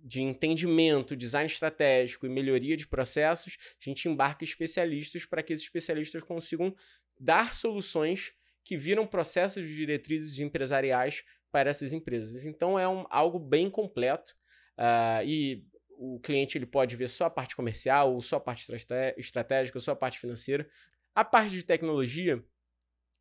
de 0.03 0.21
entendimento, 0.21 1.15
design 1.15 1.47
estratégico 1.47 2.25
e 2.25 2.29
melhoria 2.29 2.75
de 2.75 2.85
processos, 2.85 3.57
a 3.81 3.89
gente 3.89 4.09
embarca 4.09 4.43
especialistas 4.43 5.25
para 5.25 5.41
que 5.41 5.53
esses 5.53 5.65
especialistas 5.65 6.21
consigam 6.23 6.75
dar 7.17 7.53
soluções 7.53 8.33
que 8.65 8.77
viram 8.77 9.07
processos 9.07 9.67
de 9.67 9.75
diretrizes 9.75 10.39
empresariais 10.39 11.23
para 11.53 11.69
essas 11.69 11.93
empresas. 11.93 12.47
Então 12.47 12.79
é 12.79 12.89
um, 12.89 13.05
algo 13.11 13.37
bem 13.37 13.69
completo 13.69 14.33
uh, 14.75 15.23
e 15.23 15.63
o 15.91 16.19
cliente 16.19 16.57
ele 16.57 16.65
pode 16.65 16.95
ver 16.95 17.07
só 17.07 17.25
a 17.25 17.29
parte 17.29 17.55
comercial, 17.55 18.11
ou 18.11 18.21
só 18.21 18.37
a 18.37 18.39
parte 18.39 18.67
estratégica, 19.15 19.77
ou 19.77 19.81
só 19.81 19.91
a 19.91 19.95
parte 19.95 20.19
financeira. 20.19 20.67
A 21.13 21.23
parte 21.23 21.51
de 21.51 21.63
tecnologia 21.63 22.43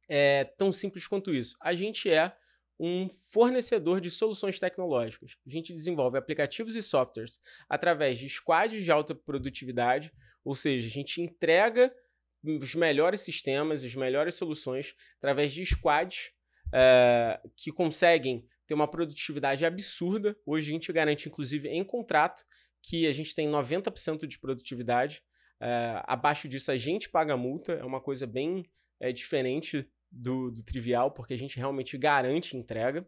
é 0.08 0.44
tão 0.44 0.72
simples 0.72 1.06
quanto 1.06 1.32
isso. 1.32 1.54
A 1.60 1.74
gente 1.74 2.10
é 2.10 2.34
um 2.80 3.06
fornecedor 3.30 4.00
de 4.00 4.10
soluções 4.10 4.58
tecnológicas. 4.58 5.36
A 5.46 5.50
gente 5.50 5.74
desenvolve 5.74 6.16
aplicativos 6.16 6.74
e 6.74 6.82
softwares 6.82 7.38
através 7.68 8.18
de 8.18 8.28
squads 8.30 8.82
de 8.82 8.90
alta 8.90 9.14
produtividade, 9.14 10.10
ou 10.42 10.54
seja, 10.54 10.86
a 10.86 10.90
gente 10.90 11.20
entrega 11.20 11.94
os 12.42 12.74
melhores 12.74 13.20
sistemas, 13.20 13.84
as 13.84 13.94
melhores 13.94 14.34
soluções 14.34 14.94
através 15.18 15.52
de 15.52 15.64
squads 15.66 16.32
uh, 16.72 17.50
que 17.56 17.70
conseguem 17.70 18.46
ter 18.66 18.74
uma 18.74 18.88
produtividade 18.88 19.64
absurda. 19.64 20.36
Hoje 20.46 20.70
a 20.70 20.72
gente 20.72 20.92
garante, 20.92 21.28
inclusive, 21.28 21.68
em 21.68 21.84
contrato, 21.84 22.42
que 22.82 23.06
a 23.06 23.12
gente 23.12 23.34
tem 23.34 23.48
90% 23.48 24.26
de 24.26 24.38
produtividade. 24.38 25.22
Uh, 25.60 26.02
abaixo 26.04 26.48
disso, 26.48 26.72
a 26.72 26.76
gente 26.76 27.08
paga 27.08 27.36
multa, 27.36 27.74
é 27.74 27.84
uma 27.84 28.00
coisa 28.00 28.26
bem 28.26 28.64
é, 28.98 29.12
diferente 29.12 29.88
do, 30.10 30.50
do 30.50 30.62
trivial, 30.62 31.10
porque 31.10 31.34
a 31.34 31.38
gente 31.38 31.56
realmente 31.56 31.96
garante 31.96 32.56
entrega. 32.56 33.06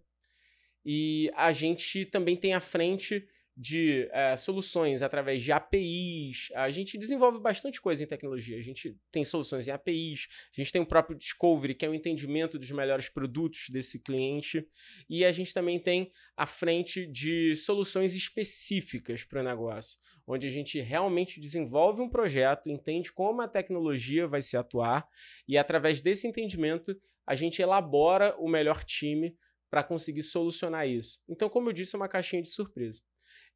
E 0.84 1.30
a 1.34 1.50
gente 1.50 2.04
também 2.04 2.36
tem 2.36 2.54
à 2.54 2.60
frente 2.60 3.26
de 3.56 4.08
é, 4.12 4.36
soluções 4.36 5.02
através 5.02 5.42
de 5.42 5.52
APIs. 5.52 6.48
A 6.54 6.70
gente 6.70 6.98
desenvolve 6.98 7.38
bastante 7.38 7.80
coisa 7.80 8.02
em 8.02 8.06
tecnologia. 8.06 8.58
A 8.58 8.62
gente 8.62 8.96
tem 9.10 9.24
soluções 9.24 9.68
em 9.68 9.70
APIs, 9.70 10.28
a 10.56 10.60
gente 10.60 10.72
tem 10.72 10.82
o 10.82 10.86
próprio 10.86 11.16
Discovery, 11.16 11.74
que 11.74 11.86
é 11.86 11.88
o 11.88 11.94
entendimento 11.94 12.58
dos 12.58 12.70
melhores 12.72 13.08
produtos 13.08 13.66
desse 13.70 14.02
cliente. 14.02 14.66
E 15.08 15.24
a 15.24 15.30
gente 15.30 15.54
também 15.54 15.78
tem 15.78 16.10
a 16.36 16.46
frente 16.46 17.06
de 17.06 17.54
soluções 17.54 18.14
específicas 18.14 19.24
para 19.24 19.40
o 19.40 19.44
negócio, 19.44 20.00
onde 20.26 20.46
a 20.46 20.50
gente 20.50 20.80
realmente 20.80 21.40
desenvolve 21.40 22.02
um 22.02 22.08
projeto, 22.08 22.68
entende 22.68 23.12
como 23.12 23.40
a 23.40 23.48
tecnologia 23.48 24.26
vai 24.26 24.42
se 24.42 24.56
atuar, 24.56 25.06
e 25.46 25.56
através 25.56 26.02
desse 26.02 26.26
entendimento 26.26 26.96
a 27.26 27.34
gente 27.34 27.62
elabora 27.62 28.34
o 28.38 28.48
melhor 28.48 28.82
time 28.84 29.36
para 29.70 29.82
conseguir 29.82 30.22
solucionar 30.22 30.88
isso. 30.88 31.20
Então, 31.28 31.48
como 31.48 31.68
eu 31.68 31.72
disse, 31.72 31.96
é 31.96 31.98
uma 31.98 32.08
caixinha 32.08 32.42
de 32.42 32.48
surpresa. 32.48 33.02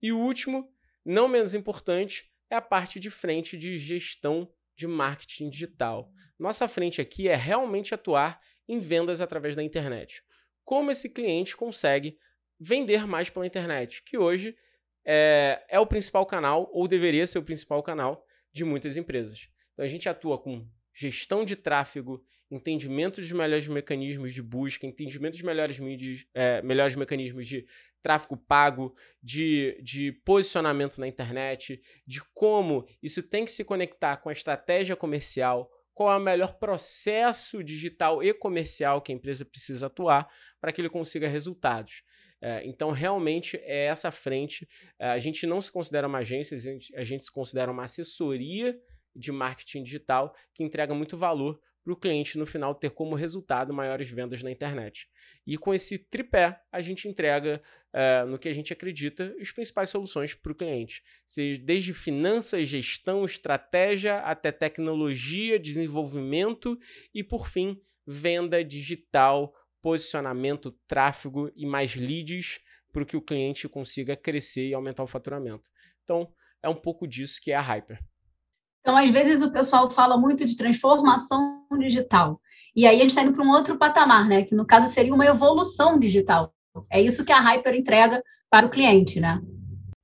E 0.03 0.13
o 0.13 0.19
último, 0.19 0.73
não 1.05 1.29
menos 1.29 1.55
importante, 1.55 2.31
é 2.51 2.57
a 2.57 2.61
parte 2.61 2.99
de 2.99 3.11
frente 3.11 3.57
de 3.57 3.77
gestão 3.77 4.51
de 4.77 4.87
marketing 4.87 5.51
digital. 5.51 6.13
Nossa 6.39 6.69
frente 6.69 7.01
aqui 7.01 7.29
é 7.29 7.35
realmente 7.35 7.95
atuar 7.95 8.41
em 8.69 8.79
vendas 8.79 9.21
através 9.21 9.57
da 9.57 9.63
internet. 9.63 10.23
Como 10.65 10.91
esse 10.91 11.11
cliente 11.11 11.57
consegue 11.57 12.19
vender 12.61 13.07
mais 13.07 13.31
pela 13.31 13.47
internet, 13.47 14.03
que 14.05 14.19
hoje 14.19 14.57
é, 15.05 15.65
é 15.69 15.81
o 15.81 15.87
principal 15.87 16.27
canal, 16.27 16.71
ou 16.73 16.87
deveria 16.87 17.27
ser 17.27 17.39
o 17.39 17.43
principal 17.43 17.83
canal, 17.83 18.25
de 18.53 18.65
muitas 18.65 18.97
empresas. 18.97 19.49
Então 19.73 19.85
a 19.85 19.89
gente 19.89 20.09
atua 20.09 20.39
com 20.39 20.67
gestão 20.93 21.45
de 21.45 21.57
tráfego, 21.57 22.23
entendimento 22.51 23.21
dos 23.21 23.31
melhores 23.33 23.69
mecanismos 23.69 24.33
de 24.33 24.43
busca, 24.43 24.87
entendimento 24.87 25.33
dos 25.33 25.43
melhores, 25.43 25.79
mídias, 25.79 26.27
é, 26.35 26.63
melhores 26.63 26.97
mecanismos 26.97 27.47
de 27.47 27.67
tráfego 28.03 28.37
pago, 28.37 28.95
de, 29.23 29.81
de 29.83 30.13
posicionamento 30.25 30.99
na 30.99 31.09
internet, 31.09 31.81
de 32.07 32.21
como 32.35 32.87
isso 33.03 33.23
tem 33.23 33.45
que 33.45 33.53
se 33.53 33.65
conectar 33.65 34.17
com 34.19 34.29
a 34.29 34.33
estratégia 34.33 34.97
comercial, 34.97 35.71
qual 35.95 36.13
é 36.13 36.17
o 36.17 36.21
melhor 36.21 36.55
processo 36.59 37.63
digital 37.63 38.23
e 38.23 38.33
comercial 38.33 39.03
que 39.03 39.11
a 39.11 39.15
empresa 39.15 39.45
precisa 39.45 39.87
atuar 39.87 40.29
para 40.61 40.73
que 40.73 40.81
ele 40.81 40.89
consiga 40.89 41.27
resultados. 41.29 42.03
É, 42.41 42.65
então, 42.65 42.93
realmente, 42.93 43.57
é 43.63 43.87
essa 43.87 44.13
frente. 44.13 44.69
É, 44.99 45.09
a 45.09 45.19
gente 45.19 45.47
não 45.47 45.61
se 45.61 45.73
considera 45.73 46.07
uma 46.07 46.19
agência, 46.19 46.57
a 46.57 46.59
gente, 46.59 46.97
a 46.97 47.03
gente 47.03 47.25
se 47.25 47.33
considera 47.33 47.71
uma 47.71 47.85
assessoria 47.85 48.79
de 49.15 49.33
marketing 49.33 49.83
digital 49.83 50.33
que 50.55 50.63
entrega 50.63 50.95
muito 50.95 51.17
valor 51.17 51.61
para 51.89 51.95
o 51.95 51.97
cliente 51.97 52.37
no 52.37 52.45
final 52.45 52.75
ter 52.75 52.91
como 52.91 53.15
resultado 53.15 53.73
maiores 53.73 54.11
vendas 54.11 54.43
na 54.43 54.51
internet. 54.51 55.09
E 55.47 55.57
com 55.57 55.73
esse 55.73 55.99
tripé, 55.99 56.61
a 56.71 56.83
gente 56.83 57.09
entrega 57.09 57.63
uh, 57.95 58.27
no 58.29 58.39
que 58.39 58.47
a 58.47 58.53
gente 58.53 58.75
acredita 58.75 59.35
as 59.41 59.51
principais 59.51 59.89
soluções 59.89 60.35
para 60.35 60.53
o 60.53 60.55
cliente. 60.55 61.03
Desde 61.63 61.95
finanças, 61.95 62.69
gestão, 62.69 63.25
estratégia, 63.25 64.19
até 64.19 64.53
tecnologia, 64.53 65.59
desenvolvimento 65.59 66.79
e, 67.15 67.25
por 67.25 67.49
fim, 67.49 67.81
venda 68.07 68.63
digital, 68.63 69.55
posicionamento, 69.81 70.73
tráfego 70.87 71.51
e 71.57 71.65
mais 71.65 71.97
leads 71.97 72.61
para 72.93 73.07
que 73.07 73.17
o 73.17 73.23
cliente 73.23 73.67
consiga 73.67 74.15
crescer 74.15 74.69
e 74.69 74.75
aumentar 74.75 75.05
o 75.05 75.07
faturamento. 75.07 75.71
Então, 76.05 76.31
é 76.63 76.69
um 76.69 76.75
pouco 76.75 77.09
disso 77.09 77.41
que 77.41 77.51
é 77.51 77.57
a 77.57 77.63
Hyper. 77.63 77.99
Então, 78.83 78.95
às 78.95 79.11
vezes, 79.11 79.43
o 79.43 79.51
pessoal 79.51 79.91
fala 79.91 80.19
muito 80.19 80.45
de 80.45 80.55
transformação 80.55 81.58
digital. 81.77 82.41
E 82.75 82.87
aí 82.87 82.97
a 82.97 83.01
gente 83.01 83.11
está 83.11 83.23
indo 83.23 83.33
para 83.33 83.45
um 83.45 83.51
outro 83.51 83.77
patamar, 83.77 84.29
né? 84.29 84.45
Que 84.45 84.55
no 84.55 84.67
caso 84.67 84.93
seria 84.93 85.15
uma 85.15 85.27
evolução 85.27 85.99
digital. 85.99 86.55
É 86.91 87.01
isso 87.01 87.25
que 87.25 87.33
a 87.33 87.41
Hyper 87.41 87.75
entrega 87.75 88.23
para 88.49 88.67
o 88.67 88.71
cliente, 88.71 89.21
né? 89.21 89.41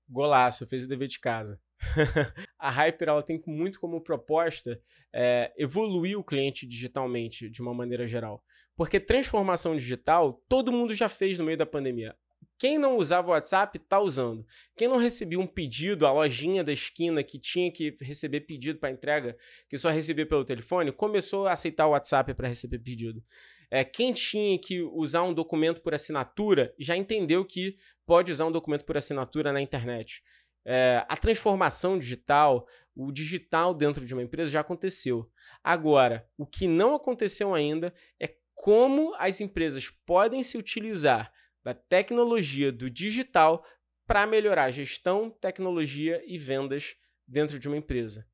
Golaço, 0.08 0.66
fez 0.66 0.84
o 0.84 0.88
dever 0.88 1.08
de 1.08 1.20
casa. 1.20 1.60
a 2.58 2.70
Hyper 2.70 3.08
ela 3.08 3.22
tem 3.22 3.40
muito 3.46 3.78
como 3.78 4.00
proposta 4.00 4.80
é, 5.12 5.52
evoluir 5.56 6.18
o 6.18 6.24
cliente 6.24 6.66
digitalmente 6.66 7.48
de 7.48 7.62
uma 7.62 7.74
maneira 7.74 8.06
geral. 8.06 8.42
Porque 8.76 8.98
transformação 8.98 9.76
digital 9.76 10.42
todo 10.48 10.72
mundo 10.72 10.94
já 10.94 11.08
fez 11.08 11.38
no 11.38 11.44
meio 11.44 11.58
da 11.58 11.66
pandemia. 11.66 12.16
Quem 12.58 12.78
não 12.78 12.96
usava 12.96 13.28
o 13.28 13.30
WhatsApp 13.32 13.78
está 13.78 14.00
usando. 14.00 14.46
Quem 14.76 14.88
não 14.88 14.96
recebia 14.96 15.38
um 15.40 15.46
pedido, 15.46 16.06
a 16.06 16.12
lojinha 16.12 16.62
da 16.62 16.72
esquina 16.72 17.22
que 17.22 17.38
tinha 17.38 17.70
que 17.70 17.96
receber 18.00 18.42
pedido 18.42 18.78
para 18.78 18.90
entrega, 18.90 19.36
que 19.68 19.76
só 19.76 19.90
recebia 19.90 20.26
pelo 20.26 20.44
telefone, 20.44 20.92
começou 20.92 21.46
a 21.46 21.52
aceitar 21.52 21.86
o 21.86 21.90
WhatsApp 21.90 22.32
para 22.34 22.48
receber 22.48 22.78
pedido. 22.78 23.22
É, 23.70 23.82
quem 23.82 24.12
tinha 24.12 24.58
que 24.58 24.82
usar 24.82 25.24
um 25.24 25.34
documento 25.34 25.80
por 25.80 25.94
assinatura 25.94 26.72
já 26.78 26.96
entendeu 26.96 27.44
que 27.44 27.76
pode 28.06 28.30
usar 28.30 28.46
um 28.46 28.52
documento 28.52 28.84
por 28.84 28.96
assinatura 28.96 29.52
na 29.52 29.60
internet. 29.60 30.22
É, 30.64 31.04
a 31.08 31.16
transformação 31.16 31.98
digital, 31.98 32.66
o 32.94 33.10
digital 33.10 33.74
dentro 33.74 34.06
de 34.06 34.14
uma 34.14 34.22
empresa 34.22 34.50
já 34.50 34.60
aconteceu. 34.60 35.28
Agora, 35.62 36.24
o 36.38 36.46
que 36.46 36.68
não 36.68 36.94
aconteceu 36.94 37.52
ainda 37.52 37.92
é 38.20 38.32
como 38.54 39.12
as 39.18 39.40
empresas 39.40 39.90
podem 40.06 40.42
se 40.42 40.56
utilizar 40.56 41.32
da 41.64 41.72
tecnologia 41.72 42.70
do 42.70 42.90
digital 42.90 43.64
para 44.06 44.26
melhorar 44.26 44.70
gestão, 44.70 45.30
tecnologia 45.30 46.22
e 46.26 46.38
vendas 46.38 46.94
dentro 47.26 47.58
de 47.58 47.66
uma 47.66 47.76
empresa. 47.76 48.26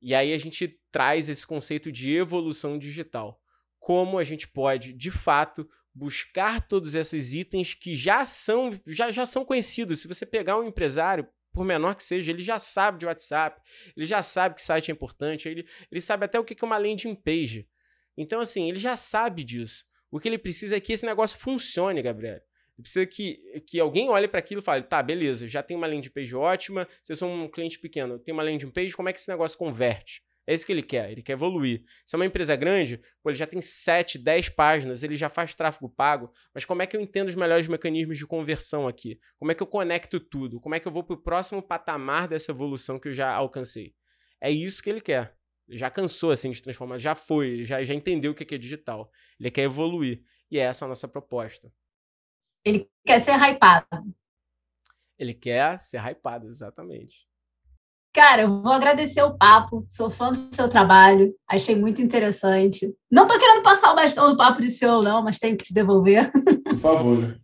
E 0.00 0.14
aí 0.14 0.34
a 0.34 0.38
gente 0.38 0.78
traz 0.92 1.30
esse 1.30 1.46
conceito 1.46 1.90
de 1.90 2.14
evolução 2.14 2.76
digital. 2.76 3.40
Como 3.78 4.18
a 4.18 4.24
gente 4.24 4.46
pode, 4.46 4.92
de 4.92 5.10
fato, 5.10 5.68
buscar 5.94 6.60
todos 6.60 6.94
esses 6.94 7.32
itens 7.32 7.72
que 7.72 7.96
já 7.96 8.26
são, 8.26 8.70
já, 8.86 9.10
já 9.10 9.24
são 9.24 9.44
conhecidos. 9.44 10.02
Se 10.02 10.08
você 10.08 10.26
pegar 10.26 10.58
um 10.58 10.64
empresário, 10.64 11.26
por 11.52 11.64
menor 11.64 11.94
que 11.94 12.04
seja, 12.04 12.30
ele 12.30 12.42
já 12.42 12.58
sabe 12.58 12.98
de 12.98 13.06
WhatsApp, 13.06 13.62
ele 13.96 14.04
já 14.04 14.22
sabe 14.22 14.56
que 14.56 14.60
site 14.60 14.90
é 14.90 14.92
importante, 14.92 15.48
ele, 15.48 15.66
ele 15.90 16.00
sabe 16.00 16.24
até 16.26 16.38
o 16.38 16.44
que 16.44 16.56
é 16.60 16.66
uma 16.66 16.76
landing 16.76 17.14
page. 17.14 17.66
Então, 18.16 18.40
assim, 18.40 18.68
ele 18.68 18.78
já 18.78 18.96
sabe 18.96 19.44
disso. 19.44 19.86
O 20.10 20.20
que 20.20 20.28
ele 20.28 20.38
precisa 20.38 20.76
é 20.76 20.80
que 20.80 20.92
esse 20.92 21.06
negócio 21.06 21.38
funcione, 21.38 22.02
Gabriel. 22.02 22.40
Precisa 22.80 23.06
que, 23.06 23.62
que 23.66 23.78
alguém 23.78 24.08
olhe 24.08 24.26
para 24.26 24.40
aquilo 24.40 24.60
e 24.60 24.64
fale: 24.64 24.82
tá, 24.82 25.02
beleza, 25.02 25.46
já 25.46 25.62
tem 25.62 25.76
uma 25.76 25.86
landing 25.86 26.10
page 26.10 26.34
ótima, 26.34 26.88
vocês 27.02 27.18
são 27.18 27.44
um 27.44 27.48
cliente 27.48 27.78
pequeno, 27.78 28.18
tem 28.18 28.32
uma 28.32 28.42
landing 28.42 28.70
page, 28.70 28.96
como 28.96 29.08
é 29.08 29.12
que 29.12 29.20
esse 29.20 29.30
negócio 29.30 29.56
converte? 29.56 30.22
É 30.46 30.52
isso 30.52 30.66
que 30.66 30.72
ele 30.72 30.82
quer, 30.82 31.10
ele 31.10 31.22
quer 31.22 31.32
evoluir. 31.32 31.84
Se 32.04 32.14
é 32.14 32.18
uma 32.18 32.26
empresa 32.26 32.54
grande, 32.54 33.00
pô, 33.22 33.30
ele 33.30 33.38
já 33.38 33.46
tem 33.46 33.62
7, 33.62 34.18
10 34.18 34.50
páginas, 34.50 35.02
ele 35.02 35.16
já 35.16 35.30
faz 35.30 35.54
tráfego 35.54 35.88
pago, 35.88 36.30
mas 36.52 36.66
como 36.66 36.82
é 36.82 36.86
que 36.86 36.96
eu 36.96 37.00
entendo 37.00 37.28
os 37.28 37.34
melhores 37.34 37.66
mecanismos 37.66 38.18
de 38.18 38.26
conversão 38.26 38.86
aqui? 38.86 39.18
Como 39.38 39.50
é 39.50 39.54
que 39.54 39.62
eu 39.62 39.66
conecto 39.66 40.20
tudo? 40.20 40.60
Como 40.60 40.74
é 40.74 40.80
que 40.80 40.86
eu 40.86 40.92
vou 40.92 41.02
para 41.02 41.14
o 41.14 41.22
próximo 41.22 41.62
patamar 41.62 42.28
dessa 42.28 42.52
evolução 42.52 42.98
que 42.98 43.08
eu 43.08 43.14
já 43.14 43.32
alcancei? 43.32 43.94
É 44.38 44.50
isso 44.50 44.82
que 44.82 44.90
ele 44.90 45.00
quer. 45.00 45.34
Ele 45.66 45.78
já 45.78 45.88
cansou 45.88 46.30
assim 46.30 46.50
de 46.50 46.60
transformar, 46.60 46.98
já 46.98 47.14
foi, 47.14 47.64
já, 47.64 47.82
já 47.82 47.94
entendeu 47.94 48.32
o 48.32 48.34
que 48.34 48.54
é 48.54 48.58
digital. 48.58 49.10
Ele 49.40 49.50
quer 49.50 49.62
evoluir. 49.62 50.22
E 50.50 50.58
é 50.58 50.62
essa 50.62 50.84
a 50.84 50.88
nossa 50.88 51.08
proposta. 51.08 51.72
Ele 52.64 52.88
quer 53.04 53.20
ser 53.20 53.32
hypado. 53.32 53.86
Ele 55.18 55.34
quer 55.34 55.78
ser 55.78 56.00
hypado, 56.04 56.48
exatamente. 56.48 57.26
Cara, 58.14 58.42
eu 58.42 58.62
vou 58.62 58.72
agradecer 58.72 59.22
o 59.22 59.36
papo, 59.36 59.84
sou 59.88 60.08
fã 60.08 60.30
do 60.30 60.36
seu 60.36 60.68
trabalho, 60.68 61.34
achei 61.48 61.74
muito 61.74 62.00
interessante. 62.00 62.94
Não 63.10 63.26
tô 63.26 63.36
querendo 63.38 63.62
passar 63.62 63.92
o 63.92 63.96
bastão 63.96 64.30
do 64.30 64.36
papo 64.36 64.62
de 64.62 64.70
seu, 64.70 65.02
não, 65.02 65.20
mas 65.20 65.38
tenho 65.38 65.56
que 65.56 65.64
te 65.64 65.74
devolver. 65.74 66.30
Por 66.64 66.78
favor. 66.78 67.40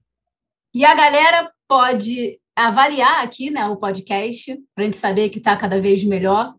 e 0.72 0.84
a 0.84 0.94
galera 0.94 1.50
pode 1.66 2.40
avaliar 2.54 3.24
aqui 3.24 3.50
né, 3.50 3.66
o 3.66 3.76
podcast, 3.76 4.56
para 4.74 4.84
a 4.84 4.86
gente 4.86 4.96
saber 4.96 5.30
que 5.30 5.38
está 5.38 5.56
cada 5.56 5.80
vez 5.80 6.04
melhor. 6.04 6.54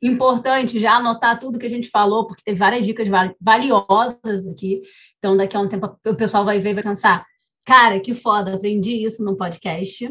Importante 0.00 0.78
já 0.78 0.92
anotar 0.92 1.40
tudo 1.40 1.58
que 1.58 1.66
a 1.66 1.70
gente 1.70 1.88
falou, 1.90 2.24
porque 2.24 2.44
tem 2.44 2.54
várias 2.54 2.86
dicas 2.86 3.08
valiosas 3.40 4.46
aqui. 4.46 4.80
Então, 5.18 5.36
daqui 5.36 5.56
a 5.56 5.60
um 5.60 5.68
tempo 5.68 5.98
o 6.06 6.14
pessoal 6.14 6.44
vai 6.44 6.60
ver 6.60 6.70
e 6.70 6.74
vai 6.74 6.84
pensar: 6.84 7.26
cara, 7.68 8.00
que 8.00 8.14
foda, 8.14 8.54
aprendi 8.54 9.04
isso 9.04 9.22
no 9.22 9.36
podcast. 9.36 10.10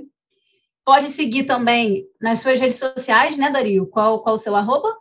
Pode 0.85 1.07
seguir 1.07 1.45
também 1.45 2.07
nas 2.21 2.37
suas 2.37 2.59
redes 2.59 2.77
sociais, 2.77 3.35
né, 3.35 3.49
Dario? 3.51 3.87
Qual, 3.87 4.21
qual 4.21 4.35
o 4.35 4.37
seu 4.37 4.55
arroba? 4.55 4.95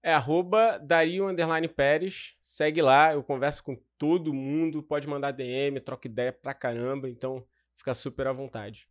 É 0.00 0.14
arroba 0.14 0.78
Dario 0.78 1.28
Underline 1.28 1.66
Pérez. 1.66 2.36
Segue 2.44 2.80
lá, 2.80 3.12
eu 3.12 3.24
converso 3.24 3.64
com 3.64 3.76
todo 3.98 4.32
mundo, 4.32 4.84
pode 4.84 5.08
mandar 5.08 5.32
DM, 5.32 5.80
troca 5.80 6.06
ideia 6.06 6.32
pra 6.32 6.54
caramba, 6.54 7.08
então 7.08 7.44
fica 7.74 7.92
super 7.92 8.28
à 8.28 8.32
vontade. 8.32 8.86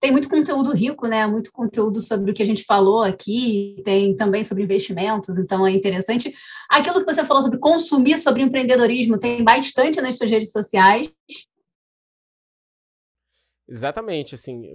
Tem 0.00 0.10
muito 0.10 0.28
conteúdo 0.28 0.74
rico, 0.74 1.06
né? 1.06 1.24
Muito 1.24 1.52
conteúdo 1.52 2.00
sobre 2.00 2.32
o 2.32 2.34
que 2.34 2.42
a 2.42 2.46
gente 2.46 2.64
falou 2.64 3.02
aqui, 3.02 3.80
tem 3.84 4.16
também 4.16 4.42
sobre 4.42 4.64
investimentos, 4.64 5.38
então 5.38 5.64
é 5.64 5.70
interessante. 5.70 6.34
Aquilo 6.68 6.98
que 7.04 7.12
você 7.12 7.24
falou 7.24 7.42
sobre 7.42 7.60
consumir, 7.60 8.18
sobre 8.18 8.42
empreendedorismo, 8.42 9.18
tem 9.18 9.44
bastante 9.44 10.00
nas 10.00 10.16
suas 10.16 10.30
redes 10.30 10.50
sociais. 10.50 11.14
Exatamente, 13.70 14.34
assim, 14.34 14.66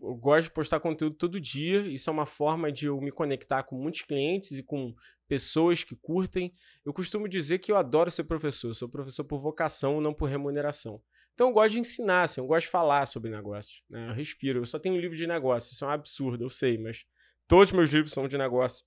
eu 0.00 0.14
gosto 0.14 0.44
de 0.44 0.52
postar 0.52 0.78
conteúdo 0.78 1.16
todo 1.16 1.40
dia, 1.40 1.80
isso 1.80 2.08
é 2.08 2.12
uma 2.12 2.24
forma 2.24 2.70
de 2.70 2.86
eu 2.86 3.00
me 3.00 3.10
conectar 3.10 3.64
com 3.64 3.76
muitos 3.76 4.02
clientes 4.02 4.52
e 4.52 4.62
com 4.62 4.94
pessoas 5.26 5.82
que 5.82 5.96
curtem. 5.96 6.54
Eu 6.84 6.92
costumo 6.92 7.28
dizer 7.28 7.58
que 7.58 7.72
eu 7.72 7.76
adoro 7.76 8.10
ser 8.10 8.24
professor, 8.24 8.72
sou 8.74 8.88
professor 8.88 9.24
por 9.24 9.38
vocação, 9.38 10.00
não 10.00 10.14
por 10.14 10.28
remuneração. 10.28 11.02
Então 11.34 11.48
eu 11.48 11.52
gosto 11.52 11.72
de 11.72 11.80
ensinar, 11.80 12.22
assim, 12.22 12.40
eu 12.40 12.46
gosto 12.46 12.66
de 12.66 12.70
falar 12.70 13.06
sobre 13.06 13.30
negócios, 13.30 13.82
né? 13.90 14.08
Eu 14.08 14.12
respiro, 14.12 14.60
eu 14.60 14.64
só 14.64 14.78
tenho 14.78 14.94
um 14.94 15.00
livro 15.00 15.16
de 15.16 15.26
negócio, 15.26 15.72
isso 15.72 15.84
é 15.84 15.88
um 15.88 15.90
absurdo, 15.90 16.44
eu 16.44 16.48
sei, 16.48 16.78
mas 16.78 17.04
todos 17.48 17.68
os 17.68 17.72
meus 17.72 17.90
livros 17.90 18.12
são 18.12 18.28
de 18.28 18.38
negócio 18.38 18.86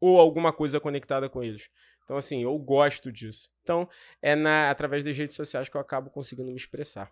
ou 0.00 0.20
alguma 0.20 0.52
coisa 0.52 0.78
conectada 0.78 1.28
com 1.28 1.42
eles. 1.42 1.70
Então 2.04 2.18
assim, 2.18 2.42
eu 2.42 2.56
gosto 2.58 3.10
disso. 3.10 3.50
Então 3.62 3.88
é 4.20 4.36
na 4.36 4.70
através 4.70 5.02
das 5.02 5.16
redes 5.16 5.36
sociais 5.36 5.70
que 5.70 5.76
eu 5.76 5.80
acabo 5.80 6.10
conseguindo 6.10 6.50
me 6.50 6.56
expressar. 6.56 7.10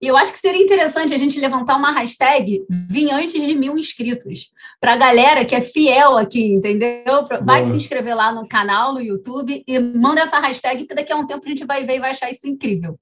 E 0.00 0.06
eu 0.06 0.16
acho 0.16 0.32
que 0.32 0.38
seria 0.38 0.62
interessante 0.62 1.12
a 1.12 1.16
gente 1.16 1.40
levantar 1.40 1.76
uma 1.76 1.90
hashtag 1.92 2.64
vim 2.70 3.10
antes 3.10 3.44
de 3.44 3.54
mil 3.54 3.76
inscritos. 3.76 4.50
Para 4.80 4.92
a 4.92 4.96
galera 4.96 5.44
que 5.44 5.54
é 5.54 5.60
fiel 5.60 6.16
aqui, 6.16 6.52
entendeu? 6.52 7.24
Vai 7.42 7.62
Boa. 7.62 7.70
se 7.70 7.76
inscrever 7.76 8.14
lá 8.14 8.32
no 8.32 8.46
canal, 8.48 8.94
no 8.94 9.00
YouTube, 9.00 9.64
e 9.66 9.78
manda 9.80 10.20
essa 10.20 10.38
hashtag, 10.38 10.86
que 10.86 10.94
daqui 10.94 11.12
a 11.12 11.16
um 11.16 11.26
tempo 11.26 11.44
a 11.44 11.48
gente 11.48 11.64
vai 11.64 11.84
ver 11.84 11.96
e 11.96 12.00
vai 12.00 12.10
achar 12.10 12.30
isso 12.30 12.46
incrível. 12.46 12.98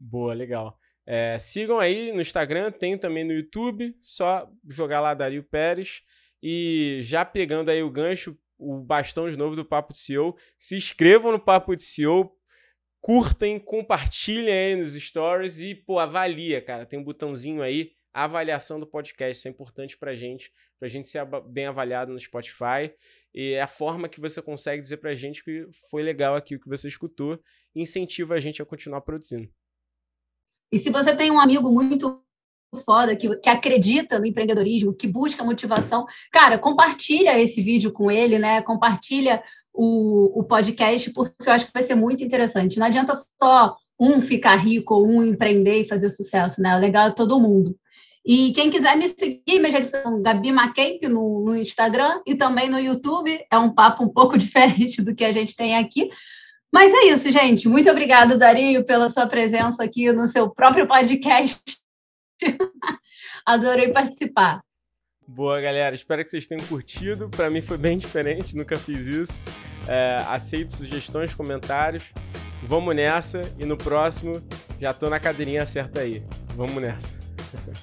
Boa, 0.00 0.32
legal. 0.32 0.78
É, 1.04 1.36
sigam 1.38 1.78
aí 1.78 2.12
no 2.12 2.22
Instagram, 2.22 2.70
tem 2.70 2.96
também 2.96 3.24
no 3.24 3.32
YouTube, 3.32 3.94
só 4.00 4.48
jogar 4.68 5.00
lá 5.00 5.14
Dario 5.14 5.42
Pérez. 5.42 6.02
E 6.42 6.98
já 7.02 7.24
pegando 7.24 7.70
aí 7.70 7.82
o 7.82 7.90
gancho, 7.90 8.36
o 8.58 8.78
bastão 8.78 9.28
de 9.28 9.36
novo 9.36 9.54
do 9.54 9.64
Papo 9.64 9.92
de 9.92 9.98
CEO, 9.98 10.36
se 10.56 10.76
inscrevam 10.76 11.32
no 11.32 11.38
Papo 11.38 11.76
de 11.76 11.82
CEO, 11.82 12.34
curtem, 13.02 13.58
compartilhem 13.58 14.54
aí 14.54 14.76
nos 14.76 14.94
stories 14.94 15.58
e, 15.58 15.74
pô, 15.74 15.98
avalia, 15.98 16.62
cara. 16.62 16.86
Tem 16.86 16.98
um 16.98 17.04
botãozinho 17.04 17.60
aí, 17.60 17.90
avaliação 18.14 18.78
do 18.78 18.86
podcast. 18.86 19.38
Isso 19.38 19.48
é 19.48 19.50
importante 19.50 19.98
pra 19.98 20.14
gente, 20.14 20.52
pra 20.78 20.88
gente 20.88 21.08
ser 21.08 21.26
bem 21.48 21.66
avaliado 21.66 22.12
no 22.12 22.20
Spotify. 22.20 22.94
E 23.34 23.54
é 23.54 23.60
a 23.60 23.66
forma 23.66 24.08
que 24.08 24.20
você 24.20 24.40
consegue 24.40 24.80
dizer 24.80 24.98
pra 24.98 25.14
gente 25.14 25.42
que 25.42 25.66
foi 25.90 26.02
legal 26.02 26.36
aqui 26.36 26.54
o 26.54 26.60
que 26.60 26.68
você 26.68 26.86
escutou 26.86 27.42
incentiva 27.74 28.34
a 28.34 28.40
gente 28.40 28.62
a 28.62 28.66
continuar 28.66 29.00
produzindo. 29.00 29.50
E 30.70 30.78
se 30.78 30.88
você 30.88 31.14
tem 31.14 31.30
um 31.30 31.40
amigo 31.40 31.70
muito 31.70 32.24
foda, 32.80 33.14
que, 33.16 33.36
que 33.36 33.48
acredita 33.48 34.18
no 34.18 34.26
empreendedorismo, 34.26 34.94
que 34.94 35.06
busca 35.06 35.44
motivação, 35.44 36.06
cara, 36.30 36.58
compartilha 36.58 37.38
esse 37.40 37.60
vídeo 37.62 37.92
com 37.92 38.10
ele, 38.10 38.38
né? 38.38 38.62
Compartilha 38.62 39.42
o, 39.72 40.40
o 40.40 40.44
podcast, 40.44 41.10
porque 41.10 41.48
eu 41.48 41.52
acho 41.52 41.66
que 41.66 41.72
vai 41.72 41.82
ser 41.82 41.94
muito 41.94 42.24
interessante. 42.24 42.78
Não 42.78 42.86
adianta 42.86 43.14
só 43.40 43.76
um 43.98 44.20
ficar 44.20 44.56
rico 44.56 45.02
um 45.02 45.22
empreender 45.22 45.82
e 45.82 45.88
fazer 45.88 46.10
sucesso, 46.10 46.60
né? 46.60 46.76
O 46.76 46.80
legal 46.80 47.08
é 47.08 47.12
todo 47.12 47.40
mundo. 47.40 47.76
E 48.24 48.52
quem 48.52 48.70
quiser 48.70 48.96
me 48.96 49.08
seguir, 49.08 49.58
minha 49.58 49.70
redes 49.70 49.90
são 49.90 50.22
Gabi 50.22 50.52
Macape 50.52 51.08
no, 51.08 51.44
no 51.44 51.56
Instagram 51.56 52.20
e 52.24 52.34
também 52.34 52.70
no 52.70 52.78
YouTube. 52.78 53.44
É 53.50 53.58
um 53.58 53.74
papo 53.74 54.04
um 54.04 54.08
pouco 54.08 54.38
diferente 54.38 55.02
do 55.02 55.14
que 55.14 55.24
a 55.24 55.32
gente 55.32 55.56
tem 55.56 55.76
aqui. 55.76 56.08
Mas 56.72 56.94
é 56.94 57.06
isso, 57.08 57.30
gente. 57.30 57.68
Muito 57.68 57.90
obrigado, 57.90 58.38
Dario, 58.38 58.84
pela 58.84 59.08
sua 59.08 59.26
presença 59.26 59.84
aqui 59.84 60.10
no 60.12 60.26
seu 60.26 60.48
próprio 60.48 60.86
podcast. 60.86 61.81
Adorei 63.46 63.92
participar. 63.92 64.62
Boa, 65.26 65.60
galera. 65.60 65.94
Espero 65.94 66.22
que 66.22 66.30
vocês 66.30 66.46
tenham 66.46 66.64
curtido. 66.66 67.28
Para 67.28 67.50
mim 67.50 67.62
foi 67.62 67.78
bem 67.78 67.96
diferente, 67.98 68.56
nunca 68.56 68.76
fiz 68.78 69.06
isso. 69.06 69.40
É, 69.88 70.22
aceito 70.28 70.72
sugestões, 70.72 71.34
comentários. 71.34 72.12
Vamos 72.62 72.94
nessa 72.94 73.42
e 73.58 73.64
no 73.64 73.76
próximo 73.76 74.40
já 74.80 74.94
tô 74.94 75.10
na 75.10 75.18
cadeirinha 75.18 75.66
certa 75.66 76.00
aí. 76.00 76.22
Vamos 76.54 76.80
nessa. 76.80 77.12